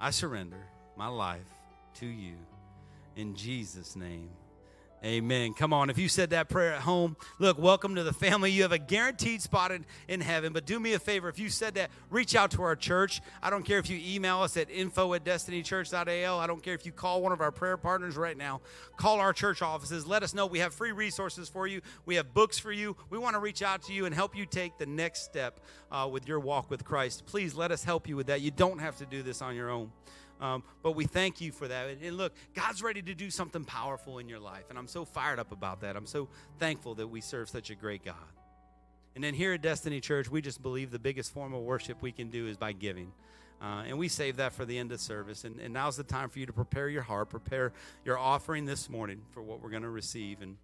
I 0.00 0.10
surrender 0.10 0.60
my 0.96 1.06
life 1.06 1.52
to 2.00 2.06
you. 2.06 2.34
In 3.14 3.36
Jesus' 3.36 3.94
name, 3.94 4.28
Amen. 5.02 5.54
Come 5.54 5.72
on. 5.72 5.88
If 5.88 5.96
you 5.96 6.10
said 6.10 6.28
that 6.30 6.50
prayer 6.50 6.74
at 6.74 6.82
home, 6.82 7.16
look, 7.38 7.56
welcome 7.58 7.94
to 7.94 8.02
the 8.02 8.12
family. 8.12 8.50
You 8.52 8.62
have 8.62 8.72
a 8.72 8.76
guaranteed 8.78 9.40
spot 9.40 9.72
in, 9.72 9.86
in 10.08 10.20
heaven. 10.20 10.52
But 10.52 10.66
do 10.66 10.78
me 10.78 10.92
a 10.92 10.98
favor. 10.98 11.30
If 11.30 11.38
you 11.38 11.48
said 11.48 11.74
that, 11.76 11.90
reach 12.10 12.36
out 12.36 12.50
to 12.52 12.62
our 12.62 12.76
church. 12.76 13.22
I 13.42 13.48
don't 13.48 13.62
care 13.62 13.78
if 13.78 13.88
you 13.88 13.98
email 14.14 14.40
us 14.42 14.58
at 14.58 14.70
info 14.70 15.14
at 15.14 15.24
destinychurch.al. 15.24 16.38
I 16.38 16.46
don't 16.46 16.62
care 16.62 16.74
if 16.74 16.84
you 16.84 16.92
call 16.92 17.22
one 17.22 17.32
of 17.32 17.40
our 17.40 17.50
prayer 17.50 17.78
partners 17.78 18.14
right 18.18 18.36
now. 18.36 18.60
Call 18.98 19.20
our 19.20 19.32
church 19.32 19.62
offices. 19.62 20.06
Let 20.06 20.22
us 20.22 20.34
know. 20.34 20.44
We 20.44 20.58
have 20.58 20.74
free 20.74 20.92
resources 20.92 21.48
for 21.48 21.66
you, 21.66 21.80
we 22.04 22.16
have 22.16 22.34
books 22.34 22.58
for 22.58 22.70
you. 22.72 22.94
We 23.08 23.16
want 23.16 23.34
to 23.36 23.40
reach 23.40 23.62
out 23.62 23.80
to 23.84 23.94
you 23.94 24.04
and 24.04 24.14
help 24.14 24.36
you 24.36 24.44
take 24.44 24.76
the 24.76 24.84
next 24.86 25.22
step 25.22 25.60
uh, 25.90 26.08
with 26.12 26.28
your 26.28 26.40
walk 26.40 26.68
with 26.70 26.84
Christ. 26.84 27.24
Please 27.24 27.54
let 27.54 27.70
us 27.70 27.82
help 27.82 28.06
you 28.06 28.16
with 28.16 28.26
that. 28.26 28.42
You 28.42 28.50
don't 28.50 28.80
have 28.80 28.98
to 28.98 29.06
do 29.06 29.22
this 29.22 29.40
on 29.40 29.56
your 29.56 29.70
own. 29.70 29.90
Um, 30.40 30.62
but 30.82 30.92
we 30.92 31.04
thank 31.04 31.40
you 31.40 31.52
for 31.52 31.68
that. 31.68 31.90
And, 32.02 32.16
look, 32.16 32.32
God's 32.54 32.82
ready 32.82 33.02
to 33.02 33.14
do 33.14 33.30
something 33.30 33.64
powerful 33.64 34.18
in 34.18 34.28
your 34.28 34.40
life. 34.40 34.64
And 34.70 34.78
I'm 34.78 34.86
so 34.86 35.04
fired 35.04 35.38
up 35.38 35.52
about 35.52 35.82
that. 35.82 35.96
I'm 35.96 36.06
so 36.06 36.28
thankful 36.58 36.94
that 36.96 37.06
we 37.06 37.20
serve 37.20 37.48
such 37.50 37.70
a 37.70 37.74
great 37.74 38.04
God. 38.04 38.14
And 39.14 39.22
then 39.22 39.34
here 39.34 39.52
at 39.52 39.60
Destiny 39.60 40.00
Church, 40.00 40.30
we 40.30 40.40
just 40.40 40.62
believe 40.62 40.90
the 40.90 40.98
biggest 40.98 41.32
form 41.32 41.52
of 41.52 41.62
worship 41.62 42.00
we 42.00 42.12
can 42.12 42.30
do 42.30 42.46
is 42.46 42.56
by 42.56 42.72
giving. 42.72 43.12
Uh, 43.60 43.82
and 43.86 43.98
we 43.98 44.08
save 44.08 44.36
that 44.36 44.52
for 44.52 44.64
the 44.64 44.78
end 44.78 44.92
of 44.92 45.00
service. 45.00 45.44
And, 45.44 45.60
and 45.60 45.74
now's 45.74 45.96
the 45.98 46.04
time 46.04 46.30
for 46.30 46.38
you 46.38 46.46
to 46.46 46.52
prepare 46.52 46.88
your 46.88 47.02
heart, 47.02 47.28
prepare 47.28 47.72
your 48.06 48.16
offering 48.18 48.64
this 48.64 48.88
morning 48.88 49.20
for 49.32 49.42
what 49.42 49.62
we're 49.62 49.70
going 49.70 49.82
to 49.82 49.90
receive. 49.90 50.40
And 50.40 50.56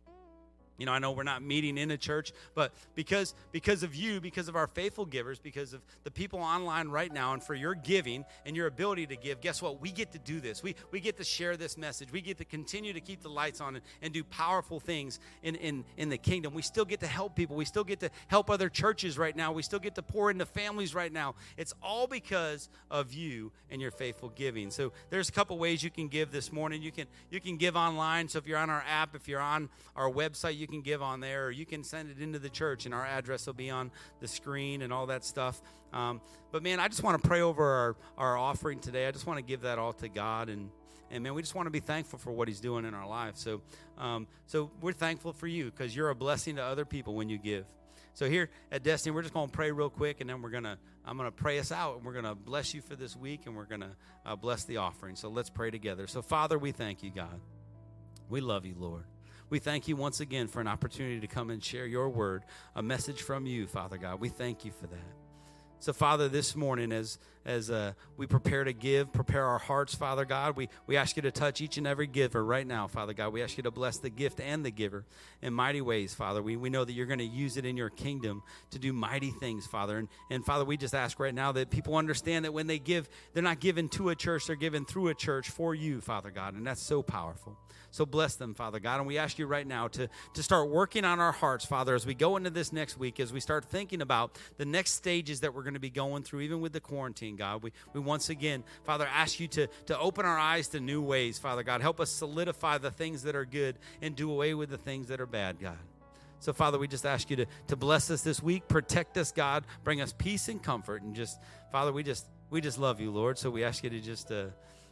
you 0.78 0.84
know, 0.86 0.92
I 0.92 0.98
know 0.98 1.12
we're 1.12 1.22
not 1.22 1.42
meeting 1.42 1.78
in 1.78 1.90
a 1.90 1.96
church, 1.96 2.32
but 2.54 2.72
because 2.94 3.34
because 3.52 3.82
of 3.82 3.94
you, 3.94 4.20
because 4.20 4.48
of 4.48 4.56
our 4.56 4.66
faithful 4.66 5.06
givers, 5.06 5.38
because 5.38 5.72
of 5.72 5.80
the 6.04 6.10
people 6.10 6.40
online 6.40 6.88
right 6.88 7.12
now 7.12 7.32
and 7.32 7.42
for 7.42 7.54
your 7.54 7.74
giving 7.74 8.24
and 8.44 8.54
your 8.54 8.66
ability 8.66 9.06
to 9.08 9.16
give, 9.16 9.40
guess 9.40 9.62
what? 9.62 9.80
We 9.80 9.90
get 9.90 10.12
to 10.12 10.18
do 10.18 10.38
this. 10.40 10.62
We 10.62 10.74
we 10.90 11.00
get 11.00 11.16
to 11.16 11.24
share 11.24 11.56
this 11.56 11.78
message. 11.78 12.12
We 12.12 12.20
get 12.20 12.36
to 12.38 12.44
continue 12.44 12.92
to 12.92 13.00
keep 13.00 13.22
the 13.22 13.30
lights 13.30 13.60
on 13.62 13.76
and, 13.76 13.84
and 14.02 14.12
do 14.12 14.22
powerful 14.24 14.78
things 14.80 15.18
in, 15.42 15.54
in 15.56 15.84
in 15.96 16.08
the 16.10 16.18
kingdom. 16.18 16.52
We 16.52 16.62
still 16.62 16.84
get 16.84 17.00
to 17.00 17.06
help 17.06 17.34
people. 17.36 17.56
We 17.56 17.64
still 17.64 17.84
get 17.84 18.00
to 18.00 18.10
help 18.26 18.50
other 18.50 18.68
churches 18.68 19.16
right 19.16 19.34
now. 19.34 19.52
We 19.52 19.62
still 19.62 19.78
get 19.78 19.94
to 19.94 20.02
pour 20.02 20.30
into 20.30 20.44
families 20.46 20.94
right 20.94 21.12
now. 21.12 21.36
It's 21.56 21.72
all 21.82 22.06
because 22.06 22.68
of 22.90 23.14
you 23.14 23.50
and 23.70 23.80
your 23.80 23.90
faithful 23.90 24.28
giving. 24.28 24.70
So 24.70 24.92
there's 25.10 25.28
a 25.30 25.32
couple 25.32 25.56
ways 25.58 25.82
you 25.82 25.90
can 25.90 26.08
give 26.08 26.30
this 26.32 26.52
morning. 26.52 26.82
You 26.82 26.92
can 26.92 27.06
you 27.30 27.40
can 27.40 27.56
give 27.56 27.76
online. 27.76 28.28
So 28.28 28.38
if 28.38 28.46
you're 28.46 28.58
on 28.58 28.68
our 28.70 28.84
app, 28.88 29.14
if 29.14 29.26
you're 29.26 29.40
on 29.40 29.70
our 29.96 30.10
website, 30.10 30.58
you 30.58 30.65
you 30.66 30.70
can 30.70 30.82
give 30.82 31.00
on 31.00 31.20
there, 31.20 31.46
or 31.46 31.50
you 31.52 31.64
can 31.64 31.84
send 31.84 32.10
it 32.10 32.18
into 32.20 32.38
the 32.40 32.48
church, 32.48 32.84
and 32.86 32.94
our 32.94 33.06
address 33.06 33.46
will 33.46 33.52
be 33.54 33.70
on 33.70 33.90
the 34.20 34.26
screen 34.26 34.82
and 34.82 34.92
all 34.92 35.06
that 35.06 35.24
stuff. 35.24 35.62
Um, 35.92 36.20
but 36.50 36.62
man, 36.64 36.80
I 36.80 36.88
just 36.88 37.02
want 37.04 37.22
to 37.22 37.28
pray 37.28 37.40
over 37.40 37.62
our, 37.64 37.96
our 38.18 38.36
offering 38.36 38.80
today. 38.80 39.06
I 39.06 39.12
just 39.12 39.26
want 39.26 39.38
to 39.38 39.44
give 39.44 39.60
that 39.62 39.78
all 39.78 39.92
to 39.94 40.08
God 40.08 40.48
and 40.48 40.70
and 41.08 41.22
man, 41.22 41.34
we 41.34 41.40
just 41.42 41.54
want 41.54 41.66
to 41.68 41.70
be 41.70 41.78
thankful 41.78 42.18
for 42.18 42.32
what 42.32 42.48
He's 42.48 42.58
doing 42.58 42.84
in 42.84 42.92
our 42.92 43.08
life. 43.08 43.36
So, 43.36 43.60
um, 43.96 44.26
so 44.48 44.72
we're 44.80 44.90
thankful 44.90 45.32
for 45.32 45.46
you 45.46 45.66
because 45.66 45.94
you're 45.94 46.10
a 46.10 46.16
blessing 46.16 46.56
to 46.56 46.64
other 46.64 46.84
people 46.84 47.14
when 47.14 47.28
you 47.28 47.38
give. 47.38 47.64
So 48.14 48.28
here 48.28 48.50
at 48.72 48.82
Destiny, 48.82 49.14
we're 49.14 49.22
just 49.22 49.32
going 49.32 49.46
to 49.46 49.52
pray 49.52 49.70
real 49.70 49.88
quick, 49.88 50.20
and 50.20 50.28
then 50.28 50.42
we're 50.42 50.50
gonna 50.50 50.78
I'm 51.04 51.16
gonna 51.16 51.30
pray 51.30 51.60
us 51.60 51.70
out, 51.70 51.98
and 51.98 52.04
we're 52.04 52.14
gonna 52.14 52.34
bless 52.34 52.74
you 52.74 52.80
for 52.80 52.96
this 52.96 53.14
week, 53.14 53.42
and 53.46 53.54
we're 53.54 53.66
gonna 53.66 53.92
uh, 54.26 54.34
bless 54.34 54.64
the 54.64 54.78
offering. 54.78 55.14
So 55.14 55.28
let's 55.28 55.48
pray 55.48 55.70
together. 55.70 56.08
So 56.08 56.22
Father, 56.22 56.58
we 56.58 56.72
thank 56.72 57.04
you, 57.04 57.12
God. 57.14 57.38
We 58.28 58.40
love 58.40 58.66
you, 58.66 58.74
Lord. 58.76 59.04
We 59.48 59.58
thank 59.60 59.86
you 59.86 59.94
once 59.94 60.18
again 60.20 60.48
for 60.48 60.60
an 60.60 60.66
opportunity 60.66 61.20
to 61.20 61.28
come 61.28 61.50
and 61.50 61.62
share 61.62 61.86
your 61.86 62.08
word, 62.08 62.42
a 62.74 62.82
message 62.82 63.22
from 63.22 63.46
you, 63.46 63.68
Father 63.68 63.96
God. 63.96 64.18
We 64.20 64.28
thank 64.28 64.64
you 64.64 64.72
for 64.72 64.88
that. 64.88 65.14
So, 65.78 65.92
Father, 65.92 66.28
this 66.28 66.56
morning, 66.56 66.90
as 66.90 67.16
as 67.46 67.70
uh, 67.70 67.92
we 68.16 68.26
prepare 68.26 68.64
to 68.64 68.72
give, 68.72 69.12
prepare 69.12 69.46
our 69.46 69.58
hearts, 69.58 69.94
Father 69.94 70.24
God. 70.24 70.56
We, 70.56 70.68
we 70.86 70.96
ask 70.96 71.16
you 71.16 71.22
to 71.22 71.30
touch 71.30 71.60
each 71.60 71.78
and 71.78 71.86
every 71.86 72.06
giver 72.08 72.44
right 72.44 72.66
now, 72.66 72.88
Father 72.88 73.14
God. 73.14 73.32
We 73.32 73.42
ask 73.42 73.56
you 73.56 73.62
to 73.62 73.70
bless 73.70 73.98
the 73.98 74.10
gift 74.10 74.40
and 74.40 74.64
the 74.64 74.70
giver 74.70 75.04
in 75.40 75.54
mighty 75.54 75.80
ways, 75.80 76.12
Father. 76.12 76.42
We, 76.42 76.56
we 76.56 76.68
know 76.68 76.84
that 76.84 76.92
you're 76.92 77.06
going 77.06 77.20
to 77.20 77.24
use 77.24 77.56
it 77.56 77.64
in 77.64 77.76
your 77.76 77.90
kingdom 77.90 78.42
to 78.72 78.78
do 78.78 78.92
mighty 78.92 79.30
things, 79.30 79.66
Father. 79.66 79.96
And, 79.96 80.08
and 80.30 80.44
Father, 80.44 80.64
we 80.64 80.76
just 80.76 80.94
ask 80.94 81.18
right 81.20 81.34
now 81.34 81.52
that 81.52 81.70
people 81.70 81.96
understand 81.96 82.44
that 82.44 82.52
when 82.52 82.66
they 82.66 82.78
give, 82.80 83.08
they're 83.32 83.42
not 83.42 83.60
given 83.60 83.88
to 83.90 84.10
a 84.10 84.16
church, 84.16 84.46
they're 84.46 84.56
given 84.56 84.84
through 84.84 85.08
a 85.08 85.14
church 85.14 85.48
for 85.50 85.74
you, 85.74 86.00
Father 86.00 86.30
God. 86.30 86.54
And 86.54 86.66
that's 86.66 86.82
so 86.82 87.02
powerful. 87.02 87.56
So 87.92 88.04
bless 88.04 88.34
them, 88.36 88.52
Father 88.52 88.78
God. 88.78 88.98
And 88.98 89.06
we 89.06 89.16
ask 89.16 89.38
you 89.38 89.46
right 89.46 89.66
now 89.66 89.88
to, 89.88 90.08
to 90.34 90.42
start 90.42 90.68
working 90.68 91.04
on 91.06 91.18
our 91.18 91.32
hearts, 91.32 91.64
Father, 91.64 91.94
as 91.94 92.04
we 92.04 92.12
go 92.14 92.36
into 92.36 92.50
this 92.50 92.70
next 92.70 92.98
week, 92.98 93.20
as 93.20 93.32
we 93.32 93.40
start 93.40 93.64
thinking 93.66 94.02
about 94.02 94.36
the 94.58 94.66
next 94.66 94.92
stages 94.92 95.40
that 95.40 95.54
we're 95.54 95.62
going 95.62 95.74
to 95.74 95.80
be 95.80 95.88
going 95.88 96.22
through, 96.22 96.40
even 96.42 96.60
with 96.60 96.72
the 96.74 96.80
quarantine 96.80 97.35
something, 97.36 97.36
God. 97.36 97.62
We, 97.62 97.72
we 97.92 98.00
once 98.04 98.30
again, 98.30 98.64
Father, 98.84 99.06
ask 99.12 99.40
you 99.40 99.48
to, 99.48 99.66
to 99.86 99.98
open 99.98 100.24
our 100.26 100.38
eyes 100.38 100.68
to 100.68 100.80
new 100.80 101.02
ways, 101.02 101.38
Father 101.38 101.62
God. 101.62 101.80
Help 101.80 102.00
us 102.00 102.10
solidify 102.10 102.78
the 102.78 102.90
things 102.90 103.22
that 103.24 103.34
are 103.36 103.44
good 103.44 103.76
and 104.02 104.16
do 104.16 104.30
away 104.30 104.54
with 104.54 104.70
the 104.70 104.78
things 104.78 105.08
that 105.08 105.20
are 105.20 105.26
bad, 105.26 105.58
God. 105.60 105.78
So, 106.38 106.52
Father, 106.52 106.78
we 106.78 106.86
just 106.86 107.06
ask 107.06 107.30
you 107.30 107.36
to, 107.36 107.46
to 107.68 107.76
bless 107.76 108.10
us 108.10 108.22
this 108.22 108.42
week, 108.42 108.68
protect 108.68 109.16
us, 109.16 109.32
God, 109.32 109.64
bring 109.84 110.00
us 110.00 110.14
peace 110.16 110.48
and 110.48 110.62
comfort. 110.62 111.02
And 111.02 111.14
just, 111.14 111.40
Father, 111.72 111.92
we 111.92 112.02
just 112.02 112.26
we 112.50 112.60
just 112.60 112.78
love 112.78 113.00
you, 113.00 113.10
Lord. 113.10 113.38
So 113.38 113.50
we 113.50 113.64
ask 113.64 113.82
you 113.82 113.90
to 113.90 114.00
just 114.00 114.30
uh, 114.30 114.46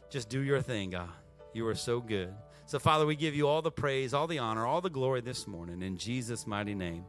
just 0.09 0.27
do 0.29 0.39
your 0.41 0.61
thing, 0.61 0.89
God. 0.91 1.09
You 1.53 1.65
are 1.67 1.75
so 1.75 2.01
good. 2.01 2.33
So, 2.65 2.79
Father, 2.79 3.05
we 3.05 3.15
give 3.15 3.35
you 3.35 3.47
all 3.47 3.61
the 3.61 3.71
praise, 3.71 4.13
all 4.13 4.27
the 4.27 4.39
honor, 4.39 4.65
all 4.65 4.81
the 4.81 4.89
glory 4.89 5.21
this 5.21 5.47
morning 5.47 5.83
in 5.83 5.97
Jesus' 5.97 6.47
mighty 6.47 6.73
name. 6.75 7.05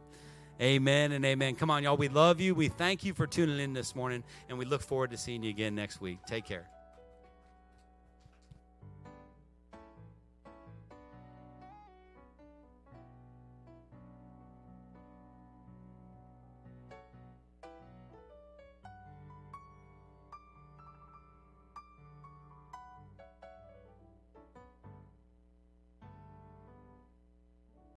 Amen 0.61 1.11
and 1.11 1.23
amen. 1.23 1.55
Come 1.55 1.69
on, 1.69 1.83
y'all. 1.83 1.97
We 1.97 2.07
love 2.07 2.41
you. 2.41 2.55
We 2.55 2.67
thank 2.67 3.03
you 3.03 3.13
for 3.13 3.27
tuning 3.27 3.59
in 3.59 3.73
this 3.73 3.95
morning, 3.95 4.23
and 4.49 4.57
we 4.57 4.65
look 4.65 4.81
forward 4.81 5.11
to 5.11 5.17
seeing 5.17 5.43
you 5.43 5.49
again 5.49 5.75
next 5.75 6.01
week. 6.01 6.17
Take 6.25 6.45
care. 6.45 6.67